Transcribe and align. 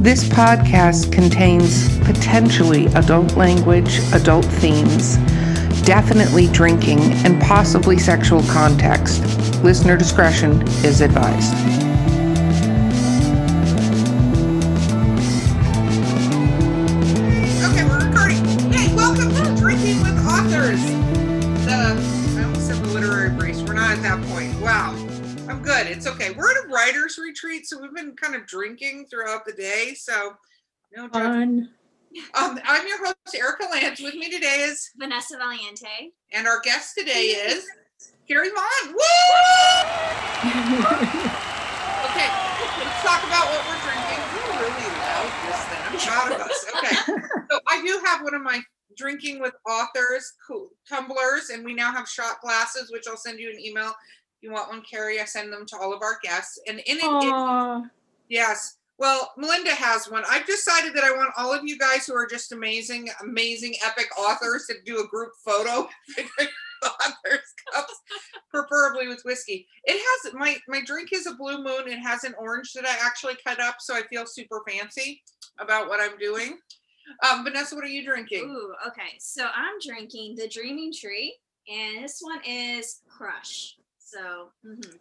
This 0.00 0.24
podcast 0.24 1.12
contains 1.12 1.98
potentially 1.98 2.86
adult 2.94 3.36
language, 3.36 3.98
adult 4.14 4.46
themes, 4.46 5.18
definitely 5.84 6.46
drinking, 6.46 7.00
and 7.26 7.38
possibly 7.42 7.98
sexual 7.98 8.42
context. 8.44 9.22
Listener 9.62 9.98
discretion 9.98 10.62
is 10.82 11.02
advised. 11.02 11.79
Writer's 27.42 27.52
retreat, 27.52 27.66
so 27.66 27.80
we've 27.80 27.94
been 27.94 28.14
kind 28.16 28.34
of 28.34 28.46
drinking 28.46 29.06
throughout 29.10 29.44
the 29.46 29.52
day. 29.52 29.94
So 29.96 30.34
no 30.94 31.04
judge- 31.08 31.12
Fun. 31.12 31.70
Um, 32.34 32.58
I'm 32.64 32.86
your 32.88 32.98
host, 33.06 33.16
Erica 33.36 33.66
Lance. 33.70 34.00
With 34.02 34.14
me 34.16 34.28
today 34.30 34.66
is, 34.68 34.90
Vanessa 34.96 35.36
Valiente. 35.36 36.10
and 36.32 36.46
our 36.48 36.60
guest 36.60 36.94
today 36.98 37.26
is 37.26 37.64
Carrie 38.26 38.50
Vaughn. 38.50 38.94
Woo! 38.94 39.00
Okay, 42.10 42.26
let's 42.26 43.02
talk 43.04 43.22
about 43.24 43.46
what 43.46 43.62
we're 43.68 43.80
drinking. 43.84 44.18
We're 44.34 44.58
really 44.58 44.90
loud 44.98 45.30
this 45.46 45.62
thing. 45.68 45.82
I'm 45.86 45.98
proud 46.08 46.32
of 46.32 46.40
us. 46.40 46.66
Okay, 46.76 46.96
so 47.50 47.60
I 47.68 47.82
do 47.86 48.00
have 48.04 48.22
one 48.24 48.34
of 48.34 48.42
my 48.42 48.60
drinking 48.96 49.40
with 49.40 49.52
authors 49.68 50.32
cool, 50.48 50.70
tumblers, 50.88 51.50
and 51.50 51.64
we 51.64 51.72
now 51.74 51.92
have 51.92 52.08
shot 52.08 52.40
glasses, 52.40 52.90
which 52.90 53.04
I'll 53.06 53.16
send 53.18 53.38
you 53.38 53.50
an 53.50 53.60
email. 53.60 53.92
If 54.40 54.48
you 54.48 54.52
want 54.52 54.70
one, 54.70 54.82
Carrie, 54.82 55.20
I 55.20 55.26
send 55.26 55.52
them 55.52 55.66
to 55.66 55.76
all 55.76 55.92
of 55.92 56.00
our 56.00 56.18
guests. 56.22 56.58
And 56.66 56.78
in 56.78 56.96
it, 56.96 57.04
it 57.04 57.90
Yes. 58.30 58.78
Well, 58.98 59.32
Melinda 59.36 59.74
has 59.74 60.10
one. 60.10 60.22
I've 60.30 60.46
decided 60.46 60.94
that 60.94 61.04
I 61.04 61.10
want 61.10 61.34
all 61.36 61.52
of 61.52 61.60
you 61.64 61.76
guys 61.78 62.06
who 62.06 62.14
are 62.14 62.26
just 62.26 62.52
amazing, 62.52 63.10
amazing, 63.22 63.74
epic 63.84 64.06
authors 64.18 64.66
to 64.68 64.76
do 64.86 65.00
a 65.00 65.08
group 65.08 65.32
photo. 65.44 65.88
authors 66.82 67.54
cups, 67.74 68.00
preferably 68.50 69.08
with 69.08 69.20
whiskey. 69.26 69.66
It 69.84 70.00
has 70.00 70.32
my 70.32 70.56
my 70.68 70.80
drink 70.86 71.10
is 71.12 71.26
a 71.26 71.34
blue 71.34 71.62
moon. 71.62 71.86
It 71.86 71.98
has 71.98 72.24
an 72.24 72.34
orange 72.38 72.72
that 72.72 72.86
I 72.86 72.96
actually 73.04 73.36
cut 73.46 73.60
up, 73.60 73.76
so 73.80 73.94
I 73.94 74.02
feel 74.08 74.24
super 74.24 74.62
fancy 74.66 75.22
about 75.58 75.88
what 75.88 76.00
I'm 76.00 76.16
doing. 76.18 76.58
Um, 77.28 77.44
Vanessa, 77.44 77.74
what 77.74 77.84
are 77.84 77.88
you 77.88 78.04
drinking? 78.06 78.44
Ooh, 78.44 78.72
okay. 78.88 79.18
So 79.18 79.44
I'm 79.54 79.74
drinking 79.84 80.36
the 80.36 80.48
Dreaming 80.48 80.92
Tree, 80.92 81.36
and 81.68 82.02
this 82.04 82.20
one 82.22 82.40
is 82.46 83.02
Crush. 83.06 83.76
So, 84.10 84.50
mhm. 84.66 84.98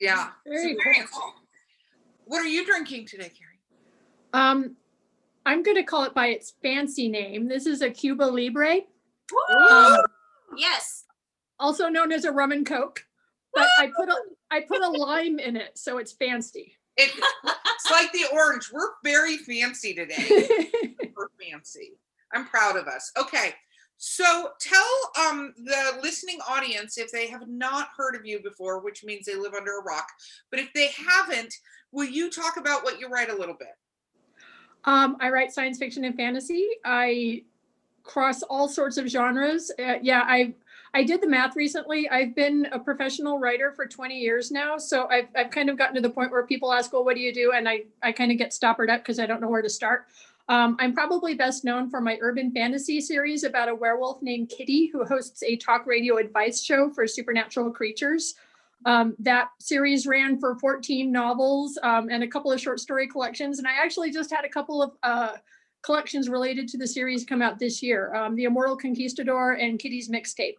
Yeah. 0.00 0.30
Very 0.44 0.70
super 0.70 0.82
cool. 0.82 0.92
fancy. 0.94 1.18
What 2.24 2.42
are 2.42 2.48
you 2.48 2.66
drinking 2.66 3.06
today, 3.06 3.30
Carrie? 3.30 3.60
Um, 4.32 4.76
I'm 5.46 5.62
going 5.62 5.76
to 5.76 5.84
call 5.84 6.02
it 6.04 6.12
by 6.14 6.26
its 6.28 6.54
fancy 6.60 7.08
name. 7.08 7.46
This 7.46 7.66
is 7.66 7.82
a 7.82 7.90
Cuba 7.90 8.24
Libre, 8.24 8.80
Woo! 9.30 9.66
um, 9.68 9.98
yes. 10.56 11.04
also 11.60 11.88
known 11.88 12.10
as 12.10 12.24
a 12.24 12.32
rum 12.32 12.50
and 12.50 12.66
coke. 12.66 13.04
But 13.54 13.68
I 13.78 13.90
put 13.96 14.08
a 14.08 14.16
I 14.50 14.60
put 14.60 14.82
a 14.82 14.88
lime 14.88 15.38
in 15.38 15.56
it, 15.56 15.78
so 15.78 15.96
it's 15.96 16.12
fancy. 16.12 16.74
It, 16.98 17.10
it's 17.44 17.90
like 17.90 18.12
the 18.12 18.26
orange. 18.34 18.70
We're 18.70 18.90
very 19.02 19.38
fancy 19.38 19.94
today. 19.94 20.26
We're 21.16 21.28
fancy. 21.40 21.92
I'm 22.34 22.46
proud 22.46 22.76
of 22.76 22.86
us. 22.86 23.10
Okay. 23.18 23.54
So 23.98 24.50
tell 24.60 25.26
um 25.26 25.54
the 25.56 25.98
listening 26.02 26.38
audience 26.48 26.98
if 26.98 27.10
they 27.10 27.26
have 27.28 27.48
not 27.48 27.88
heard 27.96 28.14
of 28.14 28.26
you 28.26 28.42
before, 28.42 28.80
which 28.80 29.04
means 29.04 29.26
they 29.26 29.36
live 29.36 29.54
under 29.54 29.78
a 29.78 29.82
rock, 29.82 30.08
but 30.50 30.60
if 30.60 30.72
they 30.74 30.88
haven't, 30.88 31.54
will 31.92 32.04
you 32.04 32.30
talk 32.30 32.56
about 32.56 32.84
what 32.84 33.00
you 33.00 33.08
write 33.08 33.30
a 33.30 33.36
little 33.36 33.56
bit? 33.58 33.76
um, 34.86 35.16
I 35.20 35.30
write 35.30 35.52
science 35.52 35.78
fiction 35.78 36.04
and 36.04 36.14
fantasy. 36.16 36.66
I 36.84 37.42
cross 38.04 38.42
all 38.42 38.68
sorts 38.68 38.96
of 38.96 39.08
genres. 39.08 39.70
Uh, 39.78 39.94
yeah, 40.00 40.22
I 40.24 40.54
I 40.94 41.02
did 41.02 41.20
the 41.20 41.28
math 41.28 41.56
recently. 41.56 42.08
I've 42.08 42.34
been 42.34 42.68
a 42.72 42.78
professional 42.78 43.38
writer 43.38 43.72
for 43.72 43.84
20 43.86 44.18
years 44.18 44.50
now, 44.50 44.78
so 44.78 45.08
I've 45.08 45.26
I've 45.36 45.50
kind 45.50 45.68
of 45.68 45.76
gotten 45.76 45.96
to 45.96 46.00
the 46.00 46.10
point 46.10 46.30
where 46.30 46.46
people 46.46 46.72
ask, 46.72 46.92
"Well, 46.92 47.04
what 47.04 47.16
do 47.16 47.20
you 47.20 47.34
do?" 47.34 47.52
and 47.52 47.68
I 47.68 47.82
I 48.02 48.12
kind 48.12 48.30
of 48.30 48.38
get 48.38 48.54
stoppered 48.54 48.88
up 48.88 49.00
because 49.00 49.18
I 49.18 49.26
don't 49.26 49.40
know 49.40 49.48
where 49.48 49.62
to 49.62 49.68
start. 49.68 50.06
Um, 50.48 50.76
I'm 50.78 50.94
probably 50.94 51.34
best 51.34 51.64
known 51.64 51.90
for 51.90 52.00
my 52.00 52.18
urban 52.20 52.52
fantasy 52.52 53.00
series 53.00 53.42
about 53.42 53.68
a 53.68 53.74
werewolf 53.74 54.22
named 54.22 54.48
Kitty 54.48 54.86
who 54.86 55.04
hosts 55.04 55.42
a 55.42 55.56
talk 55.56 55.86
radio 55.86 56.18
advice 56.18 56.62
show 56.62 56.90
for 56.90 57.06
supernatural 57.06 57.72
creatures. 57.72 58.34
Um, 58.84 59.16
that 59.18 59.48
series 59.58 60.06
ran 60.06 60.38
for 60.38 60.56
14 60.56 61.10
novels 61.10 61.78
um, 61.82 62.08
and 62.10 62.22
a 62.22 62.28
couple 62.28 62.52
of 62.52 62.60
short 62.60 62.78
story 62.78 63.08
collections. 63.08 63.58
And 63.58 63.66
I 63.66 63.72
actually 63.82 64.12
just 64.12 64.30
had 64.30 64.44
a 64.44 64.48
couple 64.48 64.82
of 64.82 64.92
uh, 65.02 65.32
collections 65.82 66.28
related 66.28 66.68
to 66.68 66.78
the 66.78 66.86
series 66.86 67.24
come 67.24 67.42
out 67.42 67.58
this 67.58 67.82
year 67.82 68.14
um, 68.14 68.36
The 68.36 68.44
Immortal 68.44 68.76
Conquistador 68.76 69.52
and 69.52 69.78
Kitty's 69.78 70.08
Mixtape. 70.08 70.56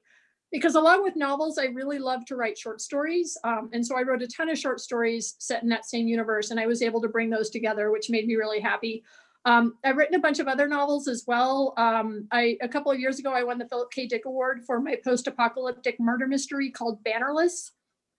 Because 0.52 0.76
along 0.76 1.04
with 1.04 1.18
novels, 1.18 1.58
I 1.58 1.66
really 1.66 2.00
love 2.00 2.26
to 2.26 2.38
write 2.38 2.58
short 2.58 2.80
stories. 2.82 3.38
Um, 3.44 3.70
and 3.74 3.86
so 3.86 3.98
I 3.98 4.04
wrote 4.04 4.22
a 4.22 4.28
ton 4.28 4.50
of 4.50 4.58
short 4.58 4.80
stories 4.80 5.36
set 5.40 5.62
in 5.62 5.68
that 5.70 5.86
same 5.86 6.08
universe, 6.08 6.52
and 6.52 6.60
I 6.60 6.66
was 6.68 6.82
able 6.82 7.02
to 7.02 7.10
bring 7.10 7.30
those 7.30 7.50
together, 7.50 7.92
which 7.92 8.10
made 8.10 8.26
me 8.28 8.36
really 8.36 8.62
happy. 8.62 9.04
Um, 9.48 9.78
I've 9.86 9.96
written 9.96 10.16
a 10.16 10.20
bunch 10.20 10.40
of 10.40 10.50
other 10.50 10.68
novels 10.68 11.08
as 11.08 11.24
well. 11.26 11.74
Um, 11.78 12.28
I 12.34 12.58
a 12.62 12.68
couple 12.68 12.92
of 12.92 13.00
years 13.00 13.18
ago, 13.18 13.32
I 13.32 13.44
won 13.44 13.58
the 13.58 13.68
Philip 13.68 13.90
K. 13.92 14.06
Dick 14.06 14.26
Award 14.26 14.64
for 14.68 14.82
my 14.82 14.98
post-apocalyptic 15.02 16.02
murder 16.02 16.28
mystery 16.28 16.70
called 16.70 17.02
Bannerless. 17.06 17.72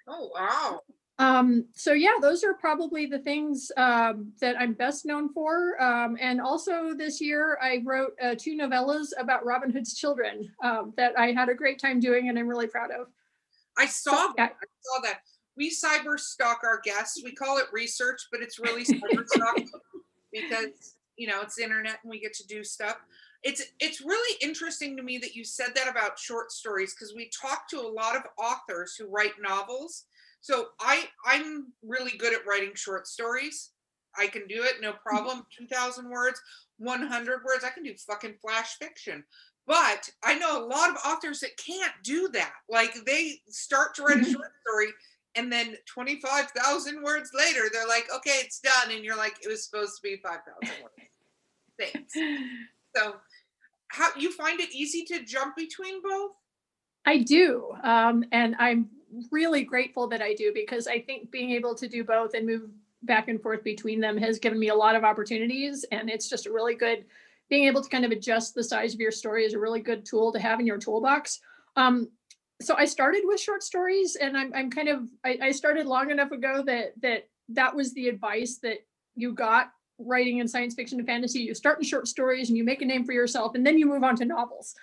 Oh 0.09 0.31
wow. 0.35 0.81
Um, 1.19 1.67
so 1.75 1.93
yeah, 1.93 2.15
those 2.23 2.45
are 2.45 2.55
probably 2.55 3.05
the 3.05 3.19
things 3.19 3.71
um, 3.77 4.33
that 4.41 4.59
I'm 4.59 4.73
best 4.73 5.05
known 5.05 5.31
for. 5.35 5.81
Um, 5.83 6.17
and 6.19 6.41
also 6.41 6.95
this 6.95 7.21
year, 7.21 7.59
I 7.61 7.83
wrote 7.85 8.13
uh, 8.23 8.35
two 8.39 8.57
novellas 8.57 9.09
about 9.19 9.45
Robin 9.45 9.71
Hood's 9.71 9.95
children 9.95 10.51
um, 10.65 10.95
that 10.97 11.19
I 11.19 11.33
had 11.33 11.51
a 11.51 11.55
great 11.55 11.79
time 11.79 12.01
doing, 12.01 12.31
and 12.31 12.39
I'm 12.39 12.49
really 12.49 12.69
proud 12.69 12.91
of. 12.91 13.09
I 13.77 13.85
saw 13.85 14.13
yeah. 14.39 14.47
that. 14.47 14.53
I 14.63 14.67
saw 14.81 15.03
that. 15.03 15.21
We 15.59 15.71
cyber 15.71 16.19
stalk 16.19 16.61
our 16.65 16.81
guests. 16.83 17.21
We 17.23 17.35
call 17.35 17.59
it 17.59 17.67
research, 17.71 18.23
but 18.33 18.41
it's 18.41 18.59
really 18.59 18.85
cyber 18.85 19.27
stalk 19.27 19.59
because 20.33 20.95
you 21.19 21.27
know 21.27 21.43
it's 21.43 21.57
the 21.57 21.63
internet 21.63 21.99
and 22.03 22.11
we 22.11 22.21
get 22.21 22.33
to 22.35 22.47
do 22.47 22.65
stuff. 22.65 22.97
It's 23.43 23.63
it's 23.81 24.01
really 24.01 24.39
interesting 24.41 24.97
to 24.97 25.03
me 25.03 25.19
that 25.19 25.35
you 25.35 25.45
said 25.45 25.69
that 25.75 25.89
about 25.89 26.19
short 26.19 26.51
stories 26.51 26.95
because 26.95 27.15
we 27.15 27.31
talk 27.41 27.69
to 27.69 27.81
a 27.81 27.89
lot 27.89 28.17
of 28.17 28.23
authors 28.39 28.95
who 28.97 29.09
write 29.09 29.33
novels. 29.41 30.05
So 30.41 30.69
I 30.81 31.05
I'm 31.27 31.73
really 31.83 32.17
good 32.17 32.33
at 32.33 32.47
writing 32.47 32.73
short 32.75 33.07
stories. 33.07 33.71
I 34.17 34.27
can 34.27 34.47
do 34.49 34.63
it 34.65 34.81
no 34.81 34.93
mm-hmm. 34.93 35.09
problem. 35.09 35.47
2000 35.57 36.11
words, 36.11 36.41
100 36.79 37.45
words. 37.45 37.65
I 37.65 37.71
can 37.71 37.83
do 37.83 37.95
fucking 37.95 38.35
flash 38.41 38.77
fiction. 38.79 39.25
But 39.67 40.09
I 40.25 40.39
know 40.39 40.59
a 40.59 40.67
lot 40.67 40.89
of 40.89 40.97
authors 41.07 41.41
that 41.41 41.57
can't 41.59 41.93
do 42.03 42.29
that. 42.33 42.55
Like 42.71 42.95
they 43.07 43.41
start 43.49 43.95
to 43.97 44.03
write 44.03 44.17
a 44.17 44.21
mm-hmm. 44.21 44.33
short 44.33 44.53
story 44.67 44.89
and 45.35 45.53
then 45.53 45.77
25,000 45.87 47.03
words 47.03 47.31
later 47.35 47.69
they're 47.73 47.87
like, 47.87 48.07
"Okay, 48.15 48.41
it's 48.43 48.61
done." 48.61 48.91
And 48.91 49.05
you're 49.05 49.17
like, 49.17 49.37
"It 49.43 49.49
was 49.49 49.65
supposed 49.65 49.97
to 49.97 50.03
be 50.03 50.17
5,000 50.17 50.83
words." 50.83 50.95
Thanks. 51.79 52.15
So, 52.97 53.17
how 53.89 54.09
you 54.17 54.33
find 54.33 54.61
it 54.61 54.75
easy 54.75 55.05
to 55.05 55.25
jump 55.25 55.57
between 55.57 56.03
both? 56.03 56.33
I 57.07 57.19
do. 57.19 57.73
Um, 57.83 58.25
and 58.33 58.55
I'm 58.59 58.89
really 59.31 59.65
grateful 59.65 60.09
that 60.09 60.21
I 60.21 60.35
do 60.35 60.53
because 60.53 60.87
I 60.87 61.01
think 61.01 61.31
being 61.31 61.51
able 61.53 61.75
to 61.77 61.89
do 61.89 62.05
both 62.05 62.35
and 62.35 62.47
move 62.47 62.71
back 63.03 63.29
and 63.29 63.41
forth 63.41 63.63
between 63.63 64.01
them 64.01 64.17
has 64.19 64.39
given 64.39 64.59
me 64.59 64.69
a 64.69 64.75
lot 64.75 64.97
of 64.97 65.05
opportunities. 65.05 65.85
And 65.91 66.11
it's 66.11 66.29
just 66.29 66.47
a 66.47 66.53
really 66.53 66.75
good, 66.75 67.05
being 67.49 67.65
able 67.65 67.83
to 67.83 67.89
kind 67.89 68.05
of 68.05 68.11
adjust 68.11 68.55
the 68.55 68.65
size 68.65 68.95
of 68.95 69.01
your 69.01 69.11
story 69.11 69.45
is 69.45 69.55
a 69.55 69.59
really 69.59 69.81
good 69.81 70.05
tool 70.05 70.33
to 70.33 70.39
have 70.39 70.61
in 70.61 70.67
your 70.67 70.79
toolbox. 70.79 71.41
Um, 71.77 72.11
so 72.61 72.75
I 72.77 72.87
started 72.87 73.23
with 73.25 73.41
short 73.41 73.63
stories 73.63 74.17
and 74.17 74.37
I'm, 74.37 74.53
I'm 74.55 74.71
kind 74.71 74.89
of, 74.89 75.09
I, 75.25 75.39
I 75.43 75.53
started 75.53 75.87
long 75.87 76.11
enough 76.11 76.33
ago 76.33 76.63
that, 76.67 76.93
that 77.03 77.29
that 77.51 77.75
was 77.75 77.95
the 77.95 78.09
advice 78.09 78.59
that 78.63 78.79
you 79.15 79.33
got 79.33 79.71
writing 79.99 80.39
in 80.39 80.49
science 80.49 80.75
fiction 80.75 80.99
and 80.99 81.07
fantasy. 81.07 81.41
You 81.41 81.55
start 81.55 81.79
in 81.79 81.85
short 81.85 82.09
stories 82.09 82.49
and 82.49 82.59
you 82.59 82.65
make 82.65 82.83
a 82.83 82.85
name 82.85 83.05
for 83.05 83.13
yourself 83.13 83.55
and 83.55 83.67
then 83.67 83.79
you 83.79 83.87
move 83.87 84.03
on 84.03 84.17
to 84.17 84.25
novels. 84.25 84.75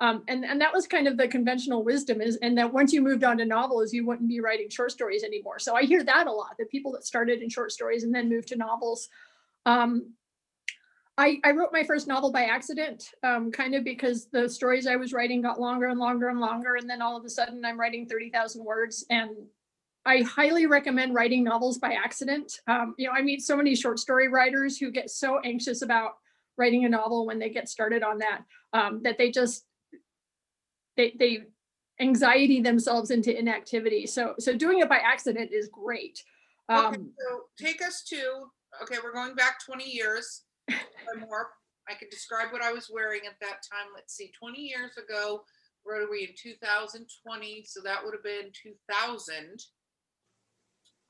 Um, 0.00 0.22
and, 0.26 0.44
and 0.44 0.60
that 0.60 0.72
was 0.72 0.86
kind 0.86 1.06
of 1.06 1.16
the 1.16 1.28
conventional 1.28 1.84
wisdom 1.84 2.20
is, 2.20 2.36
and 2.36 2.58
that 2.58 2.72
once 2.72 2.92
you 2.92 3.00
moved 3.00 3.22
on 3.24 3.38
to 3.38 3.44
novels, 3.44 3.92
you 3.92 4.04
wouldn't 4.04 4.28
be 4.28 4.40
writing 4.40 4.68
short 4.68 4.90
stories 4.90 5.22
anymore. 5.22 5.58
So 5.58 5.74
I 5.74 5.82
hear 5.82 6.02
that 6.02 6.26
a 6.26 6.32
lot, 6.32 6.56
the 6.58 6.66
people 6.66 6.92
that 6.92 7.06
started 7.06 7.42
in 7.42 7.48
short 7.48 7.70
stories 7.70 8.02
and 8.02 8.14
then 8.14 8.28
moved 8.28 8.48
to 8.48 8.56
novels. 8.56 9.08
Um, 9.66 10.12
I, 11.16 11.38
I 11.44 11.52
wrote 11.52 11.72
my 11.72 11.84
first 11.84 12.08
novel 12.08 12.32
by 12.32 12.44
accident, 12.44 13.10
um, 13.22 13.52
kind 13.52 13.74
of 13.74 13.84
because 13.84 14.26
the 14.26 14.48
stories 14.48 14.86
I 14.86 14.96
was 14.96 15.12
writing 15.12 15.42
got 15.42 15.60
longer 15.60 15.86
and 15.86 16.00
longer 16.00 16.28
and 16.28 16.40
longer. 16.40 16.74
And 16.74 16.90
then 16.90 17.00
all 17.00 17.16
of 17.16 17.24
a 17.24 17.30
sudden 17.30 17.64
I'm 17.64 17.78
writing 17.78 18.06
30,000 18.06 18.64
words. 18.64 19.04
And 19.10 19.30
I 20.04 20.22
highly 20.22 20.66
recommend 20.66 21.14
writing 21.14 21.44
novels 21.44 21.78
by 21.78 21.92
accident. 21.92 22.60
Um, 22.66 22.94
you 22.98 23.06
know, 23.06 23.12
I 23.12 23.22
meet 23.22 23.42
so 23.42 23.56
many 23.56 23.76
short 23.76 24.00
story 24.00 24.28
writers 24.28 24.76
who 24.76 24.90
get 24.90 25.08
so 25.08 25.38
anxious 25.44 25.82
about 25.82 26.12
writing 26.58 26.84
a 26.84 26.88
novel 26.88 27.26
when 27.26 27.38
they 27.38 27.50
get 27.50 27.68
started 27.68 28.02
on 28.02 28.18
that, 28.18 28.42
um, 28.72 29.00
that 29.04 29.16
they 29.16 29.30
just, 29.30 29.64
they, 30.96 31.14
they 31.18 31.44
anxiety 32.00 32.60
themselves 32.60 33.12
into 33.12 33.36
inactivity. 33.36 34.06
So, 34.06 34.34
so 34.40 34.56
doing 34.56 34.80
it 34.80 34.88
by 34.88 34.98
accident 34.98 35.52
is 35.52 35.68
great. 35.68 36.24
Okay, 36.68 36.80
Um, 36.80 37.12
so 37.18 37.42
take 37.56 37.82
us 37.82 38.02
to 38.08 38.50
okay, 38.82 38.96
we're 39.02 39.12
going 39.12 39.34
back 39.34 39.64
20 39.64 39.88
years 39.88 40.42
more. 41.18 41.48
I 41.88 41.94
could 41.94 42.10
describe 42.10 42.52
what 42.52 42.62
I 42.62 42.72
was 42.72 42.90
wearing 42.92 43.22
at 43.26 43.38
that 43.40 43.62
time. 43.70 43.92
Let's 43.94 44.14
see, 44.16 44.32
20 44.38 44.58
years 44.60 44.92
ago, 44.96 45.42
what 45.82 46.00
are 46.00 46.10
we 46.10 46.24
in 46.24 46.34
2020? 46.40 47.64
So 47.66 47.80
that 47.84 48.02
would 48.02 48.14
have 48.14 48.24
been 48.24 48.50
2000. 48.52 49.60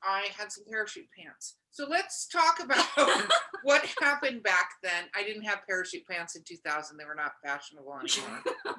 I 0.03 0.27
had 0.37 0.51
some 0.51 0.65
parachute 0.69 1.07
pants. 1.17 1.55
So 1.71 1.87
let's 1.89 2.27
talk 2.27 2.59
about 2.61 3.31
what 3.63 3.85
happened 3.99 4.43
back 4.43 4.69
then. 4.83 5.05
I 5.15 5.23
didn't 5.23 5.43
have 5.43 5.65
parachute 5.67 6.05
pants 6.07 6.35
in 6.35 6.43
2000. 6.45 6.97
They 6.97 7.05
were 7.05 7.15
not 7.15 7.33
fashionable 7.43 7.97
anymore. 7.99 8.43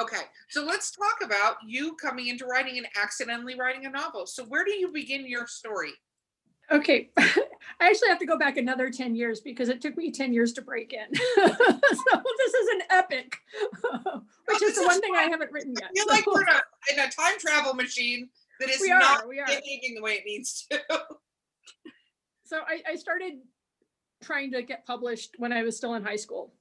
Okay, 0.00 0.22
so 0.48 0.64
let's 0.64 0.90
talk 0.90 1.18
about 1.22 1.56
you 1.66 1.94
coming 1.96 2.28
into 2.28 2.46
writing 2.46 2.78
and 2.78 2.86
accidentally 3.00 3.58
writing 3.58 3.84
a 3.84 3.90
novel. 3.90 4.26
So 4.26 4.44
where 4.44 4.64
do 4.64 4.72
you 4.72 4.90
begin 4.90 5.28
your 5.28 5.46
story? 5.46 5.92
Okay, 6.72 7.10
I 7.18 7.88
actually 7.88 8.08
have 8.08 8.18
to 8.20 8.26
go 8.26 8.38
back 8.38 8.56
another 8.56 8.88
10 8.90 9.14
years 9.14 9.40
because 9.40 9.68
it 9.68 9.80
took 9.80 9.96
me 9.96 10.10
10 10.10 10.32
years 10.32 10.52
to 10.54 10.62
break 10.62 10.92
in. 10.94 11.14
so 11.36 11.44
this 11.44 12.54
is 12.54 12.68
an 12.74 12.82
epic, 12.90 13.36
which 14.48 14.62
is 14.62 14.76
the 14.76 14.84
one 14.86 15.00
thing 15.00 15.14
I 15.16 15.24
haven't 15.24 15.52
written 15.52 15.74
yet. 15.78 15.90
I 15.90 15.94
feel 15.94 16.06
like 16.08 16.26
we're 16.26 16.42
in 16.42 16.48
a, 16.48 16.92
in 16.92 16.98
a 17.00 17.10
time 17.10 17.38
travel 17.38 17.74
machine 17.74 18.30
that 18.60 18.70
is 18.70 18.80
not 18.88 19.24
are, 19.24 19.28
we 19.28 19.40
are. 19.40 19.46
behaving 19.46 19.94
the 19.96 20.02
way 20.02 20.12
it 20.12 20.24
needs 20.24 20.66
to. 20.70 20.80
So 22.44 22.60
I, 22.66 22.92
I 22.92 22.96
started 22.96 23.34
trying 24.22 24.52
to 24.52 24.62
get 24.62 24.86
published 24.86 25.34
when 25.38 25.52
I 25.52 25.62
was 25.62 25.76
still 25.76 25.94
in 25.94 26.04
high 26.04 26.16
school. 26.16 26.54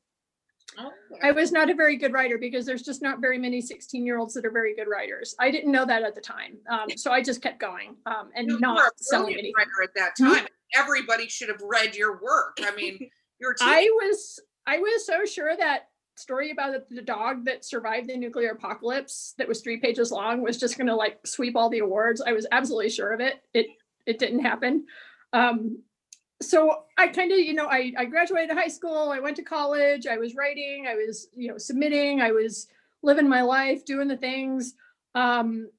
I 1.24 1.32
was 1.32 1.52
not 1.52 1.70
a 1.70 1.76
very 1.76 1.98
good 1.98 2.14
writer 2.14 2.38
because 2.38 2.66
there's 2.66 2.82
just 2.82 3.02
not 3.02 3.20
very 3.20 3.38
many 3.38 3.62
16 3.62 4.06
year 4.06 4.18
olds 4.18 4.34
that 4.36 4.46
are 4.46 4.52
very 4.52 4.76
good 4.76 4.88
writers. 4.88 5.36
I 5.40 5.52
didn't 5.52 5.72
know 5.72 5.86
that 5.86 6.04
at 6.04 6.16
the 6.16 6.22
time. 6.22 6.58
Um, 6.70 6.88
so 6.96 7.12
I 7.12 7.22
just 7.22 7.42
kept 7.42 7.60
going 7.60 7.96
um, 8.06 8.30
and 8.36 8.48
You 8.48 8.56
were 8.56 8.60
not 8.62 8.80
a 8.80 8.92
selling 8.98 9.34
anything. 9.34 9.54
writer 9.58 9.84
at 9.84 9.94
that 9.96 10.14
Hmm? 10.18 10.34
time. 10.34 10.48
Everybody 10.76 11.28
should 11.28 11.50
have 11.50 11.62
read 11.62 11.96
your 11.96 12.22
work. 12.22 12.58
I 12.62 12.74
mean, 12.76 13.10
you're 13.40 13.52
a 13.52 13.56
I 13.62 13.88
was 14.04 14.40
I 14.66 14.78
was 14.80 15.06
so 15.06 15.26
sure 15.26 15.56
that 15.58 15.88
story 16.18 16.52
about 16.52 16.74
the- 16.90 16.96
the 16.96 17.02
dog 17.02 17.46
that 17.46 17.66
survived 17.66 18.08
the 18.10 18.16
nuclear 18.18 18.52
apocalypse 18.52 19.34
that 19.38 19.48
was 19.48 19.62
three 19.62 19.78
pages 19.80 20.12
long 20.12 20.42
was 20.42 20.58
just 20.60 20.78
going 20.78 20.88
to 20.88 20.96
like 20.96 21.20
sweep 21.26 21.56
all 21.56 21.70
the 21.70 21.80
awards. 21.80 22.22
I 22.22 22.34
was 22.34 22.46
absolutely 22.52 22.90
sure 22.90 23.12
of 23.12 23.20
it. 23.20 23.42
It 23.54 23.68
it 24.06 24.20
didn't 24.20 24.40
happen. 24.42 24.86
Um, 25.34 25.82
so 26.42 26.84
I 26.98 27.08
kind 27.08 27.32
of 27.32 27.40
you 27.40 27.54
know 27.54 27.68
I 27.68 27.94
I 27.98 28.06
graduated 28.06 28.56
high 28.56 28.68
school. 28.68 29.10
I 29.10 29.20
went 29.20 29.36
to 29.38 29.44
college. 29.44 30.08
I 30.08 30.18
was 30.18 30.36
writing. 30.36 30.88
I 30.88 30.96
was 30.96 31.28
you 31.36 31.50
know 31.50 31.58
submitting. 31.58 32.22
I 32.22 32.32
was 32.32 32.68
living 33.04 33.30
my 33.30 33.42
life, 33.42 33.86
doing 33.86 34.08
the 34.08 34.18
things. 34.18 34.74
Um, 35.16 35.70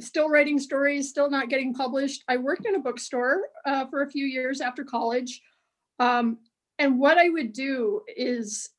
still 0.00 0.28
writing 0.28 0.58
stories, 0.58 1.08
still 1.08 1.30
not 1.30 1.48
getting 1.48 1.72
published. 1.72 2.24
I 2.28 2.36
worked 2.36 2.66
in 2.66 2.74
a 2.74 2.80
bookstore 2.80 3.42
uh, 3.64 3.86
for 3.86 4.02
a 4.02 4.10
few 4.10 4.26
years 4.26 4.60
after 4.60 4.84
college. 4.84 5.40
Um, 5.98 6.38
and 6.78 6.98
what 6.98 7.18
I 7.18 7.28
would 7.28 7.52
do 7.52 8.02
is, 8.16 8.70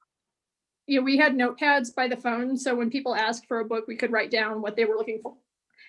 you 0.88 1.00
know, 1.00 1.06
we 1.06 1.18
had 1.18 1.34
notepads 1.34 1.96
by 1.96 2.08
the 2.08 2.18
phone. 2.18 2.58
So 2.58 2.76
when 2.76 2.90
people 2.90 3.16
asked 3.16 3.48
for 3.48 3.62
a 3.62 3.66
book, 3.66 3.86
we 3.88 3.96
could 3.96 4.12
write 4.12 4.32
down 4.32 4.62
what 4.62 4.76
they 4.76 4.86
were 4.86 4.98
looking 4.98 5.20
for 5.24 5.36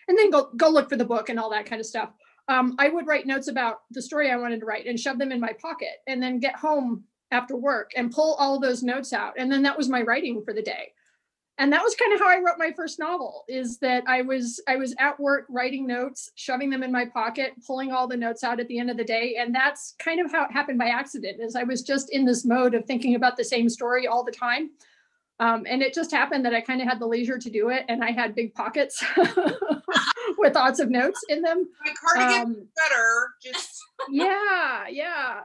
and 0.08 0.16
then 0.16 0.30
go, 0.30 0.50
go 0.56 0.68
look 0.68 0.88
for 0.88 0.96
the 0.96 1.04
book 1.04 1.28
and 1.28 1.38
all 1.38 1.50
that 1.50 1.66
kind 1.66 1.80
of 1.80 1.86
stuff. 1.86 2.10
Um, 2.48 2.76
I 2.78 2.88
would 2.88 3.06
write 3.06 3.26
notes 3.26 3.48
about 3.48 3.80
the 3.90 4.02
story 4.02 4.30
I 4.30 4.36
wanted 4.36 4.60
to 4.60 4.66
write 4.66 4.86
and 4.86 4.98
shove 4.98 5.18
them 5.18 5.32
in 5.32 5.40
my 5.40 5.52
pocket 5.60 6.02
and 6.06 6.22
then 6.22 6.38
get 6.38 6.56
home 6.56 7.04
after 7.32 7.56
work 7.56 7.90
and 7.96 8.12
pull 8.12 8.34
all 8.34 8.60
those 8.60 8.82
notes 8.82 9.12
out. 9.12 9.34
And 9.36 9.50
then 9.50 9.62
that 9.62 9.76
was 9.76 9.88
my 9.88 10.02
writing 10.02 10.42
for 10.44 10.52
the 10.52 10.62
day. 10.62 10.92
And 11.58 11.72
that 11.72 11.82
was 11.82 11.94
kind 11.94 12.12
of 12.12 12.20
how 12.20 12.28
I 12.28 12.38
wrote 12.38 12.58
my 12.58 12.70
first 12.76 12.98
novel 12.98 13.44
is 13.48 13.78
that 13.78 14.04
I 14.06 14.20
was 14.20 14.62
I 14.68 14.76
was 14.76 14.94
at 14.98 15.18
work 15.18 15.46
writing 15.48 15.86
notes, 15.86 16.30
shoving 16.34 16.68
them 16.68 16.82
in 16.82 16.92
my 16.92 17.06
pocket, 17.06 17.54
pulling 17.66 17.92
all 17.92 18.06
the 18.06 18.16
notes 18.16 18.44
out 18.44 18.60
at 18.60 18.68
the 18.68 18.78
end 18.78 18.90
of 18.90 18.98
the 18.98 19.04
day. 19.04 19.36
And 19.40 19.54
that's 19.54 19.94
kind 19.98 20.20
of 20.20 20.30
how 20.30 20.44
it 20.44 20.52
happened 20.52 20.78
by 20.78 20.88
accident 20.88 21.40
is 21.40 21.56
I 21.56 21.62
was 21.62 21.80
just 21.82 22.10
in 22.10 22.26
this 22.26 22.44
mode 22.44 22.74
of 22.74 22.84
thinking 22.84 23.14
about 23.14 23.38
the 23.38 23.44
same 23.44 23.70
story 23.70 24.06
all 24.06 24.22
the 24.22 24.32
time. 24.32 24.70
Um, 25.38 25.64
and 25.68 25.82
it 25.82 25.92
just 25.92 26.10
happened 26.10 26.44
that 26.46 26.54
I 26.54 26.60
kind 26.62 26.80
of 26.80 26.88
had 26.88 26.98
the 26.98 27.06
leisure 27.06 27.38
to 27.38 27.50
do 27.50 27.68
it 27.68 27.84
and 27.88 28.02
I 28.02 28.10
had 28.10 28.34
big 28.34 28.54
pockets 28.54 29.04
with 30.38 30.54
lots 30.54 30.80
of 30.80 30.90
notes 30.90 31.20
in 31.28 31.42
them. 31.42 31.68
my 31.84 31.92
cardigan 32.00 32.42
Um, 32.42 32.68
better. 32.76 33.28
Just 33.42 33.78
yeah, 34.10 34.84
yeah. 34.88 35.40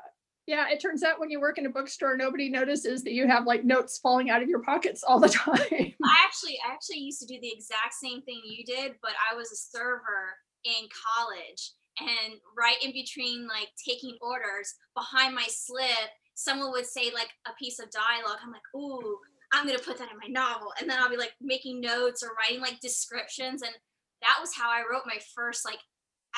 Yeah, 0.48 0.70
it 0.70 0.82
turns 0.82 1.04
out 1.04 1.20
when 1.20 1.30
you 1.30 1.40
work 1.40 1.58
in 1.58 1.66
a 1.66 1.70
bookstore, 1.70 2.18
nobody 2.18 2.50
notices 2.50 3.04
that 3.04 3.14
you 3.14 3.28
have 3.28 3.46
like 3.46 3.64
notes 3.64 4.00
falling 4.00 4.30
out 4.30 4.42
of 4.42 4.50
your 4.50 4.62
pockets 4.64 5.04
all 5.04 5.20
the 5.20 5.30
time. 5.46 5.58
I 5.62 6.16
actually 6.26 6.58
I 6.68 6.74
actually 6.74 6.98
used 7.00 7.20
to 7.22 7.28
do 7.28 7.40
the 7.40 7.52
exact 7.54 7.94
same 8.02 8.22
thing 8.24 8.42
you 8.44 8.66
did, 8.66 8.94
but 9.02 9.12
I 9.32 9.36
was 9.36 9.52
a 9.52 9.56
server 9.56 10.36
in 10.66 10.88
college. 11.18 11.72
And 12.00 12.34
right 12.58 12.78
in 12.84 12.92
between 12.92 13.48
like 13.48 13.70
taking 13.88 14.18
orders, 14.22 14.74
behind 14.96 15.36
my 15.36 15.46
slip, 15.48 16.10
someone 16.34 16.72
would 16.72 16.86
say 16.88 17.12
like 17.14 17.30
a 17.48 17.52
piece 17.60 17.80
of 17.80 17.92
dialogue. 17.92 18.40
I'm 18.44 18.52
like, 18.52 18.62
ooh, 18.76 19.18
I'm 19.52 19.66
gonna 19.66 19.80
put 19.80 19.98
that 19.98 20.10
in 20.12 20.18
my 20.18 20.28
novel. 20.28 20.74
And 20.80 20.90
then 20.90 21.00
I'll 21.02 21.10
be 21.10 21.18
like 21.18 21.34
making 21.42 21.82
notes 21.82 22.24
or 22.24 22.30
writing 22.38 22.62
like 22.62 22.80
descriptions. 22.80 23.62
And 23.62 23.74
that 24.22 24.38
was 24.40 24.54
how 24.56 24.70
I 24.70 24.84
wrote 24.90 25.04
my 25.06 25.20
first 25.36 25.66
like 25.66 25.80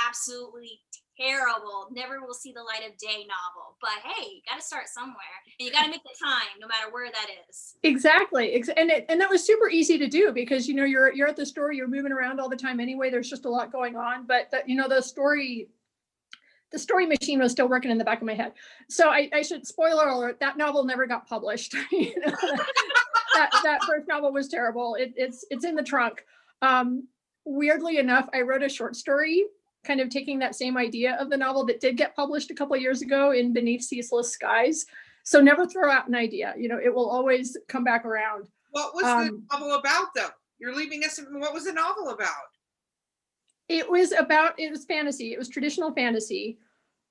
absolutely 0.07 0.80
terrible, 1.19 1.88
never 1.92 2.21
will 2.21 2.33
see 2.33 2.51
the 2.51 2.63
light 2.63 2.89
of 2.89 2.98
day 2.98 3.27
novel. 3.27 3.77
But 3.81 4.01
hey, 4.04 4.30
you 4.30 4.42
gotta 4.48 4.62
start 4.62 4.88
somewhere. 4.88 5.15
And 5.60 5.65
you 5.65 5.71
gotta 5.71 5.89
make 5.89 6.04
the 6.04 6.15
time 6.24 6.57
no 6.60 6.68
matter 6.68 6.92
where 6.92 7.12
that 7.12 7.27
is. 7.50 7.75
Exactly. 7.83 8.56
And 8.56 8.89
it, 8.89 9.06
and 9.10 9.21
that 9.21 9.30
was 9.30 9.45
super 9.45 9.69
easy 9.69 9.98
to 9.98 10.07
do 10.07 10.31
because 10.31 10.68
you 10.68 10.74
know 10.74 10.86
you're 10.86 11.13
you're 11.13 11.27
at 11.27 11.36
the 11.36 11.45
store, 11.45 11.71
you're 11.71 11.88
moving 11.88 12.12
around 12.12 12.39
all 12.39 12.50
the 12.50 12.56
time 12.56 12.80
anyway. 12.80 13.10
There's 13.10 13.30
just 13.30 13.45
a 13.45 13.50
lot 13.50 13.71
going 13.71 13.95
on, 13.95 14.25
but 14.25 14.50
that 14.51 14.68
you 14.68 14.75
know 14.75 14.88
the 14.88 15.01
story 15.01 15.69
the 16.74 16.80
story 16.80 17.06
machine 17.06 17.39
was 17.39 17.51
still 17.51 17.69
working 17.69 17.92
in 17.92 18.00
the 18.00 18.04
back 18.04 18.19
of 18.19 18.25
my 18.25 18.33
head. 18.33 18.51
So 18.89 19.07
I, 19.10 19.30
I 19.31 19.44
should 19.44 19.65
spoiler 19.65 20.07
alert, 20.07 20.39
that 20.39 20.57
novel 20.57 20.83
never 20.83 21.06
got 21.06 21.30
published. 21.30 21.75
You 21.92 22.12
know, 22.25 22.33
that 23.33 23.50
that 23.63 23.83
first 23.83 24.07
novel 24.07 24.31
was 24.31 24.47
terrible. 24.47 24.95
It, 24.95 25.13
it's 25.15 25.45
it's 25.50 25.65
in 25.65 25.75
the 25.75 25.83
trunk. 25.83 26.25
Um, 26.62 27.07
weirdly 27.45 27.97
enough, 27.97 28.30
I 28.33 28.41
wrote 28.41 28.63
a 28.63 28.69
short 28.69 28.95
story 28.95 29.44
kind 29.83 30.00
of 30.00 30.09
taking 30.09 30.39
that 30.39 30.56
same 30.56 30.77
idea 30.77 31.18
of 31.19 31.30
the 31.30 31.38
novel 31.38 31.65
that 31.65 31.81
did 31.81 31.97
get 31.97 32.15
published 32.15 32.50
a 32.51 32.53
couple 32.53 32.75
of 32.75 32.81
years 32.81 33.01
ago 33.01 33.31
in 33.31 33.51
Beneath 33.51 33.81
Ceaseless 33.83 34.31
Skies. 34.31 34.85
So 35.24 35.41
never 35.41 35.65
throw 35.65 35.91
out 35.91 36.07
an 36.07 36.15
idea. 36.15 36.53
You 36.57 36.69
know, 36.69 36.80
it 36.81 36.94
will 36.94 37.09
always 37.09 37.57
come 37.68 37.83
back 37.83 38.06
around. 38.06 38.47
what 38.71 38.94
was 38.95 39.03
Um, 39.03 39.45
the 39.50 39.57
novel 39.57 39.74
about, 39.74 40.07
though? 40.15 40.29
You're 40.59 40.75
leaving 40.75 41.03
us. 41.03 41.19
What 41.31 41.53
was 41.53 41.65
the 41.65 41.74
novel 41.74 42.09
about? 42.09 42.29
It 43.69 43.89
was 43.89 44.12
about 44.12 44.60
it 44.60 44.72
was 44.72 44.86
fantasy. 44.86 45.34
It 45.34 45.39
was 45.39 45.50
traditional 45.50 45.93
fantasy. 45.93 46.60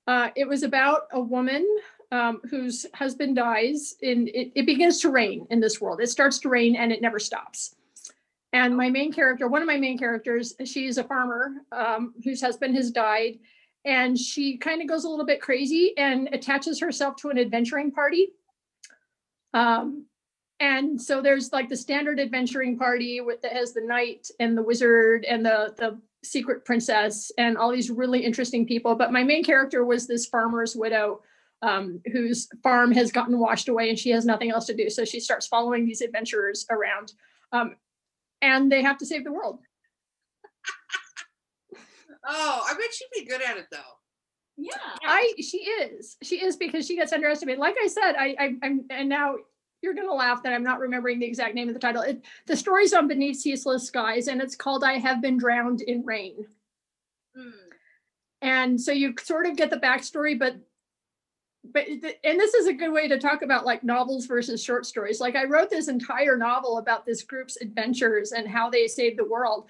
Uh, 0.07 0.29
it 0.35 0.47
was 0.47 0.63
about 0.63 1.03
a 1.11 1.19
woman 1.19 1.65
um, 2.13 2.41
whose 2.47 2.85
husband 2.93 3.35
dies, 3.35 3.95
and 4.03 4.29
it, 4.29 4.51
it 4.53 4.65
begins 4.67 4.99
to 5.01 5.09
rain 5.09 5.47
in 5.49 5.59
this 5.59 5.81
world. 5.81 5.99
It 5.99 6.09
starts 6.09 6.37
to 6.39 6.49
rain, 6.49 6.75
and 6.75 6.91
it 6.91 7.01
never 7.01 7.17
stops. 7.17 7.75
And 8.53 8.77
my 8.77 8.87
main 8.87 9.11
character, 9.11 9.47
one 9.47 9.63
of 9.63 9.67
my 9.67 9.77
main 9.77 9.97
characters, 9.97 10.53
she's 10.63 10.99
a 10.99 11.03
farmer 11.03 11.53
um, 11.71 12.13
whose 12.23 12.39
husband 12.39 12.75
has 12.75 12.91
died, 12.91 13.39
and 13.83 14.17
she 14.17 14.57
kind 14.57 14.79
of 14.79 14.87
goes 14.87 15.05
a 15.05 15.09
little 15.09 15.25
bit 15.25 15.41
crazy 15.41 15.97
and 15.97 16.29
attaches 16.31 16.79
herself 16.79 17.15
to 17.15 17.29
an 17.31 17.39
adventuring 17.39 17.91
party. 17.91 18.27
Um, 19.55 20.05
and 20.59 21.01
so 21.01 21.19
there's 21.19 21.51
like 21.51 21.67
the 21.67 21.75
standard 21.75 22.19
adventuring 22.19 22.77
party 22.77 23.21
with 23.21 23.41
that 23.41 23.53
has 23.53 23.73
the 23.73 23.81
knight 23.81 24.29
and 24.39 24.55
the 24.55 24.61
wizard 24.61 25.25
and 25.25 25.43
the 25.43 25.73
the 25.77 25.99
secret 26.23 26.63
princess 26.63 27.31
and 27.37 27.57
all 27.57 27.71
these 27.71 27.89
really 27.89 28.23
interesting 28.23 28.65
people. 28.65 28.95
But 28.95 29.11
my 29.11 29.23
main 29.23 29.43
character 29.43 29.83
was 29.83 30.07
this 30.07 30.27
farmer's 30.27 30.75
widow 30.75 31.21
um, 31.63 32.01
whose 32.11 32.47
farm 32.61 32.91
has 32.91 33.11
gotten 33.11 33.39
washed 33.39 33.69
away 33.69 33.89
and 33.89 33.97
she 33.97 34.09
has 34.09 34.25
nothing 34.25 34.51
else 34.51 34.65
to 34.65 34.75
do. 34.75 34.89
So 34.89 35.05
she 35.05 35.19
starts 35.19 35.47
following 35.47 35.85
these 35.85 36.01
adventurers 36.01 36.65
around. 36.69 37.13
Um, 37.51 37.77
and 38.41 38.71
they 38.71 38.83
have 38.83 38.97
to 38.97 39.05
save 39.05 39.23
the 39.23 39.31
world. 39.31 39.59
Oh, 42.25 42.65
I 42.65 42.73
bet 42.75 42.93
she'd 42.93 43.19
be 43.21 43.25
good 43.25 43.41
at 43.41 43.57
it, 43.57 43.65
though. 43.69 43.79
Yeah. 44.55 44.77
I 45.03 45.33
she 45.41 45.57
is 45.57 46.15
she 46.23 46.37
is 46.37 46.55
because 46.55 46.87
she 46.87 46.95
gets 46.95 47.11
underestimated. 47.11 47.59
Like 47.59 47.75
I 47.83 47.87
said, 47.87 48.13
I, 48.13 48.35
I 48.39 48.55
I'm 48.63 48.85
and 48.89 49.09
now 49.09 49.35
you're 49.81 49.93
gonna 49.93 50.13
laugh 50.13 50.41
that 50.43 50.53
I'm 50.53 50.63
not 50.63 50.79
remembering 50.79 51.19
the 51.19 51.25
exact 51.25 51.53
name 51.53 51.67
of 51.67 51.73
the 51.73 51.81
title. 51.81 52.01
It, 52.01 52.23
the 52.47 52.55
story's 52.55 52.93
on 52.93 53.09
Beneath 53.09 53.41
Ceaseless 53.41 53.87
Skies 53.87 54.29
and 54.29 54.41
it's 54.41 54.55
called 54.55 54.85
I 54.85 54.99
Have 54.99 55.21
Been 55.21 55.37
Drowned 55.37 55.81
in 55.81 56.05
Rain. 56.05 56.45
Mm. 57.37 57.51
and 58.41 58.79
so 58.79 58.91
you 58.91 59.15
sort 59.21 59.47
of 59.47 59.57
get 59.57 59.71
the 59.71 59.77
backstory 59.77 60.37
but 60.37 60.55
but 61.63 61.87
and 61.87 62.39
this 62.39 62.53
is 62.53 62.67
a 62.67 62.73
good 62.73 62.91
way 62.91 63.07
to 63.07 63.17
talk 63.17 63.41
about 63.41 63.65
like 63.65 63.83
novels 63.83 64.25
versus 64.25 64.63
short 64.63 64.85
stories. 64.85 65.21
Like 65.21 65.35
i 65.35 65.45
wrote 65.45 65.69
this 65.69 65.87
entire 65.87 66.37
novel 66.37 66.77
about 66.77 67.05
this 67.05 67.23
group's 67.23 67.57
adventures 67.61 68.31
and 68.31 68.47
how 68.47 68.69
they 68.69 68.87
saved 68.87 69.17
the 69.17 69.25
world 69.25 69.67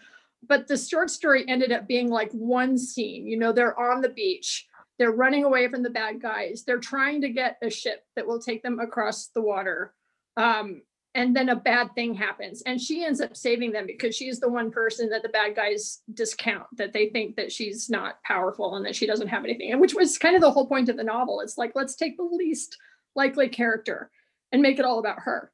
but 0.48 0.68
the 0.68 0.78
short 0.78 1.10
story 1.10 1.46
ended 1.48 1.72
up 1.72 1.88
being 1.88 2.10
like 2.10 2.32
one 2.32 2.78
scene. 2.78 3.26
You 3.28 3.38
know 3.38 3.52
they're 3.52 3.80
on 3.80 4.02
the 4.02 4.10
beach 4.10 4.68
they're 5.00 5.12
running 5.12 5.44
away 5.44 5.68
from 5.68 5.84
the 5.84 5.90
bad 5.90 6.22
guys 6.22 6.64
they're 6.66 6.80
trying 6.80 7.22
to 7.22 7.30
get 7.30 7.58
a 7.62 7.70
ship 7.70 8.06
that 8.16 8.28
will 8.28 8.40
take 8.40 8.64
them 8.64 8.80
across 8.80 9.28
the 9.28 9.42
water. 9.42 9.94
Um, 10.38 10.82
and 11.16 11.36
then 11.36 11.50
a 11.50 11.56
bad 11.56 11.94
thing 11.94 12.14
happens. 12.16 12.64
And 12.64 12.82
she 12.82 13.04
ends 13.04 13.22
up 13.22 13.36
saving 13.36 13.72
them 13.72 13.86
because 13.86 14.16
she's 14.16 14.40
the 14.40 14.50
one 14.50 14.72
person 14.72 15.10
that 15.10 15.22
the 15.22 15.30
bad 15.30 15.56
guys 15.56 16.02
discount 16.14 16.66
that 16.78 16.92
they 16.92 17.10
think 17.10 17.36
that 17.36 17.52
she's 17.52 17.90
not 17.90 18.22
powerful 18.24 18.76
and 18.76 18.86
that 18.86 18.96
she 18.96 19.06
doesn't 19.06 19.28
have 19.28 19.44
anything. 19.44 19.72
And 19.72 19.80
which 19.80 19.94
was 19.94 20.18
kind 20.18 20.36
of 20.36 20.42
the 20.42 20.52
whole 20.52 20.68
point 20.68 20.90
of 20.90 20.98
the 20.98 21.04
novel. 21.04 21.42
It's 21.42 21.58
like 21.58 21.74
let's 21.76 21.96
take 21.96 22.18
the 22.18 22.24
least 22.24 22.78
likely 23.16 23.48
character 23.48 24.10
and 24.52 24.62
make 24.62 24.80
it 24.80 24.86
all 24.86 25.00
about 25.00 25.20
her 25.20 25.52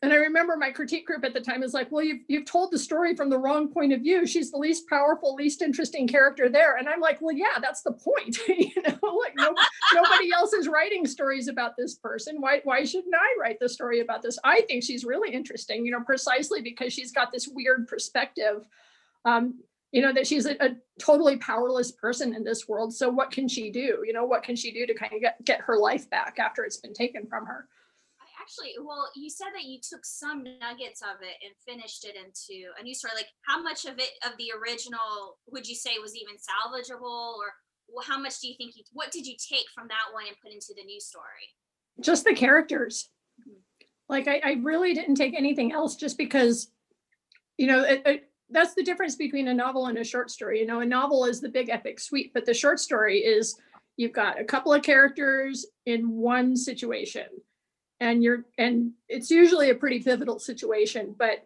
and 0.00 0.12
I 0.12 0.16
remember 0.16 0.56
my 0.56 0.70
critique 0.70 1.06
group 1.06 1.24
at 1.24 1.34
the 1.34 1.40
time 1.40 1.64
is 1.64 1.74
like, 1.74 1.90
well, 1.90 2.04
you've, 2.04 2.20
you've 2.28 2.44
told 2.44 2.70
the 2.70 2.78
story 2.78 3.16
from 3.16 3.30
the 3.30 3.38
wrong 3.38 3.68
point 3.68 3.92
of 3.92 4.00
view. 4.00 4.28
She's 4.28 4.52
the 4.52 4.56
least 4.56 4.88
powerful, 4.88 5.34
least 5.34 5.60
interesting 5.60 6.06
character 6.06 6.48
there. 6.48 6.76
And 6.76 6.88
I'm 6.88 7.00
like, 7.00 7.20
well, 7.20 7.34
yeah, 7.34 7.58
that's 7.60 7.82
the 7.82 7.92
point. 7.92 8.38
you 8.48 8.70
know, 8.86 9.16
like 9.16 9.34
no, 9.36 9.52
nobody 9.92 10.32
else 10.32 10.52
is 10.52 10.68
writing 10.68 11.04
stories 11.04 11.48
about 11.48 11.72
this 11.76 11.96
person. 11.96 12.36
Why, 12.40 12.60
why 12.62 12.84
shouldn't 12.84 13.14
I 13.14 13.40
write 13.40 13.58
the 13.60 13.68
story 13.68 13.98
about 13.98 14.22
this? 14.22 14.38
I 14.44 14.60
think 14.68 14.84
she's 14.84 15.04
really 15.04 15.34
interesting, 15.34 15.84
you 15.84 15.90
know, 15.90 16.04
precisely 16.04 16.62
because 16.62 16.92
she's 16.92 17.10
got 17.10 17.32
this 17.32 17.48
weird 17.48 17.88
perspective. 17.88 18.64
Um, 19.24 19.58
you 19.90 20.02
know, 20.02 20.12
that 20.12 20.26
she's 20.26 20.46
a, 20.46 20.54
a 20.64 20.76
totally 21.00 21.38
powerless 21.38 21.90
person 21.90 22.36
in 22.36 22.44
this 22.44 22.68
world. 22.68 22.94
So 22.94 23.08
what 23.08 23.30
can 23.30 23.48
she 23.48 23.70
do? 23.70 24.04
You 24.06 24.12
know, 24.12 24.26
what 24.26 24.42
can 24.42 24.54
she 24.54 24.70
do 24.70 24.86
to 24.86 24.94
kind 24.94 25.14
of 25.14 25.20
get, 25.20 25.42
get 25.44 25.62
her 25.62 25.78
life 25.78 26.08
back 26.10 26.38
after 26.38 26.62
it's 26.62 26.76
been 26.76 26.92
taken 26.92 27.26
from 27.26 27.46
her? 27.46 27.66
Actually 28.48 28.72
well 28.82 29.10
you 29.14 29.28
said 29.28 29.52
that 29.54 29.64
you 29.64 29.78
took 29.78 30.04
some 30.04 30.42
nuggets 30.42 31.02
of 31.02 31.20
it 31.20 31.36
and 31.44 31.52
finished 31.68 32.04
it 32.04 32.16
into 32.16 32.72
a 32.80 32.82
new 32.82 32.94
story 32.94 33.12
like 33.14 33.28
how 33.46 33.60
much 33.62 33.84
of 33.84 33.98
it 33.98 34.10
of 34.24 34.32
the 34.38 34.48
original 34.56 35.36
would 35.52 35.68
you 35.68 35.74
say 35.74 35.98
was 36.00 36.16
even 36.16 36.34
salvageable 36.34 37.36
or 37.36 37.52
how 38.04 38.18
much 38.18 38.40
do 38.40 38.48
you 38.48 38.54
think 38.56 38.76
you 38.76 38.82
what 38.92 39.10
did 39.10 39.26
you 39.26 39.34
take 39.36 39.66
from 39.74 39.88
that 39.88 40.12
one 40.12 40.24
and 40.26 40.36
put 40.42 40.52
into 40.52 40.74
the 40.76 40.84
new 40.84 41.00
story? 41.00 41.24
Just 42.00 42.24
the 42.24 42.34
characters. 42.34 43.08
Mm-hmm. 43.40 43.60
like 44.08 44.26
I, 44.26 44.40
I, 44.44 44.52
really 44.62 44.94
didn't 44.94 45.14
take 45.14 45.32
anything 45.32 45.70
else 45.70 45.94
just 45.94 46.18
because 46.18 46.72
you 47.56 47.68
know 47.68 47.84
it, 47.84 48.02
it, 48.04 48.24
that's 48.50 48.74
the 48.74 48.82
difference 48.82 49.14
between 49.14 49.46
a 49.46 49.54
novel 49.54 49.86
and 49.86 49.96
a 49.96 50.02
short 50.02 50.32
story. 50.32 50.58
You 50.58 50.66
know 50.66 50.80
a 50.80 50.86
novel 50.86 51.24
is 51.24 51.40
the 51.40 51.48
big 51.48 51.68
epic 51.68 52.00
suite 52.00 52.32
but 52.34 52.44
the 52.44 52.54
short 52.54 52.80
story 52.80 53.18
is 53.18 53.56
you've 53.96 54.12
got 54.12 54.40
a 54.40 54.44
couple 54.44 54.72
of 54.72 54.82
characters 54.82 55.66
in 55.86 56.10
one 56.10 56.56
situation 56.56 57.26
and 58.00 58.22
you're 58.22 58.44
and 58.58 58.92
it's 59.08 59.30
usually 59.30 59.70
a 59.70 59.74
pretty 59.74 60.00
pivotal 60.00 60.38
situation 60.38 61.14
but 61.18 61.44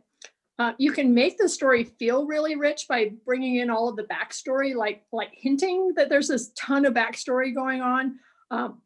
uh, 0.59 0.73
you 0.78 0.92
can 0.92 1.14
make 1.14 1.38
the 1.38 1.49
story 1.49 1.85
feel 1.85 2.26
really 2.26 2.56
rich 2.56 2.87
by 2.88 3.11
bringing 3.25 3.56
in 3.56 3.71
all 3.71 3.88
of 3.88 3.97
the 3.97 4.04
backstory 4.04 4.75
like 4.75 5.02
like 5.12 5.30
hinting 5.32 5.92
that 5.97 6.09
there's 6.09 6.28
this 6.28 6.52
ton 6.56 6.85
of 6.85 6.94
backstory 6.94 7.54
going 7.54 7.80
on 7.80 8.18
um, 8.50 8.80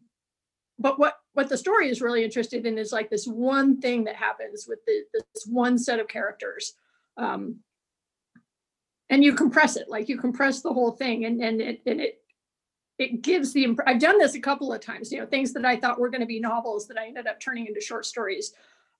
but 0.78 0.98
what 0.98 1.18
what 1.32 1.48
the 1.48 1.58
story 1.58 1.88
is 1.88 2.00
really 2.00 2.24
interested 2.24 2.66
in 2.66 2.78
is 2.78 2.92
like 2.92 3.10
this 3.10 3.26
one 3.26 3.80
thing 3.80 4.04
that 4.04 4.16
happens 4.16 4.66
with 4.68 4.78
the, 4.86 5.02
this 5.12 5.46
one 5.46 5.78
set 5.78 6.00
of 6.00 6.08
characters 6.08 6.74
um, 7.16 7.56
and 9.10 9.24
you 9.24 9.34
compress 9.34 9.76
it 9.76 9.88
like 9.88 10.08
you 10.08 10.18
compress 10.18 10.62
the 10.62 10.72
whole 10.72 10.92
thing 10.92 11.24
and 11.24 11.42
and 11.42 11.60
it, 11.60 11.80
and 11.86 12.00
it 12.00 12.20
it 12.98 13.22
gives 13.22 13.52
the 13.52 13.64
imp- 13.64 13.80
I've 13.86 14.00
done 14.00 14.18
this 14.18 14.34
a 14.34 14.40
couple 14.40 14.72
of 14.72 14.80
times, 14.80 15.12
you 15.12 15.18
know, 15.18 15.26
things 15.26 15.52
that 15.52 15.64
I 15.64 15.76
thought 15.76 16.00
were 16.00 16.08
going 16.08 16.22
to 16.22 16.26
be 16.26 16.40
novels 16.40 16.88
that 16.88 16.98
I 16.98 17.06
ended 17.06 17.26
up 17.26 17.40
turning 17.40 17.66
into 17.66 17.80
short 17.80 18.06
stories. 18.06 18.54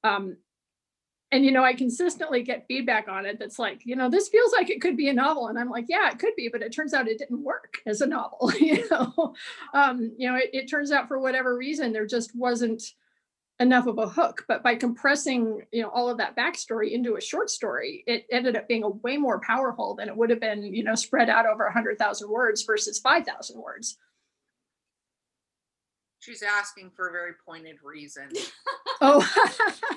Um, 0.05 0.37
and 1.33 1.45
you 1.45 1.51
know, 1.51 1.65
I 1.65 1.75
consistently 1.75 2.43
get 2.43 2.67
feedback 2.69 3.09
on 3.09 3.27
it 3.27 3.39
that's 3.39 3.59
like, 3.59 3.83
you 3.85 3.97
know, 3.97 4.09
this 4.09 4.29
feels 4.29 4.53
like 4.53 4.71
it 4.71 4.81
could 4.81 4.97
be 4.97 5.09
a 5.09 5.13
novel, 5.13 5.49
and 5.49 5.59
I'm 5.59 5.71
like, 5.71 5.87
yeah, 5.89 6.09
it 6.11 6.19
could 6.19 6.37
be, 6.37 6.49
but 6.49 6.63
it 6.63 6.73
turns 6.73 6.95
out 6.95 7.09
it 7.09 7.19
didn't 7.19 7.43
work 7.43 7.79
as 7.85 8.01
a 8.01 8.07
novel. 8.07 8.53
you 8.61 8.89
know, 8.91 9.35
um, 9.75 10.13
you 10.17 10.31
know, 10.31 10.37
it, 10.37 10.51
it 10.53 10.71
turns 10.71 10.93
out 10.93 11.09
for 11.09 11.19
whatever 11.19 11.57
reason 11.57 11.93
there 11.93 12.07
just 12.07 12.35
wasn't 12.37 12.83
enough 13.61 13.87
of 13.87 13.99
a 13.99 14.09
hook. 14.09 14.45
But 14.49 14.63
by 14.63 14.75
compressing, 14.75 15.63
you 15.73 15.83
know, 15.83 15.89
all 15.89 16.09
of 16.09 16.19
that 16.19 16.37
backstory 16.37 16.93
into 16.93 17.17
a 17.17 17.21
short 17.21 17.51
story, 17.51 18.05
it 18.07 18.27
ended 18.31 18.57
up 18.57 18.69
being 18.69 18.83
a 18.83 18.89
way 18.89 19.17
more 19.17 19.41
powerful 19.41 19.95
than 19.95 20.09
it 20.09 20.17
would 20.17 20.31
have 20.31 20.41
been, 20.41 20.63
you 20.63 20.85
know, 20.85 20.95
spread 20.95 21.31
out 21.31 21.47
over 21.47 21.65
a 21.65 21.73
hundred 21.73 21.99
thousand 21.99 22.31
words 22.31 22.63
versus 22.63 22.99
five 22.99 23.25
thousand 23.25 23.61
words. 23.61 23.99
She's 26.27 26.43
asking 26.43 26.91
for 26.91 27.07
a 27.07 27.13
very 27.13 27.39
pointed 27.47 27.77
reason. 27.85 28.27
oh, 29.01 29.23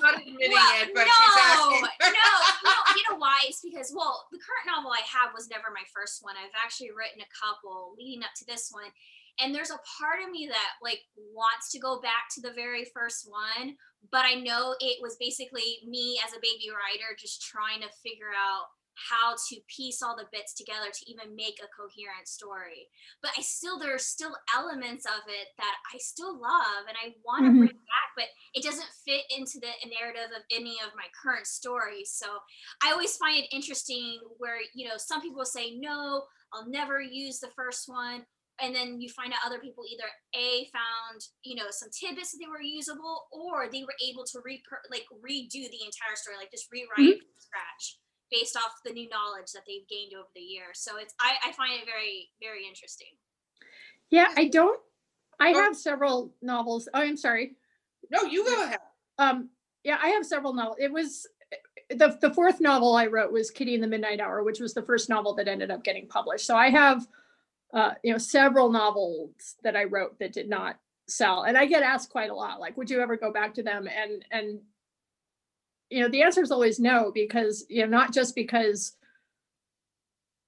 not 0.00 0.14
admitting 0.14 0.52
well, 0.52 0.82
it, 0.82 0.94
but 0.94 1.02
no, 1.02 1.10
she's 1.10 1.42
asking. 1.42 1.82
no, 1.82 2.06
no, 2.70 2.74
you 2.94 3.02
know 3.10 3.18
why? 3.18 3.42
It's 3.48 3.62
because 3.66 3.92
well, 3.92 4.28
the 4.30 4.38
current 4.38 4.70
novel 4.70 4.92
I 4.92 5.02
have 5.02 5.34
was 5.34 5.50
never 5.50 5.74
my 5.74 5.82
first 5.92 6.22
one. 6.22 6.36
I've 6.38 6.54
actually 6.54 6.94
written 6.94 7.18
a 7.18 7.34
couple 7.34 7.96
leading 7.98 8.22
up 8.22 8.30
to 8.36 8.44
this 8.46 8.70
one, 8.70 8.94
and 9.42 9.54
there's 9.54 9.70
a 9.70 9.84
part 9.98 10.22
of 10.24 10.30
me 10.30 10.46
that 10.48 10.70
like 10.82 11.00
wants 11.16 11.70
to 11.72 11.78
go 11.78 12.00
back 12.00 12.28
to 12.30 12.40
the 12.40 12.52
very 12.54 12.84
first 12.94 13.28
one 13.28 13.76
but 14.10 14.24
i 14.24 14.34
know 14.34 14.74
it 14.80 14.98
was 15.02 15.16
basically 15.18 15.78
me 15.86 16.18
as 16.26 16.32
a 16.32 16.42
baby 16.42 16.68
writer 16.70 17.16
just 17.18 17.42
trying 17.42 17.80
to 17.80 17.88
figure 18.02 18.32
out 18.36 18.66
how 19.08 19.32
to 19.48 19.60
piece 19.68 20.02
all 20.02 20.16
the 20.16 20.28
bits 20.32 20.52
together 20.52 20.92
to 20.92 21.10
even 21.10 21.34
make 21.34 21.58
a 21.62 21.72
coherent 21.72 22.28
story. 22.28 22.88
But 23.22 23.32
i 23.38 23.42
still 23.42 23.78
there 23.78 23.94
are 23.94 23.98
still 23.98 24.36
elements 24.54 25.06
of 25.06 25.24
it 25.28 25.48
that 25.56 25.74
i 25.94 25.98
still 25.98 26.34
love 26.34 26.84
and 26.88 26.96
i 27.00 27.14
want 27.24 27.44
to 27.44 27.50
mm-hmm. 27.50 27.58
bring 27.58 27.80
back 27.88 28.10
but 28.16 28.26
it 28.54 28.62
doesn't 28.62 28.88
fit 29.06 29.22
into 29.30 29.58
the 29.60 29.72
narrative 29.88 30.30
of 30.36 30.42
any 30.50 30.76
of 30.84 30.92
my 30.96 31.06
current 31.22 31.46
stories. 31.46 32.12
So 32.12 32.26
i 32.84 32.92
always 32.92 33.16
find 33.16 33.38
it 33.38 33.54
interesting 33.54 34.20
where 34.38 34.58
you 34.74 34.88
know 34.88 34.96
some 34.96 35.20
people 35.20 35.44
say 35.44 35.76
no 35.78 36.24
i'll 36.52 36.68
never 36.68 37.00
use 37.00 37.38
the 37.38 37.54
first 37.56 37.84
one 37.88 38.24
and 38.60 38.74
then 38.74 39.00
you 39.00 39.08
find 39.08 39.32
out 39.32 39.40
other 39.44 39.58
people 39.58 39.84
either 39.90 40.04
a 40.34 40.68
found 40.72 41.20
you 41.42 41.54
know 41.54 41.66
some 41.70 41.88
tidbits 41.90 42.32
that 42.32 42.38
they 42.40 42.48
were 42.48 42.60
usable 42.60 43.28
or 43.32 43.70
they 43.70 43.82
were 43.82 43.96
able 44.06 44.24
to 44.24 44.40
re 44.44 44.62
like 44.90 45.04
redo 45.24 45.64
the 45.70 45.82
entire 45.84 46.14
story 46.14 46.36
like 46.36 46.50
just 46.50 46.68
rewrite 46.70 46.98
mm-hmm. 46.98 47.18
from 47.18 47.38
scratch 47.38 47.98
based 48.30 48.56
off 48.56 48.72
the 48.84 48.92
new 48.92 49.08
knowledge 49.08 49.50
that 49.52 49.62
they've 49.66 49.88
gained 49.88 50.12
over 50.14 50.28
the 50.34 50.40
years 50.40 50.78
so 50.80 50.98
it's 50.98 51.14
i, 51.20 51.34
I 51.48 51.52
find 51.52 51.80
it 51.80 51.86
very 51.86 52.30
very 52.40 52.66
interesting 52.68 53.12
yeah 54.10 54.28
i 54.36 54.48
don't 54.48 54.80
i 55.40 55.52
oh. 55.52 55.54
have 55.54 55.76
several 55.76 56.32
novels 56.42 56.88
oh 56.94 57.00
i'm 57.00 57.16
sorry 57.16 57.56
no 58.10 58.22
you 58.22 58.44
go 58.44 58.64
ahead 58.64 58.78
um 59.18 59.48
yeah 59.84 59.98
i 60.02 60.08
have 60.08 60.24
several 60.24 60.52
novels 60.52 60.76
it 60.78 60.92
was 60.92 61.26
the, 61.90 62.16
the 62.20 62.32
fourth 62.32 62.60
novel 62.60 62.94
i 62.94 63.06
wrote 63.06 63.32
was 63.32 63.50
kitty 63.50 63.74
in 63.74 63.80
the 63.80 63.86
midnight 63.86 64.20
hour 64.20 64.44
which 64.44 64.60
was 64.60 64.74
the 64.74 64.82
first 64.82 65.08
novel 65.08 65.34
that 65.34 65.48
ended 65.48 65.70
up 65.70 65.82
getting 65.82 66.06
published 66.06 66.46
so 66.46 66.56
i 66.56 66.70
have 66.70 67.06
uh, 67.72 67.92
you 68.02 68.12
know, 68.12 68.18
several 68.18 68.70
novels 68.70 69.56
that 69.62 69.76
I 69.76 69.84
wrote 69.84 70.18
that 70.18 70.32
did 70.32 70.48
not 70.48 70.76
sell. 71.08 71.44
And 71.44 71.56
I 71.56 71.66
get 71.66 71.82
asked 71.82 72.10
quite 72.10 72.30
a 72.30 72.34
lot, 72.34 72.60
like, 72.60 72.76
would 72.76 72.90
you 72.90 73.00
ever 73.00 73.16
go 73.16 73.32
back 73.32 73.54
to 73.54 73.62
them? 73.62 73.88
And 73.88 74.24
and 74.30 74.60
you 75.88 76.00
know, 76.00 76.08
the 76.08 76.22
answer 76.22 76.42
is 76.42 76.52
always 76.52 76.78
no, 76.78 77.10
because 77.12 77.64
you 77.68 77.82
know, 77.82 77.88
not 77.88 78.12
just 78.12 78.34
because 78.34 78.96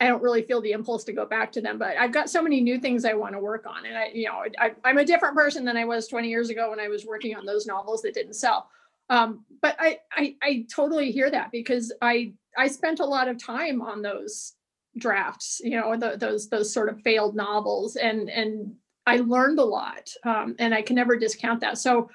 I 0.03 0.09
don't 0.09 0.23
really 0.23 0.43
feel 0.43 0.61
the 0.61 0.73
impulse 0.73 1.05
to 1.05 1.13
go 1.13 1.25
back 1.25 1.53
to 1.53 1.61
them, 1.61 1.79
but 1.79 1.97
I've 1.97 2.13
got 2.13 2.29
so 2.29 2.43
many 2.43 2.61
new 2.61 2.79
things 2.79 3.05
I 3.05 3.15
want 3.15 3.35
to 3.35 3.39
work 3.39 3.67
on. 3.69 3.87
And 3.87 3.97
I, 3.97 4.07
you 4.09 4.27
know, 4.27 4.43
I, 4.59 4.73
am 4.91 4.99
a 4.99 5.05
different 5.05 5.37
person 5.37 5.65
than 5.65 5.77
I 5.77 5.85
was 5.85 6.09
20 6.09 6.29
years 6.29 6.51
ago 6.51 6.71
when 6.71 6.81
I 6.81 6.89
was 6.89 7.07
working 7.07 7.37
on 7.37 7.47
those 7.47 7.67
novels 7.67 8.03
that 8.03 8.15
didn't 8.15 8.35
sell. 8.35 8.69
Um, 9.11 9.45
but 9.61 9.77
I, 9.79 10.01
I, 10.13 10.35
I 10.43 10.67
totally 10.75 11.13
hear 11.13 11.31
that 11.31 11.53
because 11.53 11.93
I, 12.03 12.33
I 12.59 12.67
spent 12.67 12.99
a 12.99 13.07
lot 13.07 13.29
of 13.29 13.41
time 13.41 13.81
on 13.81 14.03
those 14.03 14.55
drafts 14.99 15.61
you 15.65 15.79
know 15.79 15.97
the, 15.97 16.17
those 16.17 16.49
those 16.49 16.73
sort 16.73 16.89
of 16.89 17.01
failed 17.01 17.35
novels 17.35 17.97
and 17.97 18.29
and 18.29 18.75
i 19.07 19.17
learned 19.17 19.59
a 19.59 19.65
lot 19.65 20.11
um, 20.25 20.55
and 20.59 20.75
i 20.75 20.83
can 20.83 20.97
never 20.97 21.17
discount 21.17 21.61
that. 21.61 21.79
So 21.79 22.11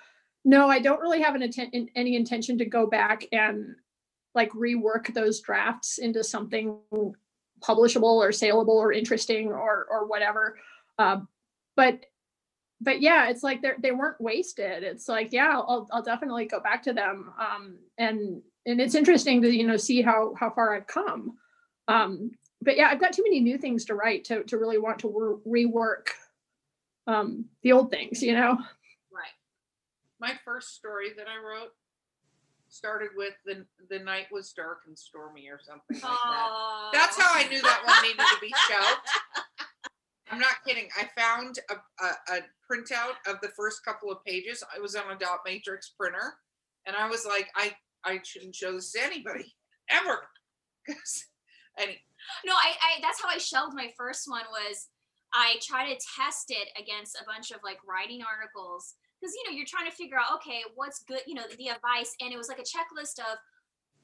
no 0.45 0.67
i 0.67 0.79
don't 0.79 1.01
really 1.01 1.21
have 1.21 1.35
an 1.35 1.41
intent 1.41 1.73
any 1.95 2.15
intention 2.15 2.57
to 2.59 2.65
go 2.65 2.87
back 2.87 3.25
and 3.31 3.75
like 4.35 4.51
rework 4.51 5.13
those 5.13 5.41
drafts 5.41 5.97
into 5.97 6.23
something 6.23 6.77
publishable 7.59 8.17
or 8.17 8.31
saleable 8.31 8.77
or 8.77 8.93
interesting 8.93 9.47
or 9.47 9.87
or 9.89 10.07
whatever. 10.07 10.57
Uh, 10.97 11.21
but 11.75 12.05
but 12.79 13.01
yeah 13.01 13.29
it's 13.29 13.43
like 13.43 13.61
they 13.61 13.71
they 13.81 13.91
weren't 13.91 14.21
wasted. 14.21 14.83
It's 14.83 15.09
like 15.09 15.33
yeah 15.33 15.53
I'll, 15.55 15.87
I'll 15.91 16.03
definitely 16.03 16.45
go 16.45 16.59
back 16.59 16.83
to 16.83 16.93
them 16.93 17.33
um, 17.39 17.79
and 17.97 18.41
and 18.65 18.79
it's 18.79 18.95
interesting 18.95 19.41
to 19.41 19.53
you 19.53 19.65
know 19.65 19.77
see 19.77 20.01
how 20.01 20.33
how 20.39 20.51
far 20.51 20.75
i've 20.75 20.87
come. 20.87 21.37
Um, 21.87 22.31
but 22.61 22.77
yeah, 22.77 22.87
I've 22.87 22.99
got 22.99 23.13
too 23.13 23.23
many 23.23 23.39
new 23.39 23.57
things 23.57 23.85
to 23.85 23.95
write 23.95 24.23
to 24.25 24.43
to 24.43 24.57
really 24.57 24.77
want 24.77 24.99
to 24.99 25.39
re- 25.45 25.65
rework 25.65 26.09
um, 27.07 27.45
the 27.63 27.71
old 27.71 27.89
things, 27.89 28.21
you 28.21 28.33
know. 28.33 28.57
Right. 29.11 29.35
My 30.19 30.33
first 30.43 30.75
story 30.75 31.09
that 31.17 31.27
I 31.27 31.37
wrote 31.43 31.71
started 32.69 33.09
with 33.15 33.33
the 33.45 33.65
the 33.89 33.99
night 33.99 34.27
was 34.31 34.51
dark 34.51 34.79
and 34.87 34.97
stormy 34.97 35.47
or 35.49 35.59
something 35.59 35.95
like 35.95 36.01
that. 36.01 36.89
That's 36.93 37.19
how 37.19 37.33
I 37.33 37.47
knew 37.49 37.61
that 37.61 37.83
one 37.85 38.01
needed 38.01 38.19
to 38.19 38.39
be 38.41 38.53
shelved. 38.67 39.07
I'm 40.29 40.39
not 40.39 40.55
kidding. 40.67 40.89
I 40.97 41.07
found 41.19 41.59
a, 41.69 42.03
a, 42.03 42.35
a, 42.35 42.41
printout 42.69 43.15
of 43.27 43.39
the 43.41 43.47
first 43.55 43.85
couple 43.85 44.11
of 44.11 44.21
pages. 44.25 44.61
I 44.75 44.77
was 44.77 44.93
on 44.93 45.09
a 45.09 45.17
dot 45.17 45.39
matrix 45.45 45.89
printer, 45.97 46.33
and 46.85 46.97
I 46.97 47.07
was 47.07 47.25
like, 47.25 47.47
I 47.55 47.73
I 48.03 48.19
shouldn't 48.23 48.55
show 48.55 48.73
this 48.73 48.91
to 48.93 49.03
anybody 49.03 49.55
ever. 49.89 50.19
Because 50.85 51.25
any 51.77 51.99
no, 52.45 52.53
I, 52.53 52.73
I 52.81 53.01
that's 53.01 53.21
how 53.21 53.29
I 53.29 53.37
shelved 53.37 53.75
my 53.75 53.91
first 53.97 54.29
one 54.29 54.43
was 54.51 54.87
I 55.33 55.55
try 55.61 55.85
to 55.93 55.99
test 56.17 56.49
it 56.51 56.69
against 56.81 57.17
a 57.19 57.25
bunch 57.25 57.51
of 57.51 57.59
like 57.63 57.79
writing 57.87 58.21
articles 58.23 58.95
because 59.19 59.33
you 59.35 59.43
know 59.45 59.55
you're 59.55 59.65
trying 59.67 59.89
to 59.89 59.95
figure 59.95 60.17
out 60.17 60.33
okay 60.35 60.61
what's 60.75 61.03
good 61.03 61.21
you 61.27 61.33
know 61.33 61.43
the 61.57 61.67
advice 61.69 62.15
and 62.21 62.31
it 62.33 62.37
was 62.37 62.47
like 62.47 62.59
a 62.59 62.61
checklist 62.61 63.19
of 63.19 63.37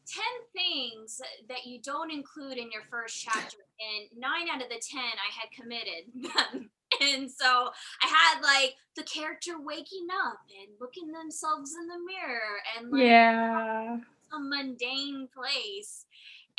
10 0.05 0.21
things 0.53 1.21
that 1.47 1.65
you 1.65 1.79
don't 1.81 2.11
include 2.11 2.57
in 2.57 2.69
your 2.71 2.81
first 2.91 3.23
chapter 3.23 3.57
and 3.79 4.19
nine 4.19 4.49
out 4.53 4.61
of 4.61 4.67
the 4.69 4.81
10 4.91 4.99
i 5.01 5.31
had 5.31 5.49
committed 5.55 6.11
them 6.35 6.69
and 7.01 7.31
so 7.31 7.69
i 8.03 8.07
had 8.07 8.41
like 8.41 8.75
the 8.97 9.03
character 9.03 9.53
waking 9.61 10.07
up 10.27 10.39
and 10.59 10.69
looking 10.81 11.11
themselves 11.11 11.73
in 11.79 11.87
the 11.87 11.99
mirror 12.05 12.59
and 12.77 12.91
like 12.91 13.01
Yeah. 13.01 13.97
a 14.33 14.39
mundane 14.39 15.29
place 15.33 16.05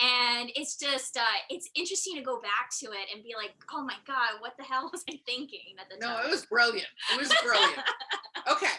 and 0.00 0.50
it's 0.56 0.76
just 0.76 1.16
uh 1.16 1.22
it's 1.50 1.70
interesting 1.76 2.16
to 2.16 2.22
go 2.22 2.40
back 2.40 2.70
to 2.80 2.86
it 2.86 3.06
and 3.14 3.22
be 3.22 3.34
like 3.36 3.52
oh 3.72 3.82
my 3.84 3.94
god 4.06 4.40
what 4.40 4.52
the 4.58 4.64
hell 4.64 4.88
was 4.92 5.04
i 5.08 5.18
thinking 5.24 5.74
at 5.80 5.88
the 5.88 5.96
No, 6.00 6.14
time 6.16 6.26
it 6.26 6.30
was 6.30 6.46
brilliant. 6.46 6.88
It 7.12 7.18
was 7.20 7.32
brilliant. 7.42 7.78
okay. 8.52 8.72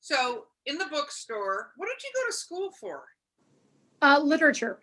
So 0.00 0.44
in 0.66 0.78
the 0.78 0.86
bookstore, 0.86 1.72
what 1.76 1.86
did 1.86 2.02
you 2.02 2.10
go 2.14 2.26
to 2.30 2.32
school 2.32 2.70
for? 2.80 3.04
Uh, 4.02 4.20
literature. 4.22 4.78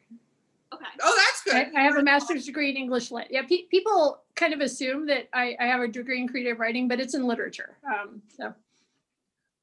okay 0.74 0.86
Oh, 1.02 1.16
that's 1.46 1.56
I, 1.56 1.64
good. 1.66 1.76
I 1.76 1.82
have 1.84 1.96
a 1.98 2.04
master's 2.04 2.46
degree 2.46 2.70
in 2.70 2.76
English 2.78 3.12
lit. 3.12 3.28
Yeah, 3.30 3.44
pe- 3.44 3.68
people 3.72 4.22
kind 4.36 4.54
of 4.54 4.60
assume 4.62 5.06
that 5.08 5.30
I, 5.34 5.56
I 5.60 5.66
have 5.66 5.82
a 5.82 5.88
degree 5.88 6.20
in 6.20 6.28
creative 6.28 6.60
writing, 6.60 6.88
but 6.88 7.00
it's 7.00 7.14
in 7.16 7.26
literature. 7.26 7.78
Um, 7.88 8.22
so 8.38 8.54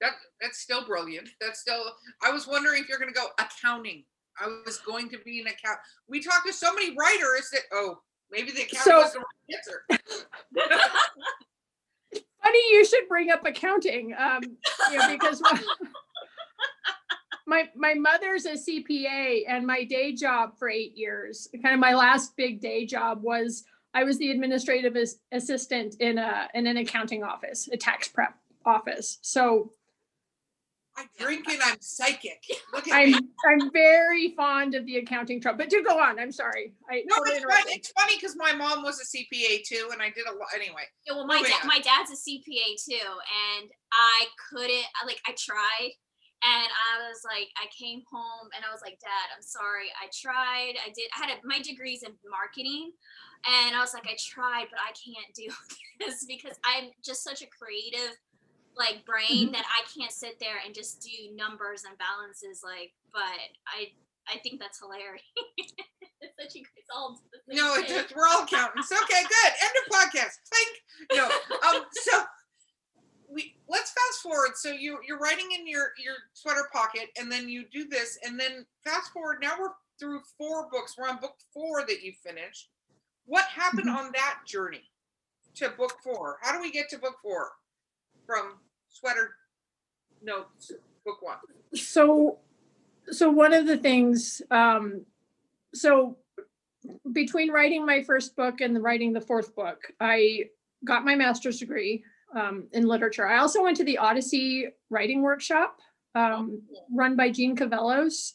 That 0.00 0.12
that's 0.40 0.58
still 0.58 0.84
brilliant. 0.84 1.28
That's 1.40 1.60
still. 1.60 1.84
I 2.22 2.30
was 2.30 2.46
wondering 2.48 2.82
if 2.82 2.88
you're 2.88 2.98
going 2.98 3.12
to 3.12 3.18
go 3.18 3.26
accounting. 3.38 4.04
I 4.40 4.46
was 4.64 4.78
going 4.78 5.08
to 5.10 5.18
be 5.24 5.40
an 5.40 5.46
account. 5.46 5.78
We 6.08 6.22
talked 6.22 6.46
to 6.46 6.52
so 6.52 6.72
many 6.74 6.94
writers 6.96 7.48
that 7.52 7.62
oh 7.72 7.98
maybe 8.30 8.50
the 8.50 8.62
accounting 8.62 8.82
So- 8.82 8.98
was 8.98 9.12
the 9.12 9.18
right 9.20 9.98
answer. 9.98 10.26
funny 12.52 12.72
you 12.72 12.84
should 12.84 13.08
bring 13.08 13.30
up 13.30 13.44
accounting. 13.46 14.14
Um, 14.18 14.42
you 14.90 14.98
know, 14.98 15.08
because 15.10 15.40
my 17.46 17.68
my 17.76 17.94
mother's 17.94 18.46
a 18.46 18.52
CPA, 18.52 19.44
and 19.48 19.66
my 19.66 19.84
day 19.84 20.14
job 20.14 20.58
for 20.58 20.68
eight 20.68 20.96
years, 20.96 21.48
kind 21.62 21.74
of 21.74 21.80
my 21.80 21.94
last 21.94 22.36
big 22.36 22.60
day 22.60 22.86
job 22.86 23.22
was 23.22 23.64
I 23.94 24.04
was 24.04 24.18
the 24.18 24.30
administrative 24.30 24.96
as- 24.96 25.18
assistant 25.32 25.96
in 26.00 26.18
a 26.18 26.48
in 26.54 26.66
an 26.66 26.76
accounting 26.76 27.22
office, 27.22 27.68
a 27.72 27.76
tax 27.76 28.08
prep 28.08 28.34
office. 28.64 29.18
So 29.22 29.72
I 30.96 31.06
drink 31.18 31.48
and 31.48 31.60
I'm 31.64 31.80
psychic. 31.80 32.44
Look 32.74 32.86
at 32.88 32.94
I'm 32.94 33.12
me. 33.12 33.18
I'm 33.48 33.72
very 33.72 34.34
fond 34.36 34.74
of 34.74 34.84
the 34.84 34.98
accounting 34.98 35.40
troupe. 35.40 35.56
But 35.58 35.70
do 35.70 35.82
go 35.82 35.98
on. 35.98 36.18
I'm 36.18 36.32
sorry. 36.32 36.74
I 36.90 37.02
No, 37.06 37.16
totally 37.16 37.36
it's 37.36 37.44
fun. 37.44 37.62
It's 37.68 37.92
funny 37.92 38.16
because 38.16 38.36
my 38.36 38.52
mom 38.52 38.82
was 38.82 39.00
a 39.00 39.04
CPA 39.04 39.64
too, 39.64 39.88
and 39.92 40.02
I 40.02 40.10
did 40.10 40.26
a 40.26 40.32
lot 40.32 40.48
anyway. 40.54 40.82
Yeah, 41.06 41.14
well, 41.14 41.26
my 41.26 41.36
Moving 41.38 41.52
dad, 41.52 41.62
on. 41.62 41.68
my 41.68 41.78
dad's 41.80 42.10
a 42.10 42.16
CPA 42.16 42.76
too, 42.84 43.08
and 43.58 43.70
I 43.92 44.26
couldn't. 44.50 44.84
Like, 45.06 45.20
I 45.26 45.32
tried, 45.38 45.92
and 46.42 46.68
I 46.68 47.08
was 47.08 47.22
like, 47.24 47.48
I 47.56 47.66
came 47.72 48.02
home 48.10 48.48
and 48.54 48.64
I 48.68 48.72
was 48.72 48.82
like, 48.82 48.98
Dad, 49.00 49.32
I'm 49.34 49.42
sorry. 49.42 49.88
I 49.96 50.08
tried. 50.12 50.74
I 50.84 50.90
did. 50.94 51.08
I 51.16 51.26
had 51.26 51.30
a, 51.30 51.46
my 51.46 51.60
degrees 51.62 52.02
in 52.02 52.12
marketing, 52.28 52.92
and 53.48 53.74
I 53.74 53.80
was 53.80 53.94
like, 53.94 54.06
I 54.06 54.16
tried, 54.18 54.66
but 54.70 54.80
I 54.80 54.92
can't 54.92 55.32
do 55.34 55.48
this 56.04 56.26
because 56.26 56.58
I'm 56.64 56.90
just 57.02 57.24
such 57.24 57.42
a 57.42 57.46
creative 57.46 58.16
like 58.76 59.04
brain 59.04 59.52
that 59.52 59.64
I 59.66 59.82
can't 59.98 60.12
sit 60.12 60.38
there 60.40 60.56
and 60.64 60.74
just 60.74 61.00
do 61.02 61.34
numbers 61.36 61.84
and 61.88 61.96
balances. 61.98 62.62
Like, 62.64 62.92
but 63.12 63.22
I. 63.66 63.92
I 64.32 64.38
think 64.38 64.60
that's 64.60 64.78
hilarious. 64.78 65.20
that 66.38 66.54
you 66.54 66.62
guys 66.62 66.86
all. 66.94 67.14
do 67.16 67.22
the 67.32 67.56
same 67.56 67.56
No, 67.66 67.74
thing. 67.74 67.82
it's 67.84 67.92
just, 67.92 68.14
we're 68.14 68.24
all 68.24 68.44
accountants. 68.44 68.92
Okay, 68.92 69.22
good. 69.22 69.52
End 69.60 69.72
of 69.82 69.92
podcast. 69.92 70.38
Clink. 70.48 71.18
No. 71.18 71.24
Um. 71.68 71.82
So 71.90 72.22
we 73.28 73.56
let's 73.68 73.90
fast 73.90 74.22
forward. 74.22 74.50
So 74.54 74.70
you 74.70 74.98
you're 75.08 75.18
writing 75.18 75.48
in 75.58 75.66
your 75.66 75.88
your 76.02 76.14
sweater 76.34 76.68
pocket, 76.72 77.08
and 77.18 77.32
then 77.32 77.48
you 77.48 77.64
do 77.72 77.88
this, 77.88 78.16
and 78.24 78.38
then 78.38 78.64
fast 78.84 79.10
forward. 79.12 79.38
Now 79.42 79.54
we're 79.58 79.70
through 79.98 80.20
four 80.38 80.68
books. 80.70 80.94
We're 80.96 81.08
on 81.08 81.18
book 81.18 81.34
four 81.52 81.84
that 81.88 82.02
you 82.02 82.12
finished. 82.24 82.68
What 83.26 83.44
happened 83.46 83.88
Mhm. 83.88 83.96
on 83.96 84.12
that 84.12 84.40
journey 84.46 84.88
to 85.56 85.70
book 85.70 85.94
four? 86.04 86.38
How 86.42 86.52
do 86.52 86.60
we 86.60 86.70
get 86.70 86.88
to 86.90 86.98
book 86.98 87.16
four 87.22 87.50
from 88.32 88.54
sweater 88.88 89.32
notes 90.22 90.72
book 91.04 91.20
one? 91.20 91.36
so 91.74 92.38
so 93.10 93.30
one 93.30 93.52
of 93.52 93.66
the 93.66 93.76
things 93.76 94.40
um 94.50 95.04
so 95.74 96.16
between 97.12 97.50
writing 97.50 97.84
my 97.84 98.02
first 98.02 98.34
book 98.34 98.62
and 98.62 98.82
writing 98.82 99.12
the 99.12 99.20
fourth 99.20 99.54
book 99.54 99.82
i 100.00 100.44
got 100.82 101.04
my 101.04 101.14
master's 101.14 101.58
degree 101.58 102.02
um, 102.34 102.68
in 102.72 102.86
literature 102.86 103.26
i 103.26 103.36
also 103.36 103.62
went 103.62 103.76
to 103.76 103.84
the 103.84 103.98
odyssey 103.98 104.68
writing 104.88 105.20
workshop 105.20 105.76
um, 106.14 106.62
run 106.90 107.16
by 107.16 107.30
Jeanne 107.30 107.56
Cavelos 107.56 108.32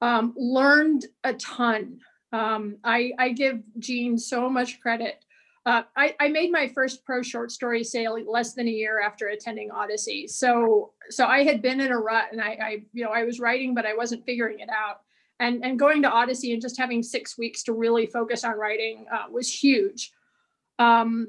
um, 0.00 0.34
learned 0.36 1.06
a 1.22 1.32
ton 1.34 2.00
um, 2.32 2.78
I, 2.82 3.12
I 3.18 3.28
give 3.28 3.60
Jeanne 3.78 4.18
so 4.18 4.48
much 4.48 4.80
credit 4.80 5.24
uh, 5.64 5.82
I, 5.96 6.14
I 6.18 6.28
made 6.28 6.50
my 6.50 6.66
first 6.68 7.04
pro 7.04 7.22
short 7.22 7.52
story 7.52 7.84
sale 7.84 8.18
less 8.26 8.54
than 8.54 8.66
a 8.66 8.70
year 8.70 9.00
after 9.00 9.28
attending 9.28 9.70
Odyssey. 9.70 10.26
So 10.26 10.92
so 11.08 11.26
I 11.26 11.44
had 11.44 11.62
been 11.62 11.80
in 11.80 11.92
a 11.92 11.98
rut 11.98 12.26
and 12.32 12.40
I, 12.40 12.58
I 12.60 12.82
you 12.92 13.04
know 13.04 13.10
I 13.10 13.24
was 13.24 13.38
writing 13.38 13.74
but 13.74 13.86
I 13.86 13.94
wasn't 13.94 14.24
figuring 14.24 14.58
it 14.60 14.70
out. 14.70 15.02
And 15.38 15.64
and 15.64 15.78
going 15.78 16.02
to 16.02 16.10
Odyssey 16.10 16.52
and 16.52 16.60
just 16.60 16.78
having 16.78 17.02
six 17.02 17.38
weeks 17.38 17.62
to 17.64 17.72
really 17.72 18.06
focus 18.06 18.42
on 18.44 18.58
writing 18.58 19.06
uh, 19.12 19.26
was 19.30 19.52
huge. 19.52 20.12
Um, 20.80 21.28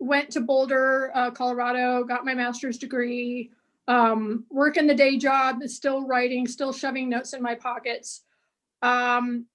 went 0.00 0.30
to 0.30 0.40
Boulder, 0.40 1.12
uh, 1.14 1.30
Colorado, 1.30 2.02
got 2.02 2.24
my 2.24 2.34
master's 2.34 2.78
degree. 2.78 3.52
Um, 3.86 4.44
working 4.50 4.86
the 4.86 4.94
day 4.94 5.16
job, 5.18 5.62
still 5.66 6.06
writing, 6.06 6.48
still 6.48 6.72
shoving 6.72 7.08
notes 7.08 7.32
in 7.32 7.42
my 7.42 7.54
pockets. 7.54 8.22
Um, 8.80 9.46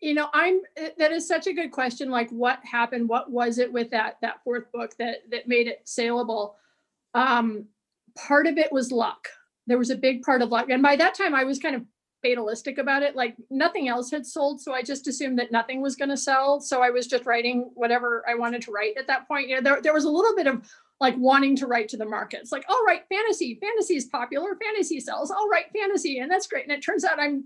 you 0.00 0.14
know 0.14 0.28
i'm 0.32 0.60
eh, 0.76 0.90
that 0.98 1.12
is 1.12 1.28
such 1.28 1.46
a 1.46 1.52
good 1.52 1.70
question 1.70 2.10
like 2.10 2.30
what 2.30 2.58
happened? 2.64 3.08
What 3.08 3.30
was 3.30 3.58
it 3.58 3.72
with 3.72 3.90
that 3.90 4.16
that 4.22 4.42
fourth 4.44 4.70
book 4.72 4.96
that 4.98 5.30
that 5.30 5.48
made 5.48 5.66
it 5.66 5.82
saleable? 5.84 6.56
Um 7.14 7.66
part 8.16 8.46
of 8.46 8.58
it 8.58 8.72
was 8.72 8.90
luck. 8.90 9.28
There 9.66 9.78
was 9.78 9.90
a 9.90 9.96
big 9.96 10.22
part 10.22 10.42
of 10.42 10.50
luck. 10.50 10.70
And 10.70 10.82
by 10.82 10.96
that 10.96 11.14
time 11.14 11.34
i 11.34 11.44
was 11.44 11.58
kind 11.58 11.76
of 11.76 11.84
fatalistic 12.22 12.76
about 12.76 13.02
it. 13.02 13.16
Like 13.16 13.34
nothing 13.50 13.88
else 13.88 14.10
had 14.10 14.26
sold 14.26 14.60
so 14.60 14.72
i 14.72 14.82
just 14.82 15.06
assumed 15.06 15.38
that 15.38 15.52
nothing 15.52 15.82
was 15.82 15.96
going 15.96 16.10
to 16.10 16.16
sell. 16.16 16.60
So 16.60 16.82
i 16.82 16.90
was 16.90 17.06
just 17.06 17.26
writing 17.26 17.70
whatever 17.74 18.24
i 18.28 18.34
wanted 18.34 18.62
to 18.62 18.72
write 18.72 18.96
at 18.96 19.06
that 19.08 19.28
point. 19.28 19.48
You 19.48 19.56
know 19.56 19.62
there, 19.62 19.82
there 19.82 19.94
was 19.94 20.04
a 20.04 20.10
little 20.10 20.34
bit 20.34 20.46
of 20.46 20.66
like 20.98 21.16
wanting 21.16 21.56
to 21.56 21.66
write 21.66 21.88
to 21.88 21.96
the 21.96 22.04
markets 22.04 22.52
like 22.52 22.64
all 22.68 22.84
right 22.86 23.02
fantasy. 23.10 23.58
Fantasy 23.60 23.96
is 23.96 24.06
popular. 24.06 24.56
Fantasy 24.56 24.98
sells. 25.00 25.30
All 25.30 25.48
right 25.48 25.66
fantasy. 25.74 26.20
And 26.20 26.30
that's 26.30 26.46
great. 26.46 26.64
And 26.64 26.72
it 26.72 26.82
turns 26.82 27.04
out 27.04 27.20
i'm 27.20 27.44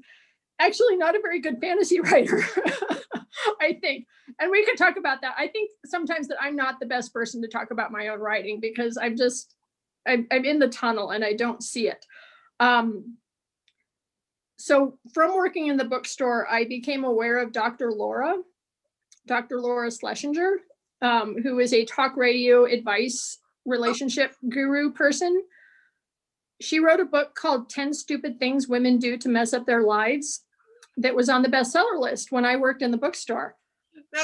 actually 0.61 0.97
not 0.97 1.17
a 1.17 1.21
very 1.21 1.41
good 1.41 1.61
fantasy 1.61 2.01
writer, 2.03 2.43
I 3.61 3.75
think. 3.81 4.07
And 4.41 4.51
we 4.51 4.65
could 4.65 4.77
talk 4.77 4.97
about 4.97 5.21
that. 5.23 5.35
I 5.39 5.49
think 5.49 5.71
sometimes 5.85 6.29
that 6.29 6.39
I'm 6.41 6.57
not 6.57 6.81
the 6.81 6.87
best 6.87 7.13
person 7.13 7.43
to 7.43 7.49
talk 7.49 7.71
about 7.71 7.93
my 7.93 8.09
own 8.09 8.21
writing 8.21 8.61
because 8.61 8.99
I'm 9.01 9.17
just, 9.17 9.55
I'm, 10.07 10.27
I'm 10.31 10.45
in 10.45 10.59
the 10.59 10.69
tunnel 10.69 11.11
and 11.11 11.25
I 11.25 11.35
don't 11.35 11.63
see 11.63 11.89
it. 11.89 12.05
Um, 12.61 13.17
so 14.59 14.99
from 15.13 15.35
working 15.35 15.67
in 15.67 15.77
the 15.77 15.85
bookstore, 15.85 16.51
I 16.51 16.65
became 16.65 17.05
aware 17.05 17.39
of 17.39 17.53
Dr. 17.53 17.93
Laura, 17.93 18.35
Dr. 19.27 19.61
Laura 19.61 19.91
Schlesinger, 19.91 20.59
um, 21.03 21.37
who 21.43 21.59
is 21.59 21.73
a 21.73 21.85
talk 21.85 22.17
radio 22.17 22.65
advice 22.65 23.39
relationship 23.67 24.35
guru 24.49 24.93
person 24.93 25.43
she 26.61 26.79
wrote 26.79 27.01
a 27.01 27.05
book 27.05 27.35
called 27.35 27.69
10 27.69 27.93
Stupid 27.93 28.39
Things 28.39 28.69
Women 28.69 28.99
Do 28.99 29.17
to 29.19 29.29
Mess 29.29 29.53
Up 29.53 29.67
Their 29.67 29.83
Lives 29.83 30.44
that 30.97 31.15
was 31.15 31.29
on 31.29 31.43
the 31.43 31.49
bestseller 31.49 31.99
list 31.99 32.33
when 32.33 32.45
I 32.45 32.57
worked 32.57 32.83
in 32.83 32.91
the 32.91 32.97
bookstore. 32.97 33.57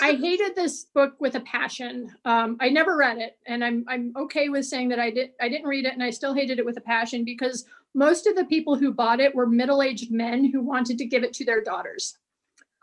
I 0.00 0.12
hated 0.12 0.54
this 0.54 0.84
book 0.84 1.14
with 1.18 1.34
a 1.34 1.40
passion. 1.40 2.12
Um, 2.24 2.56
I 2.60 2.68
never 2.68 2.96
read 2.96 3.18
it, 3.18 3.36
and 3.46 3.64
I'm 3.64 3.84
I'm 3.88 4.12
okay 4.16 4.48
with 4.48 4.66
saying 4.66 4.90
that 4.90 5.00
I 5.00 5.10
did 5.10 5.30
I 5.40 5.48
didn't 5.48 5.66
read 5.66 5.84
it, 5.84 5.94
and 5.94 6.02
I 6.02 6.10
still 6.10 6.32
hated 6.32 6.60
it 6.60 6.64
with 6.64 6.76
a 6.76 6.82
passion 6.82 7.24
because 7.24 7.64
most 7.92 8.28
of 8.28 8.36
the 8.36 8.44
people 8.44 8.76
who 8.76 8.94
bought 8.94 9.18
it 9.18 9.34
were 9.34 9.46
middle-aged 9.46 10.12
men 10.12 10.44
who 10.44 10.60
wanted 10.60 10.98
to 10.98 11.06
give 11.06 11.24
it 11.24 11.32
to 11.34 11.44
their 11.44 11.60
daughters. 11.60 12.16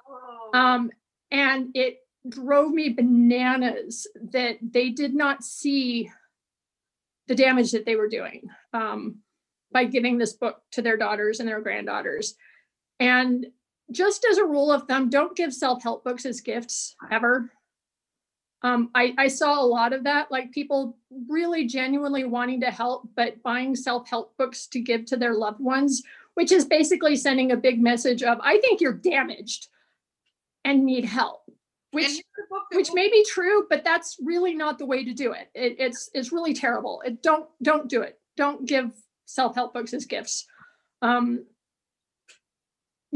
Oh. 0.06 0.50
Um, 0.54 0.92
and 1.32 1.70
it 1.74 2.00
drove 2.28 2.74
me 2.74 2.90
bananas 2.90 4.06
that 4.34 4.58
they 4.62 4.90
did 4.90 5.14
not 5.16 5.46
see 5.46 6.12
the 7.28 7.36
damage 7.36 7.72
that 7.72 7.86
they 7.86 7.96
were 7.96 8.10
doing 8.10 8.50
um, 8.74 9.20
by 9.72 9.86
giving 9.86 10.18
this 10.18 10.34
book 10.34 10.62
to 10.72 10.82
their 10.82 10.98
daughters 10.98 11.40
and 11.40 11.48
their 11.48 11.62
granddaughters. 11.62 12.36
And 13.00 13.46
just 13.92 14.26
as 14.30 14.38
a 14.38 14.46
rule 14.46 14.72
of 14.72 14.84
thumb, 14.84 15.10
don't 15.10 15.36
give 15.36 15.54
self-help 15.54 16.04
books 16.04 16.26
as 16.26 16.42
gifts 16.42 16.96
ever. 17.12 17.52
Um, 18.64 18.90
I, 18.96 19.14
I 19.18 19.28
saw 19.28 19.62
a 19.62 19.66
lot 19.66 19.94
of 19.94 20.04
that, 20.06 20.32
like 20.32 20.52
people 20.52 20.98
really 21.30 21.68
genuinely 21.68 22.24
wanting 22.24 22.62
to 22.62 22.72
help, 22.72 23.08
but 23.16 23.42
buying 23.44 23.76
self-help 23.76 24.36
books 24.38 24.68
to 24.68 24.80
give 24.80 25.06
to 25.06 25.18
their 25.18 25.36
loved 25.36 25.60
ones, 25.60 26.02
which 26.34 26.52
is 26.52 26.66
basically 26.66 27.16
sending 27.16 27.52
a 27.52 27.58
big 27.58 27.82
message 27.82 28.24
of, 28.24 28.40
I 28.42 28.58
think 28.60 28.82
you're 28.82 28.94
damaged 28.94 29.68
and 30.66 30.86
need 30.86 31.06
help, 31.06 31.44
which 31.92 32.06
here's 32.06 32.20
a 32.20 32.50
book 32.50 32.64
that 32.70 32.78
which 32.78 32.90
may 32.94 33.10
be 33.10 33.24
true, 33.30 33.66
but 33.70 33.84
that's 33.84 34.18
really 34.22 34.54
not 34.54 34.78
the 34.78 34.86
way 34.86 35.06
to 35.06 35.14
do 35.14 35.32
it. 35.32 35.50
it 35.54 35.78
it's 35.80 36.10
it's 36.14 36.34
really 36.34 36.54
terrible. 36.54 37.02
It 37.06 37.24
don't 37.24 37.48
don't 37.64 37.88
do 37.88 38.02
it. 38.02 38.20
Don't 38.36 38.68
give 38.68 38.92
self-help 39.26 39.74
books 39.74 39.94
as 39.94 40.06
gifts. 40.06 40.46
Um 41.02 41.46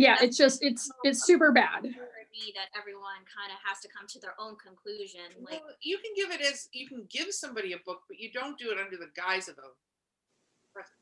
yeah, 0.02 0.18
it's 0.22 0.38
just 0.38 0.64
it's 0.64 0.92
it's 1.04 1.24
super 1.24 1.52
bad. 1.52 1.84
That 2.56 2.70
everyone 2.80 3.22
kind 3.38 3.52
of 3.52 3.60
has 3.64 3.82
to 3.82 3.88
come 3.88 4.08
to 4.08 4.20
their 4.20 4.34
own 4.40 4.56
conclusion. 4.56 5.22
Like, 5.42 5.62
well, 5.64 5.76
you 5.82 5.98
can 5.98 6.12
give 6.16 6.32
it 6.32 6.42
as 6.42 6.70
you 6.72 6.88
can 6.88 7.06
give 7.10 7.32
somebody 7.34 7.74
a 7.74 7.78
book, 7.86 8.02
but 8.08 8.20
you 8.20 8.32
don't 8.32 8.58
do 8.58 8.72
it 8.72 8.78
under 8.84 8.98
the 8.98 9.10
guise 9.16 9.48
of 9.48 9.58
a 9.60 9.70
present. 10.74 10.96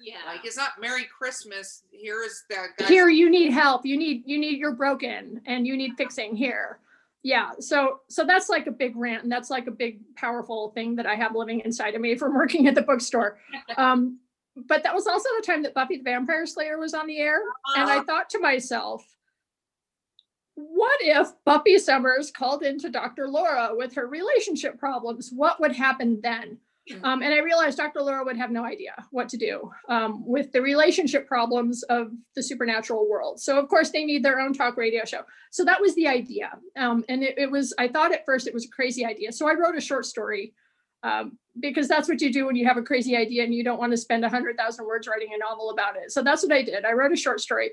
yeah, 0.00 0.18
Like 0.26 0.44
it's 0.44 0.56
not 0.56 0.80
Merry 0.80 1.04
Christmas. 1.04 1.82
Here 1.90 2.22
is 2.22 2.44
that 2.50 2.68
guy. 2.78 2.86
Here 2.86 3.08
you 3.08 3.28
need 3.28 3.52
help. 3.52 3.84
You 3.84 3.96
need 3.96 4.22
you 4.26 4.38
need 4.38 4.58
you're 4.58 4.74
broken 4.74 5.40
and 5.46 5.66
you 5.66 5.76
need 5.76 5.94
fixing 5.96 6.36
here. 6.36 6.78
Yeah, 7.24 7.50
so 7.58 8.00
so 8.08 8.24
that's 8.24 8.48
like 8.48 8.66
a 8.68 8.70
big 8.70 8.94
rant 8.94 9.24
and 9.24 9.32
that's 9.32 9.50
like 9.50 9.66
a 9.66 9.72
big 9.72 10.00
powerful 10.14 10.70
thing 10.70 10.94
that 10.96 11.06
I 11.06 11.16
have 11.16 11.34
living 11.34 11.60
inside 11.64 11.94
of 11.96 12.00
me 12.00 12.14
from 12.16 12.34
working 12.34 12.68
at 12.68 12.74
the 12.74 12.82
bookstore. 12.82 13.38
Um 13.76 14.18
but 14.66 14.82
that 14.82 14.94
was 14.94 15.06
also 15.06 15.28
the 15.38 15.46
time 15.46 15.62
that 15.62 15.74
Buffy 15.74 15.98
the 15.98 16.02
Vampire 16.02 16.46
Slayer 16.46 16.78
was 16.78 16.94
on 16.94 17.06
the 17.06 17.18
air 17.18 17.40
and 17.76 17.90
I 17.90 18.02
thought 18.02 18.30
to 18.30 18.38
myself, 18.38 19.04
what 20.54 20.98
if 21.00 21.28
Buffy 21.44 21.78
Summers 21.78 22.32
called 22.32 22.64
into 22.64 22.90
Dr. 22.90 23.28
Laura 23.28 23.70
with 23.72 23.94
her 23.94 24.06
relationship 24.08 24.78
problems? 24.78 25.30
What 25.32 25.60
would 25.60 25.72
happen 25.72 26.20
then? 26.20 26.58
Um, 27.02 27.22
and 27.22 27.34
I 27.34 27.38
realized 27.38 27.76
Dr. 27.76 28.00
Laura 28.00 28.24
would 28.24 28.36
have 28.36 28.50
no 28.50 28.64
idea 28.64 28.92
what 29.10 29.28
to 29.28 29.36
do 29.36 29.70
um, 29.88 30.26
with 30.26 30.52
the 30.52 30.62
relationship 30.62 31.26
problems 31.26 31.82
of 31.84 32.12
the 32.34 32.42
supernatural 32.42 33.08
world. 33.08 33.40
So, 33.40 33.58
of 33.58 33.68
course, 33.68 33.90
they 33.90 34.04
need 34.04 34.24
their 34.24 34.40
own 34.40 34.52
talk 34.52 34.76
radio 34.76 35.04
show. 35.04 35.22
So, 35.50 35.64
that 35.64 35.80
was 35.80 35.94
the 35.94 36.08
idea. 36.08 36.50
Um, 36.76 37.04
and 37.08 37.22
it, 37.22 37.38
it 37.38 37.50
was, 37.50 37.74
I 37.78 37.88
thought 37.88 38.12
at 38.12 38.24
first 38.24 38.46
it 38.46 38.54
was 38.54 38.64
a 38.64 38.70
crazy 38.70 39.04
idea. 39.04 39.32
So, 39.32 39.48
I 39.48 39.54
wrote 39.54 39.76
a 39.76 39.82
short 39.82 40.06
story 40.06 40.54
um, 41.02 41.38
because 41.60 41.88
that's 41.88 42.08
what 42.08 42.20
you 42.20 42.32
do 42.32 42.46
when 42.46 42.56
you 42.56 42.66
have 42.66 42.76
a 42.76 42.82
crazy 42.82 43.16
idea 43.16 43.44
and 43.44 43.54
you 43.54 43.64
don't 43.64 43.78
want 43.78 43.92
to 43.92 43.96
spend 43.96 44.22
100,000 44.22 44.86
words 44.86 45.08
writing 45.08 45.30
a 45.34 45.38
novel 45.38 45.70
about 45.70 45.96
it. 45.96 46.12
So, 46.12 46.22
that's 46.22 46.42
what 46.42 46.52
I 46.52 46.62
did. 46.62 46.84
I 46.84 46.92
wrote 46.92 47.12
a 47.12 47.16
short 47.16 47.40
story. 47.40 47.72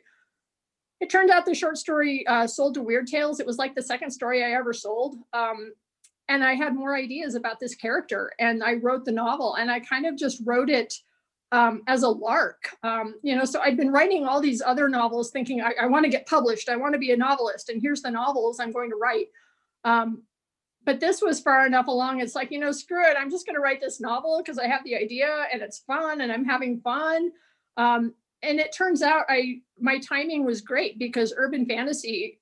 It 1.02 1.10
turned 1.10 1.30
out 1.30 1.46
the 1.46 1.54
short 1.54 1.78
story 1.78 2.26
uh, 2.28 2.48
sold 2.48 2.76
to 2.76 2.82
Weird 2.82 3.08
Tales. 3.08 3.40
It 3.40 3.46
was 3.46 3.58
like 3.58 3.76
the 3.76 3.84
second 3.84 4.12
story 4.12 4.44
I 4.44 4.52
ever 4.52 4.74
sold. 4.74 5.16
Um, 5.34 5.74
and 6.28 6.44
I 6.44 6.56
had 6.56 6.76
more 6.76 6.96
ideas 6.96 7.36
about 7.36 7.60
this 7.60 7.76
character, 7.76 8.32
and 8.40 8.64
I 8.64 8.76
wrote 8.76 9.06
the 9.06 9.12
novel, 9.12 9.56
and 9.56 9.70
I 9.70 9.80
kind 9.80 10.06
of 10.06 10.16
just 10.16 10.42
wrote 10.44 10.70
it 10.70 10.94
um, 11.52 11.84
as 11.88 12.04
a 12.04 12.10
lark. 12.10 12.76
Um, 12.84 13.16
you 13.22 13.36
know, 13.36 13.46
so 13.46 13.62
I'd 13.62 13.78
been 13.78 13.92
writing 13.92 14.26
all 14.26 14.42
these 14.42 14.62
other 14.62 14.90
novels, 14.90 15.32
thinking 15.32 15.62
I, 15.62 15.74
I 15.82 15.86
want 15.86 16.04
to 16.06 16.10
get 16.10 16.26
published. 16.26 16.70
I 16.70 16.76
want 16.76 16.94
to 16.94 17.00
be 17.00 17.12
a 17.12 17.18
novelist, 17.18 17.70
and 17.70 17.82
here's 17.82 18.02
the 18.02 18.12
novels 18.12 18.60
I'm 18.60 18.72
going 18.72 18.90
to 18.90 18.96
write. 18.96 19.28
Um, 19.84 20.24
but 20.86 21.00
this 21.00 21.22
was 21.22 21.40
far 21.40 21.66
enough 21.66 21.88
along. 21.88 22.22
It's 22.22 22.36
like, 22.36 22.52
you 22.52 22.60
know, 22.60 22.72
screw 22.72 23.04
it. 23.04 23.18
I'm 23.20 23.30
just 23.30 23.46
going 23.46 23.56
to 23.56 23.62
write 23.62 23.82
this 23.82 24.00
novel 24.00 24.42
because 24.42 24.60
I 24.60 24.68
have 24.68 24.84
the 24.84 24.96
idea, 24.96 25.46
and 25.52 25.62
it's 25.62 25.80
fun, 25.80 26.22
and 26.22 26.32
I'm 26.32 26.46
having 26.46 26.80
fun. 26.82 27.32
Um, 27.78 28.14
and 28.42 28.60
it 28.60 28.74
turns 28.74 29.02
out 29.02 29.26
I 29.28 29.62
my 29.80 30.00
timing 30.00 30.46
was 30.46 30.62
great 30.62 31.00
because 31.00 31.34
urban 31.36 31.66
fantasy 31.66 32.40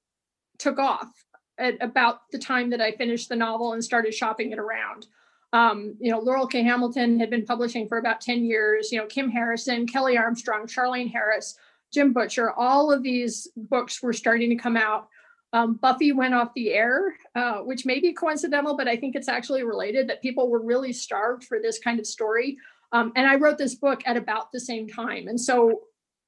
took 0.58 0.78
off 0.78 1.10
at 1.58 1.76
about 1.82 2.30
the 2.32 2.40
time 2.40 2.70
that 2.72 2.82
I 2.82 2.92
finished 2.92 3.30
the 3.30 3.36
novel 3.36 3.74
and 3.74 3.84
started 3.84 4.14
shopping 4.14 4.52
it 4.52 4.60
around. 4.60 5.08
Um, 5.54 5.96
you 6.00 6.12
know, 6.12 6.20
Laurell 6.20 6.50
K. 6.50 6.64
Hamilton 6.64 7.20
had 7.20 7.30
been 7.30 7.46
publishing 7.46 7.88
for 7.88 8.00
about 8.00 8.22
10 8.22 8.44
years, 8.44 8.92
you 8.92 8.98
know, 8.98 9.06
Kim 9.06 9.30
Harrison, 9.30 9.86
Kelley 9.86 10.18
Armstrong, 10.18 10.66
Charlaine 10.66 11.12
Harris, 11.12 11.58
Jim 11.94 12.12
Butcher, 12.12 12.52
all 12.52 12.92
of 12.92 13.04
these 13.04 13.48
books 13.56 14.02
were 14.02 14.14
starting 14.14 14.50
to 14.50 14.56
come 14.56 14.76
out. 14.76 15.08
Um, 15.54 15.76
Buffy 15.76 16.12
went 16.12 16.34
off 16.34 16.54
the 16.56 16.74
air, 16.74 17.16
uh, 17.36 17.60
which 17.60 17.86
may 17.86 18.00
be 18.00 18.12
coincidental, 18.12 18.76
but 18.76 18.88
I 18.88 18.98
think 18.98 19.16
it's 19.16 19.30
actually 19.30 19.64
related 19.64 20.08
that 20.08 20.22
people 20.22 20.50
were 20.50 20.62
really 20.62 20.92
starved 20.92 21.44
for 21.44 21.60
this 21.60 21.78
kind 21.78 22.00
of 22.00 22.08
story. 22.08 22.58
Um, 22.92 23.12
and 23.16 23.28
I 23.28 23.36
wrote 23.36 23.60
this 23.60 23.76
book 23.76 24.02
at 24.06 24.18
about 24.18 24.52
the 24.52 24.60
same 24.60 24.88
time. 24.88 25.28
And 25.28 25.40
so, 25.40 25.82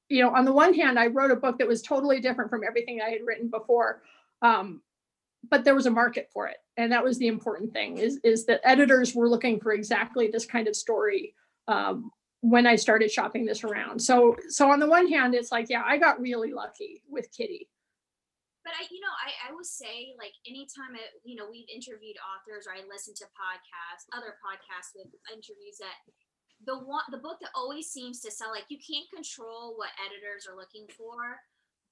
you 0.08 0.22
know, 0.22 0.30
on 0.30 0.44
the 0.44 0.52
one 0.52 0.74
hand, 0.74 0.98
I 0.98 1.08
wrote 1.08 1.32
a 1.32 1.36
book 1.36 1.58
that 1.58 1.66
was 1.66 1.82
totally 1.82 2.20
different 2.20 2.50
from 2.50 2.62
everything 2.64 3.00
I 3.00 3.10
had 3.10 3.26
written 3.26 3.50
before. 3.50 4.02
Um, 4.42 4.80
but 5.50 5.64
there 5.64 5.74
was 5.74 5.86
a 5.86 5.90
market 5.90 6.28
for 6.32 6.46
it. 6.46 6.56
And 6.76 6.92
that 6.92 7.04
was 7.04 7.18
the 7.18 7.28
important 7.28 7.72
thing 7.72 7.98
is, 7.98 8.20
is 8.22 8.46
that 8.46 8.60
editors 8.64 9.14
were 9.14 9.28
looking 9.28 9.60
for 9.60 9.72
exactly 9.72 10.28
this 10.28 10.46
kind 10.46 10.68
of 10.68 10.76
story 10.76 11.34
um, 11.68 12.10
when 12.40 12.66
I 12.66 12.76
started 12.76 13.10
shopping 13.10 13.44
this 13.44 13.64
around. 13.64 14.00
So, 14.00 14.36
so 14.48 14.70
on 14.70 14.78
the 14.78 14.88
one 14.88 15.08
hand, 15.08 15.34
it's 15.34 15.50
like, 15.50 15.68
yeah, 15.68 15.82
I 15.84 15.98
got 15.98 16.20
really 16.20 16.52
lucky 16.52 17.02
with 17.08 17.28
Kitty. 17.36 17.68
But 18.66 18.74
I, 18.74 18.90
you 18.90 18.98
know, 18.98 19.14
I, 19.14 19.30
I 19.46 19.54
would 19.54 19.70
say 19.70 20.18
like 20.18 20.34
anytime 20.42 20.98
I, 20.98 21.06
you 21.22 21.38
know, 21.38 21.46
we've 21.46 21.70
interviewed 21.70 22.18
authors 22.18 22.66
or 22.66 22.74
I 22.74 22.82
listen 22.82 23.14
to 23.22 23.30
podcasts, 23.38 24.10
other 24.10 24.34
podcasts 24.42 24.90
with 24.98 25.14
interviews 25.30 25.78
that 25.78 25.94
the 26.66 26.74
one, 26.74 27.06
the 27.14 27.22
book 27.22 27.38
that 27.46 27.54
always 27.54 27.86
seems 27.94 28.18
to 28.26 28.34
sell, 28.34 28.50
like 28.50 28.66
you 28.66 28.82
can't 28.82 29.06
control 29.14 29.78
what 29.78 29.94
editors 30.02 30.50
are 30.50 30.58
looking 30.58 30.90
for, 30.98 31.38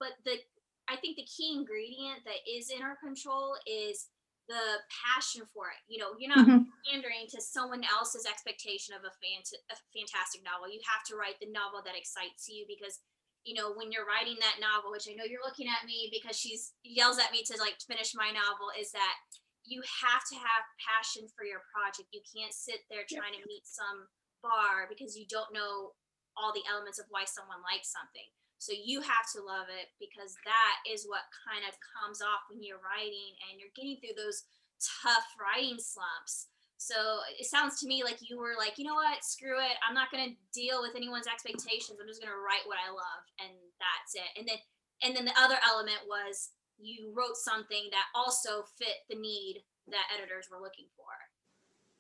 but 0.03 0.19
the, 0.27 0.43
I 0.91 0.99
think 0.99 1.15
the 1.15 1.31
key 1.31 1.55
ingredient 1.55 2.27
that 2.27 2.43
is 2.43 2.75
in 2.75 2.83
our 2.83 2.99
control 2.99 3.55
is 3.71 4.11
the 4.51 4.83
passion 4.91 5.47
for 5.55 5.71
it. 5.71 5.81
You 5.87 6.03
know, 6.03 6.19
you're 6.19 6.35
not 6.35 6.45
Mhm. 6.45 6.67
pandering 6.91 7.31
to 7.33 7.41
someone 7.41 7.81
else's 7.87 8.27
expectation 8.27 8.93
of 8.93 9.07
a, 9.07 9.13
fant- 9.23 9.63
a 9.71 9.77
fantastic 9.95 10.43
novel. 10.43 10.69
You 10.69 10.83
have 10.85 11.07
to 11.09 11.17
write 11.17 11.39
the 11.41 11.49
novel 11.49 11.81
that 11.87 11.97
excites 11.97 12.51
you 12.51 12.67
because 12.69 13.01
you 13.45 13.53
know 13.53 13.77
when 13.77 13.93
you're 13.93 14.09
writing 14.09 14.37
that 14.41 14.57
novel 14.57 14.91
which 14.91 15.05
i 15.07 15.15
know 15.15 15.29
you're 15.29 15.45
looking 15.45 15.69
at 15.69 15.85
me 15.85 16.09
because 16.09 16.37
she's 16.37 16.73
yells 16.83 17.21
at 17.21 17.31
me 17.31 17.45
to 17.45 17.55
like 17.61 17.77
finish 17.85 18.17
my 18.17 18.33
novel 18.33 18.73
is 18.75 18.91
that 18.91 19.21
you 19.65 19.81
have 19.81 20.21
to 20.29 20.37
have 20.37 20.65
passion 20.77 21.25
for 21.33 21.45
your 21.45 21.65
project. 21.73 22.13
You 22.13 22.21
can't 22.21 22.53
sit 22.53 22.85
there 22.93 23.09
Yep. 23.09 23.17
trying 23.17 23.37
to 23.41 23.49
meet 23.49 23.65
some 23.65 24.09
bar 24.45 24.87
because 24.89 25.17
you 25.17 25.25
don't 25.27 25.53
know 25.57 25.97
all 26.37 26.53
the 26.53 26.65
elements 26.69 27.01
of 27.01 27.09
why 27.09 27.25
someone 27.25 27.65
likes 27.65 27.89
something. 27.89 28.29
So 28.61 28.73
you 28.73 29.01
have 29.01 29.27
to 29.37 29.45
love 29.45 29.69
it 29.69 29.93
because 30.01 30.37
that 30.45 30.77
is 30.89 31.09
what 31.09 31.25
kind 31.49 31.65
of 31.65 31.77
comes 31.81 32.21
off 32.21 32.49
when 32.49 32.63
you're 32.63 32.81
writing 32.81 33.37
and 33.49 33.61
you're 33.61 33.73
getting 33.77 34.01
through 34.01 34.17
those 34.17 34.45
tough 34.81 35.27
writing 35.41 35.81
slumps 35.81 36.49
so 36.77 37.21
it 37.39 37.47
sounds 37.47 37.81
to 37.81 37.87
me 37.87 38.03
like 38.05 38.19
you 38.21 38.39
were 38.39 38.55
like, 38.59 38.79
you 38.79 38.85
know 38.85 38.95
what, 38.95 39.25
screw 39.25 39.59
it. 39.59 39.77
I'm 39.87 39.95
not 39.95 40.11
gonna 40.11 40.35
deal 40.53 40.83
with 40.83 40.97
anyone's 40.97 41.27
expectations. 41.27 41.99
I'm 42.01 42.09
just 42.09 42.21
gonna 42.21 42.37
write 42.37 42.67
what 42.67 42.79
I 42.79 42.91
love, 42.91 43.23
and 43.41 43.53
that's 43.79 44.15
it. 44.15 44.31
And 44.39 44.49
then, 44.49 44.59
and 45.03 45.17
then 45.17 45.25
the 45.25 45.41
other 45.41 45.57
element 45.65 46.01
was 46.09 46.51
you 46.79 47.13
wrote 47.15 47.37
something 47.37 47.89
that 47.91 48.07
also 48.15 48.65
fit 48.79 49.05
the 49.09 49.17
need 49.17 49.63
that 49.89 50.11
editors 50.17 50.49
were 50.51 50.61
looking 50.61 50.87
for. 50.97 51.05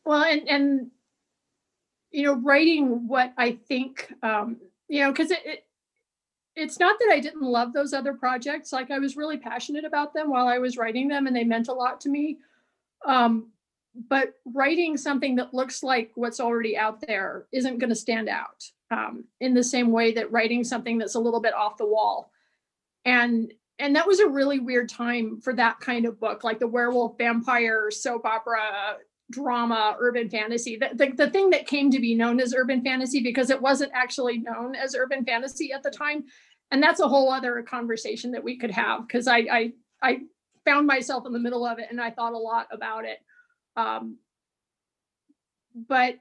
Well, 0.04 0.24
and, 0.24 0.48
and, 0.48 0.90
you 2.10 2.24
know, 2.24 2.34
writing 2.34 3.08
what 3.08 3.32
I 3.38 3.52
think, 3.52 4.12
um, 4.22 4.58
you 4.88 5.00
know, 5.00 5.12
cause 5.12 5.30
it, 5.30 5.40
it, 5.44 5.64
it's 6.56 6.78
not 6.78 6.98
that 6.98 7.12
I 7.12 7.20
didn't 7.20 7.42
love 7.42 7.72
those 7.72 7.92
other 7.92 8.14
projects. 8.14 8.72
Like 8.72 8.90
I 8.90 8.98
was 8.98 9.16
really 9.16 9.38
passionate 9.38 9.84
about 9.84 10.14
them 10.14 10.30
while 10.30 10.46
I 10.46 10.58
was 10.58 10.76
writing 10.76 11.08
them 11.08 11.26
and 11.26 11.34
they 11.34 11.44
meant 11.44 11.68
a 11.68 11.72
lot 11.72 12.00
to 12.02 12.08
me. 12.08 12.38
Um, 13.04 13.48
but 14.08 14.34
writing 14.44 14.96
something 14.96 15.36
that 15.36 15.54
looks 15.54 15.82
like 15.82 16.10
what's 16.14 16.40
already 16.40 16.76
out 16.76 17.00
there 17.06 17.46
isn't 17.52 17.78
going 17.78 17.90
to 17.90 17.96
stand 17.96 18.28
out 18.28 18.64
um, 18.90 19.24
in 19.40 19.54
the 19.54 19.62
same 19.62 19.92
way 19.92 20.12
that 20.12 20.32
writing 20.32 20.64
something 20.64 20.98
that's 20.98 21.14
a 21.14 21.20
little 21.20 21.40
bit 21.40 21.54
off 21.54 21.76
the 21.76 21.86
wall. 21.86 22.30
And 23.04 23.52
and 23.78 23.96
that 23.96 24.06
was 24.06 24.20
a 24.20 24.28
really 24.28 24.60
weird 24.60 24.88
time 24.88 25.40
for 25.40 25.52
that 25.54 25.80
kind 25.80 26.06
of 26.06 26.20
book, 26.20 26.44
like 26.44 26.60
the 26.60 26.68
werewolf 26.68 27.18
vampire 27.18 27.90
soap 27.90 28.24
opera 28.24 28.98
drama, 29.30 29.96
urban 29.98 30.30
fantasy. 30.30 30.76
The, 30.76 30.90
the, 30.94 31.12
the 31.24 31.30
thing 31.30 31.50
that 31.50 31.66
came 31.66 31.90
to 31.90 31.98
be 31.98 32.14
known 32.14 32.38
as 32.40 32.54
urban 32.54 32.84
fantasy 32.84 33.20
because 33.20 33.50
it 33.50 33.60
wasn't 33.60 33.90
actually 33.92 34.38
known 34.38 34.76
as 34.76 34.94
urban 34.94 35.24
fantasy 35.24 35.72
at 35.72 35.82
the 35.82 35.90
time. 35.90 36.24
And 36.70 36.80
that's 36.80 37.00
a 37.00 37.08
whole 37.08 37.32
other 37.32 37.62
conversation 37.62 38.30
that 38.32 38.44
we 38.44 38.56
could 38.56 38.70
have 38.70 39.06
because 39.06 39.26
I, 39.26 39.38
I 39.50 39.72
I 40.02 40.20
found 40.64 40.86
myself 40.86 41.26
in 41.26 41.32
the 41.32 41.38
middle 41.38 41.66
of 41.66 41.78
it 41.78 41.88
and 41.90 42.00
I 42.00 42.10
thought 42.10 42.32
a 42.32 42.38
lot 42.38 42.68
about 42.70 43.04
it. 43.04 43.18
Um, 43.76 44.18
but 45.74 46.18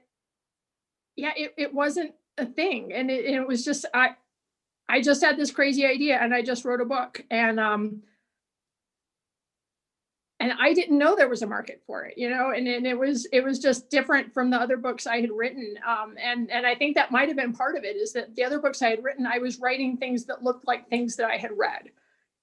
yeah, 1.16 1.32
it, 1.36 1.54
it 1.56 1.74
wasn't 1.74 2.12
a 2.38 2.46
thing. 2.46 2.92
And 2.92 3.10
it, 3.10 3.24
it 3.24 3.46
was 3.46 3.64
just, 3.64 3.86
I, 3.94 4.16
I 4.88 5.00
just 5.00 5.22
had 5.22 5.36
this 5.36 5.50
crazy 5.50 5.86
idea 5.86 6.18
and 6.18 6.34
I 6.34 6.42
just 6.42 6.64
wrote 6.64 6.80
a 6.80 6.84
book 6.84 7.24
and, 7.30 7.60
um, 7.60 8.02
and 10.40 10.52
I 10.60 10.74
didn't 10.74 10.98
know 10.98 11.14
there 11.14 11.28
was 11.28 11.42
a 11.42 11.46
market 11.46 11.82
for 11.86 12.04
it, 12.04 12.18
you 12.18 12.28
know, 12.28 12.50
and, 12.50 12.66
and 12.66 12.86
it 12.86 12.98
was, 12.98 13.26
it 13.32 13.42
was 13.42 13.60
just 13.60 13.88
different 13.88 14.34
from 14.34 14.50
the 14.50 14.60
other 14.60 14.76
books 14.76 15.06
I 15.06 15.20
had 15.20 15.30
written. 15.30 15.76
Um, 15.86 16.16
and, 16.20 16.50
and 16.50 16.66
I 16.66 16.74
think 16.74 16.96
that 16.96 17.12
might've 17.12 17.36
been 17.36 17.54
part 17.54 17.76
of 17.76 17.84
it 17.84 17.96
is 17.96 18.12
that 18.12 18.34
the 18.34 18.44
other 18.44 18.58
books 18.58 18.82
I 18.82 18.90
had 18.90 19.04
written, 19.04 19.26
I 19.26 19.38
was 19.38 19.60
writing 19.60 19.96
things 19.96 20.24
that 20.26 20.42
looked 20.42 20.66
like 20.66 20.90
things 20.90 21.16
that 21.16 21.30
I 21.30 21.36
had 21.36 21.56
read, 21.56 21.90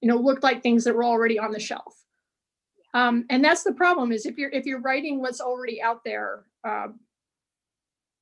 you 0.00 0.08
know, 0.08 0.16
looked 0.16 0.42
like 0.42 0.62
things 0.62 0.84
that 0.84 0.96
were 0.96 1.04
already 1.04 1.38
on 1.38 1.52
the 1.52 1.60
shelf. 1.60 1.94
Um, 2.94 3.24
and 3.30 3.44
that's 3.44 3.62
the 3.62 3.72
problem 3.72 4.12
is 4.12 4.26
if 4.26 4.36
you're 4.38 4.50
if 4.50 4.66
you're 4.66 4.80
writing 4.80 5.20
what's 5.20 5.40
already 5.40 5.80
out 5.80 6.04
there, 6.04 6.44
um, 6.64 7.00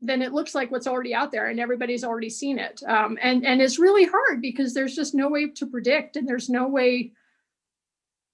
then 0.00 0.22
it 0.22 0.32
looks 0.32 0.54
like 0.54 0.70
what's 0.70 0.86
already 0.86 1.14
out 1.14 1.30
there 1.32 1.48
and 1.48 1.60
everybody's 1.60 2.04
already 2.04 2.30
seen 2.30 2.58
it. 2.58 2.82
Um, 2.86 3.18
and 3.20 3.44
and 3.44 3.60
it's 3.60 3.78
really 3.78 4.04
hard 4.04 4.40
because 4.40 4.72
there's 4.72 4.94
just 4.94 5.14
no 5.14 5.28
way 5.28 5.50
to 5.50 5.66
predict 5.66 6.16
and 6.16 6.26
there's 6.26 6.48
no 6.48 6.68
way 6.68 7.12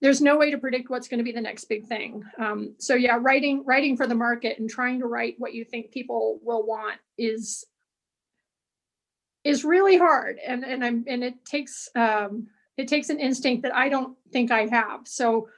there's 0.02 0.20
no 0.20 0.36
way 0.36 0.50
to 0.50 0.58
predict 0.58 0.90
what's 0.90 1.08
going 1.08 1.18
to 1.18 1.24
be 1.24 1.32
the 1.32 1.40
next 1.40 1.64
big 1.64 1.86
thing. 1.86 2.22
Um, 2.38 2.74
so 2.78 2.94
yeah, 2.94 3.18
writing 3.20 3.64
writing 3.64 3.96
for 3.96 4.06
the 4.06 4.14
market 4.14 4.58
and 4.58 4.68
trying 4.68 5.00
to 5.00 5.06
write 5.06 5.36
what 5.38 5.54
you 5.54 5.64
think 5.64 5.90
people 5.90 6.38
will 6.42 6.66
want 6.66 6.98
is 7.16 7.64
is 9.42 9.64
really 9.64 9.96
hard, 9.96 10.38
and 10.44 10.64
and 10.64 10.84
I'm 10.84 11.04
and 11.06 11.24
it 11.24 11.44
takes 11.44 11.88
um, 11.94 12.48
it 12.76 12.88
takes 12.88 13.08
an 13.08 13.20
instinct 13.20 13.62
that 13.62 13.74
I 13.74 13.88
don't 13.88 14.16
think 14.32 14.50
I 14.50 14.66
have. 14.66 15.00
So 15.06 15.48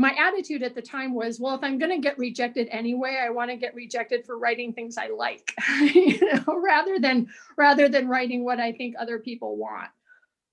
my 0.00 0.14
attitude 0.18 0.62
at 0.62 0.74
the 0.74 0.80
time 0.80 1.12
was, 1.12 1.38
well, 1.38 1.54
if 1.54 1.62
I'm 1.62 1.78
going 1.78 1.90
to 1.90 1.98
get 1.98 2.18
rejected 2.18 2.68
anyway, 2.70 3.20
I 3.22 3.28
want 3.28 3.50
to 3.50 3.56
get 3.56 3.74
rejected 3.74 4.24
for 4.24 4.38
writing 4.38 4.72
things 4.72 4.96
I 4.96 5.08
like, 5.08 5.52
you 5.80 6.18
know, 6.20 6.56
rather 6.56 6.98
than 6.98 7.28
rather 7.58 7.86
than 7.86 8.08
writing 8.08 8.42
what 8.42 8.58
I 8.58 8.72
think 8.72 8.94
other 8.98 9.18
people 9.18 9.58
want. 9.58 9.90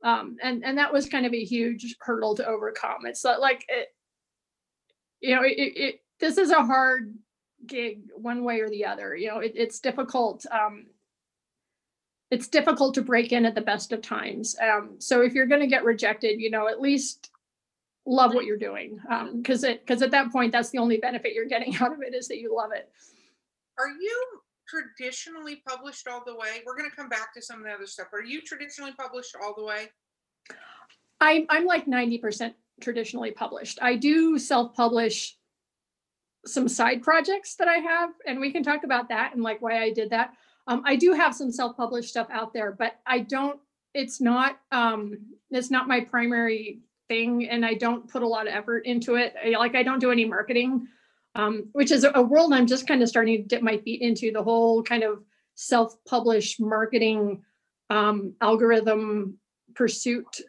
Um, 0.03 0.35
and 0.43 0.65
and 0.65 0.77
that 0.77 0.91
was 0.91 1.07
kind 1.07 1.25
of 1.25 1.33
a 1.33 1.45
huge 1.45 1.95
hurdle 2.01 2.35
to 2.35 2.45
overcome. 2.45 3.05
It's 3.05 3.23
like 3.23 3.63
it, 3.69 3.87
you 5.21 5.33
know, 5.33 5.43
it, 5.43 5.55
it 5.57 6.01
this 6.19 6.37
is 6.37 6.51
a 6.51 6.65
hard 6.65 7.15
gig 7.65 8.01
one 8.15 8.43
way 8.43 8.59
or 8.59 8.69
the 8.69 8.85
other. 8.85 9.15
You 9.15 9.29
know, 9.29 9.39
it, 9.39 9.53
it's 9.55 9.79
difficult. 9.79 10.45
Um, 10.51 10.87
it's 12.31 12.49
difficult 12.49 12.95
to 12.95 13.01
break 13.01 13.31
in 13.31 13.45
at 13.45 13.55
the 13.55 13.61
best 13.61 13.93
of 13.93 14.01
times. 14.01 14.57
Um, 14.61 14.97
so 14.99 15.21
if 15.21 15.33
you're 15.33 15.45
going 15.45 15.61
to 15.61 15.67
get 15.67 15.85
rejected, 15.85 16.41
you 16.41 16.51
know, 16.51 16.67
at 16.67 16.81
least 16.81 17.31
love 18.07 18.33
what 18.33 18.45
you're 18.45 18.57
doing 18.57 18.99
because 19.35 19.63
it 19.63 19.85
because 19.85 20.01
at 20.01 20.11
that 20.11 20.31
point 20.31 20.51
that's 20.51 20.69
the 20.69 20.77
only 20.77 20.97
benefit 20.97 21.33
you're 21.33 21.45
getting 21.45 21.75
out 21.81 21.91
of 21.91 22.01
it 22.01 22.15
is 22.15 22.27
that 22.27 22.37
you 22.37 22.55
love 22.55 22.71
it 22.71 22.89
Are 23.77 23.89
you 23.89 24.25
traditionally 24.67 25.61
published 25.67 26.07
all 26.07 26.23
the 26.25 26.35
way? 26.35 26.61
We're 26.65 26.75
going 26.75 26.89
to 26.89 26.95
come 26.95 27.07
back 27.07 27.33
to 27.35 27.41
some 27.41 27.59
of 27.59 27.65
the 27.65 27.71
other 27.71 27.87
stuff. 27.87 28.07
Are 28.11 28.21
you 28.21 28.41
traditionally 28.41 28.91
published 28.97 29.33
all 29.41 29.53
the 29.55 29.63
way? 29.63 29.87
i'm 31.19 31.45
i'm 31.49 31.65
like 31.65 31.85
90% 31.85 32.53
traditionally 32.81 33.31
published 33.31 33.79
i 33.81 33.95
do 33.95 34.37
self-publish 34.37 35.35
some 36.45 36.67
side 36.67 37.01
projects 37.01 37.55
that 37.55 37.67
i 37.67 37.77
have 37.77 38.11
and 38.25 38.39
we 38.39 38.51
can 38.51 38.63
talk 38.63 38.83
about 38.83 39.09
that 39.09 39.33
and 39.33 39.43
like 39.43 39.61
why 39.61 39.81
i 39.81 39.91
did 39.91 40.11
that 40.11 40.33
um, 40.67 40.83
i 40.85 40.95
do 40.95 41.13
have 41.13 41.35
some 41.35 41.51
self-published 41.51 42.09
stuff 42.09 42.27
out 42.31 42.53
there 42.53 42.71
but 42.71 42.99
i 43.05 43.19
don't 43.19 43.59
it's 43.93 44.21
not 44.21 44.59
um 44.71 45.17
it's 45.49 45.71
not 45.71 45.87
my 45.87 46.01
primary 46.01 46.79
thing 47.07 47.47
and 47.49 47.65
I 47.65 47.73
don't 47.73 48.09
put 48.09 48.23
a 48.23 48.27
lot 48.27 48.47
of 48.47 48.53
effort 48.53 48.85
into 48.85 49.15
it. 49.15 49.33
I, 49.43 49.49
like 49.57 49.75
I 49.75 49.83
don't 49.83 49.99
do 49.99 50.11
any 50.11 50.25
marketing, 50.25 50.87
um, 51.35 51.67
which 51.73 51.91
is 51.91 52.05
a 52.13 52.21
world 52.21 52.53
I'm 52.53 52.67
just 52.67 52.87
kind 52.87 53.01
of 53.01 53.09
starting 53.09 53.37
to 53.37 53.43
dip 53.43 53.61
my 53.61 53.77
feet 53.77 54.01
into 54.01 54.31
the 54.31 54.43
whole 54.43 54.83
kind 54.83 55.03
of 55.03 55.23
self-published 55.55 56.59
marketing 56.59 57.43
um, 57.89 58.33
algorithm 58.41 59.37
pursuit 59.75 60.41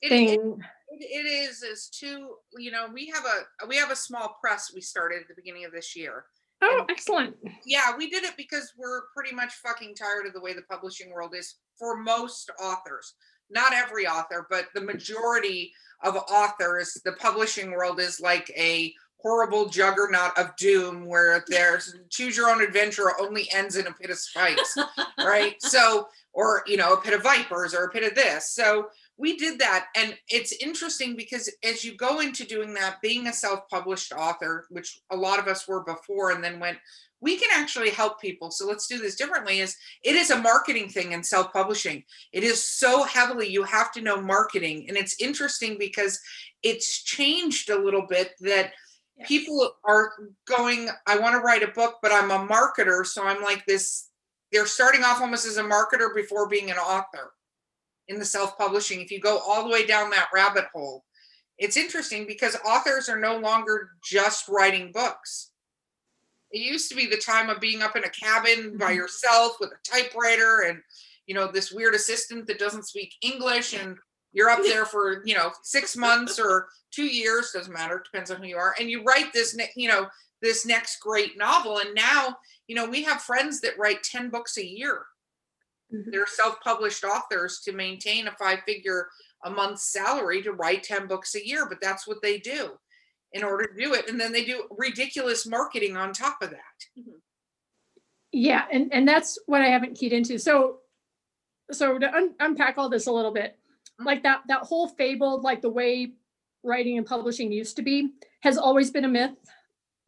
It- 0.00 0.08
thing. 0.08 0.60
It, 0.94 1.04
it 1.04 1.26
is 1.26 1.62
is 1.62 1.88
too. 1.88 2.34
You 2.58 2.70
know, 2.70 2.86
we 2.92 3.06
have 3.14 3.24
a 3.24 3.66
we 3.66 3.76
have 3.78 3.90
a 3.90 3.96
small 3.96 4.36
press 4.42 4.70
we 4.74 4.82
started 4.82 5.22
at 5.22 5.28
the 5.28 5.34
beginning 5.34 5.64
of 5.64 5.72
this 5.72 5.96
year. 5.96 6.26
oh, 6.60 6.84
excellent. 6.90 7.34
Yeah, 7.64 7.96
we 7.96 8.10
did 8.10 8.24
it 8.24 8.36
because 8.36 8.72
we're 8.76 9.02
pretty 9.16 9.34
much 9.34 9.54
fucking 9.54 9.94
tired 9.94 10.26
of 10.26 10.34
the 10.34 10.40
way 10.40 10.52
the 10.52 10.62
publishing 10.70 11.10
world 11.10 11.34
is 11.34 11.54
for 11.78 11.96
most 11.96 12.50
authors. 12.62 13.14
Not 13.52 13.72
every 13.72 14.06
author, 14.06 14.46
but 14.50 14.66
the 14.74 14.80
majority 14.80 15.72
of 16.02 16.16
authors, 16.16 17.00
the 17.04 17.12
publishing 17.12 17.72
world 17.72 18.00
is 18.00 18.20
like 18.20 18.50
a 18.56 18.92
horrible 19.18 19.68
juggernaut 19.68 20.36
of 20.36 20.54
doom 20.56 21.06
where 21.06 21.44
there's 21.48 21.94
choose 22.10 22.36
your 22.36 22.50
own 22.50 22.62
adventure 22.62 23.12
only 23.20 23.48
ends 23.52 23.76
in 23.76 23.86
a 23.86 23.92
pit 23.92 24.10
of 24.10 24.18
spikes, 24.18 24.76
right? 25.18 25.54
So, 25.60 26.08
or 26.32 26.62
you 26.66 26.76
know, 26.76 26.94
a 26.94 27.00
pit 27.00 27.14
of 27.14 27.22
vipers 27.22 27.74
or 27.74 27.84
a 27.84 27.90
pit 27.90 28.04
of 28.04 28.14
this. 28.14 28.50
So 28.50 28.88
we 29.18 29.36
did 29.36 29.58
that. 29.60 29.86
And 29.96 30.16
it's 30.28 30.52
interesting 30.52 31.14
because 31.14 31.48
as 31.62 31.84
you 31.84 31.96
go 31.96 32.20
into 32.20 32.44
doing 32.44 32.74
that, 32.74 33.00
being 33.02 33.28
a 33.28 33.32
self-published 33.32 34.12
author, 34.12 34.66
which 34.70 35.00
a 35.10 35.16
lot 35.16 35.38
of 35.38 35.46
us 35.46 35.68
were 35.68 35.84
before 35.84 36.32
and 36.32 36.42
then 36.42 36.58
went, 36.58 36.78
we 37.22 37.38
can 37.38 37.48
actually 37.54 37.90
help 37.90 38.20
people. 38.20 38.50
So 38.50 38.66
let's 38.66 38.88
do 38.88 38.98
this 38.98 39.14
differently. 39.14 39.60
Is 39.60 39.76
it 40.02 40.16
is 40.16 40.30
a 40.30 40.38
marketing 40.38 40.88
thing 40.88 41.12
in 41.12 41.22
self-publishing. 41.22 42.02
It 42.32 42.42
is 42.42 42.62
so 42.62 43.04
heavily 43.04 43.48
you 43.48 43.62
have 43.62 43.92
to 43.92 44.02
know 44.02 44.20
marketing. 44.20 44.86
And 44.88 44.98
it's 44.98 45.22
interesting 45.22 45.78
because 45.78 46.20
it's 46.62 47.02
changed 47.04 47.70
a 47.70 47.78
little 47.78 48.06
bit 48.06 48.32
that 48.40 48.72
Yes. 49.18 49.28
people 49.28 49.74
are 49.84 50.12
going, 50.48 50.88
I 51.06 51.18
want 51.18 51.34
to 51.34 51.40
write 51.40 51.62
a 51.62 51.68
book, 51.68 51.96
but 52.02 52.12
I'm 52.12 52.30
a 52.30 52.48
marketer. 52.48 53.04
So 53.04 53.24
I'm 53.26 53.42
like 53.42 53.64
this, 53.66 54.08
they're 54.50 54.66
starting 54.66 55.04
off 55.04 55.20
almost 55.20 55.46
as 55.46 55.58
a 55.58 55.62
marketer 55.62 56.14
before 56.14 56.48
being 56.48 56.70
an 56.70 56.78
author 56.78 57.32
in 58.08 58.18
the 58.18 58.24
self-publishing. 58.24 59.00
If 59.00 59.10
you 59.10 59.20
go 59.20 59.38
all 59.38 59.64
the 59.64 59.70
way 59.70 59.86
down 59.86 60.10
that 60.10 60.30
rabbit 60.34 60.64
hole, 60.74 61.04
it's 61.58 61.76
interesting 61.76 62.26
because 62.26 62.56
authors 62.66 63.08
are 63.08 63.20
no 63.20 63.36
longer 63.36 63.90
just 64.02 64.48
writing 64.48 64.90
books. 64.92 65.51
It 66.52 66.60
used 66.60 66.88
to 66.90 66.94
be 66.94 67.06
the 67.06 67.16
time 67.16 67.48
of 67.48 67.60
being 67.60 67.82
up 67.82 67.96
in 67.96 68.04
a 68.04 68.10
cabin 68.10 68.76
by 68.76 68.92
Mhm. 68.92 68.96
yourself 68.96 69.58
with 69.58 69.72
a 69.72 69.78
typewriter 69.90 70.60
and 70.60 70.82
you 71.26 71.34
know 71.34 71.50
this 71.50 71.70
weird 71.72 71.94
assistant 71.94 72.46
that 72.46 72.58
doesn't 72.58 72.86
speak 72.86 73.14
English 73.22 73.72
and 73.74 73.96
you're 74.32 74.50
up 74.50 74.62
there 74.62 74.84
for 74.84 75.22
you 75.24 75.34
know 75.34 75.52
six 75.62 75.96
months 75.96 76.38
or 76.38 76.68
two 76.90 77.06
years 77.06 77.52
doesn't 77.52 77.72
matter 77.72 77.98
depends 78.04 78.30
on 78.30 78.38
who 78.38 78.46
you 78.48 78.56
are 78.56 78.74
and 78.78 78.90
you 78.90 79.02
write 79.04 79.32
this 79.32 79.54
ne- 79.54 79.72
you 79.76 79.88
know 79.88 80.08
this 80.40 80.66
next 80.66 80.98
great 81.00 81.36
novel 81.38 81.78
and 81.78 81.94
now 81.94 82.36
you 82.66 82.74
know 82.74 82.84
we 82.86 83.02
have 83.02 83.22
friends 83.22 83.60
that 83.60 83.78
write 83.78 84.02
10 84.02 84.30
books 84.30 84.56
a 84.58 84.66
year 84.66 85.06
Mhm. 85.92 86.10
they're 86.10 86.26
self-published 86.26 87.04
authors 87.04 87.60
to 87.60 87.72
maintain 87.72 88.26
a 88.26 88.36
five-figure 88.36 89.08
a 89.44 89.50
month 89.50 89.78
salary 89.80 90.42
to 90.42 90.52
write 90.52 90.82
10 90.82 91.06
books 91.06 91.34
a 91.34 91.46
year 91.46 91.66
but 91.66 91.80
that's 91.80 92.06
what 92.06 92.20
they 92.20 92.38
do 92.38 92.78
in 93.34 93.42
order 93.42 93.66
to 93.66 93.82
do 93.82 93.94
it 93.94 94.08
and 94.08 94.20
then 94.20 94.32
they 94.32 94.44
do 94.44 94.64
ridiculous 94.76 95.46
marketing 95.46 95.96
on 95.96 96.12
top 96.12 96.38
of 96.42 96.50
that 96.50 96.58
mm-hmm. 96.98 97.12
Yeah, 98.32 98.64
and 98.72 98.92
and 98.92 99.06
that's 99.06 99.38
what 99.46 99.60
I 99.60 99.68
haven't 99.68 99.98
keyed 99.98 100.14
into. 100.14 100.38
So 100.38 100.78
so 101.70 101.98
to 101.98 102.14
un- 102.14 102.34
unpack 102.40 102.78
all 102.78 102.88
this 102.88 103.06
a 103.06 103.12
little 103.12 103.32
bit, 103.32 103.52
mm-hmm. 103.52 104.06
like 104.06 104.22
that 104.22 104.40
that 104.48 104.62
whole 104.62 104.88
fabled 104.88 105.44
like 105.44 105.60
the 105.60 105.70
way 105.70 106.14
writing 106.64 106.96
and 106.96 107.06
publishing 107.06 107.52
used 107.52 107.76
to 107.76 107.82
be 107.82 108.10
has 108.40 108.56
always 108.56 108.90
been 108.90 109.04
a 109.04 109.08
myth. 109.08 109.36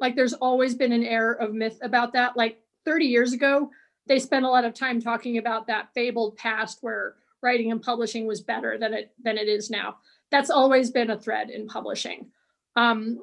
Like 0.01 0.17
there's 0.17 0.33
always 0.33 0.75
been 0.75 0.93
an 0.93 1.05
air 1.05 1.33
of 1.33 1.53
myth 1.53 1.79
about 1.83 2.15
that. 2.15 2.37
Like 2.37 2.61
30 2.85 3.07
years 3.07 3.33
ago, 3.33 3.71
they 4.07 4.19
spent 4.19 4.45
a 4.45 4.51
lot 4.51 4.65
of 4.65 4.75
time 4.75 5.01
talking 5.01 5.39
about 5.39 5.67
that 5.67 5.93
fabled 5.95 6.37
past 6.37 6.79
where 6.81 7.17
writing 7.43 7.73
and 7.73 7.83
publishing 7.83 8.27
was 8.27 8.41
better 8.41 8.79
than 8.79 8.95
it 8.95 9.13
than 9.23 9.37
it 9.37 9.49
is 9.49 9.69
now. 9.69 9.97
That's 10.31 10.51
always 10.51 10.91
been 10.91 11.11
a 11.11 11.19
thread 11.19 11.51
in 11.51 11.67
publishing. 11.67 12.31
Um, 12.77 13.21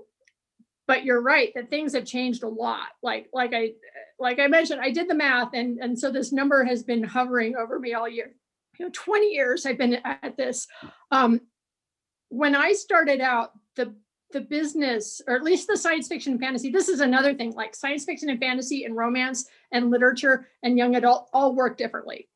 but 0.88 1.06
you're 1.06 1.22
right 1.22 1.54
that 1.56 1.70
things 1.70 1.94
have 1.94 2.06
changed 2.06 2.44
a 2.44 2.48
lot. 2.50 2.88
Like 3.02 3.30
like 3.34 3.54
I 3.54 3.74
like 4.20 4.40
I 4.40 4.48
mentioned, 4.48 4.82
I 4.82 4.92
did 4.92 5.10
the 5.10 5.16
math, 5.16 5.54
and 5.54 5.80
and 5.80 5.98
so 5.98 6.12
this 6.12 6.32
number 6.32 6.64
has 6.64 6.84
been 6.84 7.04
hovering 7.04 7.56
over 7.56 7.80
me 7.80 7.94
all 7.94 8.10
year. 8.10 8.36
You 8.78 8.86
know, 8.86 8.92
20 8.94 9.28
years 9.28 9.66
I've 9.66 9.78
been 9.78 10.00
at 10.06 10.36
this. 10.38 10.68
Um, 11.12 11.42
when 12.30 12.56
I 12.56 12.74
started 12.74 13.22
out, 13.22 13.52
the 13.76 13.94
the 14.32 14.42
business, 14.42 15.22
or 15.28 15.36
at 15.36 15.44
least 15.44 15.68
the 15.68 15.78
science 15.78 16.08
fiction 16.08 16.34
and 16.34 16.42
fantasy, 16.42 16.72
this 16.72 16.90
is 16.90 17.02
another 17.02 17.34
thing. 17.34 17.54
Like 17.54 17.76
science 17.76 18.06
fiction 18.06 18.30
and 18.30 18.40
fantasy 18.40 18.86
and 18.86 18.96
romance 18.96 19.46
and 19.72 19.92
literature 19.92 20.48
and 20.64 20.78
young 20.78 20.96
adult 20.96 21.30
all 21.34 21.56
work 21.56 21.78
differently. 21.78 22.30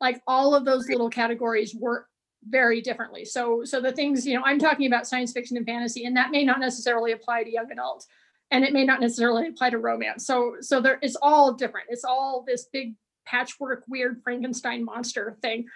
Like 0.00 0.22
all 0.26 0.54
of 0.54 0.64
those 0.64 0.88
little 0.88 1.10
categories 1.10 1.74
work 1.74 2.06
very 2.48 2.80
differently. 2.80 3.24
So 3.24 3.64
so 3.64 3.80
the 3.80 3.92
things 3.92 4.26
you 4.26 4.34
know, 4.34 4.42
I'm 4.44 4.58
talking 4.58 4.86
about 4.86 5.06
science 5.06 5.32
fiction 5.32 5.56
and 5.56 5.66
fantasy, 5.66 6.04
and 6.04 6.16
that 6.16 6.30
may 6.30 6.44
not 6.44 6.60
necessarily 6.60 7.12
apply 7.12 7.44
to 7.44 7.50
young 7.50 7.70
adult 7.70 8.06
and 8.50 8.64
it 8.64 8.72
may 8.72 8.84
not 8.84 9.00
necessarily 9.00 9.48
apply 9.48 9.70
to 9.70 9.78
romance. 9.78 10.26
So 10.26 10.56
so 10.60 10.80
there 10.80 10.98
it's 11.02 11.16
all 11.20 11.52
different. 11.52 11.86
It's 11.90 12.04
all 12.04 12.44
this 12.46 12.66
big 12.72 12.94
patchwork 13.26 13.84
weird 13.88 14.20
Frankenstein 14.24 14.84
monster 14.84 15.36
thing. 15.42 15.66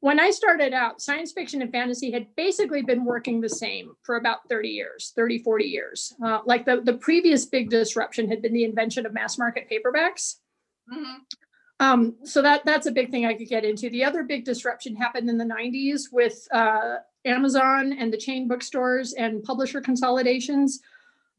When 0.00 0.18
I 0.18 0.30
started 0.30 0.72
out, 0.72 1.02
science 1.02 1.32
fiction 1.32 1.60
and 1.60 1.70
fantasy 1.70 2.10
had 2.10 2.34
basically 2.34 2.80
been 2.80 3.04
working 3.04 3.40
the 3.40 3.50
same 3.50 3.92
for 4.02 4.16
about 4.16 4.48
30 4.48 4.70
years, 4.70 5.12
30, 5.14 5.40
40 5.40 5.64
years. 5.66 6.14
Uh, 6.24 6.38
like 6.46 6.64
the, 6.64 6.80
the 6.80 6.94
previous 6.94 7.44
big 7.44 7.68
disruption 7.68 8.26
had 8.26 8.40
been 8.40 8.54
the 8.54 8.64
invention 8.64 9.04
of 9.04 9.12
mass 9.12 9.36
market 9.36 9.68
paperbacks. 9.70 10.36
Mhm. 10.90 11.16
Um, 11.80 12.16
so 12.24 12.42
that 12.42 12.62
that's 12.66 12.86
a 12.86 12.92
big 12.92 13.10
thing 13.10 13.24
I 13.24 13.34
could 13.34 13.48
get 13.48 13.64
into. 13.64 13.88
The 13.88 14.04
other 14.04 14.22
big 14.22 14.44
disruption 14.44 14.94
happened 14.94 15.30
in 15.30 15.38
the 15.38 15.44
90s 15.44 16.12
with 16.12 16.46
uh, 16.52 16.96
Amazon 17.24 17.94
and 17.98 18.12
the 18.12 18.18
chain 18.18 18.46
bookstores 18.46 19.14
and 19.14 19.42
publisher 19.42 19.80
consolidations. 19.80 20.80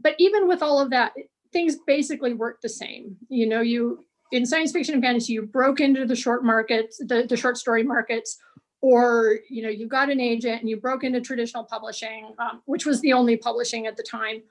But 0.01 0.15
even 0.17 0.47
with 0.47 0.63
all 0.63 0.79
of 0.79 0.89
that, 0.89 1.13
things 1.53 1.77
basically 1.85 2.33
work 2.33 2.59
the 2.61 2.69
same. 2.69 3.17
You 3.29 3.47
know, 3.47 3.61
you 3.61 4.03
in 4.31 4.45
science 4.45 4.71
fiction 4.71 4.95
and 4.95 5.03
fantasy, 5.03 5.33
you 5.33 5.43
broke 5.43 5.79
into 5.79 6.05
the 6.05 6.15
short 6.15 6.43
markets, 6.43 6.97
the, 6.97 7.25
the 7.27 7.37
short 7.37 7.57
story 7.57 7.83
markets, 7.83 8.39
or 8.81 9.39
you 9.47 9.61
know, 9.61 9.69
you 9.69 9.87
got 9.87 10.09
an 10.09 10.19
agent 10.19 10.61
and 10.61 10.69
you 10.69 10.77
broke 10.77 11.03
into 11.03 11.21
traditional 11.21 11.65
publishing, 11.65 12.33
um, 12.39 12.63
which 12.65 12.85
was 12.85 12.99
the 13.01 13.13
only 13.13 13.37
publishing 13.37 13.85
at 13.85 13.95
the 13.95 14.03
time. 14.03 14.41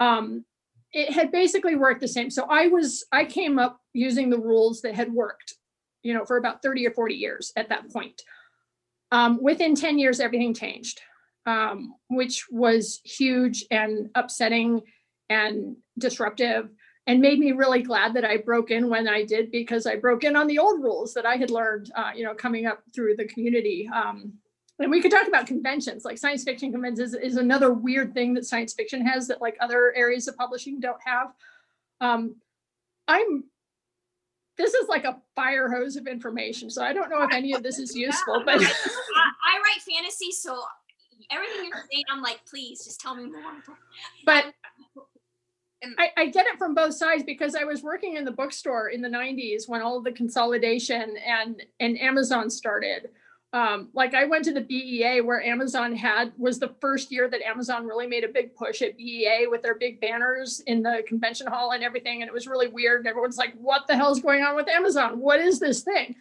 Um, 0.00 0.44
it 0.92 1.12
had 1.12 1.30
basically 1.32 1.76
worked 1.76 2.00
the 2.00 2.08
same. 2.08 2.30
So 2.30 2.46
I 2.48 2.68
was 2.68 3.04
I 3.12 3.24
came 3.24 3.58
up 3.58 3.80
using 3.92 4.30
the 4.30 4.38
rules 4.38 4.80
that 4.82 4.94
had 4.94 5.12
worked, 5.12 5.54
you 6.02 6.14
know, 6.14 6.24
for 6.24 6.36
about 6.36 6.62
30 6.62 6.86
or 6.86 6.92
40 6.92 7.14
years 7.14 7.52
at 7.56 7.68
that 7.68 7.90
point. 7.92 8.22
Um, 9.12 9.42
within 9.42 9.74
10 9.74 9.98
years, 9.98 10.20
everything 10.20 10.54
changed. 10.54 11.00
um, 11.46 11.94
which 12.08 12.46
was 12.50 13.00
huge 13.04 13.64
and 13.70 14.10
upsetting 14.14 14.82
and 15.30 15.76
disruptive 15.98 16.68
and 17.06 17.20
made 17.20 17.38
me 17.38 17.52
really 17.52 17.82
glad 17.82 18.14
that 18.14 18.24
I 18.24 18.38
broke 18.38 18.70
in 18.72 18.88
when 18.88 19.06
I 19.06 19.24
did 19.24 19.52
because 19.52 19.86
I 19.86 19.96
broke 19.96 20.24
in 20.24 20.34
on 20.34 20.48
the 20.48 20.58
old 20.58 20.82
rules 20.82 21.14
that 21.14 21.24
I 21.24 21.36
had 21.36 21.50
learned, 21.52 21.90
uh, 21.94 22.10
you 22.16 22.24
know, 22.24 22.34
coming 22.34 22.66
up 22.66 22.82
through 22.94 23.14
the 23.16 23.26
community. 23.26 23.88
Um, 23.94 24.32
and 24.78 24.90
we 24.90 25.00
could 25.00 25.10
talk 25.10 25.26
about 25.26 25.46
conventions, 25.46 26.04
like 26.04 26.18
science 26.18 26.44
fiction 26.44 26.70
conventions 26.70 27.14
is 27.14 27.36
another 27.36 27.72
weird 27.72 28.12
thing 28.12 28.34
that 28.34 28.44
science 28.44 28.74
fiction 28.74 29.04
has 29.06 29.26
that 29.28 29.40
like 29.40 29.56
other 29.60 29.94
areas 29.96 30.28
of 30.28 30.36
publishing 30.36 30.80
don't 30.80 31.00
have. 31.04 31.32
Um, 32.00 32.36
I'm 33.08 33.44
this 34.58 34.74
is 34.74 34.88
like 34.88 35.04
a 35.04 35.20
fire 35.34 35.70
hose 35.70 35.96
of 35.96 36.06
information. 36.06 36.70
So 36.70 36.82
I 36.82 36.92
don't 36.92 37.10
know 37.10 37.22
if 37.22 37.32
any 37.32 37.52
of 37.52 37.62
this 37.62 37.78
is 37.78 37.94
useful, 37.96 38.42
but 38.44 38.56
I, 38.60 38.64
I 38.64 39.58
write 39.58 39.82
fantasy, 39.86 40.32
so 40.32 40.62
everything 41.30 41.66
you're 41.66 41.84
saying, 41.92 42.04
I'm 42.10 42.22
like, 42.22 42.40
please 42.46 42.84
just 42.84 43.00
tell 43.00 43.14
me 43.14 43.26
more. 43.26 43.62
but 44.24 44.54
I, 45.98 46.10
I 46.16 46.26
get 46.26 46.46
it 46.46 46.58
from 46.58 46.74
both 46.74 46.94
sides 46.94 47.22
because 47.22 47.54
I 47.54 47.64
was 47.64 47.82
working 47.82 48.16
in 48.16 48.24
the 48.24 48.30
bookstore 48.30 48.88
in 48.88 49.02
the 49.02 49.08
90s 49.08 49.68
when 49.68 49.82
all 49.82 50.00
the 50.00 50.12
consolidation 50.12 51.16
and 51.24 51.62
and 51.80 51.98
Amazon 52.00 52.50
started. 52.50 53.10
Um, 53.56 53.88
like 53.94 54.12
I 54.12 54.26
went 54.26 54.44
to 54.44 54.52
the 54.52 54.60
BEA 54.60 55.22
where 55.22 55.42
Amazon 55.42 55.96
had 55.96 56.30
was 56.36 56.58
the 56.58 56.74
first 56.78 57.10
year 57.10 57.26
that 57.30 57.40
Amazon 57.40 57.86
really 57.86 58.06
made 58.06 58.22
a 58.22 58.28
big 58.28 58.54
push 58.54 58.82
at 58.82 58.98
BEA 58.98 59.46
with 59.48 59.62
their 59.62 59.76
big 59.76 59.98
banners 59.98 60.60
in 60.66 60.82
the 60.82 61.02
convention 61.08 61.46
hall 61.46 61.70
and 61.72 61.82
everything. 61.82 62.20
And 62.20 62.28
it 62.28 62.34
was 62.34 62.46
really 62.46 62.68
weird. 62.68 63.06
Everyone's 63.06 63.38
like, 63.38 63.54
what 63.54 63.86
the 63.86 63.96
hell's 63.96 64.20
going 64.20 64.42
on 64.42 64.56
with 64.56 64.68
Amazon? 64.68 65.20
What 65.20 65.40
is 65.40 65.58
this 65.58 65.80
thing? 65.80 66.16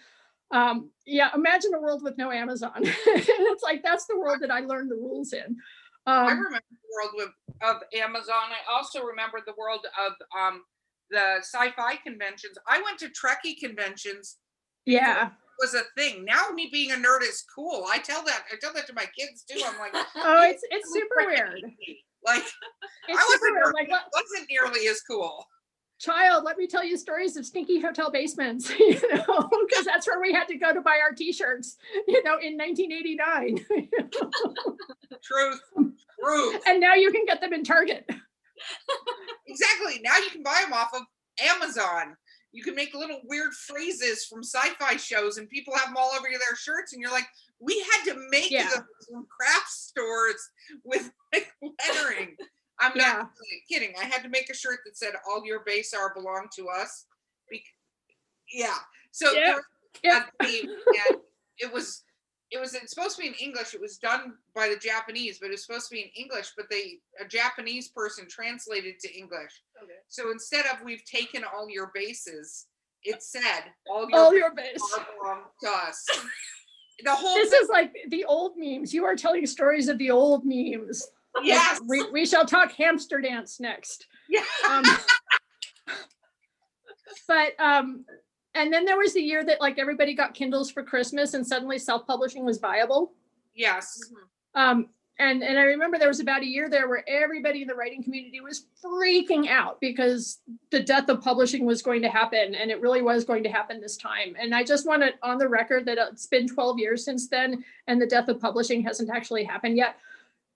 Um, 0.52 0.92
yeah, 1.06 1.30
imagine 1.36 1.74
a 1.74 1.82
world 1.82 2.04
with 2.04 2.18
no 2.18 2.32
Amazon. 2.32 2.72
it's 2.84 3.64
like 3.64 3.84
that's 3.84 4.06
the 4.06 4.18
world 4.18 4.38
that 4.40 4.52
I 4.52 4.62
learned 4.62 4.90
the 4.90 4.96
rules 4.96 5.34
in. 5.34 5.58
I 6.06 6.22
Um, 6.22 6.38
remember 6.38 6.62
the 6.72 6.96
world 6.96 7.12
with, 7.16 7.30
of 7.70 7.82
Amazon. 8.02 8.46
I 8.54 8.74
also 8.74 9.04
remember 9.04 9.42
the 9.46 9.56
world 9.58 9.86
of 10.08 10.14
um, 10.40 10.64
the 11.10 11.40
sci-fi 11.40 11.98
conventions. 11.98 12.58
I 12.66 12.82
went 12.82 12.98
to 13.00 13.10
Trekkie 13.10 13.60
conventions. 13.60 14.38
yeah. 14.86 15.32
Was 15.62 15.74
a 15.74 15.82
thing. 15.98 16.26
Now 16.26 16.50
me 16.54 16.70
being 16.72 16.92
a 16.92 16.96
nerd 16.96 17.22
is 17.24 17.44
cool. 17.56 17.86
I 17.90 18.00
tell 18.00 18.24
that. 18.26 18.44
I 18.52 18.56
tell 18.60 18.74
that 18.74 18.88
to 18.88 18.94
my 18.94 19.06
kids 19.18 19.44
too. 19.50 19.62
I'm 19.66 19.80
like, 19.80 19.94
Oh, 20.16 20.44
it's 20.50 20.64
it's 20.70 20.90
super 20.94 21.26
weird. 21.28 21.62
like 22.26 22.44
It's 23.08 23.20
I 23.20 23.26
wasn't, 23.30 23.54
weird. 23.54 23.74
Like, 23.74 23.88
it 23.90 24.02
wasn't 24.14 24.50
nearly 24.50 24.88
as 24.88 25.02
cool. 25.10 25.46
child, 26.00 26.44
let 26.44 26.58
me 26.58 26.68
tell 26.68 26.84
you 26.84 26.98
stories 26.98 27.38
of 27.38 27.46
stinky 27.46 27.80
hotel 27.80 28.12
basements, 28.12 28.70
you 28.80 29.00
know, 29.14 29.50
because 29.68 29.86
that's 29.86 30.06
where 30.08 30.20
we 30.22 30.34
had 30.34 30.48
to 30.50 30.58
go 30.58 30.74
to 30.74 30.82
buy 30.82 31.00
our 31.02 31.14
t-shirts, 31.16 31.78
you 32.08 32.22
know, 32.24 32.38
in 32.42 32.58
1989. 32.58 33.66
Truth, 35.24 35.62
truth. 36.22 36.62
and 36.68 36.80
now 36.82 36.94
you 36.96 37.12
can 37.12 37.26
get 37.26 37.40
them 37.42 37.54
in 37.54 37.64
Target. 37.64 38.06
Exactly. 39.48 40.02
Now 40.04 40.18
you 40.18 40.30
can 40.30 40.44
buy 40.44 40.60
them 40.64 40.74
off 40.74 40.90
of 40.94 41.02
Amazon. 41.42 42.16
You 42.56 42.64
can 42.64 42.74
make 42.74 42.94
little 42.94 43.20
weird 43.26 43.54
phrases 43.54 44.26
from 44.26 44.42
sci-fi 44.42 44.96
shows, 44.96 45.38
and 45.38 45.50
people 45.50 45.76
have 45.76 45.88
them 45.88 45.98
all 45.98 46.12
over 46.18 46.28
their 46.30 46.56
shirts. 46.56 46.94
And 46.94 47.02
you're 47.02 47.12
like, 47.12 47.28
we 47.60 47.78
had 47.92 48.14
to 48.14 48.28
make 48.30 48.50
Yeah. 48.50 48.70
them 48.70 48.88
from 49.10 49.28
craft 49.28 49.70
stores 49.70 50.50
with 50.86 51.12
like 51.34 51.52
lettering. 51.62 52.38
I'm 52.80 52.94
Yeah. 52.96 53.14
not 53.18 53.32
really 53.42 53.64
kidding. 53.70 53.94
I 54.00 54.06
had 54.06 54.24
to 54.24 54.30
make 54.30 54.50
a 54.50 54.54
shirt 54.56 54.80
that 54.86 54.98
said 54.98 55.16
"All 55.28 55.46
your 55.46 55.60
base 55.66 55.94
are 55.94 56.14
belong 56.14 56.48
to 56.56 56.70
us." 56.70 57.06
Bec- 57.52 57.62
yeah. 58.50 58.78
So 59.12 59.34
Yeah. 59.34 59.60
and 60.04 60.26
it 61.58 61.72
was 61.74 62.04
it 62.56 62.62
was 62.62 62.78
supposed 62.92 63.16
to 63.18 63.22
be 63.22 63.28
in 63.28 63.34
English. 63.36 63.74
It 63.74 63.82
was 63.82 63.98
done 63.98 64.34
by 64.54 64.70
the 64.70 64.78
Japanese, 64.78 65.40
but 65.40 65.48
it 65.48 65.52
was 65.52 65.66
supposed 65.66 65.90
to 65.90 65.96
be 65.96 66.02
in 66.02 66.10
English. 66.16 66.52
But 66.58 66.66
they 66.70 67.00
a 67.24 67.28
Japanese 67.28 67.90
person 67.90 68.28
translated 68.30 69.00
to 69.00 69.14
English. 69.18 69.62
Okay. 69.82 69.94
So 70.08 70.32
instead 70.32 70.66
of 70.66 70.84
we've 70.84 71.04
taken 71.06 71.44
all 71.44 71.70
your 71.70 71.92
bases, 71.94 72.68
it 73.04 73.22
said 73.22 73.64
all 73.90 74.10
your 74.10 74.20
All 74.20 74.32
bases 74.32 74.40
your 74.42 74.56
base. 74.56 74.94
are 74.98 75.06
belong 75.22 75.42
to 75.64 75.70
us. 75.70 76.06
The 77.04 77.12
whole 77.14 77.36
This 77.36 77.50
thing, 77.50 77.60
is 77.62 77.68
like 77.68 77.94
the 78.08 78.24
old 78.24 78.54
memes. 78.56 78.94
You 78.94 79.04
are 79.04 79.18
telling 79.18 79.46
stories 79.46 79.90
of 79.90 79.98
the 79.98 80.12
old 80.12 80.44
memes. 80.46 81.06
yes, 81.44 81.82
We, 81.86 82.10
we 82.10 82.26
shall 82.26 82.46
talk 82.46 82.72
hamster 82.72 83.20
dance 83.20 83.60
next. 83.60 84.08
yeah. 84.30 84.46
Um, 84.72 84.86
but 87.28 87.60
um, 87.60 88.06
and 88.56 88.74
then 88.74 88.86
there 88.86 88.98
was 88.98 89.14
the 89.14 89.22
year 89.22 89.44
that 89.44 89.62
like 89.62 89.78
everybody 89.78 90.16
got 90.16 90.34
Kindles 90.34 90.72
for 90.72 90.84
Christmas 90.84 91.34
and 91.34 91.46
suddenly 91.46 91.78
self-publishing 91.78 92.44
was 92.44 92.58
viable. 92.58 93.14
yes. 93.54 94.00
Um, 94.56 94.90
and 95.18 95.44
and 95.44 95.58
I 95.58 95.64
remember 95.64 95.98
there 95.98 96.10
was 96.10 96.20
about 96.20 96.42
a 96.42 96.46
year 96.46 96.70
there 96.70 96.90
where 96.90 97.08
everybody 97.08 97.62
in 97.62 97.68
the 97.68 97.76
writing 97.76 98.04
community 98.04 98.42
was 98.42 98.66
freaking 98.84 99.48
out 99.48 99.80
because 99.80 100.40
the 100.72 100.84
death 100.84 101.08
of 101.08 101.22
publishing 101.22 101.66
was 101.66 101.82
going 101.82 102.02
to 102.02 102.10
happen, 102.10 102.54
and 102.54 102.70
it 102.70 102.82
really 102.82 103.02
was 103.02 103.24
going 103.24 103.44
to 103.44 103.50
happen 103.50 103.80
this 103.80 103.96
time. 103.96 104.36
And 104.38 104.54
I 104.54 104.64
just 104.64 104.86
want 104.86 105.04
it 105.04 105.16
on 105.24 105.38
the 105.38 105.48
record 105.48 105.86
that 105.86 105.98
it's 105.98 106.28
been 106.28 106.48
12 106.48 106.80
years 106.80 107.06
since 107.06 107.30
then, 107.30 107.64
and 107.88 108.02
the 108.02 108.08
death 108.08 108.28
of 108.28 108.42
publishing 108.42 108.84
hasn't 108.84 109.10
actually 109.10 109.46
happened 109.46 109.78
yet. 109.78 109.96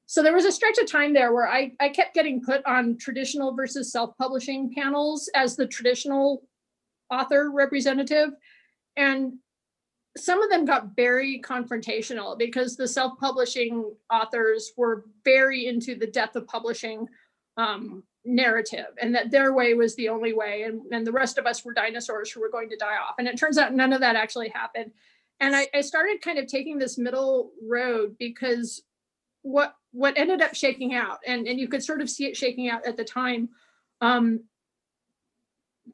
So 0.08 0.24
there 0.24 0.34
was 0.34 0.46
a 0.46 0.52
stretch 0.52 0.78
of 0.80 0.92
time 0.92 1.14
there 1.14 1.34
where 1.34 1.48
I, 1.48 1.72
I 1.80 1.90
kept 1.90 2.16
getting 2.16 2.42
put 2.42 2.66
on 2.66 2.98
traditional 2.98 3.54
versus 3.54 3.92
self-publishing 3.92 4.74
panels 4.74 5.30
as 5.36 5.56
the 5.56 5.68
traditional 5.68 6.42
author 7.10 7.52
representative. 7.52 8.30
And 8.96 9.34
some 10.18 10.42
of 10.42 10.50
them 10.50 10.66
got 10.66 10.96
very 10.96 11.42
confrontational 11.42 12.38
because 12.38 12.76
the 12.76 12.88
self-publishing 12.88 13.92
authors 14.12 14.72
were 14.76 15.06
very 15.24 15.68
into 15.68 15.96
the 15.96 16.08
death 16.08 16.36
of 16.36 16.48
publishing 16.48 17.08
um, 17.58 18.04
narrative 18.26 18.88
and 19.02 19.14
that 19.16 19.32
their 19.32 19.54
way 19.54 19.74
was 19.74 19.96
the 19.96 20.10
only 20.10 20.34
way 20.34 20.64
and, 20.64 20.82
and 20.92 21.06
the 21.06 21.12
rest 21.12 21.38
of 21.38 21.46
us 21.46 21.64
were 21.64 21.74
dinosaurs 21.74 22.30
who 22.32 22.42
were 22.42 22.50
going 22.50 22.70
to 22.70 22.76
die 22.76 22.98
off 22.98 23.16
and 23.18 23.28
it 23.28 23.38
turns 23.38 23.58
out 23.58 23.74
none 23.74 23.94
of 23.94 24.02
that 24.02 24.16
actually 24.16 24.50
happened 24.50 24.92
and 25.40 25.56
I, 25.56 25.68
I 25.74 25.82
started 25.82 26.22
kind 26.22 26.38
of 26.38 26.48
taking 26.48 26.78
this 26.78 26.98
middle 26.98 27.52
road 27.66 28.16
because 28.20 28.84
what 29.42 29.74
what 29.92 30.18
ended 30.18 30.42
up 30.42 30.54
shaking 30.54 30.94
out 30.94 31.20
and, 31.26 31.48
and 31.48 31.60
you 31.60 31.68
could 31.68 31.84
sort 31.84 32.02
of 32.02 32.10
see 32.10 32.26
it 32.26 32.36
shaking 32.36 32.70
out 32.70 32.86
at 32.86 32.98
the 32.98 33.06
time 33.06 33.50
um, 34.02 34.42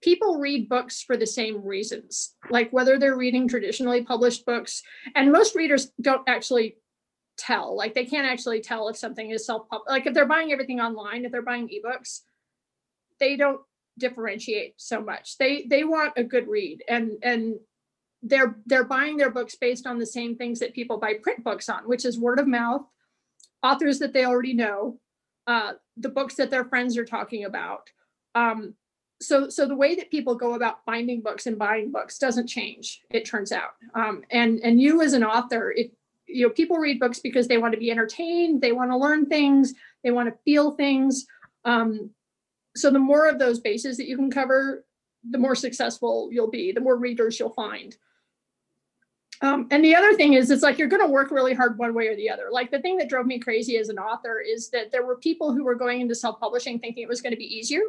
people 0.01 0.39
read 0.39 0.69
books 0.69 1.01
for 1.01 1.17
the 1.17 1.27
same 1.27 1.63
reasons, 1.63 2.35
like 2.49 2.71
whether 2.71 2.97
they're 2.97 3.17
reading 3.17 3.47
traditionally 3.47 4.03
published 4.03 4.45
books, 4.45 4.81
and 5.15 5.31
most 5.31 5.55
readers 5.55 5.91
don't 6.01 6.27
actually 6.27 6.77
tell, 7.37 7.75
like 7.75 7.93
they 7.93 8.05
can't 8.05 8.27
actually 8.27 8.61
tell 8.61 8.87
if 8.89 8.97
something 8.97 9.31
is 9.31 9.45
self 9.45 9.67
published. 9.69 9.89
like 9.89 10.05
if 10.05 10.13
they're 10.13 10.25
buying 10.25 10.51
everything 10.51 10.79
online, 10.79 11.25
if 11.25 11.31
they're 11.31 11.41
buying 11.41 11.67
ebooks, 11.67 12.21
they 13.19 13.35
don't 13.35 13.61
differentiate 13.97 14.73
so 14.77 15.01
much. 15.01 15.37
They 15.37 15.65
they 15.69 15.83
want 15.83 16.13
a 16.17 16.23
good 16.23 16.47
read 16.47 16.83
and 16.89 17.13
and 17.23 17.55
they're 18.23 18.57
they're 18.65 18.83
buying 18.83 19.17
their 19.17 19.29
books 19.29 19.55
based 19.55 19.85
on 19.85 19.99
the 19.99 20.05
same 20.05 20.35
things 20.35 20.59
that 20.59 20.73
people 20.73 20.97
buy 20.97 21.15
print 21.21 21.43
books 21.43 21.69
on, 21.69 21.87
which 21.87 22.05
is 22.05 22.19
word 22.19 22.39
of 22.39 22.47
mouth, 22.47 22.85
authors 23.63 23.99
that 23.99 24.13
they 24.13 24.25
already 24.25 24.53
know, 24.53 24.99
uh, 25.47 25.73
the 25.97 26.09
books 26.09 26.35
that 26.35 26.49
their 26.49 26.65
friends 26.65 26.97
are 26.97 27.05
talking 27.05 27.45
about. 27.45 27.89
Um, 28.33 28.73
so 29.21 29.49
so 29.49 29.67
the 29.67 29.75
way 29.75 29.95
that 29.95 30.11
people 30.11 30.35
go 30.35 30.53
about 30.55 30.83
finding 30.85 31.21
books 31.21 31.47
and 31.47 31.57
buying 31.57 31.91
books 31.91 32.17
doesn't 32.17 32.47
change 32.47 33.01
it 33.09 33.25
turns 33.25 33.51
out. 33.51 33.75
Um, 33.93 34.23
and 34.31 34.59
and 34.59 34.81
you 34.81 35.01
as 35.01 35.13
an 35.13 35.23
author 35.23 35.71
it 35.71 35.93
you 36.27 36.47
know 36.47 36.53
people 36.53 36.77
read 36.77 36.99
books 36.99 37.19
because 37.19 37.47
they 37.47 37.57
want 37.57 37.73
to 37.73 37.79
be 37.79 37.91
entertained 37.91 38.61
they 38.61 38.71
want 38.71 38.91
to 38.91 38.97
learn 38.97 39.25
things 39.25 39.73
they 40.03 40.11
want 40.11 40.29
to 40.29 40.39
feel 40.43 40.71
things. 40.71 41.25
Um, 41.63 42.11
so 42.75 42.91
the 42.91 42.99
more 42.99 43.27
of 43.27 43.39
those 43.39 43.59
bases 43.59 43.97
that 43.97 44.07
you 44.07 44.17
can 44.17 44.29
cover 44.29 44.85
the 45.29 45.37
more 45.37 45.55
successful 45.55 46.29
you'll 46.31 46.51
be 46.51 46.71
the 46.71 46.81
more 46.81 46.97
readers 46.97 47.39
you'll 47.39 47.49
find. 47.49 47.95
Um, 49.41 49.67
and 49.69 49.83
the 49.83 49.95
other 49.95 50.13
thing 50.13 50.33
is 50.33 50.49
it's 50.49 50.63
like 50.63 50.77
you're 50.77 50.87
going 50.87 51.05
to 51.05 51.11
work 51.11 51.29
really 51.29 51.53
hard 51.53 51.77
one 51.77 51.93
way 51.93 52.07
or 52.07 52.15
the 52.15 52.29
other. 52.29 52.47
Like 52.49 52.71
the 52.71 52.79
thing 52.79 52.95
that 52.97 53.09
drove 53.09 53.25
me 53.25 53.37
crazy 53.37 53.77
as 53.77 53.89
an 53.89 53.99
author 53.99 54.39
is 54.39 54.69
that 54.69 54.93
there 54.93 55.05
were 55.05 55.17
people 55.17 55.53
who 55.53 55.65
were 55.65 55.75
going 55.75 55.99
into 55.99 56.15
self-publishing 56.15 56.79
thinking 56.79 57.03
it 57.03 57.09
was 57.09 57.21
going 57.21 57.33
to 57.33 57.37
be 57.37 57.53
easier 57.53 57.81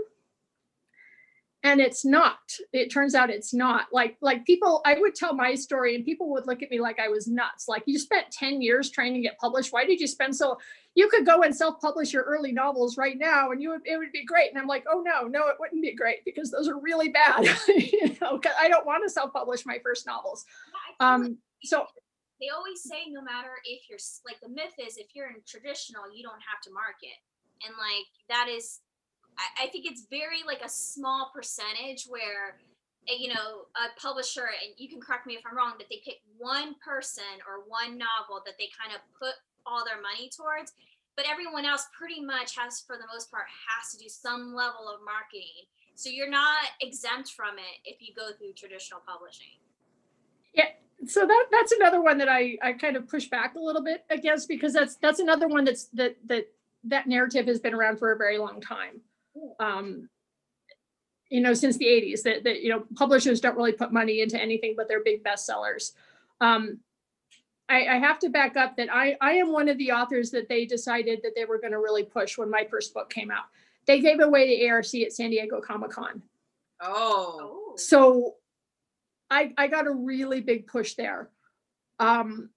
and 1.66 1.81
it's 1.81 2.05
not 2.05 2.38
it 2.72 2.92
turns 2.92 3.14
out 3.14 3.29
it's 3.29 3.52
not. 3.52 3.87
Like 3.92 4.16
like 4.20 4.46
people 4.46 4.83
i 4.87 4.94
would 4.98 5.14
tell 5.16 5.35
my 5.35 5.55
story 5.55 5.94
and 5.96 6.05
people 6.05 6.31
would 6.31 6.47
look 6.47 6.62
at 6.62 6.70
me 6.70 6.80
like 6.80 7.01
i 7.01 7.09
was 7.09 7.26
nuts. 7.26 7.66
Like 7.68 7.82
you 7.86 7.99
spent 7.99 8.30
10 8.30 8.62
years 8.62 8.90
trying 8.90 9.14
to 9.14 9.20
get 9.20 9.38
published. 9.38 9.72
Why 9.72 9.84
did 9.84 10.01
you 10.01 10.07
spend 10.07 10.34
so 10.36 10.59
you 10.95 11.09
could 11.09 11.26
go 11.26 11.43
and 11.43 11.55
self-publish 11.55 12.12
your 12.12 12.22
early 12.22 12.53
novels 12.53 12.97
right 12.97 13.18
now 13.18 13.51
and 13.51 13.61
you 13.61 13.70
would 13.70 13.82
it 13.84 13.99
would 13.99 14.12
be 14.12 14.24
great. 14.24 14.51
And 14.51 14.59
i'm 14.59 14.68
like 14.68 14.84
oh 14.90 15.03
no 15.05 15.26
no 15.26 15.49
it 15.49 15.57
wouldn't 15.59 15.82
be 15.82 15.95
great 15.95 16.24
because 16.24 16.51
those 16.51 16.68
are 16.68 16.78
really 16.80 17.09
bad. 17.09 17.45
You 17.68 18.16
know 18.20 18.38
'cause 18.38 18.55
i 18.61 18.68
don't 18.68 18.86
want 18.86 19.03
to 19.05 19.11
self-publish 19.11 19.66
my 19.66 19.78
first 19.82 20.07
novels. 20.07 20.45
Yeah, 21.01 21.07
I 21.07 21.16
like 21.16 21.24
um 21.26 21.38
so 21.64 21.86
they 22.40 22.49
always 22.57 22.82
say 22.82 23.01
no 23.11 23.22
matter 23.22 23.53
if 23.64 23.88
you're 23.88 23.99
like 24.28 24.40
the 24.40 24.49
myth 24.49 24.76
is 24.78 24.99
if 24.99 25.09
you're 25.14 25.28
in 25.28 25.40
traditional 25.47 26.05
you 26.14 26.22
don't 26.22 26.43
have 26.51 26.61
to 26.66 26.70
market. 26.70 27.18
And 27.66 27.74
like 27.78 28.07
that 28.28 28.47
is 28.49 28.80
I, 29.39 29.64
I 29.64 29.66
think 29.68 29.87
it's 29.87 30.07
very 30.11 30.43
like 30.47 30.62
a 30.64 30.68
small 30.68 31.30
percentage 31.34 32.07
where 32.09 32.59
uh, 33.09 33.14
you 33.18 33.28
know 33.28 33.66
a 33.76 34.01
publisher 34.01 34.49
and 34.62 34.74
you 34.76 34.89
can 34.89 35.01
correct 35.01 35.26
me 35.26 35.34
if 35.34 35.43
i'm 35.49 35.57
wrong 35.57 35.74
that 35.78 35.87
they 35.91 36.01
pick 36.05 36.20
one 36.39 36.74
person 36.84 37.39
or 37.47 37.64
one 37.68 37.99
novel 37.99 38.43
that 38.45 38.55
they 38.59 38.68
kind 38.74 38.95
of 38.95 39.01
put 39.18 39.34
all 39.66 39.84
their 39.84 40.01
money 40.01 40.30
towards. 40.30 40.72
But 41.16 41.26
everyone 41.28 41.64
else 41.64 41.89
pretty 41.97 42.20
much 42.20 42.57
has, 42.57 42.84
for 42.87 42.97
the 42.97 43.09
most 43.12 43.30
part, 43.30 43.47
has 43.49 43.91
to 43.93 43.99
do 43.99 44.09
some 44.09 44.55
level 44.55 44.87
of 44.87 45.01
marketing. 45.03 45.64
So 45.95 46.11
you're 46.11 46.30
not 46.30 46.68
exempt 46.82 47.30
from 47.30 47.57
it 47.57 47.80
if 47.87 48.03
you 48.03 48.14
go 48.14 48.37
through 48.37 48.53
traditional 48.53 49.01
publishing. 49.07 49.57
Yeah 50.53 50.76
so 51.07 51.26
that 51.26 51.47
that's 51.51 51.72
another 51.72 52.01
one 52.01 52.18
that 52.18 52.28
I 52.28 52.57
I 52.62 52.72
kind 52.72 52.97
of 52.97 53.09
push 53.09 53.26
back 53.26 53.55
a 53.55 53.61
little 53.61 53.82
bit 53.82 54.05
against 54.11 54.49
because 54.49 54.72
that's 54.72 54.97
that's 54.97 55.20
another 55.20 55.49
one 55.49 55.64
that's 55.64 55.84
that 55.95 56.16
that 56.26 56.49
that 56.84 57.07
narrative 57.07 57.47
has 57.47 57.61
been 57.61 57.74
around 57.74 57.99
for 57.99 58.12
a 58.12 58.16
very 58.16 58.39
long 58.39 58.61
time. 58.61 59.01
Um, 59.61 60.09
you 61.28 61.41
know, 61.41 61.55
since 61.55 61.76
the 61.76 61.87
80s, 61.87 62.22
that 62.22 62.45
that 62.45 62.62
you 62.62 62.70
know, 62.70 62.84
publishers 62.95 63.41
don't 63.41 63.57
really 63.57 63.72
put 63.72 63.93
money 63.93 64.20
into 64.20 64.41
anything 64.41 64.74
but 64.76 64.89
their 64.89 65.03
big 65.03 65.24
bestsellers. 65.24 65.93
Um, 66.41 66.80
I, 67.68 67.87
I 67.87 67.99
have 67.99 68.18
to 68.20 68.28
back 68.28 68.57
up 68.57 68.76
that 68.76 68.89
I 68.93 69.16
I 69.20 69.32
am 69.32 69.53
one 69.53 69.68
of 69.68 69.78
the 69.78 69.93
authors 69.93 70.30
that 70.30 70.49
they 70.49 70.66
decided 70.66 71.20
that 71.22 71.32
they 71.34 71.45
were 71.45 71.59
going 71.59 71.72
to 71.72 71.78
really 71.78 72.05
push 72.05 72.39
when 72.39 72.51
my 72.51 72.66
first 72.70 72.95
book 72.95 73.11
came 73.11 73.30
out. 73.30 73.45
They 73.87 74.01
gave 74.01 74.20
away 74.20 74.47
the 74.49 74.68
ARC 74.68 74.95
at 74.95 75.12
San 75.12 75.30
Diego 75.30 75.61
Comic 75.61 75.91
Con. 75.91 76.22
Oh, 76.80 77.66
Oh, 77.76 77.76
So 77.76 78.34
I 79.30 79.53
I 79.57 79.66
got 79.66 79.87
a 79.87 79.93
really 79.93 80.41
big 80.41 80.66
push 80.66 80.95
there. 80.95 81.30
Um 81.99 82.51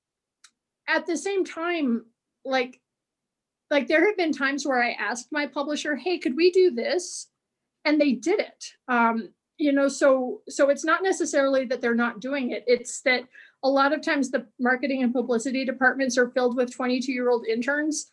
at 0.87 1.05
the 1.05 1.17
same 1.17 1.45
time, 1.45 2.05
like 2.45 2.79
like 3.71 3.87
there 3.87 4.05
have 4.07 4.17
been 4.17 4.31
times 4.31 4.65
where 4.65 4.81
I 4.81 4.91
asked 4.91 5.27
my 5.31 5.47
publisher, 5.47 5.95
hey, 5.95 6.17
could 6.17 6.35
we 6.35 6.51
do 6.51 6.71
this? 6.71 7.27
And 7.85 7.99
they 7.99 8.13
did 8.13 8.39
it. 8.39 8.65
Um, 8.87 9.29
you 9.57 9.71
know, 9.73 9.87
so 9.87 10.41
so 10.47 10.69
it's 10.69 10.85
not 10.85 11.03
necessarily 11.03 11.65
that 11.65 11.81
they're 11.81 11.95
not 11.95 12.21
doing 12.21 12.51
it. 12.51 12.63
It's 12.65 13.01
that 13.01 13.23
a 13.63 13.69
lot 13.69 13.93
of 13.93 14.01
times 14.01 14.31
the 14.31 14.47
marketing 14.59 15.03
and 15.03 15.13
publicity 15.13 15.65
departments 15.65 16.17
are 16.17 16.29
filled 16.29 16.55
with 16.55 16.73
22 16.73 17.11
year 17.11 17.29
old 17.29 17.45
interns 17.45 18.11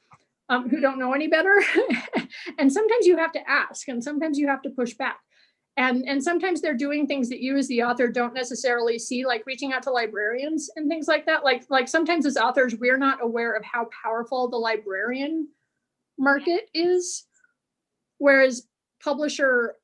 um, 0.48 0.68
who 0.68 0.80
don't 0.80 0.98
know 0.98 1.12
any 1.12 1.28
better. 1.28 1.62
and 2.58 2.72
sometimes 2.72 3.06
you 3.06 3.16
have 3.16 3.32
to 3.32 3.50
ask 3.50 3.88
and 3.88 4.02
sometimes 4.02 4.38
you 4.38 4.48
have 4.48 4.62
to 4.62 4.70
push 4.70 4.94
back 4.94 5.20
and 5.76 6.08
and 6.08 6.22
sometimes 6.22 6.60
they're 6.60 6.74
doing 6.74 7.06
things 7.06 7.28
that 7.28 7.40
you 7.40 7.56
as 7.56 7.68
the 7.68 7.82
author 7.82 8.08
don't 8.08 8.34
necessarily 8.34 8.98
see 8.98 9.26
like 9.26 9.44
reaching 9.46 9.72
out 9.72 9.82
to 9.82 9.90
librarians 9.90 10.70
and 10.76 10.88
things 10.88 11.06
like 11.06 11.26
that. 11.26 11.44
Like 11.44 11.64
like 11.68 11.88
sometimes 11.88 12.24
as 12.24 12.36
authors 12.36 12.74
we're 12.76 12.96
not 12.96 13.22
aware 13.22 13.52
of 13.52 13.64
how 13.64 13.88
powerful 14.02 14.48
the 14.48 14.56
librarian 14.56 15.48
market 16.18 16.70
is 16.72 17.26
whereas 18.18 18.66
publisher 19.02 19.74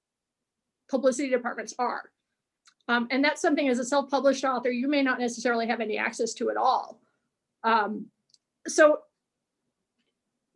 publicity 0.90 1.28
departments 1.28 1.74
are. 1.78 2.10
Um, 2.88 3.06
and 3.10 3.22
that's 3.22 3.40
something 3.40 3.68
as 3.68 3.78
a 3.78 3.84
self-published 3.84 4.44
author 4.44 4.70
you 4.70 4.88
may 4.88 5.02
not 5.02 5.20
necessarily 5.20 5.66
have 5.66 5.80
any 5.80 5.98
access 5.98 6.32
to 6.34 6.50
at 6.50 6.56
all. 6.56 7.00
Um, 7.64 8.06
so 8.66 9.00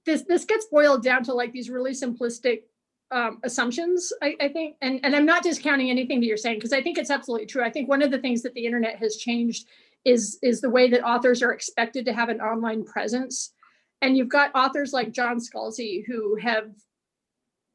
this 0.06 0.22
this 0.22 0.46
gets 0.46 0.66
boiled 0.66 1.02
down 1.02 1.24
to 1.24 1.34
like 1.34 1.52
these 1.52 1.68
really 1.68 1.92
simplistic 1.92 2.62
um, 3.10 3.38
assumptions, 3.44 4.12
I, 4.22 4.34
I 4.40 4.48
think, 4.48 4.76
and, 4.80 5.00
and 5.04 5.14
I'm 5.14 5.26
not 5.26 5.42
discounting 5.42 5.90
anything 5.90 6.20
that 6.20 6.26
you're 6.26 6.36
saying 6.36 6.58
because 6.58 6.72
I 6.72 6.82
think 6.82 6.98
it's 6.98 7.10
absolutely 7.10 7.46
true. 7.46 7.62
I 7.62 7.70
think 7.70 7.88
one 7.88 8.02
of 8.02 8.10
the 8.10 8.18
things 8.18 8.42
that 8.42 8.54
the 8.54 8.66
internet 8.66 8.96
has 8.96 9.16
changed 9.16 9.68
is 10.04 10.38
is 10.42 10.60
the 10.60 10.70
way 10.70 10.88
that 10.90 11.04
authors 11.04 11.42
are 11.42 11.52
expected 11.52 12.04
to 12.06 12.12
have 12.12 12.28
an 12.28 12.40
online 12.40 12.84
presence, 12.84 13.52
and 14.02 14.16
you've 14.16 14.28
got 14.28 14.50
authors 14.54 14.92
like 14.92 15.12
John 15.12 15.38
Scalzi 15.38 16.04
who 16.06 16.36
have, 16.36 16.70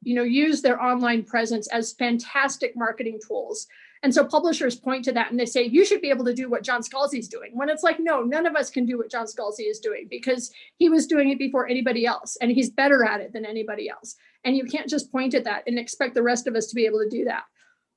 you 0.02 0.14
know, 0.14 0.22
used 0.22 0.62
their 0.62 0.82
online 0.82 1.24
presence 1.24 1.66
as 1.68 1.92
fantastic 1.94 2.76
marketing 2.76 3.18
tools. 3.26 3.66
And 4.04 4.12
so 4.12 4.24
publishers 4.24 4.74
point 4.74 5.04
to 5.04 5.12
that 5.12 5.30
and 5.30 5.38
they 5.38 5.46
say 5.46 5.62
you 5.62 5.84
should 5.84 6.00
be 6.00 6.10
able 6.10 6.24
to 6.24 6.34
do 6.34 6.50
what 6.50 6.64
John 6.64 6.82
Scalzi's 6.82 7.28
doing. 7.28 7.52
When 7.54 7.68
it's 7.68 7.84
like, 7.84 8.00
no, 8.00 8.22
none 8.24 8.46
of 8.46 8.56
us 8.56 8.68
can 8.68 8.84
do 8.84 8.98
what 8.98 9.12
John 9.12 9.26
Scalzi 9.26 9.70
is 9.70 9.78
doing 9.78 10.08
because 10.10 10.52
he 10.76 10.88
was 10.88 11.06
doing 11.06 11.30
it 11.30 11.38
before 11.38 11.68
anybody 11.68 12.04
else, 12.04 12.36
and 12.40 12.50
he's 12.50 12.70
better 12.70 13.04
at 13.04 13.20
it 13.20 13.32
than 13.32 13.46
anybody 13.46 13.88
else 13.88 14.16
and 14.44 14.56
you 14.56 14.64
can't 14.64 14.88
just 14.88 15.12
point 15.12 15.34
at 15.34 15.44
that 15.44 15.64
and 15.66 15.78
expect 15.78 16.14
the 16.14 16.22
rest 16.22 16.46
of 16.46 16.54
us 16.54 16.66
to 16.66 16.74
be 16.74 16.86
able 16.86 16.98
to 16.98 17.08
do 17.08 17.24
that. 17.24 17.44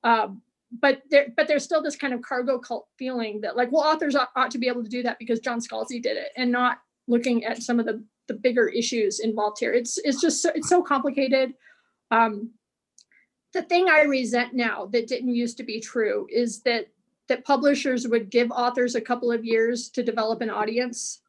Um, 0.04 0.42
but 0.82 1.04
there 1.10 1.28
but 1.36 1.48
there's 1.48 1.64
still 1.64 1.82
this 1.82 1.96
kind 1.96 2.14
of 2.14 2.22
cargo 2.22 2.60
cult 2.60 2.88
feeling 2.98 3.42
that 3.42 3.56
like 3.56 3.72
well 3.72 3.84
authors 3.84 4.16
ought, 4.16 4.30
ought 4.36 4.52
to 4.52 4.58
be 4.58 4.68
able 4.68 4.84
to 4.84 4.90
do 4.90 5.04
that 5.04 5.18
because 5.20 5.40
john 5.40 5.60
scalzi 5.60 6.02
did 6.02 6.18
it 6.18 6.30
and 6.36 6.52
not 6.52 6.80
looking 7.08 7.46
at 7.46 7.62
some 7.62 7.80
of 7.80 7.86
the 7.86 8.04
the 8.28 8.34
bigger 8.34 8.68
issues 8.68 9.20
involved 9.20 9.60
here. 9.60 9.74
It's 9.74 9.98
it's 10.00 10.22
just 10.22 10.42
so, 10.42 10.52
it's 10.56 10.70
so 10.70 10.82
complicated. 10.82 11.54
Um, 12.12 12.52
the 13.54 13.62
thing 13.62 13.88
i 13.90 14.02
resent 14.02 14.54
now 14.54 14.86
that 14.88 15.08
didn't 15.08 15.34
used 15.34 15.56
to 15.58 15.64
be 15.64 15.80
true 15.80 16.28
is 16.30 16.62
that 16.64 16.88
that 17.28 17.46
publishers 17.46 18.06
would 18.08 18.30
give 18.30 18.52
authors 18.52 18.96
a 18.96 19.02
couple 19.02 19.32
of 19.32 19.46
years 19.46 19.90
to 19.90 20.04
develop 20.04 20.42
an 20.42 20.50
audience 20.50 21.22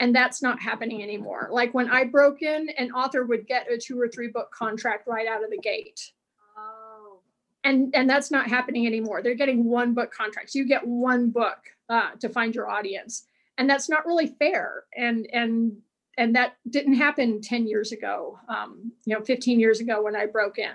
and 0.00 0.14
that's 0.14 0.42
not 0.42 0.60
happening 0.60 1.02
anymore. 1.02 1.48
Like 1.52 1.74
when 1.74 1.88
I 1.88 2.04
broke 2.04 2.42
in, 2.42 2.70
an 2.78 2.90
author 2.90 3.24
would 3.24 3.46
get 3.46 3.70
a 3.70 3.76
two 3.76 4.00
or 4.00 4.08
three 4.08 4.28
book 4.28 4.50
contract 4.50 5.06
right 5.06 5.28
out 5.28 5.44
of 5.44 5.50
the 5.50 5.58
gate. 5.58 6.12
oh, 6.56 7.18
And 7.64 7.94
and 7.94 8.08
that's 8.08 8.30
not 8.30 8.48
happening 8.48 8.86
anymore. 8.86 9.22
They're 9.22 9.34
getting 9.34 9.64
one 9.64 9.92
book 9.92 10.10
contracts. 10.10 10.54
You 10.54 10.66
get 10.66 10.86
one 10.86 11.30
book 11.30 11.58
uh, 11.90 12.12
to 12.18 12.30
find 12.30 12.54
your 12.54 12.68
audience. 12.68 13.26
And 13.58 13.68
that's 13.68 13.90
not 13.90 14.06
really 14.06 14.26
fair. 14.26 14.84
And 14.96 15.28
and 15.34 15.76
and 16.16 16.34
that 16.34 16.56
didn't 16.68 16.94
happen 16.94 17.40
10 17.40 17.66
years 17.66 17.92
ago, 17.92 18.38
um, 18.48 18.92
you 19.04 19.14
know, 19.14 19.22
15 19.22 19.60
years 19.60 19.80
ago 19.80 20.02
when 20.02 20.16
I 20.16 20.26
broke 20.26 20.58
in. 20.58 20.72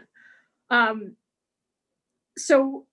Um, 0.69 1.15
so 2.37 2.85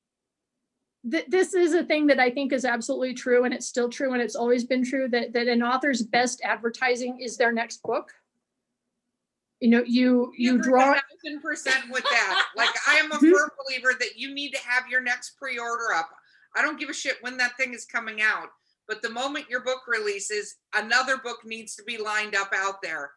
th- 1.10 1.26
this 1.28 1.54
is 1.54 1.74
a 1.74 1.84
thing 1.84 2.06
that 2.08 2.18
I 2.20 2.30
think 2.30 2.52
is 2.52 2.64
absolutely 2.64 3.14
true, 3.14 3.44
and 3.44 3.52
it's 3.54 3.66
still 3.66 3.88
true, 3.88 4.12
and 4.12 4.22
it's 4.22 4.36
always 4.36 4.64
been 4.64 4.84
true 4.84 5.08
that 5.08 5.32
that 5.32 5.48
an 5.48 5.62
author's 5.62 6.02
best 6.02 6.40
advertising 6.42 7.20
is 7.20 7.36
their 7.36 7.52
next 7.52 7.82
book. 7.82 8.12
You 9.60 9.70
know, 9.70 9.82
you 9.86 10.32
you 10.36 10.58
draw. 10.60 10.94
thousand 10.94 11.40
percent 11.40 11.84
with 11.90 12.04
that. 12.04 12.46
Like 12.56 12.74
I 12.88 12.96
am 12.96 13.12
a 13.12 13.16
Mhm. 13.16 13.30
firm 13.32 13.50
believer 13.64 13.94
that 13.98 14.16
you 14.16 14.34
need 14.34 14.50
to 14.54 14.58
have 14.60 14.88
your 14.88 15.00
next 15.00 15.36
pre-order 15.38 15.92
up. 15.94 16.10
I 16.56 16.62
don't 16.62 16.78
give 16.78 16.88
a 16.90 16.94
shit 16.94 17.22
when 17.22 17.36
that 17.38 17.56
thing 17.56 17.72
is 17.72 17.84
coming 17.84 18.20
out, 18.20 18.48
but 18.88 19.02
the 19.02 19.08
moment 19.10 19.48
your 19.48 19.60
book 19.60 19.82
releases, 19.86 20.56
another 20.74 21.16
book 21.16 21.44
needs 21.44 21.76
to 21.76 21.84
be 21.84 21.96
lined 21.96 22.34
up 22.34 22.52
out 22.54 22.82
there. 22.82 23.12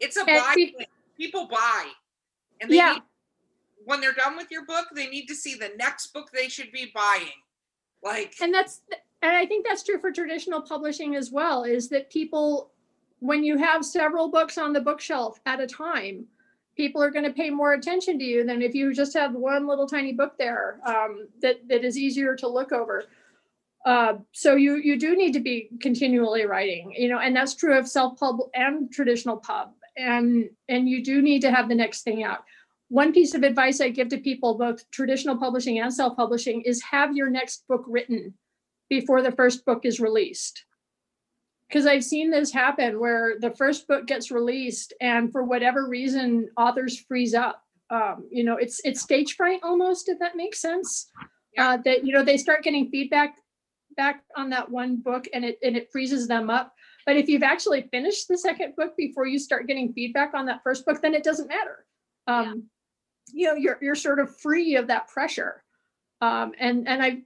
It's 0.00 0.16
a 0.16 0.20
And 0.20 0.28
buy. 0.28 0.86
People 1.16 1.46
buy, 1.46 1.92
and 2.60 2.70
they 2.70 2.76
Yeah. 2.76 2.94
need, 2.94 3.02
when 3.84 4.00
they're 4.00 4.12
done 4.12 4.36
with 4.36 4.50
your 4.50 4.64
book, 4.64 4.86
they 4.94 5.08
need 5.08 5.26
to 5.26 5.34
see 5.34 5.54
the 5.54 5.72
next 5.76 6.12
book 6.12 6.30
they 6.32 6.48
should 6.48 6.72
be 6.72 6.90
buying. 6.94 7.32
Like 8.02 8.34
and 8.40 8.52
that's 8.52 8.82
and 9.24 9.34
i 9.34 9.46
think 9.46 9.66
that's 9.66 9.82
true 9.82 9.98
for 9.98 10.12
traditional 10.12 10.60
publishing 10.60 11.16
as 11.16 11.32
well 11.32 11.64
is 11.64 11.88
that 11.88 12.10
people 12.10 12.70
when 13.20 13.42
you 13.42 13.56
have 13.56 13.84
several 13.84 14.30
books 14.30 14.58
on 14.58 14.72
the 14.72 14.80
bookshelf 14.80 15.40
at 15.46 15.60
a 15.60 15.66
time 15.66 16.26
people 16.76 17.02
are 17.02 17.10
going 17.10 17.24
to 17.24 17.32
pay 17.32 17.50
more 17.50 17.72
attention 17.72 18.18
to 18.18 18.24
you 18.24 18.44
than 18.44 18.60
if 18.60 18.74
you 18.74 18.92
just 18.92 19.14
have 19.14 19.32
one 19.32 19.66
little 19.66 19.86
tiny 19.86 20.12
book 20.12 20.34
there 20.38 20.80
um, 20.86 21.26
that 21.40 21.66
that 21.68 21.84
is 21.84 21.96
easier 21.96 22.36
to 22.36 22.46
look 22.46 22.70
over 22.70 23.04
uh, 23.86 24.14
so 24.32 24.54
you 24.54 24.76
you 24.76 24.98
do 24.98 25.16
need 25.16 25.32
to 25.32 25.40
be 25.40 25.70
continually 25.80 26.44
writing 26.44 26.92
you 26.96 27.08
know 27.08 27.18
and 27.18 27.34
that's 27.34 27.54
true 27.54 27.76
of 27.78 27.88
self 27.88 28.18
pub 28.18 28.36
and 28.54 28.92
traditional 28.92 29.38
pub 29.38 29.72
and 29.96 30.50
and 30.68 30.88
you 30.88 31.02
do 31.02 31.22
need 31.22 31.40
to 31.40 31.50
have 31.50 31.68
the 31.68 31.74
next 31.74 32.02
thing 32.02 32.22
out 32.22 32.44
one 32.94 33.12
piece 33.12 33.34
of 33.34 33.42
advice 33.42 33.80
I 33.80 33.88
give 33.88 34.08
to 34.10 34.18
people, 34.18 34.56
both 34.56 34.88
traditional 34.92 35.36
publishing 35.36 35.80
and 35.80 35.92
self 35.92 36.16
publishing, 36.16 36.62
is 36.62 36.80
have 36.84 37.16
your 37.16 37.28
next 37.28 37.64
book 37.66 37.84
written 37.88 38.34
before 38.88 39.20
the 39.20 39.32
first 39.32 39.66
book 39.66 39.80
is 39.84 39.98
released. 39.98 40.64
Because 41.68 41.86
I've 41.86 42.04
seen 42.04 42.30
this 42.30 42.52
happen 42.52 43.00
where 43.00 43.34
the 43.40 43.50
first 43.50 43.88
book 43.88 44.06
gets 44.06 44.30
released, 44.30 44.94
and 45.00 45.32
for 45.32 45.42
whatever 45.42 45.88
reason, 45.88 46.48
authors 46.56 47.00
freeze 47.00 47.34
up. 47.34 47.60
Um, 47.90 48.28
you 48.30 48.44
know, 48.44 48.58
it's 48.58 48.80
it's 48.84 49.00
stage 49.00 49.34
fright 49.34 49.58
almost, 49.64 50.08
if 50.08 50.20
that 50.20 50.36
makes 50.36 50.60
sense. 50.60 51.10
Uh, 51.58 51.78
that 51.84 52.06
you 52.06 52.12
know 52.12 52.22
they 52.22 52.36
start 52.36 52.62
getting 52.62 52.90
feedback 52.90 53.34
back 53.96 54.22
on 54.36 54.50
that 54.50 54.70
one 54.70 54.98
book, 54.98 55.26
and 55.34 55.44
it 55.44 55.58
and 55.64 55.76
it 55.76 55.90
freezes 55.90 56.28
them 56.28 56.48
up. 56.48 56.72
But 57.06 57.16
if 57.16 57.28
you've 57.28 57.42
actually 57.42 57.88
finished 57.90 58.28
the 58.28 58.38
second 58.38 58.76
book 58.76 58.96
before 58.96 59.26
you 59.26 59.40
start 59.40 59.66
getting 59.66 59.92
feedback 59.92 60.32
on 60.32 60.46
that 60.46 60.62
first 60.62 60.86
book, 60.86 61.02
then 61.02 61.12
it 61.12 61.24
doesn't 61.24 61.48
matter. 61.48 61.84
Um, 62.28 62.70
You 63.32 63.48
know, 63.48 63.54
you're 63.54 63.78
you're 63.80 63.94
sort 63.94 64.18
of 64.18 64.36
free 64.38 64.76
of 64.76 64.86
that 64.88 65.08
pressure. 65.08 65.62
Um, 66.20 66.52
and 66.58 66.88
and 66.88 67.02
I, 67.02 67.22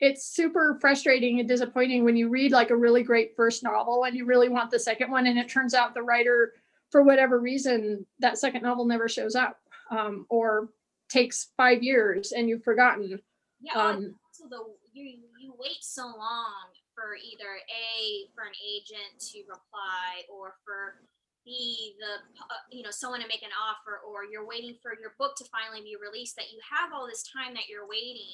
it's 0.00 0.26
super 0.26 0.78
frustrating 0.80 1.40
and 1.40 1.48
disappointing 1.48 2.04
when 2.04 2.16
you 2.16 2.28
read 2.28 2.52
like 2.52 2.70
a 2.70 2.76
really 2.76 3.02
great 3.02 3.34
first 3.36 3.62
novel 3.62 4.04
and 4.04 4.16
you 4.16 4.24
really 4.24 4.48
want 4.48 4.70
the 4.70 4.78
second 4.78 5.10
one, 5.10 5.26
and 5.26 5.38
it 5.38 5.48
turns 5.48 5.74
out 5.74 5.94
the 5.94 6.02
writer, 6.02 6.52
for 6.90 7.02
whatever 7.02 7.40
reason, 7.40 8.06
that 8.18 8.38
second 8.38 8.62
novel 8.62 8.84
never 8.84 9.08
shows 9.08 9.34
up, 9.34 9.58
um, 9.90 10.26
or 10.28 10.68
takes 11.08 11.50
five 11.56 11.82
years 11.82 12.32
and 12.32 12.48
you've 12.48 12.64
forgotten. 12.64 13.20
yeah. 13.60 13.74
Um, 13.74 14.14
so 14.32 14.44
the 14.48 14.58
you 14.92 15.18
you 15.38 15.54
wait 15.58 15.82
so 15.82 16.04
long 16.04 16.68
for 16.94 17.16
either 17.16 17.50
a 17.68 18.28
for 18.34 18.44
an 18.44 18.56
agent 18.64 19.20
to 19.32 19.38
reply 19.48 20.24
or 20.32 20.54
for 20.64 21.00
b 21.44 21.94
the 21.98 22.22
uh, 22.42 22.62
you 22.70 22.82
know 22.82 22.90
someone 22.90 23.20
to 23.20 23.28
make 23.28 23.42
an 23.42 23.54
offer 23.54 24.00
or 24.06 24.24
you're 24.24 24.46
waiting 24.46 24.76
for 24.82 24.94
your 24.98 25.14
book 25.18 25.34
to 25.36 25.44
finally 25.50 25.82
be 25.82 25.96
released 25.98 26.36
that 26.36 26.52
you 26.52 26.58
have 26.62 26.92
all 26.92 27.06
this 27.06 27.24
time 27.26 27.54
that 27.54 27.68
you're 27.68 27.88
waiting. 27.88 28.32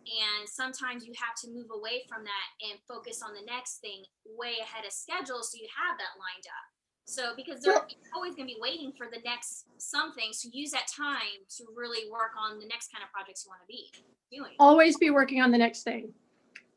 And 0.00 0.48
sometimes 0.48 1.04
you 1.04 1.12
have 1.20 1.36
to 1.44 1.52
move 1.52 1.68
away 1.68 2.08
from 2.08 2.24
that 2.24 2.48
and 2.64 2.80
focus 2.88 3.20
on 3.20 3.36
the 3.36 3.44
next 3.44 3.84
thing 3.84 4.02
way 4.24 4.56
ahead 4.58 4.88
of 4.88 4.92
schedule 4.96 5.44
so 5.44 5.60
you 5.60 5.68
have 5.68 6.00
that 6.00 6.16
lined 6.16 6.48
up. 6.48 6.66
So 7.04 7.36
because 7.36 7.60
they're 7.60 7.84
always 8.16 8.34
going 8.34 8.48
to 8.48 8.54
be 8.54 8.60
waiting 8.60 8.92
for 8.96 9.08
the 9.12 9.20
next 9.24 9.66
something 9.76 10.32
so 10.32 10.48
use 10.52 10.70
that 10.70 10.88
time 10.88 11.44
to 11.58 11.64
really 11.76 12.08
work 12.10 12.32
on 12.38 12.58
the 12.58 12.66
next 12.66 12.88
kind 12.90 13.04
of 13.04 13.12
projects 13.12 13.44
you 13.44 13.52
want 13.52 13.60
to 13.60 13.68
be 13.68 13.92
doing. 14.32 14.56
Always 14.58 14.96
be 14.96 15.10
working 15.10 15.42
on 15.42 15.50
the 15.50 15.58
next 15.58 15.82
thing 15.82 16.14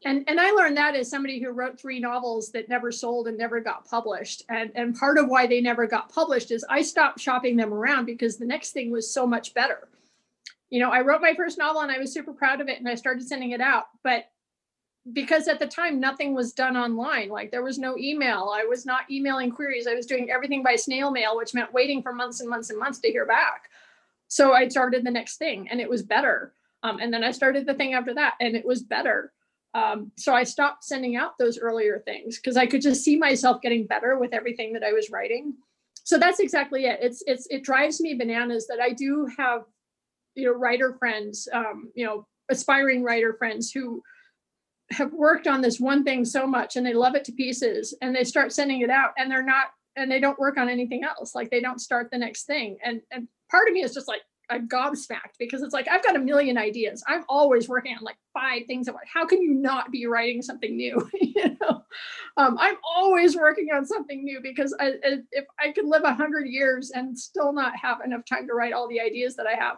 and 0.06 0.24
and 0.28 0.39
i 0.39 0.51
learned 0.51 0.78
that 0.78 0.95
as 0.95 1.10
somebody 1.10 1.41
who 1.41 1.49
wrote 1.49 1.80
three 1.80 1.99
novels 1.99 2.51
that 2.51 2.70
never 2.70 2.91
sold 2.91 3.28
and 3.28 3.38
never 3.38 3.60
got 3.60 3.86
published 3.86 4.43
and 4.49 4.72
and 4.76 4.97
part 4.97 5.18
of 5.18 5.28
why 5.28 5.47
they 5.47 5.62
never 5.62 5.88
got 5.88 6.12
published 6.12 6.51
is 6.51 6.66
i 6.70 6.82
stopped 6.82 7.20
shopping 7.20 7.56
them 7.56 7.74
around 7.74 8.06
because 8.06 8.38
the 8.38 8.45
next 8.45 8.72
thing 8.72 8.91
was 8.91 9.12
so 9.12 9.26
much 9.26 9.54
better 9.54 9.88
you 10.74 10.80
know, 10.80 10.89
I 10.89 11.01
wrote 11.01 11.22
my 11.22 11.36
first 11.36 11.60
novel 11.60 11.84
and 11.84 11.91
I 11.91 11.99
was 11.99 12.12
super 12.12 12.34
proud 12.34 12.60
of 12.60 12.68
it 12.68 12.80
and 12.80 12.89
I 12.89 12.95
started 12.95 13.28
sending 13.28 13.51
it 13.51 13.62
out. 13.62 13.84
But 14.01 14.32
because 15.12 15.47
at 15.47 15.60
the 15.60 15.68
time 15.68 15.99
nothing 15.99 16.34
was 16.34 16.51
done 16.51 16.76
online, 16.76 17.30
like 17.30 17.51
there 17.51 17.62
was 17.62 17.78
no 17.78 17.95
email, 17.95 18.51
I 18.51 18.66
was 18.66 18.84
not 18.84 19.01
emailing 19.12 19.51
queries, 19.51 19.86
I 19.86 19.93
was 19.93 20.08
doing 20.08 20.32
everything 20.32 20.64
by 20.64 20.76
snail 20.76 21.12
mail, 21.12 21.38
which 21.38 21.54
meant 21.54 21.74
waiting 21.74 22.01
for 22.01 22.12
months 22.12 22.39
and 22.39 22.49
months 22.49 22.72
and 22.72 22.80
months 22.80 22.97
to 23.01 23.12
hear 23.12 23.28
back. 23.28 23.70
So 24.30 24.54
I 24.54 24.68
started 24.68 25.04
the 25.04 25.12
next 25.12 25.38
thing 25.38 25.68
and 25.70 25.80
it 25.80 25.88
was 25.88 26.01
better. 26.01 26.56
Um, 26.82 26.97
and 26.99 27.14
then 27.14 27.24
I 27.24 27.34
started 27.34 27.68
the 27.68 27.76
thing 27.76 27.93
after 27.93 28.16
that 28.16 28.34
and 28.39 28.56
it 28.56 28.66
was 28.66 28.82
better. 28.82 29.32
Um, 29.74 30.11
so 30.17 30.34
I 30.34 30.43
stopped 30.43 30.84
sending 30.84 31.15
out 31.15 31.38
those 31.39 31.57
earlier 31.57 32.03
things 32.05 32.38
because 32.38 32.57
I 32.57 32.67
could 32.67 32.82
just 32.82 33.03
see 33.03 33.17
myself 33.17 33.61
getting 33.61 33.88
better 33.88 34.19
with 34.19 34.34
everything 34.34 34.74
that 34.74 34.84
I 34.84 34.93
was 34.93 35.09
writing. 35.09 35.55
So 36.03 36.19
that's 36.19 36.39
exactly 36.39 36.86
it. 36.86 36.99
It's 37.01 37.24
it's 37.26 37.47
it 37.49 37.63
drives 37.63 37.99
me 38.01 38.13
bananas 38.13 38.67
that 38.67 38.80
I 38.80 38.91
do 38.91 39.28
have 39.38 39.63
you 40.36 40.45
know 40.45 40.53
writer 40.53 40.93
friends 40.93 41.47
um, 41.53 41.91
you 41.95 42.05
know 42.05 42.28
aspiring 42.51 43.03
writer 43.03 43.34
friends 43.34 43.71
who 43.71 44.01
have 44.91 45.13
worked 45.13 45.47
on 45.47 45.61
this 45.61 45.80
one 45.80 46.03
thing 46.03 46.26
so 46.26 46.45
much 46.45 46.76
and 46.76 46.86
they 46.86 46.93
love 46.93 47.15
it 47.15 47.24
to 47.26 47.32
pieces 47.32 47.95
and 48.01 48.15
they 48.15 48.24
start 48.24 48.51
sending 48.51 48.82
it 48.82 48.89
out 48.89 49.11
and 49.17 49.32
they're 49.32 49.43
not 49.43 49.67
and 49.95 50.11
they 50.11 50.19
don't 50.19 50.39
work 50.39 50.57
on 50.57 50.69
anything 50.69 51.03
else 51.03 51.34
like 51.34 51.49
they 51.49 51.61
don't 51.61 51.80
start 51.80 52.09
the 52.11 52.17
next 52.17 52.43
thing 52.43 52.78
and 52.84 53.01
and 53.11 53.28
part 53.49 53.67
of 53.67 53.74
me 53.74 53.82
is 53.82 53.93
just 53.93 54.07
like 54.07 54.21
i'm 54.50 54.68
gobsmacked 54.68 55.38
because 55.39 55.62
it's 55.62 55.74
like 55.74 55.88
i've 55.88 56.04
got 56.04 56.16
a 56.16 56.20
million 56.20 56.58
ideas 56.58 57.04
i'm 57.08 57.24
always 57.30 57.70
working 57.70 57.96
on 57.96 58.04
like 58.04 58.18
five 58.34 58.64
things 58.68 58.88
at 58.88 58.94
once 58.94 59.08
how 59.12 59.26
can 59.26 59.41
you 59.41 59.54
not 59.54 59.91
be 59.91 60.06
writing 60.06 60.41
something 60.41 60.76
new 60.76 61.10
you 61.22 61.58
know 61.62 61.84
um, 62.38 62.58
i'm 62.60 62.76
always 62.96 63.36
working 63.36 63.70
on 63.74 63.86
something 63.86 64.24
new 64.24 64.39
because 64.41 64.76
I, 64.80 64.94
if 65.32 65.46
i 65.60 65.72
could 65.72 65.86
live 65.86 66.04
a 66.04 66.14
hundred 66.14 66.48
years 66.48 66.91
and 66.91 67.18
still 67.18 67.54
not 67.54 67.76
have 67.78 68.02
enough 68.06 68.26
time 68.26 68.48
to 68.48 68.54
write 68.54 68.74
all 68.74 68.88
the 68.88 69.02
ideas 69.02 69.36
that 69.36 69.48
i 69.48 69.54
have 69.54 69.78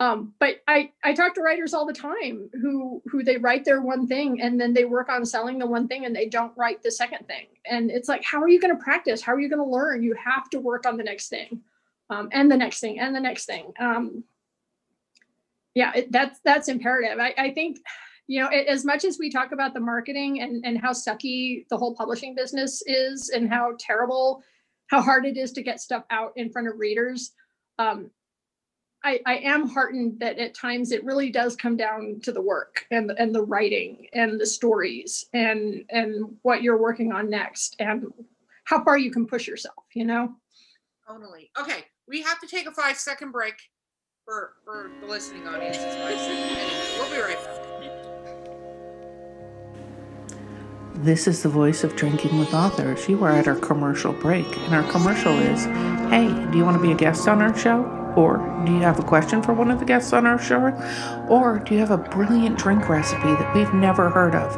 um, 0.00 0.32
but 0.38 0.62
I, 0.66 0.92
I 1.04 1.12
talk 1.12 1.34
to 1.34 1.42
writers 1.42 1.74
all 1.74 1.84
the 1.84 1.92
time 1.92 2.48
who 2.54 3.02
who 3.04 3.22
they 3.22 3.36
write 3.36 3.66
their 3.66 3.82
one 3.82 4.06
thing 4.06 4.40
and 4.40 4.58
then 4.58 4.72
they 4.72 4.86
work 4.86 5.10
on 5.10 5.26
selling 5.26 5.58
the 5.58 5.66
one 5.66 5.86
thing 5.88 6.06
and 6.06 6.16
they 6.16 6.26
don't 6.26 6.56
write 6.56 6.82
the 6.82 6.90
second 6.90 7.26
thing. 7.26 7.46
And 7.66 7.90
it's 7.90 8.08
like, 8.08 8.24
how 8.24 8.40
are 8.40 8.48
you 8.48 8.58
going 8.58 8.74
to 8.74 8.82
practice? 8.82 9.20
How 9.20 9.34
are 9.34 9.40
you 9.40 9.50
going 9.50 9.62
to 9.62 9.70
learn? 9.70 10.02
You 10.02 10.14
have 10.14 10.48
to 10.50 10.58
work 10.58 10.86
on 10.86 10.96
the 10.96 11.04
next 11.04 11.28
thing, 11.28 11.60
um, 12.10 12.28
and 12.32 12.50
the 12.50 12.56
next 12.56 12.80
thing, 12.80 13.00
and 13.00 13.14
the 13.14 13.20
next 13.20 13.46
thing. 13.46 13.72
Um, 13.78 14.24
yeah, 15.74 15.92
it, 15.94 16.12
that's 16.12 16.40
that's 16.44 16.68
imperative. 16.68 17.18
I, 17.18 17.32
I 17.38 17.54
think, 17.54 17.78
you 18.26 18.40
know, 18.40 18.48
it, 18.50 18.66
as 18.66 18.84
much 18.84 19.04
as 19.04 19.18
we 19.18 19.30
talk 19.30 19.52
about 19.52 19.72
the 19.72 19.80
marketing 19.80 20.42
and 20.42 20.64
and 20.66 20.78
how 20.78 20.92
sucky 20.92 21.66
the 21.70 21.76
whole 21.76 21.94
publishing 21.94 22.34
business 22.34 22.82
is, 22.86 23.30
and 23.30 23.48
how 23.48 23.76
terrible, 23.78 24.42
how 24.88 25.00
hard 25.00 25.24
it 25.24 25.36
is 25.36 25.52
to 25.52 25.62
get 25.62 25.80
stuff 25.80 26.04
out 26.10 26.32
in 26.36 26.50
front 26.50 26.68
of 26.68 26.78
readers. 26.78 27.32
Um, 27.78 28.10
I, 29.02 29.20
I 29.24 29.36
am 29.38 29.66
heartened 29.66 30.20
that 30.20 30.38
at 30.38 30.54
times 30.54 30.92
it 30.92 31.04
really 31.04 31.30
does 31.30 31.56
come 31.56 31.76
down 31.76 32.20
to 32.24 32.32
the 32.32 32.42
work 32.42 32.84
and 32.90 33.10
and 33.16 33.34
the 33.34 33.42
writing 33.42 34.08
and 34.12 34.38
the 34.38 34.44
stories 34.44 35.24
and 35.32 35.84
and 35.88 36.36
what 36.42 36.62
you're 36.62 36.76
working 36.76 37.10
on 37.10 37.30
next 37.30 37.76
and 37.78 38.12
how 38.64 38.84
far 38.84 38.98
you 38.98 39.10
can 39.10 39.26
push 39.26 39.48
yourself, 39.48 39.84
you 39.94 40.04
know? 40.04 40.34
Totally. 41.08 41.50
Okay, 41.58 41.84
we 42.10 42.22
have 42.22 42.40
to 42.40 42.46
take 42.46 42.66
a 42.66 42.72
five 42.72 42.96
second 42.98 43.30
break 43.30 43.54
for 44.24 44.54
for 44.64 44.90
the 45.00 45.06
listening 45.06 45.46
audience. 45.46 45.78
We'll 46.98 47.10
be 47.10 47.20
right 47.20 47.38
back. 47.38 47.56
This 51.04 51.26
is 51.28 51.42
the 51.42 51.48
voice 51.48 51.84
of 51.84 51.96
Drinking 51.96 52.38
with 52.38 52.52
Authors. 52.52 53.08
You 53.08 53.24
are 53.24 53.30
at 53.30 53.48
our 53.48 53.54
commercial 53.54 54.12
break, 54.12 54.44
and 54.58 54.74
our 54.74 54.82
commercial 54.90 55.32
is 55.38 55.64
Hey, 56.10 56.28
do 56.50 56.58
you 56.58 56.64
want 56.64 56.76
to 56.76 56.82
be 56.82 56.92
a 56.92 56.96
guest 56.96 57.28
on 57.28 57.40
our 57.40 57.56
show? 57.56 57.84
Or 58.16 58.38
do 58.66 58.72
you 58.72 58.80
have 58.80 58.98
a 58.98 59.04
question 59.04 59.40
for 59.40 59.54
one 59.54 59.70
of 59.70 59.78
the 59.78 59.84
guests 59.84 60.12
on 60.12 60.26
our 60.26 60.38
show? 60.38 60.74
Or 61.30 61.60
do 61.60 61.74
you 61.74 61.80
have 61.80 61.92
a 61.92 61.96
brilliant 61.96 62.58
drink 62.58 62.88
recipe 62.88 63.28
that 63.28 63.54
we've 63.54 63.72
never 63.72 64.10
heard 64.10 64.34
of? 64.34 64.52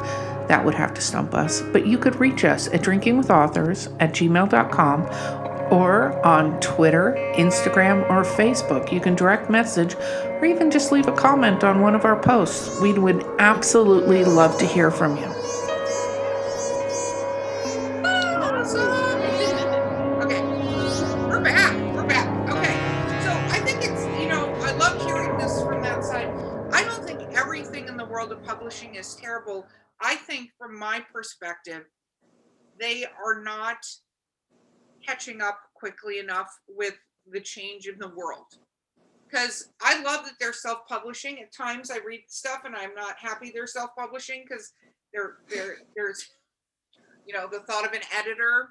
That 0.48 0.64
would 0.64 0.74
have 0.74 0.94
to 0.94 1.03
stump 1.03 1.34
us. 1.34 1.61
But 1.61 1.86
you 1.86 1.98
could 1.98 2.16
reach 2.16 2.44
us 2.44 2.66
at 2.68 2.80
drinkingwithauthors 2.80 3.94
at 4.00 4.14
gmail.com 4.14 5.51
or 5.72 6.24
on 6.24 6.60
Twitter, 6.60 7.16
Instagram, 7.36 8.08
or 8.10 8.22
Facebook. 8.22 8.92
You 8.92 9.00
can 9.00 9.14
direct 9.14 9.48
message 9.48 9.96
or 9.96 10.44
even 10.44 10.70
just 10.70 10.92
leave 10.92 11.08
a 11.08 11.12
comment 11.12 11.64
on 11.64 11.80
one 11.80 11.94
of 11.94 12.04
our 12.04 12.20
posts. 12.20 12.78
We 12.80 12.92
would 12.92 13.24
absolutely 13.38 14.24
love 14.24 14.58
to 14.58 14.66
hear 14.66 14.90
from 14.90 15.16
you. 15.16 15.24
Okay. 20.22 20.42
We're 21.26 21.40
back. 21.42 21.94
We're 21.94 22.06
back. 22.06 22.28
Okay. 22.50 22.76
So 23.22 23.32
I 23.32 23.58
think 23.64 23.82
it's, 23.82 24.04
you 24.20 24.28
know, 24.28 24.54
I 24.60 24.72
love 24.72 25.00
hearing 25.06 25.38
this 25.38 25.62
from 25.62 25.82
that 25.82 26.04
side. 26.04 26.28
I 26.72 26.84
don't 26.84 27.02
think 27.06 27.22
everything 27.34 27.88
in 27.88 27.96
the 27.96 28.04
world 28.04 28.30
of 28.30 28.44
publishing 28.44 28.94
is 28.96 29.14
terrible. 29.14 29.66
I 30.02 30.16
think, 30.16 30.50
from 30.58 30.78
my 30.78 31.02
perspective, 31.12 31.84
they 32.78 33.04
are 33.24 33.42
not 33.42 33.78
catching 35.07 35.40
up 35.40 35.59
quickly 35.74 36.18
enough 36.18 36.48
with 36.68 36.94
the 37.30 37.40
change 37.40 37.86
in 37.86 37.98
the 37.98 38.09
world. 38.09 38.46
Because 39.28 39.70
I 39.80 40.03
love 40.03 40.24
that 40.24 40.34
they're 40.38 40.53
self-publishing. 40.53 41.40
At 41.40 41.55
times 41.55 41.90
I 41.90 41.98
read 42.07 42.22
stuff 42.28 42.62
and 42.64 42.76
I'm 42.76 42.94
not 42.94 43.16
happy 43.18 43.50
they're 43.53 43.66
self-publishing 43.66 44.44
because 44.46 44.72
they're, 45.12 45.38
they're, 45.48 45.76
there's, 45.96 46.28
you 47.26 47.34
know, 47.34 47.48
the 47.50 47.61
thought 47.61 47.86
of 47.86 47.92
an 47.92 48.03
editor, 48.14 48.68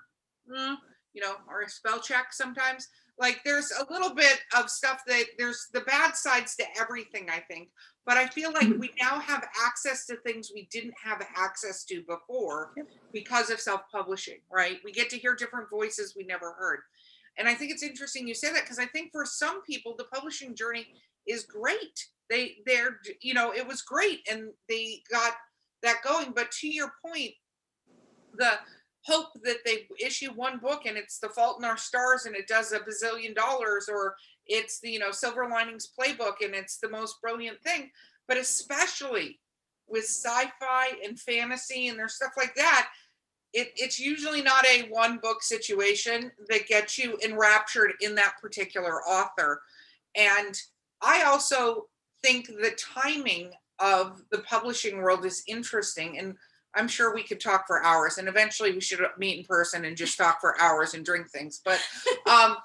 mm, 0.52 0.76
you 1.14 1.22
know, 1.22 1.36
or 1.48 1.62
a 1.62 1.70
spell 1.70 2.00
check 2.00 2.28
sometimes. 2.32 2.88
Like 3.22 3.42
there's 3.46 3.72
a 3.72 3.94
little 3.94 4.16
bit 4.16 4.42
of 4.58 4.68
stuff 4.68 5.04
that 5.06 5.26
there's 5.38 5.68
the 5.74 5.82
bad 5.82 6.16
sides 6.16 6.56
to 6.56 6.64
everything, 6.80 7.30
I 7.30 7.40
think. 7.40 7.70
But 8.04 8.18
I 8.18 8.26
feel 8.26 8.52
like 8.52 8.66
mm-hmm. 8.66 8.80
we 8.80 8.90
now 9.00 9.20
have 9.20 9.48
access 9.64 10.08
to 10.08 10.16
things 10.18 10.52
we 10.52 10.68
didn't 10.72 10.96
have 11.02 11.24
access 11.36 11.84
to 11.86 12.02
before 12.08 12.74
because 13.14 13.52
of 13.52 13.60
self 13.60 13.82
publishing, 13.92 14.40
right? 14.52 14.80
We 14.84 14.92
get 14.92 15.12
to 15.12 15.18
hear 15.18 15.36
different 15.36 15.70
voices 15.70 16.16
we 16.18 16.24
never 16.24 16.54
heard. 16.54 16.80
And 17.38 17.48
I 17.48 17.54
think 17.54 17.72
it's 17.72 17.84
interesting 17.84 18.28
you 18.28 18.34
say 18.34 18.52
that 18.52 18.64
because 18.64 18.80
I 18.80 18.88
think 18.88 19.12
for 19.12 19.24
some 19.24 19.62
people, 19.62 19.94
the 19.96 20.06
publishing 20.06 20.56
journey 20.56 20.88
is 21.28 21.44
great. 21.44 22.08
They, 22.28 22.56
they're, 22.66 22.98
you 23.22 23.36
know, 23.36 23.54
it 23.54 23.68
was 23.68 23.84
great 23.84 24.28
and 24.30 24.50
they 24.68 25.04
got 25.12 25.34
that 25.84 25.98
going. 26.04 26.32
But 26.36 26.50
to 26.62 26.68
your 26.68 26.92
point, 27.06 27.34
the 28.36 28.54
hope 29.06 29.30
that 29.43 29.58
they 29.66 29.88
issue 30.04 30.32
one 30.34 30.60
book 30.60 30.86
and 30.86 30.97
it's 30.97 31.20
the 31.20 31.30
fault 31.30 31.58
in 31.60 31.66
our 31.66 31.78
stars 31.78 32.26
and 32.26 32.36
it 32.36 32.47
does 32.47 32.72
a 32.72 32.80
bazillion 32.80 33.36
dollars 33.36 33.89
or 33.91 34.16
it's 34.45 34.80
the 34.80 34.91
you 34.91 34.99
know 34.99 35.12
silver 35.12 35.47
linings 35.49 35.91
playbook 35.97 36.36
and 36.43 36.54
it's 36.54 36.78
the 36.78 36.89
most 36.89 37.22
brilliant 37.22 37.62
thing. 37.64 37.89
But 38.28 38.38
especially 38.38 39.39
with 39.88 40.04
sci-fi 40.04 40.91
and 41.04 41.20
fantasy 41.20 41.88
and 41.88 41.97
there's 41.97 42.16
stuff 42.16 42.34
like 42.38 42.56
that 42.56 42.89
it, 43.54 43.72
it's 43.76 43.99
usually 43.99 44.41
not 44.41 44.66
a 44.66 44.88
one 44.89 45.18
book 45.18 45.43
situation 45.43 46.32
that 46.49 46.68
gets 46.68 46.97
you 46.97 47.18
enraptured 47.24 47.93
in 48.02 48.16
that 48.16 48.36
particular 48.41 49.02
author. 49.04 49.62
And 50.16 50.56
i 51.02 51.24
also 51.24 51.88
think 52.22 52.47
the 52.47 52.78
timing 52.78 53.52
of 53.80 54.22
the 54.32 54.39
publishing 54.39 54.97
world 54.97 55.26
is 55.26 55.43
interesting 55.47 56.20
and 56.20 56.36
i'm 56.76 56.88
sure 56.88 57.14
we 57.14 57.24
could 57.24 57.40
talk 57.40 57.66
for 57.68 57.84
hours 57.84 58.18
and 58.18 58.28
eventually 58.28 58.72
we 58.72 58.82
should 58.82 59.00
meet 59.18 59.40
in 59.40 59.46
person 59.46 59.86
and 59.86 59.98
just 59.98 60.18
talk 60.18 60.40
for 60.40 60.60
hours 60.62 60.94
and 60.94 61.06
drink 61.06 61.30
things 61.30 61.62
but 61.64 61.80
um 62.30 62.58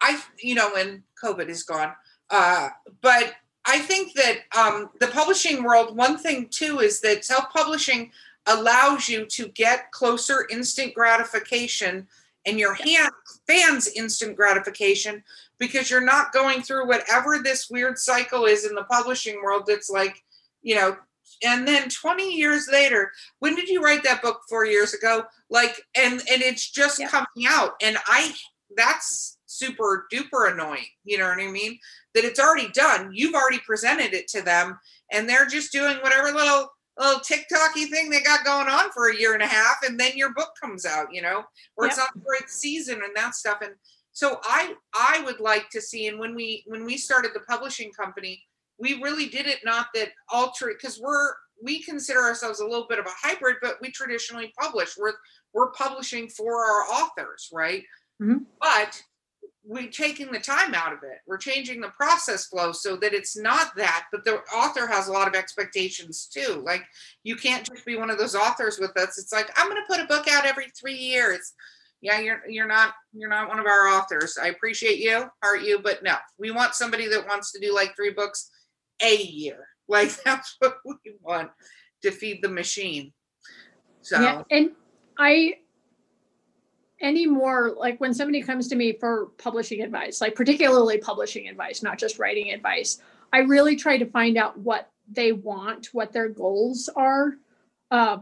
I, 0.00 0.20
you 0.40 0.54
know, 0.54 0.70
when 0.74 1.02
COVID 1.22 1.48
is 1.48 1.62
gone. 1.62 1.92
Uh, 2.30 2.68
but 3.00 3.34
I 3.64 3.78
think 3.78 4.14
that 4.14 4.38
um, 4.56 4.90
the 5.00 5.08
publishing 5.08 5.62
world, 5.62 5.96
one 5.96 6.18
thing 6.18 6.48
too, 6.50 6.80
is 6.80 7.00
that 7.00 7.24
self 7.24 7.50
publishing 7.52 8.10
allows 8.46 9.08
you 9.08 9.26
to 9.26 9.48
get 9.48 9.90
closer 9.90 10.46
instant 10.50 10.94
gratification 10.94 12.06
and 12.46 12.60
your 12.60 12.74
hand, 12.74 13.10
fans 13.48 13.88
instant 13.96 14.36
gratification 14.36 15.22
because 15.58 15.90
you're 15.90 16.04
not 16.04 16.32
going 16.32 16.62
through 16.62 16.86
whatever 16.86 17.40
this 17.42 17.68
weird 17.68 17.98
cycle 17.98 18.44
is 18.44 18.64
in 18.64 18.74
the 18.74 18.84
publishing 18.84 19.42
world 19.42 19.64
that's 19.66 19.90
like, 19.90 20.22
you 20.62 20.76
know, 20.76 20.96
and 21.44 21.66
then 21.66 21.88
20 21.88 22.34
years 22.34 22.68
later 22.70 23.10
when 23.40 23.54
did 23.54 23.68
you 23.68 23.82
write 23.82 24.02
that 24.02 24.22
book 24.22 24.40
four 24.48 24.64
years 24.64 24.94
ago 24.94 25.24
like 25.50 25.82
and 25.96 26.14
and 26.30 26.42
it's 26.42 26.70
just 26.70 26.98
yeah. 26.98 27.08
coming 27.08 27.46
out 27.46 27.72
and 27.82 27.98
i 28.06 28.34
that's 28.76 29.36
super 29.46 30.06
duper 30.12 30.52
annoying. 30.52 30.86
You 31.04 31.18
know 31.18 31.28
what 31.28 31.40
I 31.40 31.48
mean? 31.48 31.78
That 32.14 32.24
it's 32.24 32.40
already 32.40 32.68
done. 32.70 33.10
You've 33.12 33.34
already 33.34 33.60
presented 33.60 34.12
it 34.12 34.28
to 34.28 34.42
them, 34.42 34.78
and 35.12 35.28
they're 35.28 35.46
just 35.46 35.72
doing 35.72 35.96
whatever 35.98 36.32
little 36.32 36.70
little 36.98 37.20
TikToky 37.20 37.90
thing 37.90 38.08
they 38.08 38.22
got 38.22 38.44
going 38.44 38.68
on 38.68 38.90
for 38.92 39.10
a 39.10 39.16
year 39.16 39.34
and 39.34 39.42
a 39.42 39.46
half, 39.46 39.76
and 39.86 40.00
then 40.00 40.12
your 40.16 40.32
book 40.34 40.50
comes 40.60 40.84
out. 40.84 41.08
You 41.12 41.22
know, 41.22 41.44
or 41.76 41.86
it's 41.86 41.98
not 41.98 42.14
the 42.14 42.20
right 42.20 42.48
season 42.48 43.00
and 43.04 43.16
that 43.16 43.34
stuff. 43.34 43.58
And 43.62 43.74
so 44.12 44.40
I 44.44 44.74
I 44.94 45.22
would 45.24 45.40
like 45.40 45.70
to 45.70 45.80
see, 45.80 46.06
and 46.06 46.18
when 46.18 46.34
we 46.34 46.64
when 46.66 46.84
we 46.84 46.96
started 46.96 47.32
the 47.34 47.40
publishing 47.40 47.92
company, 47.92 48.42
we 48.78 49.00
really 49.02 49.26
did 49.26 49.46
it 49.46 49.58
not 49.64 49.88
that 49.94 50.10
alter 50.30 50.68
because 50.68 51.00
we're 51.00 51.32
we 51.62 51.82
consider 51.82 52.20
ourselves 52.20 52.60
a 52.60 52.66
little 52.66 52.86
bit 52.86 52.98
of 52.98 53.06
a 53.06 53.10
hybrid, 53.26 53.56
but 53.62 53.76
we 53.80 53.90
traditionally 53.90 54.52
publish. 54.60 54.96
We're 54.98 55.14
we're 55.54 55.70
publishing 55.72 56.28
for 56.28 56.64
our 56.64 56.82
authors, 56.82 57.48
right? 57.52 57.82
Mhm. 58.20 58.44
But 58.60 59.02
we're 59.68 59.90
taking 59.90 60.30
the 60.30 60.38
time 60.38 60.74
out 60.74 60.92
of 60.92 61.00
it. 61.02 61.18
We're 61.26 61.38
changing 61.38 61.80
the 61.80 61.88
process 61.88 62.46
flow 62.46 62.70
so 62.70 62.94
that 62.96 63.12
it's 63.12 63.36
not 63.36 63.74
that, 63.76 64.06
but 64.12 64.24
the 64.24 64.36
author 64.54 64.86
has 64.86 65.08
a 65.08 65.12
lot 65.12 65.26
of 65.26 65.34
expectations 65.34 66.28
too. 66.32 66.62
Like 66.64 66.84
you 67.24 67.34
can't 67.34 67.66
just 67.66 67.84
be 67.84 67.96
one 67.96 68.10
of 68.10 68.18
those 68.18 68.36
authors 68.36 68.78
with 68.78 68.96
us. 68.96 69.18
It's 69.18 69.32
like 69.32 69.50
I'm 69.56 69.68
going 69.68 69.82
to 69.82 69.86
put 69.92 70.00
a 70.00 70.06
book 70.06 70.28
out 70.28 70.46
every 70.46 70.70
three 70.78 70.94
years. 70.94 71.52
Yeah, 72.00 72.20
you're 72.20 72.42
you're 72.48 72.68
not 72.68 72.94
you're 73.12 73.30
not 73.30 73.48
one 73.48 73.58
of 73.58 73.66
our 73.66 73.88
authors. 73.88 74.38
I 74.40 74.48
appreciate 74.48 74.98
you, 74.98 75.26
heart 75.42 75.62
you, 75.62 75.80
but 75.80 76.02
no, 76.02 76.16
we 76.38 76.50
want 76.50 76.74
somebody 76.74 77.08
that 77.08 77.26
wants 77.26 77.50
to 77.52 77.58
do 77.58 77.74
like 77.74 77.96
three 77.96 78.12
books 78.12 78.50
a 79.02 79.16
year. 79.16 79.68
Like 79.88 80.10
that's 80.24 80.56
what 80.58 80.78
we 80.84 81.14
want 81.22 81.52
to 82.02 82.10
feed 82.10 82.42
the 82.42 82.48
machine. 82.48 83.12
So 84.02 84.20
Yeah, 84.20 84.42
and 84.50 84.72
I 85.16 85.58
anymore 87.00 87.72
like 87.78 88.00
when 88.00 88.12
somebody 88.12 88.42
comes 88.42 88.66
to 88.66 88.74
me 88.74 88.94
for 88.98 89.26
publishing 89.38 89.82
advice, 89.82 90.20
like 90.20 90.34
particularly 90.34 90.98
publishing 90.98 91.48
advice, 91.48 91.84
not 91.84 91.98
just 91.98 92.18
writing 92.18 92.50
advice, 92.50 93.00
I 93.32 93.38
really 93.38 93.76
try 93.76 93.96
to 93.96 94.06
find 94.06 94.36
out 94.36 94.58
what 94.58 94.90
they 95.08 95.30
want, 95.30 95.90
what 95.92 96.12
their 96.12 96.28
goals 96.28 96.88
are, 96.96 97.34
uh, 97.90 98.18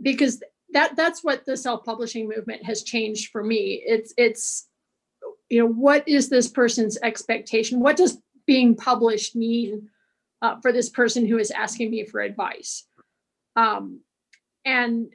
because 0.00 0.42
that 0.72 0.96
that's 0.96 1.24
what 1.24 1.46
the 1.46 1.56
self-publishing 1.56 2.28
movement 2.28 2.64
has 2.64 2.82
changed 2.82 3.30
for 3.30 3.42
me. 3.42 3.82
It's 3.84 4.12
it's 4.16 4.68
you 5.48 5.60
know 5.60 5.68
what 5.68 6.06
is 6.08 6.28
this 6.28 6.48
person's 6.48 6.98
expectation? 7.02 7.80
What 7.80 7.96
does 7.96 8.20
being 8.46 8.74
published 8.74 9.36
mean 9.36 9.88
uh, 10.42 10.60
for 10.60 10.72
this 10.72 10.88
person 10.88 11.26
who 11.26 11.38
is 11.38 11.50
asking 11.50 11.90
me 11.90 12.04
for 12.04 12.20
advice? 12.20 12.84
Um, 13.56 14.00
and 14.64 15.08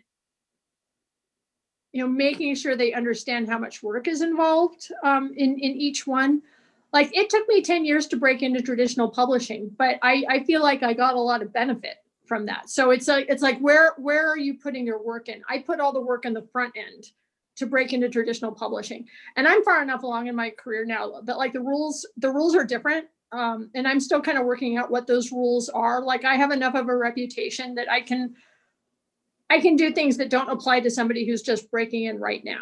you 1.91 2.03
know 2.03 2.09
making 2.09 2.55
sure 2.55 2.75
they 2.75 2.93
understand 2.93 3.47
how 3.47 3.59
much 3.59 3.83
work 3.83 4.07
is 4.07 4.21
involved 4.21 4.91
um, 5.03 5.33
in 5.35 5.59
in 5.59 5.71
each 5.75 6.07
one. 6.07 6.41
Like 6.91 7.15
it 7.15 7.29
took 7.29 7.47
me 7.47 7.63
10 7.63 7.85
years 7.85 8.05
to 8.07 8.17
break 8.17 8.43
into 8.43 8.61
traditional 8.61 9.09
publishing 9.09 9.71
but 9.79 9.97
i 10.03 10.23
i 10.29 10.43
feel 10.43 10.61
like 10.61 10.83
i 10.83 10.93
got 10.93 11.15
a 11.15 11.19
lot 11.19 11.41
of 11.41 11.51
benefit 11.51 11.97
from 12.25 12.45
that. 12.45 12.69
So 12.69 12.91
it's 12.91 13.07
like 13.07 13.27
it's 13.29 13.43
like 13.43 13.59
where 13.59 13.93
where 13.97 14.27
are 14.27 14.37
you 14.37 14.55
putting 14.55 14.85
your 14.85 15.03
work 15.03 15.29
in? 15.29 15.41
I 15.49 15.59
put 15.59 15.79
all 15.79 15.93
the 15.93 16.01
work 16.01 16.25
in 16.25 16.33
the 16.33 16.47
front 16.51 16.73
end 16.75 17.11
to 17.57 17.67
break 17.67 17.93
into 17.93 18.09
traditional 18.09 18.51
publishing. 18.51 19.07
And 19.35 19.47
i'm 19.47 19.63
far 19.63 19.81
enough 19.81 20.03
along 20.03 20.27
in 20.27 20.35
my 20.35 20.49
career 20.49 20.85
now 20.85 21.21
that 21.21 21.37
like 21.37 21.53
the 21.53 21.61
rules 21.61 22.07
the 22.17 22.31
rules 22.31 22.55
are 22.55 22.65
different 22.65 23.07
um, 23.33 23.69
and 23.75 23.87
i'm 23.87 23.99
still 23.99 24.21
kind 24.21 24.37
of 24.37 24.45
working 24.45 24.77
out 24.77 24.91
what 24.91 25.07
those 25.07 25.31
rules 25.31 25.69
are 25.69 26.01
like 26.01 26.23
i 26.23 26.35
have 26.35 26.51
enough 26.51 26.75
of 26.75 26.87
a 26.87 26.95
reputation 26.95 27.75
that 27.75 27.89
i 27.91 27.99
can 27.99 28.33
I 29.53 29.59
can 29.59 29.75
do 29.75 29.91
things 29.91 30.17
that 30.17 30.31
don't 30.31 30.49
apply 30.49 30.79
to 30.79 30.89
somebody 30.89 31.27
who's 31.27 31.43
just 31.43 31.69
breaking 31.69 32.05
in 32.05 32.19
right 32.19 32.43
now. 32.43 32.61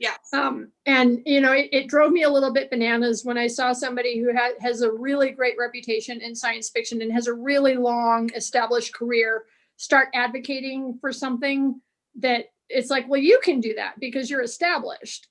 yes. 0.00 0.18
Um, 0.32 0.72
and 0.86 1.22
you 1.24 1.40
know, 1.40 1.52
it, 1.52 1.68
it 1.70 1.86
drove 1.86 2.10
me 2.10 2.24
a 2.24 2.30
little 2.30 2.52
bit 2.52 2.68
bananas 2.68 3.24
when 3.24 3.38
I 3.38 3.46
saw 3.46 3.72
somebody 3.72 4.18
who 4.18 4.32
ha- 4.34 4.58
has 4.60 4.82
a 4.82 4.90
really 4.90 5.30
great 5.30 5.54
reputation 5.56 6.20
in 6.20 6.34
science 6.34 6.68
fiction 6.68 7.00
and 7.00 7.12
has 7.12 7.28
a 7.28 7.32
really 7.32 7.76
long 7.76 8.30
established 8.34 8.92
career 8.92 9.44
start 9.76 10.08
advocating 10.14 10.98
for 11.00 11.12
something 11.12 11.80
that 12.16 12.46
it's 12.68 12.90
like, 12.90 13.08
well, 13.08 13.20
you 13.20 13.38
can 13.44 13.60
do 13.60 13.74
that 13.74 14.00
because 14.00 14.28
you're 14.28 14.42
established, 14.42 15.28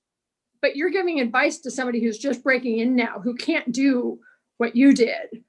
but 0.62 0.78
you're 0.78 0.91
giving 0.91 1.20
advice 1.20 1.58
to 1.60 1.72
somebody 1.72 2.02
who's 2.02 2.18
just 2.18 2.41
breaking 2.41 2.80
in 2.80 2.96
now 2.96 3.20
who 3.20 3.36
can't 3.36 3.70
do 3.74 4.20
what 4.64 4.78
you 4.78 4.93
did 4.93 5.43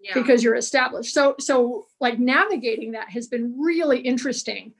yeah. 0.00 0.12
because 0.12 0.42
you're 0.42 0.56
established. 0.56 1.14
So 1.14 1.36
so 1.38 1.86
like 2.00 2.18
navigating 2.18 2.92
that 2.92 3.10
has 3.10 3.28
been 3.28 3.54
really 3.56 4.00
interesting 4.00 4.72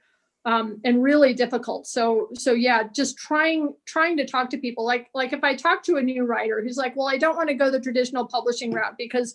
um, 0.43 0.81
and 0.83 1.01
really 1.01 1.33
difficult. 1.33 1.87
So 1.87 2.27
so 2.33 2.51
yeah, 2.51 2.83
just 2.83 3.17
trying 3.17 3.73
trying 3.85 4.17
to 4.17 4.25
talk 4.25 4.49
to 4.49 4.57
people 4.57 4.85
like 4.85 5.07
like 5.13 5.31
if 5.31 5.41
I 5.41 5.55
talk 5.55 5.83
to 5.83 5.95
a 5.95 6.01
new 6.01 6.25
writer 6.25 6.61
who's 6.61 6.75
like, 6.75 6.97
well, 6.97 7.07
I 7.07 7.17
don't 7.17 7.37
want 7.37 7.47
to 7.47 7.55
go 7.55 7.71
the 7.71 7.79
traditional 7.79 8.25
publishing 8.25 8.71
route 8.71 8.95
because 8.97 9.33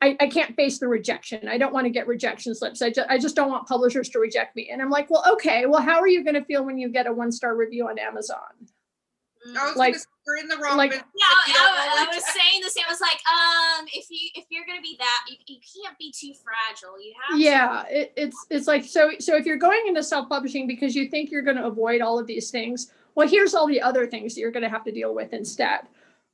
I, 0.00 0.16
I 0.20 0.28
can't 0.28 0.54
face 0.54 0.78
the 0.78 0.86
rejection. 0.86 1.48
I 1.48 1.58
don't 1.58 1.72
want 1.72 1.86
to 1.86 1.90
get 1.90 2.06
rejection 2.06 2.54
slips. 2.54 2.82
I 2.82 2.90
just 2.90 3.10
I 3.10 3.18
just 3.18 3.34
don't 3.34 3.50
want 3.50 3.66
publishers 3.66 4.10
to 4.10 4.20
reject 4.20 4.54
me. 4.54 4.70
And 4.70 4.80
I'm 4.80 4.90
like, 4.90 5.10
well, 5.10 5.24
okay, 5.32 5.66
well, 5.66 5.82
how 5.82 5.98
are 5.98 6.08
you 6.08 6.22
going 6.22 6.34
to 6.34 6.44
feel 6.44 6.64
when 6.64 6.78
you 6.78 6.88
get 6.88 7.08
a 7.08 7.12
one 7.12 7.32
star 7.32 7.56
review 7.56 7.88
on 7.88 7.98
Amazon? 7.98 8.54
I 9.46 9.66
was 9.68 9.76
like- 9.76 9.92
gonna 9.92 9.98
say, 10.00 10.06
you're 10.26 10.36
in 10.38 10.48
the 10.48 10.56
wrong 10.56 10.76
like- 10.78 10.90
business 10.90 11.06
Yeah, 11.14 11.54
if 11.54 11.60
I, 11.60 12.06
I 12.10 12.14
was 12.14 12.24
saying 12.24 12.62
the 12.62 12.70
same. 12.70 12.84
I 12.88 12.90
was 12.90 13.00
like, 13.00 13.20
um, 13.28 13.86
if 13.92 14.10
you 14.10 14.30
if 14.34 14.46
you're 14.50 14.64
gonna 14.66 14.80
be 14.80 14.96
that, 14.98 15.26
you, 15.28 15.36
you 15.46 15.60
can't 15.60 15.98
be 15.98 16.12
too 16.12 16.32
fragile. 16.42 17.00
You 17.00 17.12
have 17.28 17.38
yeah 17.38 17.84
it, 17.88 18.12
it's 18.16 18.46
it's 18.50 18.66
like 18.66 18.84
so 18.84 19.10
so 19.18 19.36
if 19.36 19.44
you're 19.46 19.56
going 19.56 19.82
into 19.86 20.02
self-publishing 20.02 20.66
because 20.66 20.94
you 20.94 21.08
think 21.08 21.30
you're 21.30 21.42
going 21.42 21.56
to 21.56 21.66
avoid 21.66 22.00
all 22.00 22.18
of 22.18 22.26
these 22.26 22.50
things 22.50 22.92
well 23.14 23.28
here's 23.28 23.54
all 23.54 23.66
the 23.66 23.80
other 23.80 24.06
things 24.06 24.34
that 24.34 24.40
you're 24.40 24.50
going 24.50 24.62
to 24.62 24.68
have 24.68 24.84
to 24.84 24.92
deal 24.92 25.14
with 25.14 25.32
instead 25.32 25.80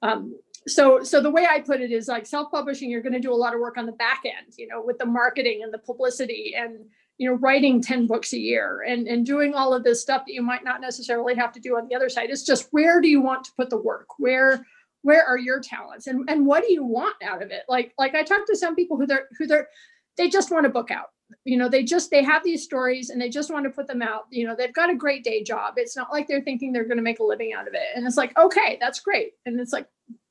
um, 0.03 0.37
so 0.67 1.03
so 1.03 1.21
the 1.21 1.31
way 1.31 1.47
i 1.51 1.61
put 1.61 1.81
it 1.81 1.91
is 1.91 2.09
like 2.09 2.27
self-publishing 2.27 2.91
you're 2.91 3.03
going 3.03 3.13
to 3.13 3.21
do 3.21 3.33
a 3.33 3.35
lot 3.35 3.55
of 3.55 3.61
work 3.61 3.77
on 3.77 3.87
the 3.87 3.93
back 3.93 4.23
end 4.25 4.55
you 4.57 4.67
know 4.67 4.83
with 4.83 4.99
the 4.99 5.07
marketing 5.07 5.63
and 5.63 5.73
the 5.73 5.79
publicity 5.79 6.55
and 6.57 6.85
you 7.21 7.29
know 7.29 7.37
writing 7.37 7.83
10 7.83 8.07
books 8.07 8.33
a 8.33 8.39
year 8.39 8.83
and 8.89 9.07
and 9.07 9.27
doing 9.27 9.53
all 9.53 9.75
of 9.75 9.85
this 9.85 10.01
stuff 10.01 10.23
that 10.27 10.33
you 10.33 10.41
might 10.41 10.65
not 10.65 10.81
necessarily 10.81 11.35
have 11.35 11.53
to 11.53 11.61
do 11.61 11.77
on 11.77 11.87
the 11.87 11.95
other 11.95 12.09
side. 12.09 12.31
It's 12.31 12.45
just 12.45 12.69
where 12.71 12.99
do 13.03 13.09
you 13.09 13.21
want 13.21 13.45
to 13.45 13.53
put 13.59 13.69
the 13.69 13.77
work? 13.77 14.07
Where 14.19 14.67
where 15.03 15.23
are 15.27 15.37
your 15.37 15.61
talents? 15.61 16.07
And 16.07 16.29
and 16.31 16.47
what 16.47 16.65
do 16.67 16.73
you 16.73 16.83
want 16.83 17.17
out 17.23 17.43
of 17.43 17.51
it? 17.51 17.65
Like 17.69 17.93
like 17.99 18.15
i 18.15 18.23
talked 18.23 18.47
to 18.47 18.57
some 18.57 18.75
people 18.75 18.97
who 18.97 19.07
they're 19.07 19.29
who 19.39 19.47
they're 19.47 19.69
they 20.17 20.31
just 20.31 20.51
want 20.51 20.65
to 20.65 20.71
book 20.71 20.91
out. 20.91 21.09
You 21.45 21.59
know 21.59 21.69
they 21.69 21.85
just 21.85 22.11
they 22.11 22.25
have 22.25 22.43
these 22.43 22.65
stories 22.65 23.11
and 23.11 23.21
they 23.21 23.29
just 23.29 23.53
want 23.53 23.65
to 23.65 23.71
put 23.71 23.87
them 23.87 24.01
out. 24.01 24.23
You 24.31 24.47
know 24.47 24.57
they've 24.57 24.73
got 24.73 24.89
a 24.89 24.97
great 24.97 25.23
day 25.23 25.43
job. 25.43 25.75
It's 25.77 25.99
not 25.99 26.11
like 26.11 26.27
they're 26.27 26.41
thinking 26.41 26.73
they're 26.73 26.85
going 26.85 26.97
to 26.97 27.03
make 27.03 27.21
a 27.21 27.25
living 27.25 27.53
out 27.53 27.69
of 27.69 27.75
it. 27.75 27.89
And 27.95 28.07
it's 28.07 28.17
like 28.17 28.37
okay 28.39 28.79
that's 28.81 29.01
great. 29.01 29.33
And 29.45 29.61
it's 29.61 29.75
like 29.75 29.89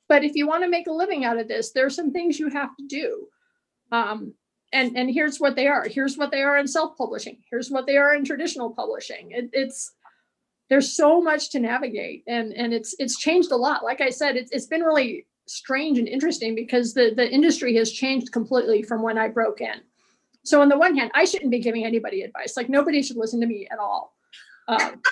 but 0.08 0.24
if 0.24 0.34
you 0.34 0.48
want 0.48 0.64
to 0.64 0.68
make 0.68 0.88
a 0.88 0.92
living 0.92 1.24
out 1.24 1.38
of 1.38 1.46
this 1.46 1.70
there's 1.70 1.94
some 1.94 2.10
things 2.10 2.40
you 2.40 2.48
have 2.48 2.76
to 2.78 2.86
do. 2.88 3.28
Um 3.92 4.34
and 4.72 4.96
and 4.96 5.10
here's 5.10 5.38
what 5.38 5.56
they 5.56 5.66
are. 5.66 5.86
Here's 5.88 6.16
what 6.16 6.30
they 6.30 6.42
are 6.42 6.56
in 6.58 6.66
self-publishing. 6.66 7.38
Here's 7.50 7.70
what 7.70 7.86
they 7.86 7.96
are 7.96 8.14
in 8.14 8.24
traditional 8.24 8.70
publishing. 8.70 9.32
It, 9.32 9.50
it's 9.52 9.92
there's 10.68 10.94
so 10.94 11.20
much 11.20 11.50
to 11.50 11.60
navigate 11.60 12.22
and 12.26 12.52
and 12.52 12.72
it's 12.72 12.94
it's 12.98 13.18
changed 13.18 13.50
a 13.50 13.56
lot. 13.56 13.84
Like 13.84 14.00
i 14.00 14.10
said 14.10 14.36
it's, 14.36 14.50
it's 14.52 14.66
been 14.66 14.82
really 14.82 15.26
strange 15.46 15.98
and 15.98 16.08
interesting 16.08 16.54
because 16.54 16.94
the 16.94 17.12
the 17.14 17.28
industry 17.28 17.74
has 17.76 17.90
changed 17.90 18.32
completely 18.32 18.82
from 18.82 19.02
when 19.02 19.18
i 19.18 19.28
broke 19.28 19.60
in. 19.60 19.80
So 20.44 20.60
on 20.62 20.68
the 20.68 20.78
one 20.78 20.96
hand 20.96 21.10
i 21.14 21.24
shouldn't 21.24 21.50
be 21.50 21.58
giving 21.58 21.84
anybody 21.84 22.22
advice. 22.22 22.56
Like 22.56 22.68
nobody 22.68 23.02
should 23.02 23.16
listen 23.16 23.40
to 23.40 23.46
me 23.46 23.66
at 23.70 23.78
all. 23.78 24.14
Um, 24.68 25.02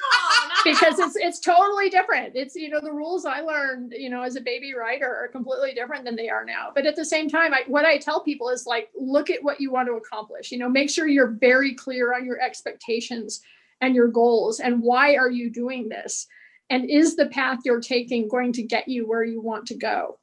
because 0.64 0.98
it's 0.98 1.16
it's 1.16 1.40
totally 1.40 1.90
different. 1.90 2.34
It's 2.34 2.54
you 2.54 2.68
know 2.68 2.80
the 2.80 2.92
rules 2.92 3.24
i 3.24 3.40
learned 3.40 3.92
you 3.96 4.10
know 4.10 4.22
as 4.22 4.36
a 4.36 4.40
baby 4.40 4.74
writer 4.74 5.06
are 5.06 5.28
completely 5.28 5.72
different 5.72 6.04
than 6.04 6.16
they 6.16 6.28
are 6.28 6.44
now. 6.44 6.70
But 6.74 6.86
at 6.86 6.96
the 6.96 7.04
same 7.04 7.28
time 7.28 7.54
I, 7.54 7.62
what 7.66 7.84
i 7.84 7.98
tell 7.98 8.22
people 8.22 8.48
is 8.48 8.66
like 8.66 8.90
look 8.98 9.30
at 9.30 9.42
what 9.42 9.60
you 9.60 9.70
want 9.70 9.88
to 9.88 9.94
accomplish. 9.94 10.52
You 10.52 10.58
know 10.58 10.68
make 10.68 10.90
sure 10.90 11.06
you're 11.06 11.36
very 11.40 11.74
clear 11.74 12.14
on 12.14 12.24
your 12.24 12.40
expectations 12.40 13.40
and 13.80 13.94
your 13.94 14.08
goals 14.08 14.60
and 14.60 14.82
why 14.82 15.16
are 15.16 15.30
you 15.30 15.50
doing 15.50 15.88
this? 15.88 16.26
And 16.70 16.90
is 16.90 17.16
the 17.16 17.26
path 17.26 17.60
you're 17.64 17.80
taking 17.80 18.28
going 18.28 18.52
to 18.54 18.62
get 18.62 18.88
you 18.88 19.06
where 19.06 19.24
you 19.24 19.40
want 19.40 19.66
to 19.66 19.74
go? 19.74 20.18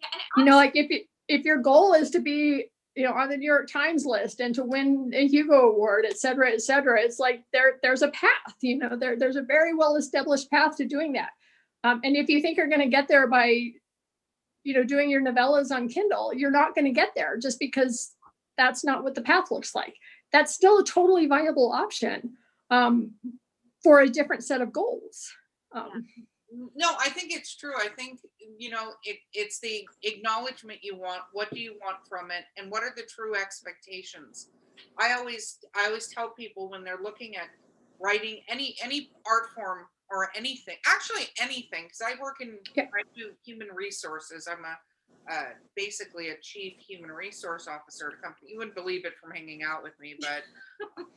Yeah, 0.00 0.08
you 0.36 0.44
know 0.44 0.56
like 0.56 0.72
if 0.74 0.90
it, 0.90 1.06
if 1.28 1.44
your 1.44 1.58
goal 1.58 1.94
is 1.94 2.10
to 2.10 2.20
be 2.20 2.66
you 2.96 3.04
know 3.04 3.12
on 3.12 3.28
the 3.28 3.36
new 3.36 3.46
york 3.46 3.70
times 3.70 4.04
list 4.04 4.40
and 4.40 4.54
to 4.54 4.64
win 4.64 5.10
a 5.14 5.26
hugo 5.26 5.70
award 5.70 6.04
et 6.06 6.18
cetera 6.18 6.50
et 6.50 6.60
cetera 6.60 7.00
it's 7.00 7.18
like 7.18 7.44
there 7.52 7.78
there's 7.82 8.02
a 8.02 8.08
path 8.08 8.54
you 8.60 8.76
know 8.78 8.96
there, 8.96 9.16
there's 9.16 9.36
a 9.36 9.42
very 9.42 9.74
well 9.74 9.96
established 9.96 10.50
path 10.50 10.76
to 10.76 10.84
doing 10.84 11.12
that. 11.12 11.30
Um, 11.82 12.00
and 12.04 12.14
if 12.14 12.28
you 12.28 12.42
think 12.42 12.58
you're 12.58 12.68
going 12.68 12.80
to 12.80 12.88
get 12.88 13.08
there 13.08 13.26
by 13.26 13.46
you 14.64 14.74
know 14.74 14.84
doing 14.84 15.08
your 15.08 15.22
novellas 15.22 15.70
on 15.70 15.88
kindle 15.88 16.34
you're 16.34 16.50
not 16.50 16.74
going 16.74 16.84
to 16.84 16.90
get 16.90 17.10
there 17.14 17.38
just 17.38 17.58
because 17.58 18.14
that's 18.60 18.84
not 18.84 19.02
what 19.02 19.14
the 19.14 19.22
path 19.22 19.50
looks 19.50 19.74
like. 19.74 19.96
That's 20.32 20.54
still 20.54 20.78
a 20.78 20.84
totally 20.84 21.26
viable 21.26 21.72
option 21.72 22.34
um, 22.70 23.12
for 23.82 24.00
a 24.00 24.08
different 24.08 24.44
set 24.44 24.60
of 24.60 24.72
goals. 24.72 25.32
Um, 25.74 26.04
No, 26.74 26.94
I 26.98 27.08
think 27.10 27.32
it's 27.32 27.56
true. 27.56 27.74
I 27.78 27.88
think 27.88 28.20
you 28.58 28.70
know 28.70 28.92
it, 29.04 29.18
it's 29.32 29.60
the 29.60 29.86
acknowledgement 30.02 30.80
you 30.82 30.96
want. 30.96 31.22
What 31.32 31.50
do 31.50 31.60
you 31.60 31.76
want 31.82 31.98
from 32.08 32.30
it, 32.30 32.44
and 32.56 32.70
what 32.70 32.82
are 32.82 32.92
the 32.96 33.04
true 33.04 33.34
expectations? 33.34 34.50
I 34.98 35.12
always 35.12 35.58
I 35.76 35.86
always 35.86 36.08
tell 36.08 36.30
people 36.30 36.70
when 36.70 36.84
they're 36.84 37.02
looking 37.02 37.36
at 37.36 37.48
writing 38.00 38.40
any 38.48 38.76
any 38.82 39.10
art 39.26 39.50
form 39.54 39.86
or 40.10 40.30
anything, 40.36 40.76
actually 40.86 41.28
anything, 41.40 41.84
because 41.84 42.02
I 42.04 42.20
work 42.20 42.36
in, 42.40 42.58
Yeah. 42.74 42.84
I 42.94 43.02
do 43.16 43.30
human 43.44 43.68
resources. 43.74 44.48
I'm 44.50 44.64
a 44.64 44.76
uh, 45.30 45.44
basically 45.76 46.30
a 46.30 46.34
chief 46.42 46.74
human 46.78 47.10
resource 47.10 47.68
officer 47.68 48.08
at 48.08 48.14
a 48.14 48.16
company. 48.16 48.52
You 48.52 48.58
wouldn't 48.58 48.74
believe 48.74 49.04
it 49.04 49.12
from 49.20 49.30
hanging 49.30 49.62
out 49.62 49.82
with 49.82 49.92
me, 50.00 50.16
but 50.18 50.42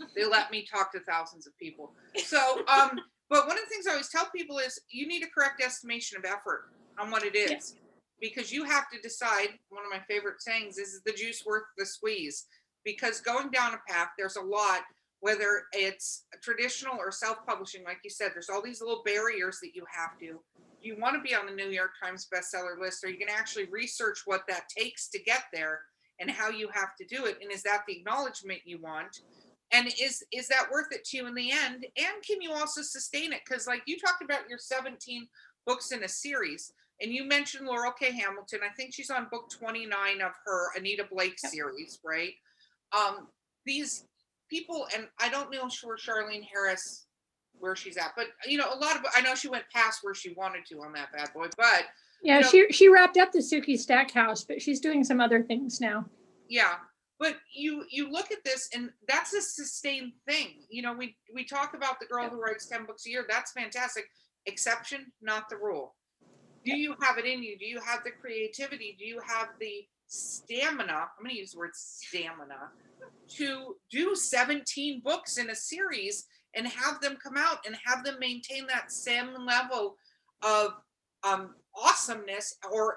they 0.15 0.25
let 0.25 0.51
me 0.51 0.65
talk 0.71 0.91
to 0.91 0.99
thousands 0.99 1.47
of 1.47 1.57
people. 1.57 1.93
So, 2.17 2.63
um, 2.67 2.99
but 3.33 3.47
one 3.47 3.57
of 3.57 3.63
the 3.63 3.69
things 3.69 3.87
I 3.87 3.91
always 3.91 4.09
tell 4.09 4.27
people 4.33 4.59
is 4.59 4.79
you 4.91 5.07
need 5.07 5.23
a 5.23 5.29
correct 5.33 5.59
estimation 5.59 6.19
of 6.19 6.23
effort 6.23 6.65
on 6.99 7.09
what 7.09 7.23
it 7.23 7.35
is. 7.35 7.73
Because 8.21 8.53
you 8.53 8.63
have 8.63 8.89
to 8.91 9.01
decide, 9.01 9.49
one 9.69 9.83
of 9.83 9.91
my 9.91 9.99
favorite 10.07 10.39
sayings 10.39 10.77
is, 10.77 10.89
is 10.89 11.01
the 11.03 11.11
juice 11.11 11.43
worth 11.43 11.63
the 11.77 11.85
squeeze? 11.85 12.45
Because 12.85 13.19
going 13.19 13.49
down 13.49 13.73
a 13.73 13.91
path, 13.91 14.09
there's 14.17 14.35
a 14.35 14.41
lot, 14.41 14.81
whether 15.19 15.63
it's 15.73 16.25
traditional 16.43 16.95
or 16.97 17.11
self-publishing, 17.11 17.83
like 17.83 17.97
you 18.03 18.11
said, 18.11 18.31
there's 18.33 18.49
all 18.49 18.61
these 18.61 18.81
little 18.81 19.01
barriers 19.03 19.57
that 19.63 19.71
you 19.73 19.83
have 19.91 20.17
to. 20.19 20.39
You 20.81 20.95
want 20.99 21.15
to 21.15 21.21
be 21.21 21.33
on 21.33 21.47
the 21.47 21.53
New 21.53 21.69
York 21.69 21.91
Times 22.01 22.27
bestseller 22.33 22.79
list, 22.79 23.03
or 23.03 23.09
you 23.09 23.17
can 23.17 23.29
actually 23.29 23.65
research 23.71 24.21
what 24.25 24.43
that 24.47 24.69
takes 24.69 25.09
to 25.09 25.19
get 25.23 25.45
there 25.51 25.81
and 26.19 26.29
how 26.29 26.49
you 26.49 26.69
have 26.71 26.95
to 27.01 27.05
do 27.07 27.25
it. 27.25 27.39
And 27.41 27.51
is 27.51 27.63
that 27.63 27.83
the 27.87 27.97
acknowledgement 27.97 28.61
you 28.63 28.79
want? 28.79 29.21
And 29.73 29.87
is 29.99 30.23
is 30.31 30.47
that 30.49 30.69
worth 30.71 30.87
it 30.91 31.03
to 31.05 31.17
you 31.17 31.27
in 31.27 31.33
the 31.33 31.51
end? 31.51 31.85
And 31.97 32.23
can 32.25 32.41
you 32.41 32.51
also 32.53 32.81
sustain 32.83 33.33
it? 33.33 33.41
Because 33.45 33.67
like 33.67 33.81
you 33.87 33.97
talked 33.99 34.23
about 34.23 34.47
your 34.47 34.59
17 34.59 35.27
books 35.65 35.91
in 35.91 36.03
a 36.03 36.07
series, 36.07 36.71
and 37.01 37.11
you 37.11 37.25
mentioned 37.25 37.67
Laurell 37.67 37.93
K. 37.99 38.11
Hamilton. 38.11 38.59
I 38.63 38.73
think 38.75 38.93
she's 38.93 39.09
on 39.09 39.27
book 39.31 39.49
29 39.49 40.21
of 40.21 40.31
her 40.45 40.77
Anita 40.77 41.05
Blake 41.11 41.39
series, 41.39 41.99
right? 42.05 42.33
Um, 42.95 43.27
these 43.65 44.05
people, 44.49 44.87
and 44.95 45.07
I 45.19 45.29
don't 45.29 45.51
know 45.51 45.67
sure 45.69 45.97
Charlaine 45.97 46.43
Harris 46.53 47.07
where 47.59 47.75
she's 47.75 47.97
at, 47.97 48.11
but 48.15 48.27
you 48.45 48.57
know, 48.57 48.67
a 48.71 48.77
lot 48.77 48.95
of 48.95 49.03
I 49.15 49.21
know 49.21 49.33
she 49.35 49.47
went 49.47 49.63
past 49.73 49.99
where 50.03 50.13
she 50.13 50.33
wanted 50.35 50.65
to 50.67 50.81
on 50.81 50.93
that 50.93 51.11
bad 51.11 51.33
boy, 51.33 51.47
but 51.57 51.85
Yeah, 52.21 52.39
know- 52.41 52.47
she 52.47 52.67
she 52.71 52.89
wrapped 52.89 53.17
up 53.17 53.31
the 53.31 53.39
Sookie 53.39 53.79
Stackhouse, 53.79 54.43
but 54.43 54.61
she's 54.61 54.79
doing 54.79 55.03
some 55.03 55.19
other 55.19 55.41
things 55.41 55.81
now. 55.81 56.05
yeah 56.49 56.75
but 57.23 57.37
you 57.53 57.85
you 57.89 58.11
look 58.11 58.33
at 58.33 58.43
this 58.43 58.67
and 58.75 58.89
that's 59.07 59.33
a 59.33 59.41
sustained 59.41 60.11
thing. 60.27 60.65
You 60.69 60.81
know 60.81 60.93
we 60.93 61.15
we 61.33 61.45
talk 61.45 61.73
about 61.73 62.01
the 62.01 62.05
girl 62.05 62.27
who 62.27 62.41
writes 62.41 62.67
10 62.67 62.85
books 62.85 63.05
a 63.07 63.09
year. 63.09 63.25
That's 63.29 63.53
fantastic. 63.53 64.03
Exception 64.45 65.05
not 65.21 65.47
the 65.49 65.55
rule. 65.55 65.95
Do 66.65 66.75
you 66.75 66.95
have 67.01 67.17
it 67.17 67.25
in 67.25 67.41
you? 67.41 67.57
Do 67.57 67.65
you 67.65 67.79
have 67.79 68.03
the 68.03 68.11
creativity? 68.11 68.97
Do 68.99 69.05
you 69.05 69.21
have 69.25 69.47
the 69.59 69.87
stamina 70.05 70.93
i'm 70.93 71.23
going 71.23 71.31
to 71.31 71.39
use 71.39 71.53
the 71.53 71.57
word 71.57 71.71
stamina 71.73 72.69
to 73.27 73.75
do 73.89 74.15
17 74.15 75.01
books 75.03 75.37
in 75.37 75.49
a 75.49 75.55
series 75.55 76.27
and 76.55 76.67
have 76.67 77.01
them 77.01 77.17
come 77.23 77.35
out 77.35 77.57
and 77.65 77.75
have 77.83 78.03
them 78.03 78.17
maintain 78.19 78.67
that 78.67 78.91
same 78.91 79.29
level 79.47 79.95
of 80.43 80.73
um, 81.23 81.55
awesomeness 81.75 82.55
or 82.71 82.95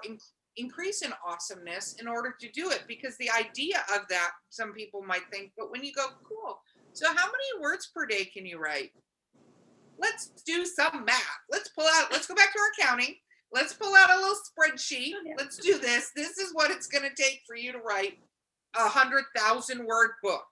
increase 0.57 1.01
in 1.01 1.13
awesomeness 1.25 1.95
in 1.99 2.07
order 2.07 2.35
to 2.39 2.49
do 2.51 2.69
it 2.71 2.83
because 2.87 3.17
the 3.17 3.29
idea 3.31 3.77
of 3.95 4.01
that 4.09 4.31
some 4.49 4.73
people 4.73 5.01
might 5.03 5.23
think 5.31 5.51
but 5.57 5.71
when 5.71 5.83
you 5.83 5.93
go 5.93 6.07
cool 6.27 6.59
so 6.97 7.05
how 7.09 7.25
many 7.27 7.61
words 7.61 7.91
per 7.93 8.07
day 8.07 8.25
can 8.25 8.43
you 8.47 8.57
write? 8.59 8.89
Let's 9.99 10.29
do 10.47 10.65
some 10.65 11.05
math. 11.05 11.21
Let's 11.51 11.69
pull 11.69 11.85
out 11.85 12.11
let's 12.11 12.25
go 12.25 12.33
back 12.33 12.51
to 12.53 12.59
our 12.59 12.87
counting. 12.87 13.13
Let's 13.53 13.73
pull 13.73 13.93
out 13.95 14.09
a 14.09 14.15
little 14.15 14.33
spreadsheet. 14.35 15.11
Oh, 15.15 15.33
let's 15.37 15.57
do 15.57 15.77
this. 15.77 16.11
This 16.15 16.39
is 16.39 16.53
what 16.53 16.71
it's 16.71 16.87
going 16.87 17.03
to 17.07 17.15
take 17.15 17.41
for 17.45 17.55
you 17.55 17.71
to 17.71 17.77
write 17.79 18.17
a 18.75 18.87
hundred 18.89 19.25
thousand 19.35 19.85
word 19.85 20.11
book. 20.23 20.45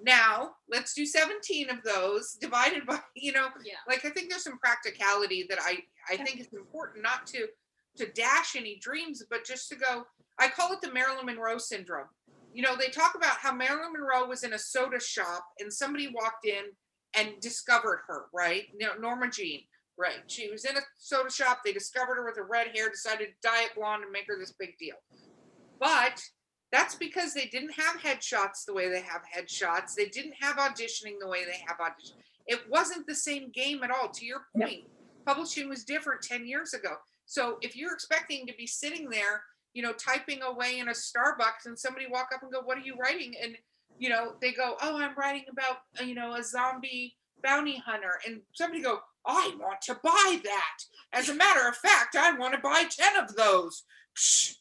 Now 0.00 0.52
let's 0.68 0.94
do 0.94 1.04
17 1.06 1.70
of 1.70 1.82
those 1.82 2.36
divided 2.40 2.86
by 2.86 3.00
you 3.16 3.32
know 3.32 3.48
Yeah. 3.64 3.74
like 3.88 4.04
i 4.04 4.10
think 4.10 4.28
there's 4.30 4.44
some 4.44 4.58
practicality 4.58 5.46
that 5.48 5.58
i 5.62 5.78
i 6.10 6.16
think 6.16 6.40
it's 6.40 6.52
important 6.52 7.02
not 7.02 7.26
to 7.28 7.46
to 7.96 8.06
dash 8.12 8.56
any 8.56 8.78
dreams 8.80 9.22
but 9.30 9.44
just 9.44 9.68
to 9.68 9.76
go 9.76 10.04
i 10.38 10.48
call 10.48 10.72
it 10.72 10.80
the 10.80 10.92
marilyn 10.92 11.26
monroe 11.26 11.58
syndrome 11.58 12.08
you 12.52 12.62
know 12.62 12.76
they 12.76 12.88
talk 12.88 13.14
about 13.14 13.36
how 13.38 13.52
marilyn 13.52 13.92
monroe 13.92 14.26
was 14.26 14.44
in 14.44 14.52
a 14.52 14.58
soda 14.58 15.00
shop 15.00 15.44
and 15.60 15.72
somebody 15.72 16.08
walked 16.08 16.46
in 16.46 16.64
and 17.16 17.40
discovered 17.40 18.00
her 18.06 18.26
right 18.32 18.64
norma 19.00 19.28
jean 19.30 19.60
right 19.96 20.22
she 20.26 20.50
was 20.50 20.64
in 20.64 20.76
a 20.76 20.80
soda 20.98 21.30
shop 21.30 21.60
they 21.64 21.72
discovered 21.72 22.16
her 22.16 22.24
with 22.24 22.36
her 22.36 22.46
red 22.50 22.68
hair 22.74 22.90
decided 22.90 23.26
to 23.26 23.48
dye 23.48 23.64
it 23.64 23.74
blonde 23.76 24.02
and 24.02 24.12
make 24.12 24.26
her 24.26 24.38
this 24.38 24.54
big 24.58 24.76
deal 24.78 24.96
but 25.78 26.20
that's 26.74 26.96
because 26.96 27.32
they 27.32 27.46
didn't 27.46 27.72
have 27.74 28.00
headshots 28.00 28.64
the 28.66 28.74
way 28.74 28.88
they 28.88 29.00
have 29.02 29.22
headshots. 29.22 29.94
They 29.94 30.06
didn't 30.06 30.34
have 30.40 30.56
auditioning 30.56 31.20
the 31.20 31.28
way 31.28 31.44
they 31.44 31.62
have 31.68 31.78
audition. 31.78 32.16
It 32.48 32.68
wasn't 32.68 33.06
the 33.06 33.14
same 33.14 33.52
game 33.52 33.84
at 33.84 33.92
all. 33.92 34.08
To 34.08 34.26
your 34.26 34.46
point, 34.56 34.80
publishing 35.24 35.68
was 35.68 35.84
different 35.84 36.22
10 36.22 36.48
years 36.48 36.74
ago. 36.74 36.96
So 37.26 37.58
if 37.62 37.76
you're 37.76 37.94
expecting 37.94 38.46
to 38.46 38.54
be 38.56 38.66
sitting 38.66 39.08
there, 39.08 39.42
you 39.72 39.82
know, 39.82 39.92
typing 39.92 40.42
away 40.42 40.78
in 40.78 40.88
a 40.88 40.92
Starbucks 40.92 41.66
and 41.66 41.78
somebody 41.78 42.06
walk 42.08 42.28
up 42.34 42.42
and 42.42 42.52
go, 42.52 42.60
What 42.62 42.78
are 42.78 42.82
you 42.82 42.96
writing? 42.96 43.34
And, 43.42 43.56
you 43.98 44.08
know, 44.08 44.34
they 44.40 44.52
go, 44.52 44.76
Oh, 44.80 44.98
I'm 45.00 45.14
writing 45.16 45.44
about, 45.50 45.78
uh, 46.00 46.04
you 46.04 46.14
know, 46.14 46.34
a 46.34 46.42
zombie 46.44 47.16
bounty 47.42 47.82
hunter. 47.84 48.20
And 48.26 48.40
somebody 48.54 48.82
go, 48.82 49.00
I 49.26 49.54
want 49.58 49.80
to 49.82 49.98
buy 50.02 50.38
that. 50.44 50.76
As 51.12 51.28
a 51.28 51.34
matter 51.34 51.66
of 51.68 51.76
fact, 51.76 52.14
I 52.16 52.36
want 52.36 52.54
to 52.54 52.60
buy 52.60 52.84
10 52.90 53.16
of 53.24 53.34
those. 53.36 53.82
Psh, 54.16 54.54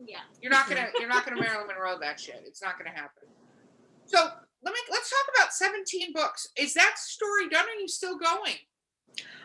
Yeah. 0.00 0.20
you're 0.40 0.50
not 0.50 0.68
gonna 0.68 0.88
you're 0.98 1.08
not 1.08 1.24
gonna 1.26 1.40
Marilyn 1.40 1.66
Monroe 1.68 1.98
that 2.00 2.18
shit. 2.18 2.42
It's 2.46 2.62
not 2.62 2.78
gonna 2.78 2.90
happen. 2.96 3.28
So 4.06 4.18
let 4.62 4.74
me 4.74 4.80
let's 4.90 5.10
talk 5.10 5.34
about 5.36 5.52
17 5.52 6.12
books. 6.12 6.48
Is 6.56 6.74
that 6.74 6.98
story 6.98 7.48
done? 7.50 7.66
Or 7.66 7.68
are 7.68 7.80
you 7.80 7.88
still 7.88 8.18
going? 8.18 8.56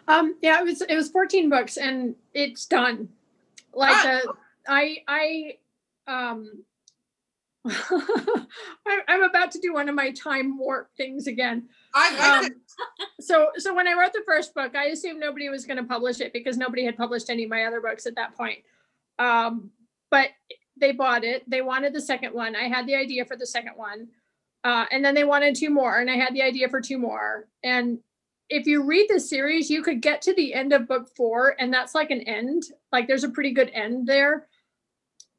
Um, 0.08 0.36
yeah, 0.42 0.60
it 0.60 0.66
was 0.66 0.82
it 0.82 0.96
was 0.96 1.10
14 1.10 1.50
books 1.50 1.78
and 1.78 2.16
it's 2.34 2.66
done. 2.66 3.10
Like 3.74 3.96
Ah, 3.96 4.22
the 4.24 4.34
I 4.68 4.98
I 5.08 5.58
um 6.08 6.64
I'm 9.08 9.24
about 9.24 9.52
to 9.52 9.60
do 9.60 9.74
one 9.74 9.90
of 9.90 9.96
my 9.96 10.12
time 10.12 10.58
warp 10.58 10.90
things 10.98 11.26
again. 11.28 11.68
I 11.94 12.12
like 12.12 12.30
Um, 12.30 12.46
it. 12.46 12.54
so 13.26 13.50
so 13.58 13.74
when 13.74 13.88
I 13.88 13.94
wrote 13.94 14.14
the 14.14 14.24
first 14.26 14.54
book, 14.54 14.76
I 14.76 14.86
assumed 14.86 15.20
nobody 15.20 15.50
was 15.50 15.66
going 15.66 15.78
to 15.78 15.84
publish 15.84 16.20
it 16.22 16.32
because 16.34 16.58
nobody 16.58 16.86
had 16.86 16.96
published 16.98 17.30
any 17.30 17.46
of 17.46 17.50
my 17.50 17.66
other 17.66 17.82
books 17.82 18.06
at 18.06 18.16
that 18.16 18.36
point. 18.36 18.60
Um, 19.18 19.72
but 20.12 20.30
they 20.80 20.92
bought 20.92 21.24
it. 21.24 21.50
They 21.50 21.62
wanted 21.62 21.94
the 21.94 22.02
second 22.02 22.34
one. 22.34 22.56
I 22.56 22.64
had 22.68 22.86
the 22.86 22.96
idea 22.96 23.26
for 23.26 23.36
the 23.36 23.48
second 23.48 23.74
one. 23.78 24.10
Uh, 24.64 24.86
and 24.92 25.04
then 25.06 25.14
they 25.16 25.24
wanted 25.24 25.56
two 25.56 25.70
more, 25.70 26.00
and 26.00 26.10
I 26.10 26.16
had 26.16 26.34
the 26.34 26.42
idea 26.42 26.68
for 26.70 26.82
two 26.82 26.98
more. 26.98 27.48
And 27.64 28.00
if 28.50 28.68
you 28.68 28.84
read 28.84 29.08
the 29.10 29.20
series, 29.20 29.70
you 29.70 29.82
could 29.82 30.02
get 30.02 30.22
to 30.24 30.34
the 30.34 30.54
end 30.54 30.74
of 30.74 30.88
book 30.88 31.10
four, 31.16 31.56
and 31.60 31.74
that's 31.74 31.96
like 31.96 32.12
an 32.12 32.22
end. 32.22 32.64
Like 32.92 33.08
there's 33.08 33.24
a 33.24 33.30
pretty 33.30 33.52
good 33.52 33.72
end 33.74 34.08
there. 34.08 34.48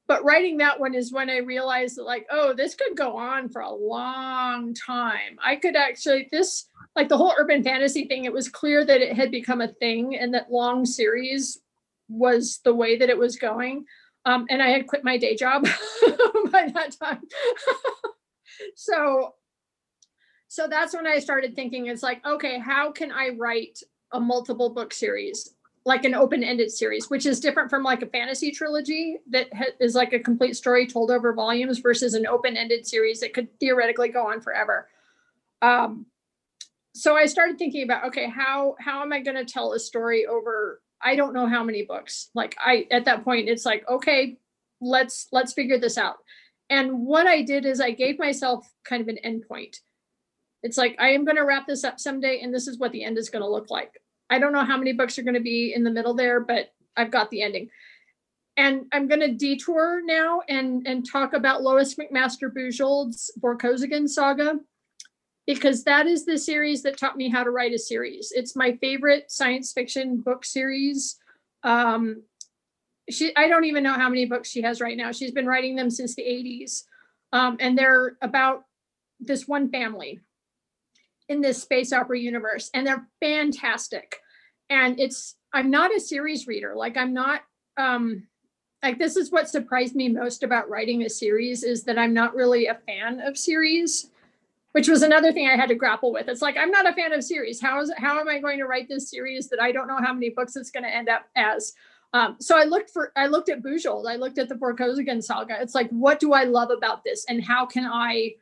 But 0.09 0.25
writing 0.25 0.59
that 0.59 0.79
one 0.79 0.95
is 0.95 1.13
when 1.13 1.29
I 1.29 1.39
realized 1.39 1.97
that, 1.97 2.05
like, 2.05 2.27
oh, 2.31 2.53
this 2.53 2.77
could 2.77 2.97
go 2.97 3.17
on 3.17 3.49
for 3.49 3.63
a 3.63 3.75
long 3.75 4.73
time. 4.75 5.37
I 5.43 5.57
could 5.57 5.75
actually, 5.75 6.29
this 6.31 6.67
like 6.95 7.09
the 7.09 7.17
whole 7.17 7.35
urban 7.37 7.65
fantasy 7.65 8.07
thing, 8.07 8.25
it 8.25 8.33
was 8.33 8.49
clear 8.49 8.85
that 8.85 9.01
it 9.01 9.17
had 9.17 9.31
become 9.31 9.61
a 9.61 9.69
thing 9.69 10.17
and 10.17 10.33
that 10.33 10.51
long 10.51 10.87
series 10.87 11.59
was 12.09 12.61
the 12.65 12.75
way 12.75 12.97
that 12.97 13.11
it 13.11 13.19
was 13.19 13.37
going. 13.37 13.85
Um, 14.25 14.47
and 14.49 14.63
I 14.63 14.69
had 14.69 14.87
quit 14.87 15.05
my 15.05 15.19
day 15.19 15.37
job 15.37 15.65
by 16.51 16.71
that 16.73 16.97
time. 17.01 17.23
so 18.77 19.35
so 20.49 20.69
that's 20.69 20.95
when 20.95 21.07
I 21.07 21.19
started 21.19 21.55
thinking 21.55 21.87
it's 21.87 22.03
like, 22.03 22.25
okay, 22.25 22.59
how 22.59 22.93
can 22.93 23.11
I 23.11 23.31
write 23.37 23.81
a 24.13 24.21
multiple 24.21 24.71
book 24.71 24.93
series? 24.93 25.55
Like 25.85 26.05
an 26.05 26.15
open-ended 26.15 26.71
series, 26.71 27.11
which 27.11 27.27
is 27.27 27.39
different 27.39 27.71
from 27.71 27.83
like 27.83 28.03
a 28.03 28.07
fantasy 28.07 28.51
trilogy 28.51 29.19
that 29.31 29.53
ha- 29.55 29.75
is 29.79 29.95
like 29.95 30.13
a 30.13 30.19
complete 30.19 30.57
story 30.57 30.87
told 30.87 31.11
over 31.11 31.33
volumes 31.33 31.79
versus 31.79 32.15
an 32.15 32.27
open-ended 32.27 32.87
series 32.87 33.21
that 33.21 33.35
could 33.35 33.49
theoretically 33.61 34.09
go 34.09 34.27
on 34.27 34.41
forever. 34.41 34.89
Um, 35.63 36.07
so 36.93 37.15
I 37.15 37.27
started 37.27 37.59
thinking 37.59 37.83
about 37.83 38.05
okay, 38.07 38.29
how 38.29 38.75
how 38.81 39.03
am 39.03 39.13
I 39.13 39.21
going 39.21 39.37
to 39.37 39.45
tell 39.45 39.75
a 39.75 39.79
story 39.79 40.27
over 40.27 40.81
I 41.03 41.15
don't 41.15 41.35
know 41.35 41.47
how 41.47 41.63
many 41.63 41.83
books. 41.83 42.31
Like 42.35 42.57
I 42.59 42.87
at 42.91 43.05
that 43.05 43.23
point 43.23 43.49
it's 43.49 43.67
like 43.67 43.89
okay, 43.89 44.39
let's 44.81 45.29
let's 45.31 45.53
figure 45.53 45.79
this 45.79 45.99
out. 45.99 46.17
And 46.71 47.07
what 47.07 47.27
I 47.27 47.43
did 47.43 47.65
is 47.65 47.81
I 47.81 47.91
gave 47.91 48.19
myself 48.19 48.67
kind 48.85 49.03
of 49.03 49.09
an 49.09 49.19
endpoint. 49.25 49.81
It's 50.67 50.77
like 50.77 50.97
I 50.99 51.11
am 51.11 51.25
going 51.25 51.37
to 51.37 51.45
wrap 51.45 51.69
this 51.69 51.85
up 51.85 52.01
someday 52.01 52.41
and 52.41 52.53
this 52.53 52.67
is 52.67 52.77
what 52.77 52.91
the 52.91 53.05
end 53.05 53.19
is 53.19 53.31
going 53.31 53.43
to 53.43 53.49
look 53.49 53.71
like. 53.71 54.03
I 54.29 54.41
don't 54.41 54.53
know 54.53 54.65
how 54.65 54.77
many 54.77 54.93
books 54.93 55.17
are 55.17 55.23
going 55.23 55.35
to 55.35 55.41
be 55.41 55.73
in 55.73 55.85
the 55.85 55.93
middle 55.93 56.13
there, 56.13 56.41
but 56.41 56.73
I've 56.97 57.13
got 57.13 57.31
the 57.31 57.43
ending. 57.43 57.71
And 58.57 58.87
I'm 58.93 59.07
going 59.07 59.21
to 59.21 59.33
detour 59.33 60.03
now 60.05 60.41
and 60.49 60.85
and 60.85 61.09
talk 61.09 61.35
about 61.35 61.63
Lois 61.63 61.95
McMaster 61.95 62.51
Bujold's 62.53 63.31
Vorkosigan 63.41 64.09
saga 64.09 64.59
because 65.47 65.85
that 65.85 66.09
is 66.09 66.25
the 66.25 66.37
series 66.37 66.83
that 66.83 66.99
taught 66.99 67.17
me 67.17 67.29
how 67.29 67.45
to 67.45 67.51
write 67.51 67.73
a 67.73 67.79
series. 67.79 68.33
It's 68.35 68.57
my 68.57 68.77
favorite 68.81 69.31
science 69.31 69.73
fiction 69.73 70.21
book 70.21 70.45
series. 70.45 71.17
Um, 71.63 72.25
she, 73.09 73.37
I 73.37 73.47
don't 73.47 73.67
even 73.67 73.85
know 73.85 73.93
how 73.93 74.09
many 74.09 74.27
books 74.27 74.51
she 74.51 74.63
has 74.63 74.81
right 74.81 74.97
now. 74.97 75.13
She's 75.13 75.31
been 75.31 75.47
writing 75.47 75.77
them 75.77 75.91
since 75.91 76.17
the 76.17 76.25
80s. 76.25 76.83
Um, 77.33 77.57
and 77.61 77.79
they're 77.79 78.17
about 78.21 78.65
this 79.21 79.47
one 79.47 79.71
family 79.71 80.21
in 81.29 81.41
this 81.41 81.63
space 81.63 81.93
opera 81.93 82.19
universe, 82.19 82.71
and 82.75 82.87
they're 82.87 83.07
fantastic. 83.21 84.21
and 84.71 84.99
it's 84.99 85.37
I'm 85.53 85.71
not 85.71 85.95
a 85.95 86.01
series 86.01 86.47
reader. 86.47 86.75
Like 86.75 86.97
I'm 86.97 87.15
not 87.15 87.43
um 87.77 88.27
like 88.83 88.99
this 88.99 89.17
is 89.17 89.31
what 89.33 89.49
surprised 89.49 89.95
me 89.97 90.09
most 90.09 90.43
about 90.43 90.69
writing 90.69 91.03
a 91.03 91.11
series 91.11 91.63
is 91.65 91.85
that 91.85 91.99
I'm 91.99 92.13
not 92.15 92.35
really 92.35 92.67
a 92.67 92.75
fan 92.87 93.21
of 93.21 93.37
series, 93.39 94.11
which 94.73 94.89
was 94.89 95.03
another 95.03 95.33
thing 95.33 95.49
I 95.49 95.57
had 95.57 95.69
to 95.71 95.75
grapple 95.75 96.13
with. 96.13 96.29
It's 96.29 96.43
like 96.43 96.57
I'm 96.57 96.71
not 96.71 96.89
a 96.89 96.93
fan 96.93 97.13
of 97.13 97.25
series. 97.25 97.61
How 97.61 97.81
is 97.81 97.93
how 97.97 98.21
am 98.21 98.29
I 98.29 98.39
going 98.39 98.59
to 98.59 98.67
write 98.67 98.89
this 98.89 99.11
series 99.11 99.49
that 99.49 99.61
I 99.61 99.73
don't 99.73 99.89
know 99.89 99.99
how 99.99 100.13
many 100.13 100.31
books 100.31 100.57
it's 100.57 100.71
going 100.71 100.85
to 100.85 100.95
end 100.95 101.09
up 101.09 101.25
as? 101.37 101.73
Um, 102.13 102.37
so 102.39 102.57
I 102.57 102.65
looked 102.65 102.91
for 102.91 103.13
I 103.17 103.27
looked 103.27 103.49
at 103.49 103.63
Bujold, 103.63 104.11
I 104.11 104.17
looked 104.17 104.39
at 104.39 104.49
the 104.49 104.55
Vorkosigan 104.55 105.23
saga. 105.23 105.61
It's 105.61 105.75
like, 105.75 105.91
what 105.91 106.21
do 106.21 106.33
I 106.33 106.45
love 106.45 106.71
about 106.71 107.03
this, 107.05 107.25
and 107.29 107.43
how 107.43 107.67
can 107.67 107.85
I 107.85 108.35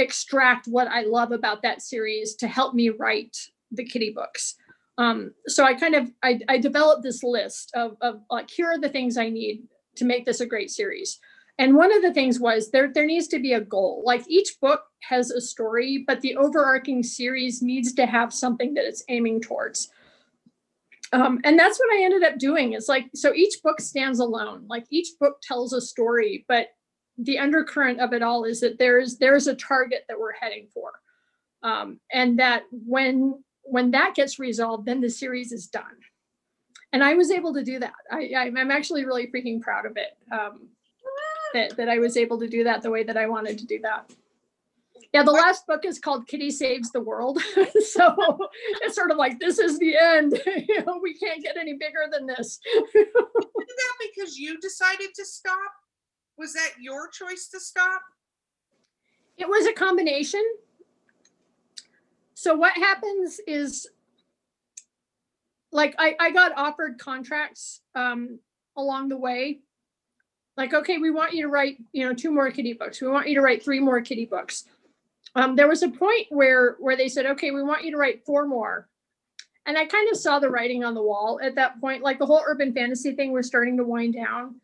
extract 0.00 0.66
what 0.66 0.88
I 0.88 1.02
love 1.02 1.32
about 1.32 1.62
that 1.62 1.82
series 1.82 2.34
to 2.36 2.48
help 2.48 2.74
me 2.74 2.90
write 2.90 3.36
the 3.70 3.84
kitty 3.84 4.10
books? 4.10 4.56
Um, 4.98 5.32
so 5.46 5.64
I 5.64 5.74
kind 5.74 5.94
of 5.94 6.10
I, 6.22 6.40
I 6.48 6.58
developed 6.58 7.02
this 7.02 7.22
list 7.22 7.70
of, 7.74 7.96
of 8.00 8.20
like 8.30 8.50
here 8.50 8.66
are 8.66 8.78
the 8.78 8.88
things 8.88 9.16
I 9.16 9.30
need 9.30 9.62
to 9.96 10.04
make 10.04 10.26
this 10.26 10.40
a 10.40 10.46
great 10.46 10.70
series. 10.70 11.18
And 11.58 11.74
one 11.74 11.94
of 11.94 12.02
the 12.02 12.12
things 12.12 12.40
was 12.40 12.70
there 12.70 12.92
there 12.92 13.06
needs 13.06 13.28
to 13.28 13.38
be 13.38 13.52
a 13.52 13.60
goal. 13.60 14.02
Like 14.04 14.24
each 14.28 14.56
book 14.60 14.82
has 15.08 15.30
a 15.30 15.40
story, 15.40 16.04
but 16.06 16.20
the 16.20 16.36
overarching 16.36 17.02
series 17.02 17.62
needs 17.62 17.92
to 17.94 18.06
have 18.06 18.32
something 18.32 18.74
that 18.74 18.84
it's 18.84 19.04
aiming 19.08 19.40
towards. 19.42 19.90
Um, 21.12 21.40
and 21.44 21.58
that's 21.58 21.78
what 21.78 21.92
I 21.92 22.04
ended 22.04 22.22
up 22.22 22.38
doing. 22.38 22.72
It's 22.72 22.88
like 22.88 23.06
so 23.14 23.34
each 23.34 23.62
book 23.62 23.80
stands 23.80 24.20
alone. 24.20 24.66
Like 24.68 24.84
each 24.90 25.08
book 25.18 25.40
tells 25.42 25.72
a 25.72 25.80
story, 25.80 26.44
but 26.46 26.68
the 27.22 27.38
undercurrent 27.38 28.00
of 28.00 28.12
it 28.12 28.22
all 28.22 28.44
is 28.44 28.60
that 28.60 28.78
there's 28.78 29.18
there's 29.18 29.46
a 29.46 29.54
target 29.54 30.04
that 30.08 30.18
we're 30.18 30.32
heading 30.32 30.68
for. 30.72 30.92
Um, 31.62 32.00
and 32.12 32.38
that 32.38 32.64
when 32.70 33.42
when 33.62 33.90
that 33.92 34.14
gets 34.14 34.38
resolved, 34.38 34.86
then 34.86 35.00
the 35.00 35.10
series 35.10 35.52
is 35.52 35.66
done. 35.66 35.84
And 36.92 37.04
I 37.04 37.14
was 37.14 37.30
able 37.30 37.54
to 37.54 37.62
do 37.62 37.78
that. 37.78 37.92
I, 38.10 38.32
I'm 38.34 38.70
actually 38.70 39.04
really 39.04 39.28
freaking 39.28 39.60
proud 39.60 39.86
of 39.86 39.96
it. 39.96 40.16
Um, 40.32 40.70
that, 41.54 41.76
that 41.76 41.88
I 41.88 41.98
was 41.98 42.16
able 42.16 42.38
to 42.40 42.48
do 42.48 42.64
that 42.64 42.82
the 42.82 42.90
way 42.90 43.02
that 43.02 43.16
I 43.16 43.26
wanted 43.26 43.58
to 43.58 43.66
do 43.66 43.80
that. 43.80 44.10
Yeah, 45.12 45.24
the 45.24 45.32
last 45.32 45.66
book 45.66 45.84
is 45.84 45.98
called 45.98 46.28
Kitty 46.28 46.52
Saves 46.52 46.92
the 46.92 47.00
World. 47.00 47.40
so 47.84 48.38
it's 48.82 48.94
sort 48.94 49.10
of 49.10 49.16
like 49.16 49.40
this 49.40 49.58
is 49.58 49.78
the 49.78 49.96
end. 49.96 50.40
you 50.68 50.84
know, 50.84 51.00
we 51.02 51.14
can't 51.14 51.42
get 51.42 51.56
any 51.56 51.72
bigger 51.74 52.06
than 52.10 52.26
this. 52.26 52.60
Is 52.94 53.06
that 53.14 54.08
because 54.14 54.38
you 54.38 54.58
decided 54.60 55.08
to 55.16 55.24
stop? 55.24 55.72
Was 56.40 56.54
that 56.54 56.70
your 56.80 57.06
choice 57.08 57.48
to 57.48 57.60
stop? 57.60 58.00
It 59.36 59.46
was 59.46 59.66
a 59.66 59.74
combination. 59.74 60.42
So 62.32 62.54
what 62.54 62.72
happens 62.72 63.38
is 63.46 63.86
like 65.70 65.94
I, 65.98 66.16
I 66.18 66.30
got 66.30 66.56
offered 66.56 66.98
contracts 66.98 67.82
um, 67.94 68.38
along 68.74 69.10
the 69.10 69.18
way. 69.18 69.60
Like, 70.56 70.72
okay, 70.72 70.96
we 70.96 71.10
want 71.10 71.34
you 71.34 71.42
to 71.42 71.48
write, 71.48 71.76
you 71.92 72.06
know, 72.06 72.14
two 72.14 72.32
more 72.32 72.50
kitty 72.50 72.72
books. 72.72 73.02
We 73.02 73.08
want 73.08 73.28
you 73.28 73.34
to 73.34 73.42
write 73.42 73.62
three 73.62 73.78
more 73.78 74.00
kitty 74.00 74.24
books. 74.24 74.64
Um, 75.34 75.56
there 75.56 75.68
was 75.68 75.82
a 75.82 75.90
point 75.90 76.28
where 76.30 76.76
where 76.80 76.96
they 76.96 77.08
said, 77.08 77.26
okay, 77.26 77.50
we 77.50 77.62
want 77.62 77.84
you 77.84 77.90
to 77.90 77.98
write 77.98 78.24
four 78.24 78.46
more. 78.46 78.88
And 79.66 79.76
I 79.76 79.84
kind 79.84 80.08
of 80.10 80.16
saw 80.16 80.38
the 80.38 80.48
writing 80.48 80.84
on 80.84 80.94
the 80.94 81.02
wall 81.02 81.38
at 81.42 81.56
that 81.56 81.82
point. 81.82 82.02
Like 82.02 82.18
the 82.18 82.24
whole 82.24 82.42
urban 82.46 82.72
fantasy 82.72 83.12
thing 83.12 83.32
was 83.34 83.46
starting 83.46 83.76
to 83.76 83.84
wind 83.84 84.14
down 84.14 84.54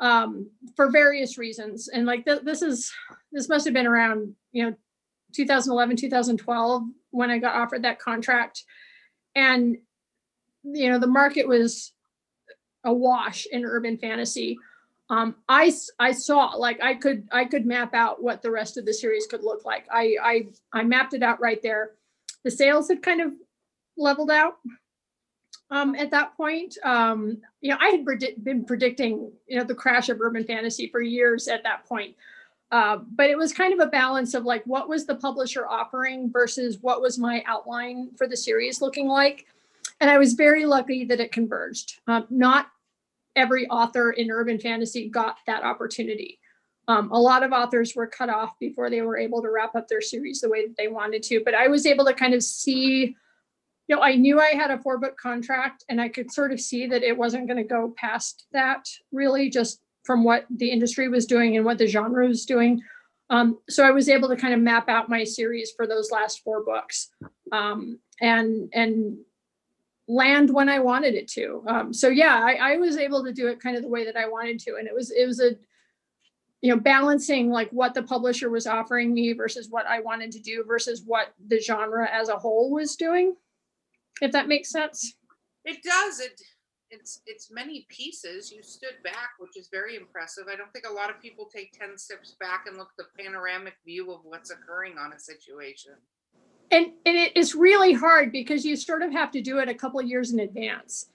um, 0.00 0.50
for 0.74 0.90
various 0.90 1.38
reasons. 1.38 1.88
And 1.88 2.06
like 2.06 2.24
th- 2.24 2.42
this 2.42 2.62
is 2.62 2.92
this 3.32 3.48
must 3.48 3.66
have 3.66 3.74
been 3.74 3.86
around, 3.86 4.34
you 4.52 4.64
know, 4.64 4.74
2011, 5.34 5.96
2012 5.96 6.82
when 7.10 7.30
I 7.30 7.38
got 7.38 7.54
offered 7.54 7.84
that 7.84 8.00
contract. 8.00 8.64
And, 9.34 9.78
you 10.64 10.90
know, 10.90 10.98
the 10.98 11.06
market 11.06 11.46
was 11.46 11.92
awash 12.84 13.46
in 13.52 13.64
urban 13.64 13.98
fantasy. 13.98 14.58
Um, 15.10 15.36
I, 15.48 15.72
I 15.98 16.12
saw 16.12 16.50
like 16.50 16.80
I 16.80 16.94
could 16.94 17.28
I 17.32 17.44
could 17.44 17.66
map 17.66 17.94
out 17.94 18.22
what 18.22 18.42
the 18.42 18.50
rest 18.50 18.76
of 18.76 18.86
the 18.86 18.94
series 18.94 19.26
could 19.26 19.42
look 19.42 19.64
like. 19.64 19.86
I 19.92 20.16
I 20.22 20.46
I 20.72 20.82
mapped 20.84 21.14
it 21.14 21.22
out 21.22 21.40
right 21.40 21.60
there. 21.62 21.92
The 22.44 22.50
sales 22.50 22.88
had 22.88 23.02
kind 23.02 23.20
of 23.20 23.32
leveled 23.96 24.30
out 24.30 24.54
um, 25.70 25.94
at 25.94 26.10
that 26.10 26.36
point. 26.36 26.76
Um, 26.84 27.38
you 27.60 27.70
know, 27.70 27.78
I 27.80 27.88
had 27.90 28.44
been 28.44 28.64
predicting 28.64 29.32
you 29.46 29.58
know 29.58 29.64
the 29.64 29.74
crash 29.74 30.08
of 30.08 30.20
urban 30.20 30.44
fantasy 30.44 30.88
for 30.88 31.00
years 31.00 31.48
at 31.48 31.62
that 31.64 31.84
point. 31.86 32.14
Uh, 32.72 32.98
but 33.16 33.28
it 33.28 33.36
was 33.36 33.52
kind 33.52 33.72
of 33.72 33.80
a 33.80 33.90
balance 33.90 34.32
of 34.34 34.44
like 34.44 34.62
what 34.64 34.88
was 34.88 35.04
the 35.04 35.16
publisher 35.16 35.66
offering 35.66 36.30
versus 36.30 36.78
what 36.80 37.02
was 37.02 37.18
my 37.18 37.42
outline 37.46 38.10
for 38.16 38.28
the 38.28 38.36
series 38.36 38.80
looking 38.80 39.08
like. 39.08 39.46
And 40.00 40.08
I 40.08 40.18
was 40.18 40.34
very 40.34 40.64
lucky 40.64 41.04
that 41.06 41.20
it 41.20 41.32
converged. 41.32 42.00
Um, 42.06 42.26
not 42.30 42.68
every 43.34 43.66
author 43.68 44.12
in 44.12 44.30
urban 44.30 44.58
fantasy 44.58 45.08
got 45.08 45.38
that 45.46 45.64
opportunity. 45.64 46.38
Um, 46.88 47.10
a 47.12 47.20
lot 47.20 47.42
of 47.42 47.52
authors 47.52 47.94
were 47.94 48.06
cut 48.06 48.28
off 48.28 48.58
before 48.58 48.90
they 48.90 49.02
were 49.02 49.18
able 49.18 49.42
to 49.42 49.50
wrap 49.50 49.74
up 49.74 49.88
their 49.88 50.00
series 50.00 50.40
the 50.40 50.48
way 50.48 50.66
that 50.66 50.76
they 50.76 50.88
wanted 50.88 51.22
to. 51.24 51.42
But 51.44 51.54
I 51.54 51.68
was 51.68 51.86
able 51.86 52.04
to 52.06 52.14
kind 52.14 52.34
of 52.34 52.42
see, 52.42 53.16
you 53.90 53.96
know, 53.96 54.02
I 54.02 54.14
knew 54.14 54.38
I 54.38 54.50
had 54.50 54.70
a 54.70 54.78
four 54.78 54.98
book 54.98 55.16
contract 55.16 55.84
and 55.88 56.00
I 56.00 56.08
could 56.08 56.30
sort 56.30 56.52
of 56.52 56.60
see 56.60 56.86
that 56.86 57.02
it 57.02 57.18
wasn't 57.18 57.48
going 57.48 57.56
to 57.56 57.64
go 57.64 57.92
past 57.96 58.46
that 58.52 58.88
really 59.10 59.50
just 59.50 59.80
from 60.04 60.22
what 60.22 60.46
the 60.48 60.70
industry 60.70 61.08
was 61.08 61.26
doing 61.26 61.56
and 61.56 61.64
what 61.66 61.76
the 61.76 61.88
genre 61.88 62.28
was 62.28 62.46
doing. 62.46 62.80
Um, 63.30 63.58
so 63.68 63.84
I 63.84 63.90
was 63.90 64.08
able 64.08 64.28
to 64.28 64.36
kind 64.36 64.54
of 64.54 64.60
map 64.60 64.88
out 64.88 65.08
my 65.08 65.24
series 65.24 65.72
for 65.76 65.88
those 65.88 66.12
last 66.12 66.44
four 66.44 66.64
books 66.64 67.08
um, 67.50 67.98
and 68.20 68.70
and 68.72 69.16
land 70.06 70.50
when 70.50 70.68
I 70.68 70.78
wanted 70.78 71.14
it 71.14 71.26
to. 71.32 71.64
Um, 71.66 71.92
so 71.92 72.10
yeah, 72.10 72.44
I, 72.44 72.74
I 72.74 72.76
was 72.76 72.96
able 72.96 73.24
to 73.24 73.32
do 73.32 73.48
it 73.48 73.60
kind 73.60 73.76
of 73.76 73.82
the 73.82 73.88
way 73.88 74.04
that 74.04 74.16
I 74.16 74.28
wanted 74.28 74.60
to, 74.60 74.76
and 74.76 74.86
it 74.86 74.94
was 74.94 75.10
it 75.10 75.26
was 75.26 75.40
a 75.40 75.56
you 76.60 76.72
know 76.72 76.80
balancing 76.80 77.50
like 77.50 77.70
what 77.70 77.94
the 77.94 78.04
publisher 78.04 78.50
was 78.50 78.68
offering 78.68 79.12
me 79.12 79.32
versus 79.32 79.66
what 79.68 79.86
I 79.86 79.98
wanted 79.98 80.30
to 80.30 80.38
do 80.38 80.62
versus 80.64 81.02
what 81.04 81.34
the 81.48 81.60
genre 81.60 82.08
as 82.08 82.28
a 82.28 82.36
whole 82.36 82.70
was 82.70 82.94
doing. 82.94 83.34
If 84.20 84.32
that 84.32 84.48
makes 84.48 84.70
sense. 84.70 85.14
It 85.64 85.82
does. 85.82 86.20
It 86.20 86.40
it's 86.90 87.22
it's 87.26 87.50
many 87.50 87.86
pieces. 87.88 88.50
You 88.52 88.62
stood 88.62 89.02
back, 89.04 89.30
which 89.38 89.56
is 89.56 89.68
very 89.70 89.96
impressive. 89.96 90.44
I 90.52 90.56
don't 90.56 90.72
think 90.72 90.86
a 90.88 90.92
lot 90.92 91.10
of 91.10 91.20
people 91.20 91.46
take 91.46 91.72
10 91.78 91.96
steps 91.96 92.36
back 92.40 92.64
and 92.66 92.76
look 92.76 92.90
at 92.98 93.04
the 93.04 93.22
panoramic 93.22 93.74
view 93.84 94.12
of 94.12 94.20
what's 94.24 94.50
occurring 94.50 94.98
on 94.98 95.12
a 95.12 95.18
situation. 95.18 95.92
And, 96.72 96.86
and 97.04 97.16
it 97.16 97.36
is 97.36 97.54
really 97.54 97.92
hard 97.92 98.30
because 98.30 98.64
you 98.64 98.76
sort 98.76 99.02
of 99.02 99.12
have 99.12 99.30
to 99.32 99.42
do 99.42 99.58
it 99.58 99.68
a 99.68 99.74
couple 99.74 100.00
years 100.02 100.32
in 100.32 100.40
advance. 100.40 101.06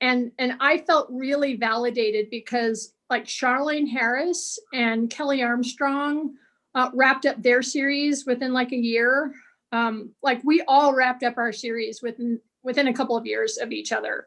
And 0.00 0.30
and 0.38 0.54
I 0.60 0.78
felt 0.78 1.08
really 1.10 1.56
validated 1.56 2.30
because 2.30 2.94
like 3.10 3.24
Charlaine 3.24 3.88
Harris 3.88 4.58
and 4.72 5.10
Kelley 5.10 5.42
Armstrong 5.42 6.34
uh, 6.74 6.90
wrapped 6.94 7.26
up 7.26 7.42
their 7.42 7.62
series 7.62 8.26
within 8.26 8.52
like 8.52 8.72
a 8.72 8.76
year. 8.76 9.34
Um, 9.72 10.14
like 10.22 10.40
we 10.44 10.62
all 10.66 10.94
wrapped 10.94 11.22
up 11.22 11.36
our 11.36 11.52
series 11.52 12.00
within 12.02 12.40
within 12.62 12.88
a 12.88 12.94
couple 12.94 13.16
of 13.16 13.26
years 13.26 13.58
of 13.58 13.70
each 13.70 13.92
other 13.92 14.26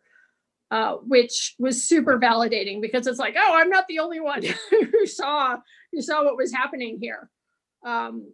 uh, 0.71 0.95
which 1.05 1.53
was 1.59 1.83
super 1.83 2.17
validating 2.17 2.81
because 2.81 3.05
it's 3.05 3.19
like, 3.19 3.35
oh, 3.37 3.53
I'm 3.53 3.69
not 3.69 3.87
the 3.87 3.99
only 3.99 4.21
one 4.21 4.41
who 4.69 5.05
saw 5.05 5.57
who 5.91 6.01
saw 6.01 6.23
what 6.23 6.37
was 6.37 6.53
happening 6.53 6.97
here. 6.99 7.29
Um, 7.85 8.31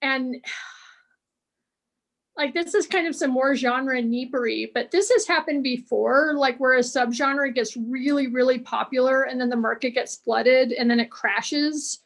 and 0.00 0.36
like 2.36 2.54
this 2.54 2.74
is 2.74 2.86
kind 2.86 3.08
of 3.08 3.16
some 3.16 3.32
more 3.32 3.56
genre 3.56 4.00
neepery, 4.00 4.70
but 4.72 4.92
this 4.92 5.10
has 5.10 5.26
happened 5.26 5.64
before, 5.64 6.34
like 6.36 6.56
where 6.58 6.74
a 6.74 6.80
subgenre 6.80 7.52
gets 7.52 7.76
really, 7.76 8.28
really 8.28 8.60
popular 8.60 9.24
and 9.24 9.40
then 9.40 9.50
the 9.50 9.56
market 9.56 9.90
gets 9.90 10.16
flooded 10.16 10.72
and 10.72 10.88
then 10.88 11.00
it 11.00 11.10
crashes. 11.10 11.98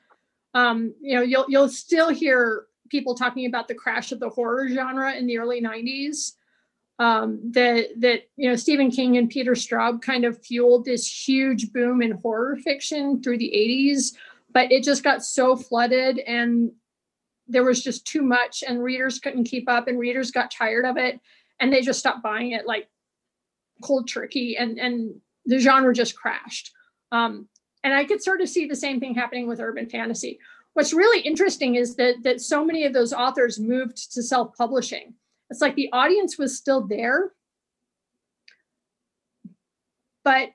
Um, 0.55 0.94
you 1.03 1.16
know, 1.16 1.22
you'll 1.22 1.44
you'll 1.49 1.68
still 1.68 2.09
hear 2.09 2.64
people 2.89 3.14
talking 3.14 3.47
about 3.47 3.68
the 3.68 3.74
crash 3.74 4.12
of 4.12 4.20
the 4.20 4.28
horror 4.28 4.68
genre 4.68 5.14
in 5.14 5.26
the 5.26 5.39
early 5.39 5.61
90s 5.61 6.32
um, 6.99 7.41
that 7.53 7.89
that 8.01 8.22
you 8.37 8.49
know 8.49 8.57
Stephen 8.57 8.91
King 8.91 9.16
and 9.16 9.28
Peter 9.28 9.53
Straub 9.53 10.01
kind 10.01 10.24
of 10.24 10.43
fueled 10.43 10.84
this 10.84 11.07
huge 11.07 11.72
boom 11.72 12.01
in 12.03 12.12
horror 12.12 12.57
fiction 12.57 13.22
through 13.22 13.39
the 13.39 13.53
80s, 13.55 14.14
but 14.53 14.72
it 14.72 14.82
just 14.82 15.05
got 15.05 15.22
so 15.24 15.57
flooded 15.57 16.18
and 16.20 16.72
there 17.49 17.64
was 17.64 17.82
just 17.82 18.07
too 18.07 18.22
much 18.22 18.64
and 18.66 18.82
readers 18.82 19.20
couldn't 19.20 19.45
keep 19.45 19.68
up 19.68 19.89
and 19.89 19.99
readers 19.99 20.30
got 20.30 20.51
tired 20.51 20.84
of 20.84 20.97
it 20.97 21.20
and 21.61 21.72
they 21.72 21.80
just 21.80 22.01
stopped 22.01 22.22
buying 22.22 22.53
it 22.53 22.66
like 22.66 22.89
cold 23.82 24.09
turkey 24.09 24.57
and 24.57 24.78
and 24.78 25.14
the 25.45 25.59
genre 25.59 25.95
just 25.95 26.16
crashed. 26.16 26.72
Um, 27.12 27.49
and 27.84 27.95
I 27.95 28.05
could 28.05 28.22
sort 28.22 28.41
of 28.41 28.49
see 28.49 28.66
the 28.66 28.74
same 28.74 28.99
thing 28.99 29.14
happening 29.14 29.47
with 29.47 29.61
urban 29.61 29.89
fantasy. 29.89 30.41
What's 30.77 30.93
really 30.93 31.22
interesting 31.22 31.77
is 31.77 31.97
that 31.97 32.22
that 32.24 32.43
so 32.43 32.62
many 32.62 32.85
of 32.85 32.93
those 32.93 33.14
authors 33.14 33.59
moved 33.59 34.12
to 34.12 34.22
self-publishing. 34.22 35.14
It's 35.49 35.62
like 35.62 35.74
the 35.74 35.89
audience 35.93 36.37
was 36.37 36.57
still 36.57 36.87
there 36.87 37.33
but 40.27 40.51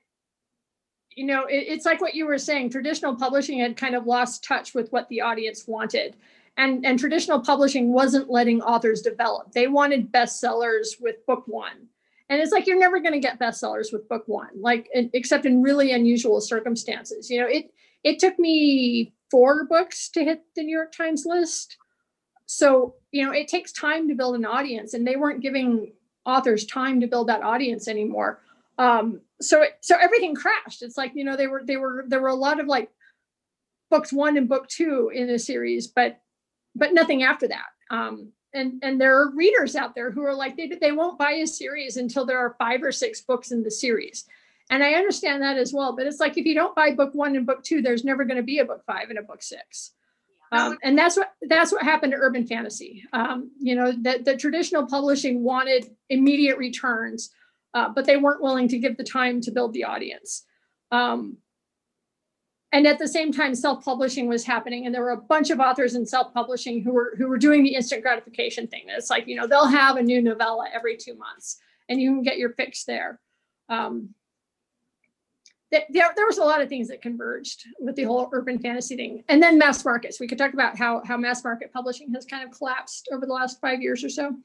you 1.16 1.24
know 1.24 1.46
it, 1.46 1.64
it's 1.66 1.86
like 1.86 2.02
what 2.02 2.14
you 2.14 2.26
were 2.26 2.38
saying 2.38 2.68
traditional 2.68 3.16
publishing 3.16 3.58
had 3.58 3.74
kind 3.74 3.94
of 3.94 4.06
lost 4.06 4.44
touch 4.44 4.74
with 4.74 4.92
what 4.92 5.08
the 5.08 5.22
audience 5.22 5.66
wanted. 5.66 6.14
And 6.58 6.84
and 6.84 6.98
traditional 6.98 7.40
publishing 7.40 7.92
wasn't 7.92 8.30
letting 8.30 8.60
authors 8.60 9.00
develop. 9.00 9.50
They 9.52 9.66
wanted 9.66 10.12
bestsellers 10.12 11.00
with 11.00 11.24
book 11.26 11.44
one. 11.46 11.88
And 12.28 12.40
it's 12.40 12.52
like 12.52 12.66
you're 12.66 12.78
never 12.78 13.00
going 13.00 13.14
to 13.14 13.26
get 13.28 13.40
bestsellers 13.40 13.92
with 13.92 14.08
book 14.08 14.24
one 14.26 14.50
like 14.60 14.88
except 14.92 15.46
in 15.46 15.62
really 15.62 15.92
unusual 15.92 16.40
circumstances. 16.40 17.30
You 17.30 17.40
know 17.40 17.48
it 17.48 17.72
it 18.04 18.18
took 18.18 18.38
me 18.38 19.12
four 19.30 19.64
books 19.64 20.08
to 20.10 20.24
hit 20.24 20.42
the 20.56 20.62
new 20.62 20.76
york 20.76 20.92
times 20.92 21.24
list. 21.26 21.76
So 22.46 22.96
you 23.10 23.24
know 23.24 23.32
it 23.32 23.48
takes 23.48 23.72
time 23.72 24.08
to 24.08 24.14
build 24.14 24.34
an 24.34 24.44
audience 24.44 24.94
and 24.94 25.06
they 25.06 25.16
weren't 25.16 25.40
giving 25.40 25.92
authors 26.24 26.66
time 26.66 27.00
to 27.00 27.06
build 27.06 27.28
that 27.28 27.42
audience 27.42 27.88
anymore. 27.88 28.40
Um 28.78 29.20
so 29.40 29.62
it, 29.62 29.78
so 29.80 29.96
everything 30.00 30.34
crashed. 30.34 30.82
It's 30.82 30.96
like 30.96 31.12
you 31.14 31.24
know 31.24 31.36
they 31.36 31.46
were 31.46 31.62
they 31.64 31.76
were 31.76 32.04
there 32.08 32.20
were 32.20 32.28
a 32.28 32.34
lot 32.34 32.60
of 32.60 32.66
like 32.66 32.90
books 33.90 34.12
one 34.12 34.36
and 34.36 34.48
book 34.48 34.68
two 34.68 35.10
in 35.14 35.28
a 35.30 35.38
series 35.38 35.86
but 35.86 36.20
but 36.74 36.92
nothing 36.94 37.22
after 37.22 37.48
that. 37.48 37.68
Um 37.90 38.32
and 38.54 38.82
and 38.82 39.00
there 39.00 39.18
are 39.18 39.34
readers 39.34 39.76
out 39.76 39.94
there 39.94 40.10
who 40.10 40.22
are 40.22 40.34
like 40.34 40.56
they, 40.56 40.68
they 40.68 40.92
won't 40.92 41.18
buy 41.18 41.32
a 41.32 41.46
series 41.46 41.96
until 41.96 42.26
there 42.26 42.38
are 42.38 42.56
five 42.58 42.82
or 42.82 42.92
six 42.92 43.20
books 43.20 43.50
in 43.50 43.62
the 43.62 43.70
series 43.70 44.26
and 44.70 44.82
i 44.82 44.94
understand 44.94 45.42
that 45.42 45.56
as 45.56 45.72
well 45.72 45.94
but 45.94 46.06
it's 46.06 46.20
like 46.20 46.36
if 46.38 46.46
you 46.46 46.54
don't 46.54 46.74
buy 46.74 46.94
book 46.94 47.14
one 47.14 47.36
and 47.36 47.46
book 47.46 47.62
two 47.62 47.82
there's 47.82 48.04
never 48.04 48.24
going 48.24 48.36
to 48.36 48.42
be 48.42 48.58
a 48.58 48.64
book 48.64 48.82
five 48.86 49.10
and 49.10 49.18
a 49.18 49.22
book 49.22 49.42
six. 49.42 49.92
Um, 50.50 50.76
and 50.82 50.98
that's 50.98 51.16
what 51.16 51.32
that's 51.48 51.72
what 51.72 51.82
happened 51.82 52.12
to 52.12 52.18
urban 52.18 52.46
fantasy. 52.46 53.04
Um, 53.14 53.52
you 53.58 53.74
know 53.74 53.90
that 54.02 54.26
the 54.26 54.36
traditional 54.36 54.86
publishing 54.86 55.42
wanted 55.42 55.86
immediate 56.10 56.58
returns 56.58 57.30
uh, 57.74 57.88
but 57.88 58.04
they 58.04 58.16
weren't 58.16 58.42
willing 58.42 58.68
to 58.68 58.78
give 58.78 58.96
the 58.96 59.04
time 59.04 59.40
to 59.40 59.50
build 59.50 59.72
the 59.72 59.84
audience. 59.84 60.44
Um, 60.90 61.38
and 62.70 62.86
at 62.86 62.98
the 62.98 63.08
same 63.08 63.32
time 63.32 63.54
self-publishing 63.54 64.28
was 64.28 64.44
happening 64.44 64.86
and 64.86 64.94
there 64.94 65.02
were 65.02 65.10
a 65.10 65.16
bunch 65.16 65.50
of 65.50 65.60
authors 65.60 65.94
in 65.94 66.06
self-publishing 66.06 66.82
who 66.82 66.92
were 66.92 67.14
who 67.18 67.28
were 67.28 67.38
doing 67.38 67.62
the 67.62 67.74
instant 67.74 68.02
gratification 68.02 68.66
thing. 68.66 68.84
It's 68.88 69.10
like 69.10 69.26
you 69.26 69.36
know 69.36 69.46
they'll 69.46 69.66
have 69.66 69.96
a 69.96 70.02
new 70.02 70.22
novella 70.22 70.66
every 70.72 70.96
two 70.96 71.14
months 71.14 71.58
and 71.88 72.00
you 72.00 72.10
can 72.10 72.22
get 72.22 72.38
your 72.38 72.54
fix 72.54 72.84
there. 72.84 73.20
Um, 73.68 74.14
there, 75.72 76.10
there 76.14 76.26
was 76.26 76.38
a 76.38 76.44
lot 76.44 76.60
of 76.60 76.68
things 76.68 76.88
that 76.88 77.00
converged 77.00 77.64
with 77.80 77.96
the 77.96 78.04
whole 78.04 78.28
urban 78.32 78.58
fantasy 78.58 78.94
thing. 78.94 79.24
And 79.28 79.42
then 79.42 79.58
mass 79.58 79.84
markets. 79.84 80.20
We 80.20 80.28
could 80.28 80.38
talk 80.38 80.52
about 80.52 80.76
how 80.76 81.02
how 81.04 81.16
mass 81.16 81.42
market 81.42 81.72
publishing 81.72 82.12
has 82.12 82.26
kind 82.26 82.44
of 82.44 82.56
collapsed 82.56 83.08
over 83.12 83.26
the 83.26 83.32
last 83.32 83.60
five 83.60 83.80
years 83.80 84.04
or 84.04 84.10
so. 84.10 84.36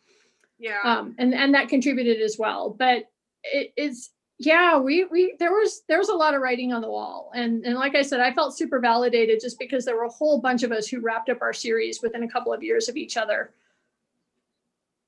Yeah. 0.58 0.80
Um, 0.84 1.16
and 1.18 1.34
and 1.34 1.54
that 1.54 1.70
contributed 1.70 2.22
as 2.22 2.38
well. 2.40 2.70
But 2.70 3.10
it 3.44 3.74
is 3.78 4.10
yeah 4.40 4.78
we 4.78 5.06
we 5.06 5.36
there 5.40 5.52
was 5.52 5.82
there 5.88 5.98
was 5.98 6.10
a 6.10 6.16
lot 6.16 6.34
of 6.34 6.42
writing 6.42 6.72
on 6.72 6.82
the 6.82 6.90
wall. 6.90 7.32
And 7.36 7.66
and 7.66 7.76
like 7.76 7.96
i 7.96 8.02
said 8.02 8.20
i 8.20 8.34
felt 8.34 8.58
super 8.58 8.80
validated 8.80 9.40
just 9.42 9.60
because 9.60 9.84
there 9.84 9.98
were 9.98 10.04
a 10.04 10.10
whole 10.10 10.40
bunch 10.40 10.64
of 10.64 10.72
us 10.72 10.88
who 10.88 11.02
wrapped 11.02 11.30
up 11.30 11.42
our 11.42 11.54
series 11.54 12.02
within 12.02 12.24
a 12.24 12.30
couple 12.30 12.54
of 12.54 12.64
years 12.64 12.88
of 12.88 12.96
each 12.96 13.18
other. 13.18 13.54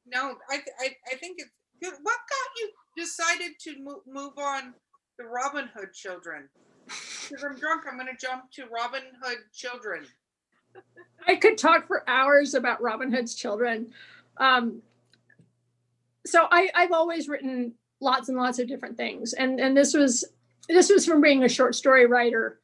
No 0.06 0.36
i 0.50 0.60
i, 0.80 0.96
I 1.12 1.16
think 1.16 1.40
it's 1.40 1.52
good 1.82 1.94
what 2.02 2.18
got 2.30 2.50
you 2.58 2.70
decided 2.98 3.52
to 3.60 3.80
move, 3.80 4.02
move 4.06 4.34
on 4.38 4.74
the 5.20 5.26
robin 5.26 5.70
hood 5.76 5.94
children 5.94 6.50
because 6.88 7.44
i'm 7.44 7.56
drunk 7.60 7.84
i'm 7.88 8.00
going 8.00 8.08
to 8.08 8.26
jump 8.26 8.50
to 8.52 8.64
robin 8.74 9.04
hood 9.22 9.38
children 9.54 10.04
i 11.28 11.36
could 11.36 11.58
talk 11.58 11.86
for 11.86 12.04
hours 12.10 12.56
about 12.56 12.82
robin 12.82 13.14
hood's 13.14 13.36
children 13.36 13.88
um 14.38 14.82
so 16.26 16.48
I, 16.52 16.70
I've 16.76 16.92
always 16.92 17.28
written 17.28 17.74
lots 18.02 18.30
and 18.30 18.38
lots 18.38 18.60
of 18.60 18.68
different 18.68 18.98
things. 18.98 19.34
And 19.34 19.60
and 19.60 19.76
this 19.76 19.94
was 19.94 20.26
this 20.68 20.90
was 20.90 21.06
from 21.06 21.22
being 21.22 21.44
a 21.44 21.50
short 21.50 21.76
story 21.76 22.06
writer, 22.06 22.60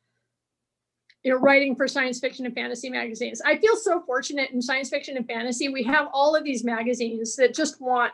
you 1.23 1.31
know, 1.31 1.37
writing 1.37 1.75
for 1.75 1.87
science 1.87 2.19
fiction 2.19 2.45
and 2.45 2.53
fantasy 2.53 2.89
magazines. 2.89 3.41
I 3.43 3.57
feel 3.57 3.75
so 3.75 4.01
fortunate 4.01 4.51
in 4.51 4.61
science 4.61 4.89
fiction 4.89 5.17
and 5.17 5.27
fantasy. 5.27 5.69
We 5.69 5.83
have 5.83 6.07
all 6.13 6.35
of 6.35 6.43
these 6.43 6.63
magazines 6.63 7.35
that 7.37 7.53
just 7.53 7.81
want 7.81 8.13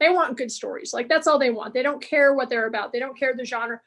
they 0.00 0.10
want 0.10 0.36
good 0.36 0.52
stories. 0.52 0.92
Like 0.92 1.08
that's 1.08 1.26
all 1.26 1.38
they 1.38 1.50
want. 1.50 1.74
They 1.74 1.82
don't 1.82 2.02
care 2.02 2.34
what 2.34 2.48
they're 2.48 2.66
about. 2.66 2.92
They 2.92 2.98
don't 2.98 3.18
care 3.18 3.34
the 3.34 3.44
genre. 3.44 3.80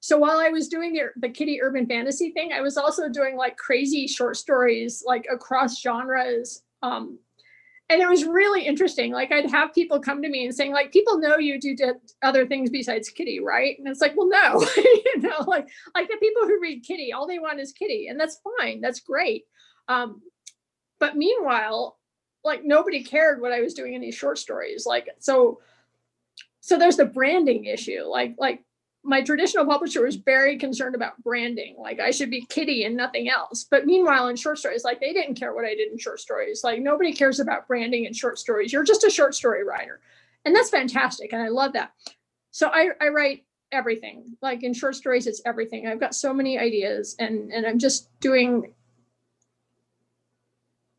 So 0.00 0.18
while 0.18 0.38
I 0.38 0.48
was 0.48 0.68
doing 0.68 0.92
the, 0.92 1.10
the 1.16 1.30
kitty 1.30 1.62
urban 1.62 1.86
fantasy 1.86 2.30
thing, 2.30 2.52
I 2.52 2.60
was 2.60 2.76
also 2.76 3.08
doing 3.08 3.36
like 3.36 3.56
crazy 3.56 4.06
short 4.06 4.36
stories 4.36 5.02
like 5.06 5.26
across 5.32 5.80
genres. 5.80 6.62
Um, 6.82 7.18
and 7.90 8.00
it 8.00 8.08
was 8.08 8.24
really 8.24 8.62
interesting 8.62 9.12
like 9.12 9.30
i'd 9.32 9.50
have 9.50 9.74
people 9.74 10.00
come 10.00 10.22
to 10.22 10.28
me 10.28 10.44
and 10.44 10.54
saying 10.54 10.72
like 10.72 10.92
people 10.92 11.18
know 11.18 11.36
you 11.36 11.60
do 11.60 11.76
other 12.22 12.46
things 12.46 12.70
besides 12.70 13.08
kitty 13.08 13.40
right 13.40 13.78
and 13.78 13.88
it's 13.88 14.00
like 14.00 14.14
well 14.16 14.28
no 14.28 14.66
you 14.76 15.20
know 15.20 15.44
like 15.46 15.68
like 15.94 16.08
the 16.08 16.16
people 16.16 16.42
who 16.42 16.60
read 16.60 16.82
kitty 16.82 17.12
all 17.12 17.26
they 17.26 17.38
want 17.38 17.60
is 17.60 17.72
kitty 17.72 18.08
and 18.08 18.18
that's 18.18 18.40
fine 18.58 18.80
that's 18.80 19.00
great 19.00 19.44
um 19.88 20.22
but 20.98 21.16
meanwhile 21.16 21.98
like 22.44 22.64
nobody 22.64 23.02
cared 23.02 23.40
what 23.40 23.52
i 23.52 23.60
was 23.60 23.74
doing 23.74 23.94
in 23.94 24.00
these 24.00 24.14
short 24.14 24.38
stories 24.38 24.86
like 24.86 25.08
so 25.18 25.60
so 26.60 26.78
there's 26.78 26.96
the 26.96 27.04
branding 27.04 27.64
issue 27.64 28.02
like 28.04 28.34
like 28.38 28.64
my 29.04 29.20
traditional 29.20 29.66
publisher 29.66 30.02
was 30.02 30.16
very 30.16 30.56
concerned 30.56 30.94
about 30.94 31.22
branding. 31.22 31.76
Like 31.78 32.00
I 32.00 32.10
should 32.10 32.30
be 32.30 32.46
kitty 32.48 32.84
and 32.84 32.96
nothing 32.96 33.28
else. 33.28 33.64
But 33.70 33.84
meanwhile, 33.84 34.28
in 34.28 34.36
short 34.36 34.58
stories, 34.58 34.82
like 34.82 34.98
they 34.98 35.12
didn't 35.12 35.34
care 35.34 35.54
what 35.54 35.66
I 35.66 35.74
did 35.74 35.92
in 35.92 35.98
short 35.98 36.20
stories. 36.20 36.64
Like 36.64 36.80
nobody 36.80 37.12
cares 37.12 37.38
about 37.38 37.68
branding 37.68 38.06
in 38.06 38.14
short 38.14 38.38
stories. 38.38 38.72
You're 38.72 38.82
just 38.82 39.04
a 39.04 39.10
short 39.10 39.34
story 39.34 39.62
writer. 39.62 40.00
And 40.46 40.56
that's 40.56 40.70
fantastic. 40.70 41.34
And 41.34 41.42
I 41.42 41.48
love 41.48 41.74
that. 41.74 41.92
So 42.50 42.68
I, 42.68 42.90
I 42.98 43.08
write 43.08 43.44
everything. 43.72 44.36
Like 44.40 44.62
in 44.62 44.72
short 44.72 44.96
stories, 44.96 45.26
it's 45.26 45.42
everything. 45.44 45.86
I've 45.86 46.00
got 46.00 46.14
so 46.14 46.32
many 46.32 46.58
ideas 46.58 47.14
and, 47.18 47.52
and 47.52 47.66
I'm 47.66 47.78
just 47.78 48.08
doing 48.20 48.72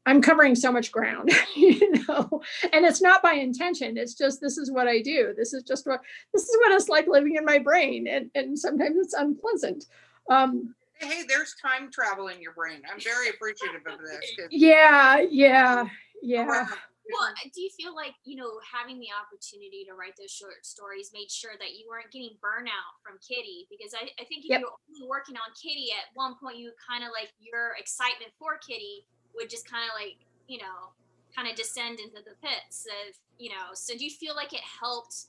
I'm 0.06 0.22
covering 0.22 0.56
so 0.56 0.72
much 0.72 0.91
ground, 0.91 1.32
you 1.56 1.91
know, 2.08 2.41
and 2.72 2.86
it's 2.86 3.01
not 3.01 3.24
by 3.24 3.34
intention. 3.34 3.97
It's 3.97 4.14
just 4.14 4.39
this 4.39 4.58
is 4.58 4.72
what 4.72 4.88
I 4.88 5.01
do. 5.01 5.34
This 5.36 5.53
is 5.53 5.64
just 5.64 5.88
what 5.88 6.01
this 6.34 6.43
is 6.43 6.58
what 6.60 6.74
it's 6.74 6.89
like 6.89 7.08
living 7.08 7.36
in 7.36 7.45
my 7.45 7.60
brain, 7.60 8.08
and 8.08 8.30
and 8.36 8.58
sometimes 8.58 8.97
it's 8.97 9.14
unpleasant. 9.14 9.86
Um, 10.30 10.76
hey, 10.99 11.24
there's 11.28 11.56
time 11.62 11.91
travel 11.91 12.28
in 12.28 12.41
your 12.41 12.53
brain. 12.53 12.82
I'm 12.91 12.99
very 12.99 13.30
appreciative 13.30 13.82
of 13.88 13.99
this. 13.99 14.47
Yeah, 14.51 15.22
yeah, 15.30 15.88
yeah. 16.22 16.68
Well, 17.06 17.30
do 17.53 17.62
you 17.62 17.70
feel 17.78 17.93
like 17.93 18.14
you 18.26 18.36
know 18.36 18.58
having 18.62 18.99
the 18.99 19.10
opportunity 19.10 19.86
to 19.89 19.93
write 19.93 20.18
those 20.18 20.32
short 20.32 20.66
stories 20.66 21.10
made 21.14 21.30
sure 21.30 21.53
that 21.58 21.78
you 21.78 21.86
weren't 21.89 22.12
getting 22.12 22.38
burnout 22.41 22.93
from 23.01 23.18
Kitty? 23.22 23.66
Because 23.70 23.93
I, 23.93 24.10
I 24.22 24.26
think 24.26 24.45
if 24.45 24.53
yep. 24.53 24.62
you're 24.62 24.78
only 24.89 25.10
working 25.10 25.38
on 25.38 25.49
Kitty, 25.58 25.89
at 25.93 26.14
one 26.14 26.34
point 26.38 26.58
you 26.58 26.74
kind 26.78 27.03
of 27.03 27.10
like 27.10 27.34
your 27.38 27.74
excitement 27.78 28.34
for 28.38 28.58
Kitty 28.58 29.06
would 29.36 29.50
just 29.50 29.70
kind 29.70 29.84
of 29.84 30.00
like 30.00 30.18
you 30.48 30.58
know 30.58 30.92
kind 31.36 31.48
of 31.48 31.56
descend 31.56 32.00
into 32.00 32.24
the 32.24 32.36
pits 32.42 32.86
of 32.86 33.16
you 33.38 33.50
know 33.50 33.74
so 33.74 33.96
do 33.98 34.04
you 34.04 34.12
feel 34.12 34.36
like 34.36 34.54
it 34.54 34.62
helped 34.62 35.26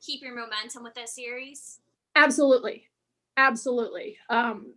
keep 0.00 0.22
your 0.22 0.34
momentum 0.34 0.82
with 0.82 0.94
that 0.94 1.08
series? 1.08 1.80
Absolutely. 2.14 2.88
Absolutely. 3.36 4.16
Um 4.30 4.74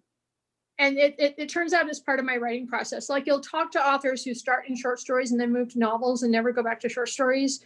and 0.78 0.98
it, 0.98 1.14
it, 1.20 1.36
it, 1.38 1.50
turns 1.50 1.74
out 1.74 1.90
as 1.90 2.00
part 2.00 2.20
of 2.20 2.26
my 2.26 2.38
writing 2.38 2.66
process 2.66 3.10
like 3.10 3.26
you'll 3.26 3.42
talk 3.42 3.70
to 3.72 3.86
authors 3.86 4.24
who 4.24 4.34
start 4.34 4.68
in 4.68 4.76
short 4.76 5.00
stories 5.00 5.32
and 5.32 5.40
then 5.40 5.52
move 5.52 5.74
to 5.74 5.80
novels 5.80 6.24
and 6.24 6.32
never 6.32 6.54
go 6.54 6.64
back 6.64 6.80
to 6.80 6.90
short 6.90 7.10
stories. 7.10 7.64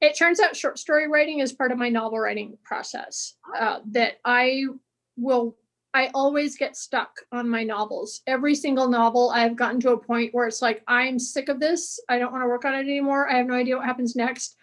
It 0.00 0.16
turns 0.18 0.40
out 0.40 0.56
short 0.56 0.78
story 0.78 1.06
writing 1.08 1.40
is 1.40 1.52
part 1.52 1.70
of 1.70 1.78
my 1.78 1.90
novel 1.90 2.18
writing 2.18 2.56
process 2.64 3.34
uh, 3.58 3.80
that 3.90 4.14
i 4.24 4.64
will 5.16 5.56
I 5.92 6.10
always 6.14 6.56
get 6.56 6.76
stuck 6.76 7.20
on 7.32 7.48
my 7.48 7.64
novels. 7.64 8.22
Every 8.26 8.54
single 8.54 8.88
novel, 8.88 9.30
I've 9.30 9.56
gotten 9.56 9.80
to 9.80 9.92
a 9.92 9.98
point 9.98 10.32
where 10.32 10.46
it's 10.46 10.62
like, 10.62 10.82
I'm 10.86 11.18
sick 11.18 11.48
of 11.48 11.58
this. 11.58 11.98
I 12.08 12.18
don't 12.18 12.32
want 12.32 12.44
to 12.44 12.48
work 12.48 12.64
on 12.64 12.74
it 12.74 12.80
anymore. 12.80 13.28
I 13.28 13.38
have 13.38 13.46
no 13.46 13.54
idea 13.54 13.76
what 13.76 13.86
happens 13.86 14.14
next. 14.14 14.56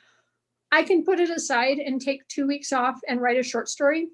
I 0.71 0.83
can 0.83 1.03
put 1.03 1.19
it 1.19 1.29
aside 1.29 1.79
and 1.79 2.01
take 2.01 2.27
two 2.27 2.47
weeks 2.47 2.71
off 2.71 2.99
and 3.07 3.21
write 3.21 3.37
a 3.37 3.43
short 3.43 3.67
story 3.69 4.09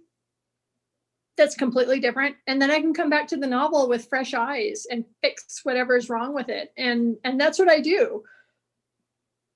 that's 1.36 1.56
completely 1.56 2.00
different 2.00 2.36
and 2.48 2.62
then 2.62 2.70
i 2.70 2.80
can 2.80 2.94
come 2.94 3.10
back 3.10 3.28
to 3.28 3.38
the 3.38 3.48
novel 3.48 3.90
with 3.90 4.08
fresh 4.08 4.34
eyes 4.34 4.86
and 4.90 5.06
fix 5.22 5.62
whatever's 5.64 6.10
wrong 6.10 6.34
with 6.34 6.50
it 6.50 6.72
and 6.78 7.18
and 7.24 7.40
that's 7.40 7.58
what 7.58 7.70
i 7.70 7.80
do 7.80 8.24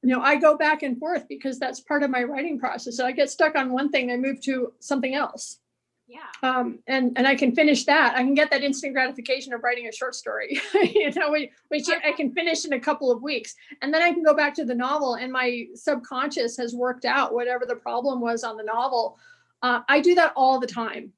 you 0.02 0.10
know 0.10 0.22
i 0.22 0.36
go 0.36 0.58
back 0.58 0.84
and 0.84 0.98
forth 0.98 1.28
because 1.28 1.60
that's 1.60 1.80
part 1.82 2.04
of 2.04 2.10
my 2.10 2.24
writing 2.24 2.60
process 2.60 2.98
so 2.98 3.06
i 3.06 3.12
get 3.12 3.30
stuck 3.30 3.56
on 3.56 3.72
one 3.72 3.90
thing 3.90 4.12
i 4.12 4.18
move 4.18 4.42
to 4.42 4.74
something 4.80 5.14
else 5.14 5.60
yeah. 6.08 6.20
Um 6.42 6.80
and 6.88 7.18
and 7.18 7.28
i 7.28 7.36
can 7.36 7.54
finish 7.54 7.84
that. 7.86 8.16
I 8.16 8.24
can 8.24 8.34
get 8.34 8.50
that 8.52 8.64
instant 8.64 8.94
gratification 8.94 9.54
of 9.54 9.62
writing 9.62 9.88
a 9.88 9.92
short 9.92 10.16
story. 10.16 10.60
You 10.74 11.12
know 11.12 11.36
which 11.68 11.90
i 11.90 12.12
can 12.14 12.32
finish 12.34 12.66
in 12.66 12.74
a 12.74 12.80
couple 12.80 13.12
of 13.12 13.22
weeks. 13.22 13.56
And 13.82 13.94
then 13.94 14.02
i 14.02 14.14
can 14.14 14.24
go 14.24 14.34
back 14.34 14.54
to 14.56 14.66
the 14.66 14.76
novel 14.76 15.16
and 15.16 15.32
my 15.32 15.66
subconscious 15.76 16.56
has 16.58 16.74
worked 16.74 17.04
out 17.04 17.34
whatever 17.34 17.66
the 17.66 17.76
problem 17.76 18.22
was 18.22 18.44
on 18.44 18.56
the 18.56 18.64
novel. 18.64 19.20
Uh, 19.62 19.82
i 19.90 20.00
do 20.00 20.16
that 20.16 20.32
all 20.36 20.60
the 20.60 20.68
time. 20.68 21.12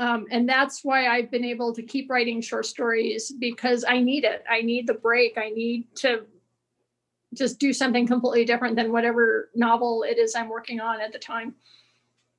Um, 0.00 0.26
and 0.30 0.48
that's 0.48 0.82
why 0.82 1.06
i've 1.06 1.30
been 1.30 1.44
able 1.44 1.72
to 1.74 1.82
keep 1.82 2.10
writing 2.10 2.40
short 2.40 2.66
stories 2.66 3.30
because 3.30 3.84
i 3.88 4.00
need 4.00 4.24
it. 4.24 4.42
I 4.50 4.62
need 4.62 4.88
the 4.88 4.94
break. 4.94 5.38
I 5.38 5.50
need 5.50 5.94
to 5.96 6.24
just 7.34 7.60
do 7.60 7.72
something 7.72 8.06
completely 8.08 8.44
different 8.44 8.74
than 8.76 8.90
whatever 8.90 9.50
novel 9.54 10.02
it 10.02 10.18
is 10.18 10.34
i'm 10.34 10.48
working 10.48 10.80
on 10.80 11.00
at 11.00 11.12
the 11.12 11.18
time. 11.20 11.54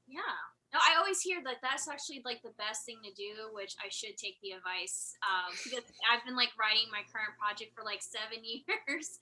Yeah 0.06 0.43
no, 0.74 0.80
I 0.82 0.98
always 0.98 1.22
hear 1.22 1.38
that 1.46 1.62
that's 1.62 1.88
actually 1.88 2.22
like 2.26 2.42
the 2.42 2.58
best 2.58 2.86
thing 2.86 2.98
to 3.06 3.14
do, 3.14 3.54
which 3.54 3.78
I 3.78 3.88
should 3.94 4.18
take 4.18 4.42
the 4.42 4.58
advice 4.58 5.14
um, 5.22 5.56
because 5.64 5.86
I've 6.10 6.26
been 6.26 6.36
like 6.36 6.50
writing 6.58 6.90
my 6.90 7.06
current 7.14 7.38
project 7.38 7.78
for 7.78 7.86
like 7.86 8.02
seven 8.02 8.42
years, 8.44 9.22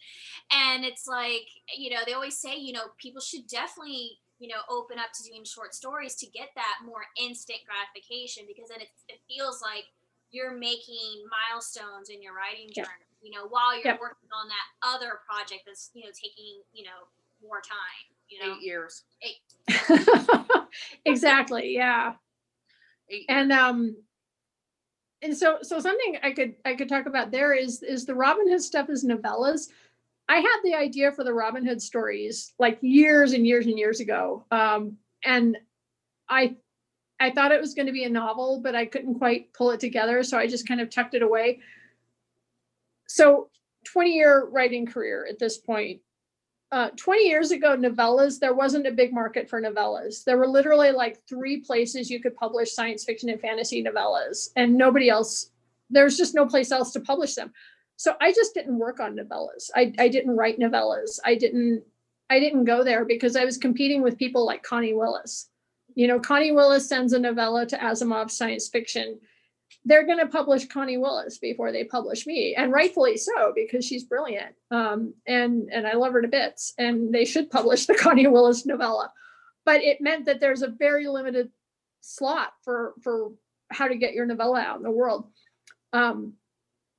and 0.52 0.86
it's 0.86 1.06
like 1.08 1.52
you 1.76 1.92
know 1.92 2.02
they 2.06 2.14
always 2.14 2.40
say 2.40 2.56
you 2.56 2.74
know 2.74 2.96
people 2.98 3.22
should 3.22 3.48
definitely 3.48 4.20
you 4.42 4.50
know, 4.50 4.66
open 4.74 4.98
up 4.98 5.14
to 5.14 5.22
doing 5.22 5.46
short 5.46 5.70
stories 5.78 6.18
to 6.18 6.26
get 6.26 6.50
that 6.58 6.82
more 6.82 7.06
instant 7.14 7.62
gratification 7.62 8.42
because 8.50 8.74
then 8.74 8.82
it, 8.82 8.90
it 9.06 9.22
feels 9.30 9.62
like 9.62 9.86
you're 10.34 10.58
making 10.58 11.22
milestones 11.30 12.10
in 12.10 12.26
your 12.26 12.34
writing 12.34 12.74
Yep. 12.74 12.90
journey, 12.90 13.12
you 13.22 13.30
know, 13.30 13.46
while 13.54 13.78
you're 13.78 13.94
Yep. 13.94 14.02
working 14.02 14.34
on 14.34 14.50
that 14.50 14.68
other 14.82 15.22
project 15.30 15.70
that's, 15.70 15.94
you 15.94 16.02
know, 16.02 16.10
taking, 16.18 16.66
you 16.74 16.82
know, 16.90 17.06
more 17.38 17.62
time, 17.62 18.11
you 18.32 18.40
know. 18.40 18.56
Eight 18.56 18.62
years. 18.62 19.04
exactly. 21.06 21.76
Yeah. 21.76 22.14
Eight 23.10 23.26
and 23.30 23.52
um 23.52 23.96
and 25.22 25.36
so 25.36 25.58
so 25.62 25.80
something 25.80 26.18
i 26.24 26.32
could 26.32 26.56
i 26.66 26.74
could 26.74 26.90
talk 26.90 27.06
about 27.06 27.32
there 27.32 27.54
is 27.54 27.84
is 27.84 28.06
the 28.06 28.16
robin 28.16 28.50
hood 28.50 28.62
stuff 28.62 28.90
is 28.90 29.06
novellas 29.06 29.70
i 30.30 30.38
had 30.38 30.58
the 30.64 30.74
idea 30.74 31.12
for 31.12 31.24
the 31.24 31.34
robin 31.34 31.66
hood 31.66 31.82
stories 31.82 32.54
like 32.60 32.78
years 32.82 33.34
and 33.34 33.46
years 33.46 33.66
and 33.66 33.78
years 33.78 34.00
ago 34.00 34.46
um 34.52 34.98
and 35.26 35.58
i 36.30 36.56
i 37.20 37.30
thought 37.30 37.52
it 37.52 37.62
was 37.62 37.74
going 37.74 37.86
to 37.86 37.92
be 37.92 38.04
a 38.04 38.10
novel 38.10 38.62
but 38.62 38.76
i 38.76 38.86
couldn't 38.86 39.16
quite 39.16 39.54
pull 39.54 39.72
it 39.72 39.80
together 39.80 40.24
so 40.24 40.38
i 40.38 40.48
just 40.48 40.68
kind 40.68 40.82
of 40.82 40.90
tucked 40.90 41.14
it 41.14 41.22
away 41.22 41.60
so 43.08 43.50
20 43.86 44.12
year 44.12 44.48
writing 44.52 44.86
career 44.86 45.28
at 45.30 45.40
this 45.40 45.58
point 45.58 46.02
uh, 46.72 46.90
20 46.96 47.28
years 47.28 47.52
ago, 47.52 47.76
novellas, 47.76 48.40
there 48.40 48.54
wasn't 48.54 48.88
a 48.88 48.92
big 48.92 49.14
market 49.14 49.50
for 49.50 49.62
novellas. 49.62 50.24
There 50.24 50.38
were 50.38 50.48
literally 50.48 50.92
like 50.92 51.22
three 51.28 51.60
places 51.60 52.10
you 52.10 52.22
could 52.22 52.36
publish 52.36 52.74
science 52.74 53.04
fiction 53.04 53.30
and 53.30 53.42
fantasy 53.42 53.84
novellas, 53.84 54.50
and 54.56 54.76
nobody 54.76 55.10
else, 55.10 55.52
there's 55.90 56.18
just 56.18 56.34
no 56.34 56.46
place 56.46 56.72
else 56.72 56.92
to 56.94 57.02
publish 57.02 57.36
them. 57.36 57.52
So 57.98 58.16
I 58.22 58.32
just 58.32 58.54
didn't 58.54 58.80
work 58.80 59.00
on 59.00 59.18
novellas. 59.18 59.70
I, 59.76 59.94
I 60.00 60.08
didn't 60.08 60.36
write 60.36 60.60
novellas. 60.60 61.20
I 61.26 61.36
didn't 61.36 61.84
I 62.32 62.40
didn't 62.40 62.64
go 62.64 62.82
there 62.82 63.04
because 63.04 63.36
I 63.36 63.44
was 63.44 63.58
competing 63.58 64.02
with 64.02 64.18
people 64.18 64.46
like 64.46 64.64
Connie 64.64 64.94
Willis. 64.94 65.50
You 65.96 66.08
know, 66.08 66.18
Connie 66.18 66.54
Willis 66.54 66.88
sends 66.88 67.12
a 67.12 67.20
novella 67.20 67.66
to 67.66 67.78
Asimov 67.78 68.32
Science 68.32 68.70
Fiction 68.70 69.20
they're 69.86 70.06
going 70.06 70.20
to 70.20 70.28
publish 70.28 70.68
Connie 70.68 70.98
Willis 70.98 71.38
before 71.38 71.72
they 71.72 71.84
publish 71.84 72.26
me, 72.28 72.56
and 72.56 72.72
rightfully 72.72 73.18
so 73.18 73.52
because 73.56 73.86
she's 73.86 74.04
brilliant. 74.04 74.56
Um, 74.70 75.14
and 75.28 75.70
and 75.72 75.88
I 75.88 75.94
love 75.94 76.14
her 76.14 76.22
to 76.22 76.28
bits, 76.28 76.74
and 76.78 77.14
they 77.14 77.26
should 77.26 77.50
publish 77.50 77.86
the 77.86 77.96
Connie 78.00 78.28
Willis 78.28 78.66
novella. 78.66 79.12
But 79.66 79.82
it 79.82 80.02
meant 80.02 80.26
that 80.26 80.40
there's 80.40 80.62
a 80.62 80.68
very 80.70 81.08
limited 81.08 81.50
slot 82.02 82.54
for 82.64 82.94
for 83.02 83.32
how 83.72 83.88
to 83.88 83.96
get 83.96 84.14
your 84.14 84.26
novella 84.26 84.60
out 84.60 84.78
in 84.78 84.84
the 84.84 84.92
world. 84.92 85.30
Um, 85.94 86.34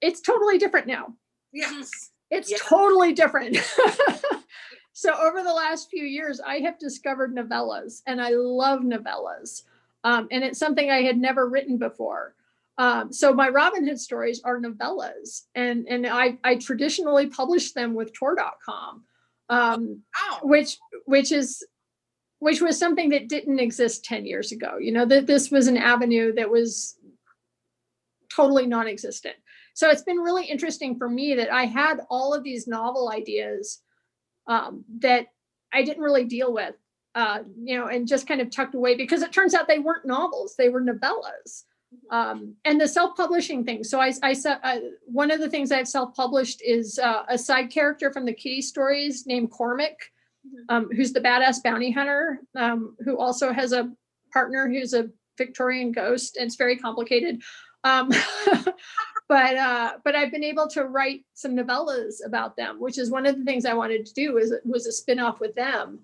it's 0.01 0.20
totally 0.20 0.59
different 0.59 0.87
now. 0.87 1.14
Yes. 1.53 2.11
It's 2.31 2.51
Yeah. 2.51 2.57
totally 2.61 3.12
different. 3.12 3.57
so 4.93 5.12
over 5.14 5.43
the 5.43 5.53
last 5.53 5.91
few 5.91 6.05
years, 6.05 6.41
I 6.41 6.59
have 6.61 6.79
discovered 6.79 7.35
novellas, 7.35 8.03
and 8.07 8.20
I 8.20 8.31
love 8.31 8.81
novellas. 8.81 9.62
Um, 10.05 10.29
and 10.31 10.43
it's 10.43 10.59
something 10.59 10.91
I 10.91 11.03
had 11.03 11.18
never 11.18 11.49
written 11.49 11.79
before. 11.79 12.35
Um, 12.79 13.12
so 13.12 13.35
my 13.35 13.49
Robin 13.49 13.87
Hood 13.87 14.01
stories 14.01 14.41
are 14.45 14.59
novellas, 14.59 15.43
and 15.55 15.87
and 15.89 16.07
I 16.07 16.39
I 16.43 16.57
traditionally 16.57 17.27
publish 17.27 17.73
them 17.73 17.95
with 17.95 18.12
Tor.com, 18.14 19.05
um, 19.49 20.03
Ow. 20.16 20.41
which 20.43 20.79
which 21.05 21.33
is 21.33 21.64
which 22.39 22.61
was 22.61 22.79
something 22.79 23.11
that 23.11 23.29
didn't 23.29 23.61
exist 23.61 24.05
10 24.05 24.27
years 24.27 24.53
ago. 24.53 24.79
You 24.79 24.93
know 24.93 25.05
that 25.07 25.27
this 25.27 25.51
was 25.51 25.68
an 25.68 25.77
avenue 25.77 26.33
that 26.35 26.51
was 26.51 26.97
totally 28.35 28.66
non-existent. 28.66 29.37
So 29.75 29.89
it's 29.89 30.03
been 30.03 30.18
really 30.18 30.45
interesting 30.47 30.97
for 30.97 31.09
me 31.09 31.35
that 31.35 31.53
i 31.53 31.64
had 31.64 32.01
all 32.11 32.35
of 32.35 32.45
these 32.45 32.66
novel 32.66 33.11
ideas 33.11 33.81
um, 34.47 34.85
that 35.01 35.27
i 35.73 35.83
didn't 35.83 36.03
really 36.03 36.25
deal 36.25 36.53
with 36.53 36.75
uh, 37.14 37.41
you 37.62 37.79
know 37.79 37.87
and 37.87 38.09
just 38.09 38.27
kind 38.27 38.41
of 38.41 38.51
tucked 38.51 38.75
away 38.75 38.95
because 38.97 39.23
it 39.23 39.33
turns 39.33 39.55
out 39.55 39.68
they 39.68 39.79
weren't 39.79 40.07
novels 40.07 40.55
they 40.57 40.68
were 40.68 40.83
novellas 40.83 41.64
um, 42.11 42.55
and 42.64 42.80
the 42.80 42.88
self-publishing 42.88 43.64
thing 43.64 43.82
so 43.84 44.01
i, 44.01 44.12
I 44.22 44.32
uh, 44.32 44.78
one 45.05 45.30
of 45.30 45.40
the 45.40 45.49
things 45.49 45.72
i've 45.72 45.88
self-published 45.88 46.62
is 46.64 46.99
uh, 46.99 47.22
a 47.28 47.38
side 47.38 47.70
character 47.70 48.12
from 48.12 48.26
the 48.26 48.32
kitty 48.32 48.62
stories 48.62 49.26
named 49.26 49.51
cormac 49.51 49.97
um, 50.68 50.88
who's 50.95 51.12
the 51.12 51.20
badass 51.20 51.62
bounty 51.62 51.90
hunter, 51.90 52.40
um, 52.57 52.97
who 53.05 53.18
also 53.18 53.53
has 53.53 53.72
a 53.72 53.90
partner 54.32 54.68
who's 54.68 54.95
a 54.95 55.11
Victorian 55.38 55.93
ghost, 55.93 56.36
and 56.36 56.47
it's 56.47 56.57
very 56.57 56.76
complicated. 56.76 57.43
Um, 57.84 58.11
but 59.28 59.57
uh, 59.57 59.93
but 60.05 60.14
I've 60.14 60.30
been 60.30 60.45
able 60.45 60.68
to 60.68 60.84
write 60.84 61.24
some 61.34 61.57
novellas 61.57 62.16
about 62.24 62.57
them, 62.57 62.80
which 62.80 62.99
is 62.99 63.11
one 63.11 63.26
of 63.26 63.36
the 63.36 63.45
things 63.45 63.64
I 63.64 63.74
wanted 63.74 64.07
to 64.07 64.14
do. 64.14 64.38
Is 64.38 64.55
was 64.64 64.86
a 64.86 64.93
spin-off 64.93 65.40
with 65.40 65.55
them. 65.55 66.01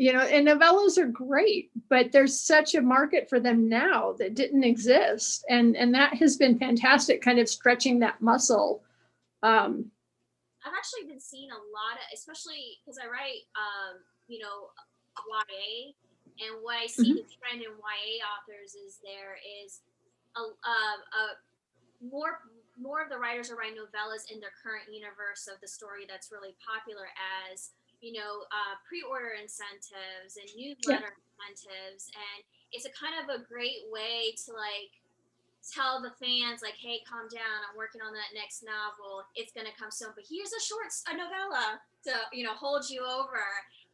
You 0.00 0.12
know, 0.12 0.20
and 0.20 0.46
novellas 0.46 0.96
are 0.96 1.08
great, 1.08 1.70
but 1.90 2.12
there's 2.12 2.38
such 2.38 2.76
a 2.76 2.80
market 2.80 3.28
for 3.28 3.40
them 3.40 3.68
now 3.68 4.12
that 4.18 4.34
didn't 4.34 4.62
exist, 4.62 5.44
and 5.48 5.76
and 5.76 5.92
that 5.94 6.14
has 6.14 6.36
been 6.36 6.58
fantastic, 6.58 7.20
kind 7.20 7.40
of 7.40 7.48
stretching 7.48 7.98
that 7.98 8.22
muscle. 8.22 8.82
Um, 9.42 9.90
I've 10.64 10.74
actually 10.76 11.08
been 11.08 11.20
seeing 11.20 11.50
a 11.50 11.62
lot 11.74 11.98
of, 11.98 12.06
especially 12.14 12.78
because 12.78 12.98
I 12.98 13.06
write, 13.06 13.46
um, 13.58 13.98
you 14.28 14.38
know, 14.38 14.70
YA, 15.18 15.90
and 16.46 16.62
what 16.62 16.76
I 16.76 16.86
see 16.86 17.12
the 17.14 17.26
trend 17.34 17.66
in 17.66 17.74
YA 17.74 18.22
authors 18.22 18.78
is 18.78 18.98
there 19.02 19.38
is 19.42 19.82
a, 20.36 20.42
um, 20.46 20.98
a 21.10 21.24
more 22.04 22.38
more 22.78 23.02
of 23.02 23.10
the 23.10 23.18
writers 23.18 23.50
are 23.50 23.58
writing 23.58 23.74
novellas 23.74 24.30
in 24.30 24.38
their 24.38 24.54
current 24.62 24.86
universe 24.86 25.50
of 25.50 25.58
the 25.60 25.66
story 25.66 26.06
that's 26.06 26.30
really 26.30 26.54
popular 26.62 27.10
as 27.50 27.74
you 28.00 28.12
know 28.14 28.46
uh, 28.50 28.74
pre-order 28.88 29.34
incentives 29.40 30.38
and 30.38 30.48
newsletter 30.56 31.12
incentives, 31.42 32.10
and 32.14 32.38
it's 32.72 32.86
a 32.86 32.92
kind 32.94 33.16
of 33.18 33.26
a 33.32 33.44
great 33.46 33.86
way 33.90 34.32
to 34.46 34.52
like 34.52 34.92
tell 35.74 36.00
the 36.00 36.12
fans 36.16 36.62
like 36.62 36.78
hey 36.80 36.96
calm 37.04 37.28
down 37.28 37.58
i'm 37.68 37.76
working 37.76 38.00
on 38.00 38.14
that 38.14 38.32
next 38.32 38.64
novel 38.64 39.20
it's 39.36 39.52
going 39.52 39.66
to 39.66 39.72
come 39.76 39.90
soon 39.90 40.08
but 40.14 40.24
here's 40.24 40.48
a 40.54 40.62
short 40.64 40.86
a 41.10 41.12
novella 41.12 41.76
to 42.04 42.12
you 42.32 42.42
know 42.42 42.54
hold 42.54 42.88
you 42.88 43.02
over 43.04 43.42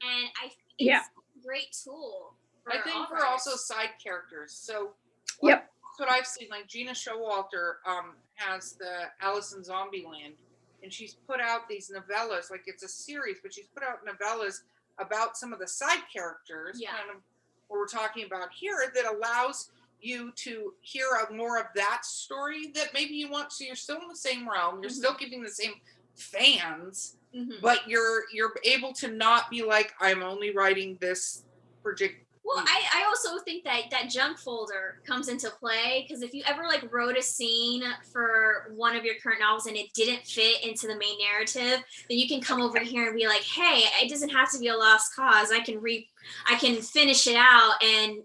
and 0.04 0.28
i 0.38 0.46
think 0.46 0.60
it's 0.78 0.86
Yeah. 0.86 1.00
a 1.02 1.42
great 1.42 1.74
tool 1.74 2.34
I 2.68 2.78
think 2.80 2.94
all 2.96 3.08
we're 3.10 3.24
also 3.26 3.56
side 3.56 3.90
characters. 4.02 4.52
So 4.54 4.92
Yep. 5.42 5.68
that's 5.68 5.98
what 6.00 6.10
I've 6.10 6.26
seen. 6.26 6.48
Like 6.50 6.66
Gena 6.66 6.92
Showalter 6.92 7.74
um, 7.86 8.14
has 8.36 8.72
the 8.72 9.10
Alice 9.20 9.52
in 9.52 9.62
Zombieland, 9.62 10.34
and 10.84 10.92
she's 10.92 11.14
put 11.26 11.40
out 11.40 11.68
these 11.68 11.90
novellas. 11.90 12.50
Like 12.50 12.64
it's 12.66 12.84
a 12.84 12.88
series, 12.88 13.38
but 13.42 13.52
she's 13.52 13.66
put 13.66 13.82
out 13.82 14.04
novellas 14.06 14.60
about 14.98 15.36
some 15.36 15.52
of 15.52 15.58
the 15.58 15.66
side 15.66 16.02
characters, 16.12 16.78
Yeah. 16.80 16.96
kind 16.96 17.10
of 17.10 17.16
what 17.66 17.78
we're 17.80 17.88
talking 17.88 18.24
about 18.26 18.52
here, 18.52 18.92
that 18.94 19.06
allows 19.06 19.70
you 20.00 20.30
to 20.32 20.74
hear 20.82 21.06
more 21.32 21.58
of 21.58 21.66
that 21.74 22.04
story 22.04 22.66
that 22.74 22.92
maybe 22.92 23.14
you 23.14 23.28
want. 23.30 23.50
So 23.52 23.64
you're 23.64 23.74
still 23.74 24.00
in 24.02 24.08
the 24.08 24.14
same 24.14 24.48
realm. 24.48 24.82
You're 24.82 24.90
Mhm. 24.90 24.94
still 24.96 25.14
getting 25.14 25.42
the 25.42 25.50
same 25.50 25.80
fans, 26.14 27.16
Mhm. 27.34 27.60
but 27.62 27.88
you're 27.88 28.26
you're 28.30 28.52
able 28.64 28.92
to 28.94 29.08
not 29.08 29.50
be 29.50 29.62
like 29.62 29.94
I'm 29.98 30.22
only 30.22 30.50
writing 30.50 30.96
this 31.00 31.42
particular. 31.82 32.20
Well 32.44 32.58
mm. 32.58 32.66
I, 32.66 33.02
I 33.02 33.04
also 33.06 33.38
think 33.44 33.64
that 33.64 33.82
that 33.90 34.10
junk 34.10 34.38
folder 34.38 35.00
comes 35.06 35.28
into 35.28 35.50
play 35.50 36.06
because 36.06 36.22
if 36.22 36.34
you 36.34 36.42
ever 36.46 36.64
like 36.64 36.92
wrote 36.92 37.16
a 37.16 37.22
scene 37.22 37.82
for 38.12 38.72
one 38.74 38.96
of 38.96 39.04
your 39.04 39.14
current 39.22 39.40
novels 39.40 39.66
and 39.66 39.76
it 39.76 39.92
didn't 39.94 40.26
fit 40.26 40.64
into 40.64 40.86
the 40.86 40.96
main 40.96 41.18
narrative 41.18 41.82
then 42.08 42.18
you 42.18 42.28
can 42.28 42.40
come 42.40 42.60
over 42.60 42.80
here 42.80 43.08
and 43.08 43.16
be 43.16 43.26
like 43.26 43.42
hey 43.42 43.84
it 44.02 44.10
doesn't 44.10 44.30
have 44.30 44.50
to 44.52 44.58
be 44.58 44.68
a 44.68 44.76
lost 44.76 45.14
cause. 45.14 45.50
I 45.52 45.60
can 45.60 45.80
re 45.80 46.08
i 46.48 46.56
can 46.56 46.80
finish 46.80 47.26
it 47.26 47.36
out 47.36 47.82
and 47.82 48.18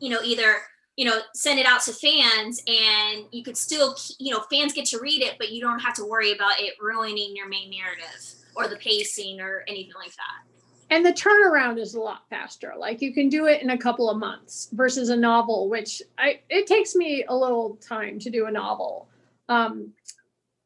you 0.00 0.10
know 0.10 0.20
either 0.22 0.56
you 0.96 1.04
know 1.04 1.20
send 1.34 1.58
it 1.58 1.66
out 1.66 1.80
to 1.82 1.92
fans 1.92 2.60
and 2.66 3.24
you 3.30 3.42
could 3.42 3.56
still 3.56 3.96
you 4.18 4.34
know 4.34 4.42
fans 4.50 4.72
get 4.72 4.84
to 4.84 4.98
read 5.00 5.22
it 5.22 5.36
but 5.38 5.50
you 5.50 5.60
don't 5.60 5.78
have 5.78 5.94
to 5.94 6.04
worry 6.04 6.32
about 6.32 6.58
it 6.58 6.74
ruining 6.80 7.34
your 7.36 7.48
main 7.48 7.70
narrative 7.70 8.34
or 8.56 8.66
the 8.66 8.76
pacing 8.76 9.40
or 9.40 9.62
anything 9.68 9.94
like 9.94 10.14
that 10.16 10.57
and 10.90 11.04
the 11.04 11.12
turnaround 11.12 11.78
is 11.78 11.94
a 11.94 12.00
lot 12.00 12.22
faster 12.30 12.72
like 12.76 13.00
you 13.00 13.12
can 13.12 13.28
do 13.28 13.46
it 13.46 13.62
in 13.62 13.70
a 13.70 13.78
couple 13.78 14.08
of 14.08 14.18
months 14.18 14.68
versus 14.72 15.08
a 15.10 15.16
novel 15.16 15.68
which 15.68 16.02
i 16.18 16.40
it 16.48 16.66
takes 16.66 16.94
me 16.94 17.24
a 17.28 17.34
little 17.36 17.76
time 17.76 18.18
to 18.18 18.30
do 18.30 18.46
a 18.46 18.50
novel 18.50 19.08
um 19.48 19.92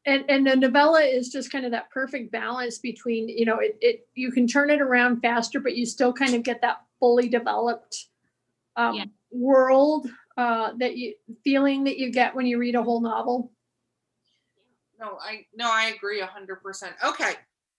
and 0.05 0.25
and 0.29 0.45
the 0.45 0.55
novella 0.55 1.01
is 1.01 1.29
just 1.29 1.51
kind 1.51 1.65
of 1.65 1.71
that 1.71 1.89
perfect 1.91 2.31
balance 2.31 2.77
between 2.77 3.27
you 3.29 3.45
know 3.45 3.59
it, 3.59 3.77
it 3.81 4.07
you 4.15 4.31
can 4.31 4.47
turn 4.47 4.69
it 4.69 4.81
around 4.81 5.21
faster 5.21 5.59
but 5.59 5.75
you 5.75 5.85
still 5.85 6.13
kind 6.13 6.33
of 6.33 6.43
get 6.43 6.61
that 6.61 6.81
fully 6.99 7.27
developed 7.29 8.07
um, 8.75 8.95
Yeah. 8.95 9.05
world 9.31 10.09
uh 10.37 10.71
that 10.77 10.97
you 10.97 11.13
feeling 11.43 11.83
that 11.83 11.97
you 11.97 12.11
get 12.11 12.35
when 12.35 12.45
you 12.45 12.57
read 12.57 12.75
a 12.75 12.83
whole 12.83 13.01
novel 13.01 13.51
No, 14.99 15.17
I 15.21 15.45
no, 15.53 15.69
I 15.69 15.91
agree 15.95 16.21
a 16.21 16.25
hundred 16.25 16.63
percent. 16.63 16.95
Okay. 17.03 17.33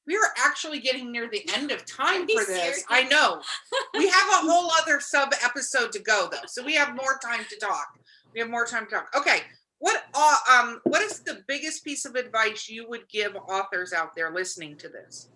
We 0.06 0.16
are 0.16 0.34
actually 0.44 0.80
getting 0.80 1.10
near 1.10 1.28
the 1.30 1.48
end 1.54 1.70
of 1.70 1.86
time 1.86 2.22
for 2.22 2.44
this. 2.44 2.46
serious? 2.46 2.84
I 2.88 3.04
know. 3.04 3.40
We 3.96 4.08
have 4.08 4.28
a 4.28 4.50
whole 4.50 4.70
other 4.82 5.00
sub 5.00 5.32
episode 5.42 5.92
to 5.92 6.00
go 6.00 6.28
though. 6.30 6.46
So 6.46 6.64
we 6.64 6.74
have 6.74 6.96
more 6.96 7.18
time 7.22 7.44
to 7.48 7.56
talk. 7.56 7.98
We 8.34 8.40
have 8.40 8.50
more 8.50 8.66
time 8.66 8.86
to 8.86 8.90
talk. 8.90 9.08
Okay. 9.16 9.38
What 9.78 10.02
uh, 10.14 10.36
um 10.52 10.80
what 10.84 11.02
is 11.02 11.20
the 11.20 11.42
biggest 11.46 11.84
piece 11.84 12.04
of 12.04 12.16
advice 12.16 12.68
you 12.68 12.88
would 12.88 13.08
give 13.08 13.36
authors 13.36 13.92
out 13.92 14.14
there 14.16 14.32
listening 14.32 14.76
to 14.78 14.88
this? 14.88 15.28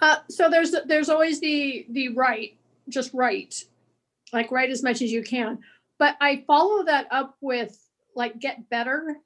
Uh, 0.00 0.16
so 0.30 0.48
there's 0.48 0.74
there's 0.86 1.08
always 1.08 1.40
the 1.40 1.86
the 1.90 2.08
write, 2.10 2.56
just 2.88 3.12
write, 3.14 3.64
like 4.32 4.50
write 4.50 4.70
as 4.70 4.82
much 4.82 5.02
as 5.02 5.10
you 5.10 5.22
can. 5.22 5.58
But 5.98 6.16
I 6.20 6.44
follow 6.46 6.84
that 6.84 7.06
up 7.10 7.36
with 7.40 7.78
like 8.14 8.38
get 8.38 8.68
better, 8.68 9.16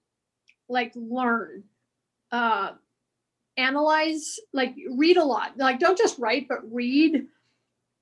like 0.69 0.93
learn, 0.95 1.65
uh, 2.31 2.73
analyze, 3.57 4.39
like 4.53 4.75
read 4.91 5.17
a 5.17 5.25
lot. 5.25 5.57
Like 5.57 5.79
don't 5.79 5.99
just 5.99 6.19
write, 6.19 6.49
but 6.49 6.61
read. 6.73 7.27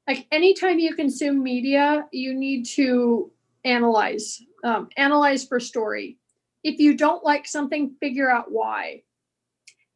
Like 0.06 0.26
anytime 0.32 0.78
you 0.78 0.94
consume 0.94 1.42
media, 1.42 2.06
you 2.12 2.34
need 2.34 2.64
to 2.66 3.30
analyze, 3.64 4.40
um, 4.64 4.88
analyze 4.96 5.44
for 5.44 5.60
story. 5.60 6.18
If 6.64 6.78
you 6.78 6.96
don't 6.96 7.24
like 7.24 7.46
something, 7.46 7.94
figure 8.00 8.30
out 8.30 8.50
why, 8.50 9.02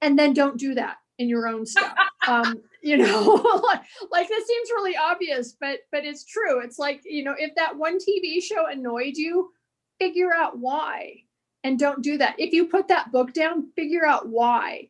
and 0.00 0.18
then 0.18 0.32
don't 0.32 0.58
do 0.58 0.74
that 0.74 0.96
in 1.18 1.28
your 1.28 1.48
own 1.48 1.64
stuff. 1.66 1.94
um, 2.28 2.62
you 2.82 2.96
know, 2.96 3.60
like, 3.64 3.82
like 4.10 4.28
this 4.28 4.46
seems 4.46 4.70
really 4.70 4.96
obvious, 4.96 5.56
but 5.60 5.80
but 5.90 6.04
it's 6.04 6.24
true. 6.24 6.60
It's 6.60 6.78
like, 6.78 7.02
you 7.04 7.24
know, 7.24 7.34
if 7.38 7.54
that 7.56 7.76
one 7.76 7.98
TV 7.98 8.42
show 8.42 8.66
annoyed 8.66 9.16
you, 9.16 9.50
figure 9.98 10.32
out 10.34 10.58
why 10.58 11.22
and 11.64 11.78
don't 11.78 12.02
do 12.02 12.18
that. 12.18 12.34
If 12.38 12.52
you 12.52 12.66
put 12.66 12.88
that 12.88 13.12
book 13.12 13.32
down, 13.32 13.70
figure 13.76 14.04
out 14.04 14.28
why. 14.28 14.88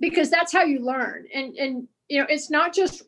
Because 0.00 0.30
that's 0.30 0.52
how 0.52 0.62
you 0.62 0.80
learn. 0.80 1.26
And 1.32 1.56
and 1.56 1.88
you 2.08 2.20
know, 2.20 2.26
it's 2.28 2.50
not 2.50 2.74
just 2.74 3.02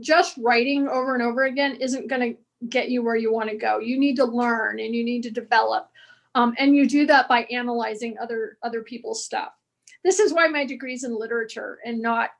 just 0.00 0.38
writing 0.38 0.88
over 0.88 1.14
and 1.14 1.22
over 1.22 1.44
again 1.44 1.76
isn't 1.76 2.08
going 2.08 2.32
to 2.32 2.38
get 2.68 2.88
you 2.88 3.02
where 3.02 3.16
you 3.16 3.32
want 3.32 3.50
to 3.50 3.56
go. 3.56 3.78
You 3.78 3.98
need 3.98 4.16
to 4.16 4.24
learn 4.24 4.80
and 4.80 4.94
you 4.94 5.04
need 5.04 5.22
to 5.24 5.30
develop. 5.30 5.88
Um, 6.34 6.54
and 6.58 6.74
you 6.74 6.88
do 6.88 7.06
that 7.06 7.28
by 7.28 7.42
analyzing 7.44 8.16
other 8.18 8.56
other 8.62 8.82
people's 8.82 9.24
stuff 9.24 9.52
this 10.04 10.18
is 10.18 10.32
why 10.32 10.48
my 10.48 10.64
degree's 10.64 11.04
in 11.04 11.18
literature 11.18 11.78
and 11.84 12.00
not 12.00 12.30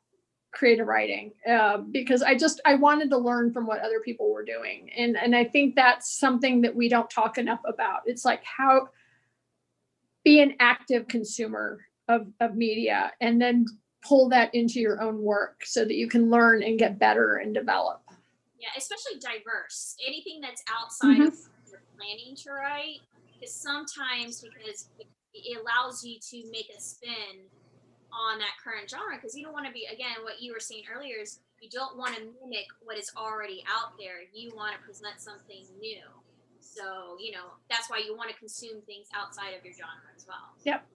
creative 0.52 0.86
writing 0.86 1.32
uh, 1.48 1.78
because 1.78 2.22
i 2.22 2.34
just 2.34 2.60
i 2.66 2.74
wanted 2.74 3.08
to 3.08 3.16
learn 3.16 3.52
from 3.52 3.66
what 3.66 3.80
other 3.80 4.00
people 4.00 4.30
were 4.30 4.44
doing 4.44 4.90
and 4.96 5.16
and 5.16 5.34
i 5.34 5.42
think 5.42 5.74
that's 5.74 6.18
something 6.18 6.60
that 6.60 6.74
we 6.74 6.88
don't 6.88 7.08
talk 7.08 7.38
enough 7.38 7.60
about 7.66 8.00
it's 8.04 8.24
like 8.24 8.44
how 8.44 8.86
be 10.24 10.40
an 10.40 10.54
active 10.60 11.08
consumer 11.08 11.80
of, 12.08 12.26
of 12.40 12.54
media 12.54 13.12
and 13.20 13.40
then 13.40 13.66
pull 14.02 14.28
that 14.28 14.54
into 14.54 14.80
your 14.80 15.00
own 15.00 15.22
work 15.22 15.62
so 15.64 15.84
that 15.84 15.94
you 15.94 16.08
can 16.08 16.28
learn 16.28 16.62
and 16.62 16.78
get 16.78 16.98
better 16.98 17.36
and 17.36 17.54
develop. 17.54 18.02
Yeah 18.58 18.68
especially 18.76 19.18
diverse. 19.20 19.96
Anything 20.06 20.40
that's 20.40 20.62
outside 20.68 21.18
mm-hmm. 21.18 21.22
of 21.22 21.70
your 21.70 21.82
planning 21.96 22.36
to 22.36 22.50
write 22.50 23.00
because 23.34 23.54
sometimes 23.54 24.40
because 24.40 24.88
it 25.34 25.58
allows 25.58 26.04
you 26.04 26.18
to 26.20 26.50
make 26.50 26.68
a 26.76 26.80
spin 26.80 27.48
on 28.12 28.38
that 28.38 28.52
current 28.62 28.90
genre 28.90 29.16
because 29.16 29.34
you 29.34 29.42
don't 29.42 29.54
want 29.54 29.66
to 29.66 29.72
be 29.72 29.86
again 29.90 30.22
what 30.22 30.42
you 30.42 30.52
were 30.52 30.60
saying 30.60 30.84
earlier 30.94 31.16
is 31.22 31.40
you 31.60 31.70
don't 31.70 31.96
want 31.96 32.14
to 32.14 32.22
mimic 32.42 32.66
what 32.82 32.98
is 32.98 33.10
already 33.16 33.64
out 33.70 33.96
there. 33.98 34.20
You 34.34 34.52
want 34.54 34.74
to 34.74 34.82
present 34.82 35.20
something 35.20 35.64
new. 35.80 36.02
So 36.60 37.16
you 37.18 37.32
know 37.32 37.56
that's 37.70 37.90
why 37.90 37.98
you 37.98 38.16
want 38.16 38.30
to 38.30 38.36
consume 38.36 38.80
things 38.82 39.06
outside 39.14 39.54
of 39.58 39.64
your 39.64 39.74
genre 39.74 40.10
as 40.16 40.26
well. 40.26 40.54
Yep 40.64 40.86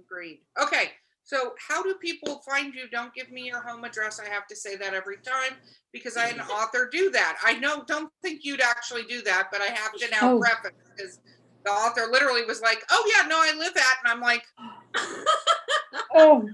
agreed 0.00 0.40
okay 0.60 0.90
so 1.22 1.52
how 1.68 1.82
do 1.82 1.94
people 1.94 2.42
find 2.48 2.74
you 2.74 2.88
don't 2.90 3.14
give 3.14 3.30
me 3.30 3.46
your 3.46 3.60
home 3.60 3.84
address 3.84 4.20
i 4.20 4.28
have 4.28 4.46
to 4.46 4.56
say 4.56 4.76
that 4.76 4.94
every 4.94 5.18
time 5.18 5.56
because 5.92 6.16
i 6.16 6.28
an 6.28 6.40
author 6.40 6.88
do 6.90 7.10
that 7.10 7.38
i 7.44 7.54
know 7.54 7.84
don't 7.86 8.10
think 8.22 8.44
you'd 8.44 8.60
actually 8.60 9.04
do 9.04 9.22
that 9.22 9.48
but 9.52 9.60
i 9.60 9.66
have 9.66 9.92
to 9.92 10.08
now 10.10 10.34
oh. 10.34 10.40
preface 10.40 10.72
because 10.96 11.20
the 11.64 11.70
author 11.70 12.08
literally 12.10 12.44
was 12.44 12.60
like, 12.60 12.84
"Oh 12.90 13.10
yeah, 13.14 13.22
no, 13.28 13.36
I 13.36 13.54
live 13.56 13.76
at," 13.76 13.98
and 14.04 14.12
I'm 14.12 14.20
like, 14.20 14.44
"Oh." 16.14 16.48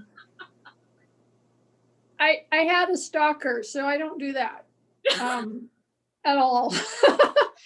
I 2.19 2.45
I 2.51 2.63
had 2.63 2.89
a 2.89 2.97
stalker, 2.97 3.63
so 3.63 3.85
I 3.85 3.97
don't 3.97 4.19
do 4.19 4.33
that 4.33 4.65
um, 5.21 5.69
at 6.25 6.37
all. 6.37 6.75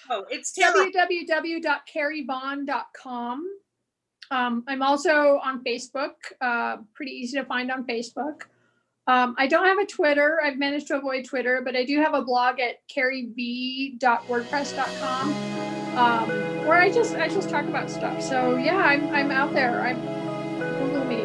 oh, 0.10 0.26
it's 0.30 0.54
www.carrievaughn.com. 0.58 3.48
Um, 4.32 4.64
I'm 4.68 4.82
also 4.82 5.40
on 5.44 5.64
Facebook. 5.64 6.14
Uh, 6.40 6.78
pretty 6.94 7.12
easy 7.12 7.38
to 7.38 7.46
find 7.46 7.70
on 7.70 7.86
Facebook. 7.86 8.46
Um, 9.08 9.36
I 9.38 9.48
don't 9.48 9.66
have 9.66 9.78
a 9.78 9.86
Twitter. 9.86 10.40
I've 10.44 10.58
managed 10.58 10.88
to 10.88 10.98
avoid 10.98 11.26
Twitter, 11.26 11.62
but 11.64 11.76
I 11.76 11.84
do 11.84 12.02
have 12.02 12.14
a 12.14 12.22
blog 12.22 12.60
at 12.60 12.78
carriev.wordpress.com 12.88 15.34
um, 15.98 16.30
where 16.66 16.78
I 16.78 16.90
just 16.92 17.16
I 17.16 17.28
just 17.28 17.50
talk 17.50 17.66
about 17.66 17.90
stuff. 17.90 18.22
So 18.22 18.56
yeah, 18.56 18.78
I'm 18.78 19.10
I'm 19.10 19.32
out 19.32 19.54
there. 19.54 19.82
I'm 19.82 20.00
Google 20.80 21.04
me. 21.06 21.24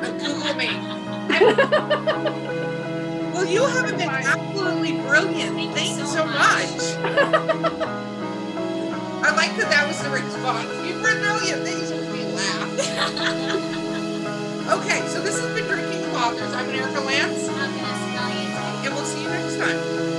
Google 0.00 0.54
me. 0.54 0.66
well, 3.32 3.46
you 3.46 3.62
have 3.62 3.96
been 3.96 4.08
absolutely 4.08 4.92
brilliant. 4.92 5.54
Thank, 5.54 5.74
Thank 5.74 5.98
you 5.98 6.06
so 6.06 6.24
much. 6.26 8.08
I 9.24 9.34
like 9.34 9.56
that 9.56 9.70
that 9.70 9.88
was 9.88 9.98
the 10.02 10.10
response. 10.10 10.68
You 10.86 10.96
were 10.96 11.18
brilliant. 11.18 11.64
Things 11.64 11.90
make 11.90 12.10
me 12.12 12.26
laugh. 12.26 12.68
okay, 14.84 15.00
so 15.08 15.22
this 15.22 15.40
has 15.40 15.54
been 15.54 15.66
Drinking 15.66 16.02
with 16.02 16.14
Authors. 16.14 16.52
I'm 16.52 16.68
Erica 16.68 17.00
Lance. 17.00 17.48
I'm 17.48 17.72
Vanessa 17.72 18.84
And 18.84 18.94
we'll 18.94 19.06
see 19.06 19.22
you 19.22 19.30
next 19.30 19.56
time. 19.56 20.13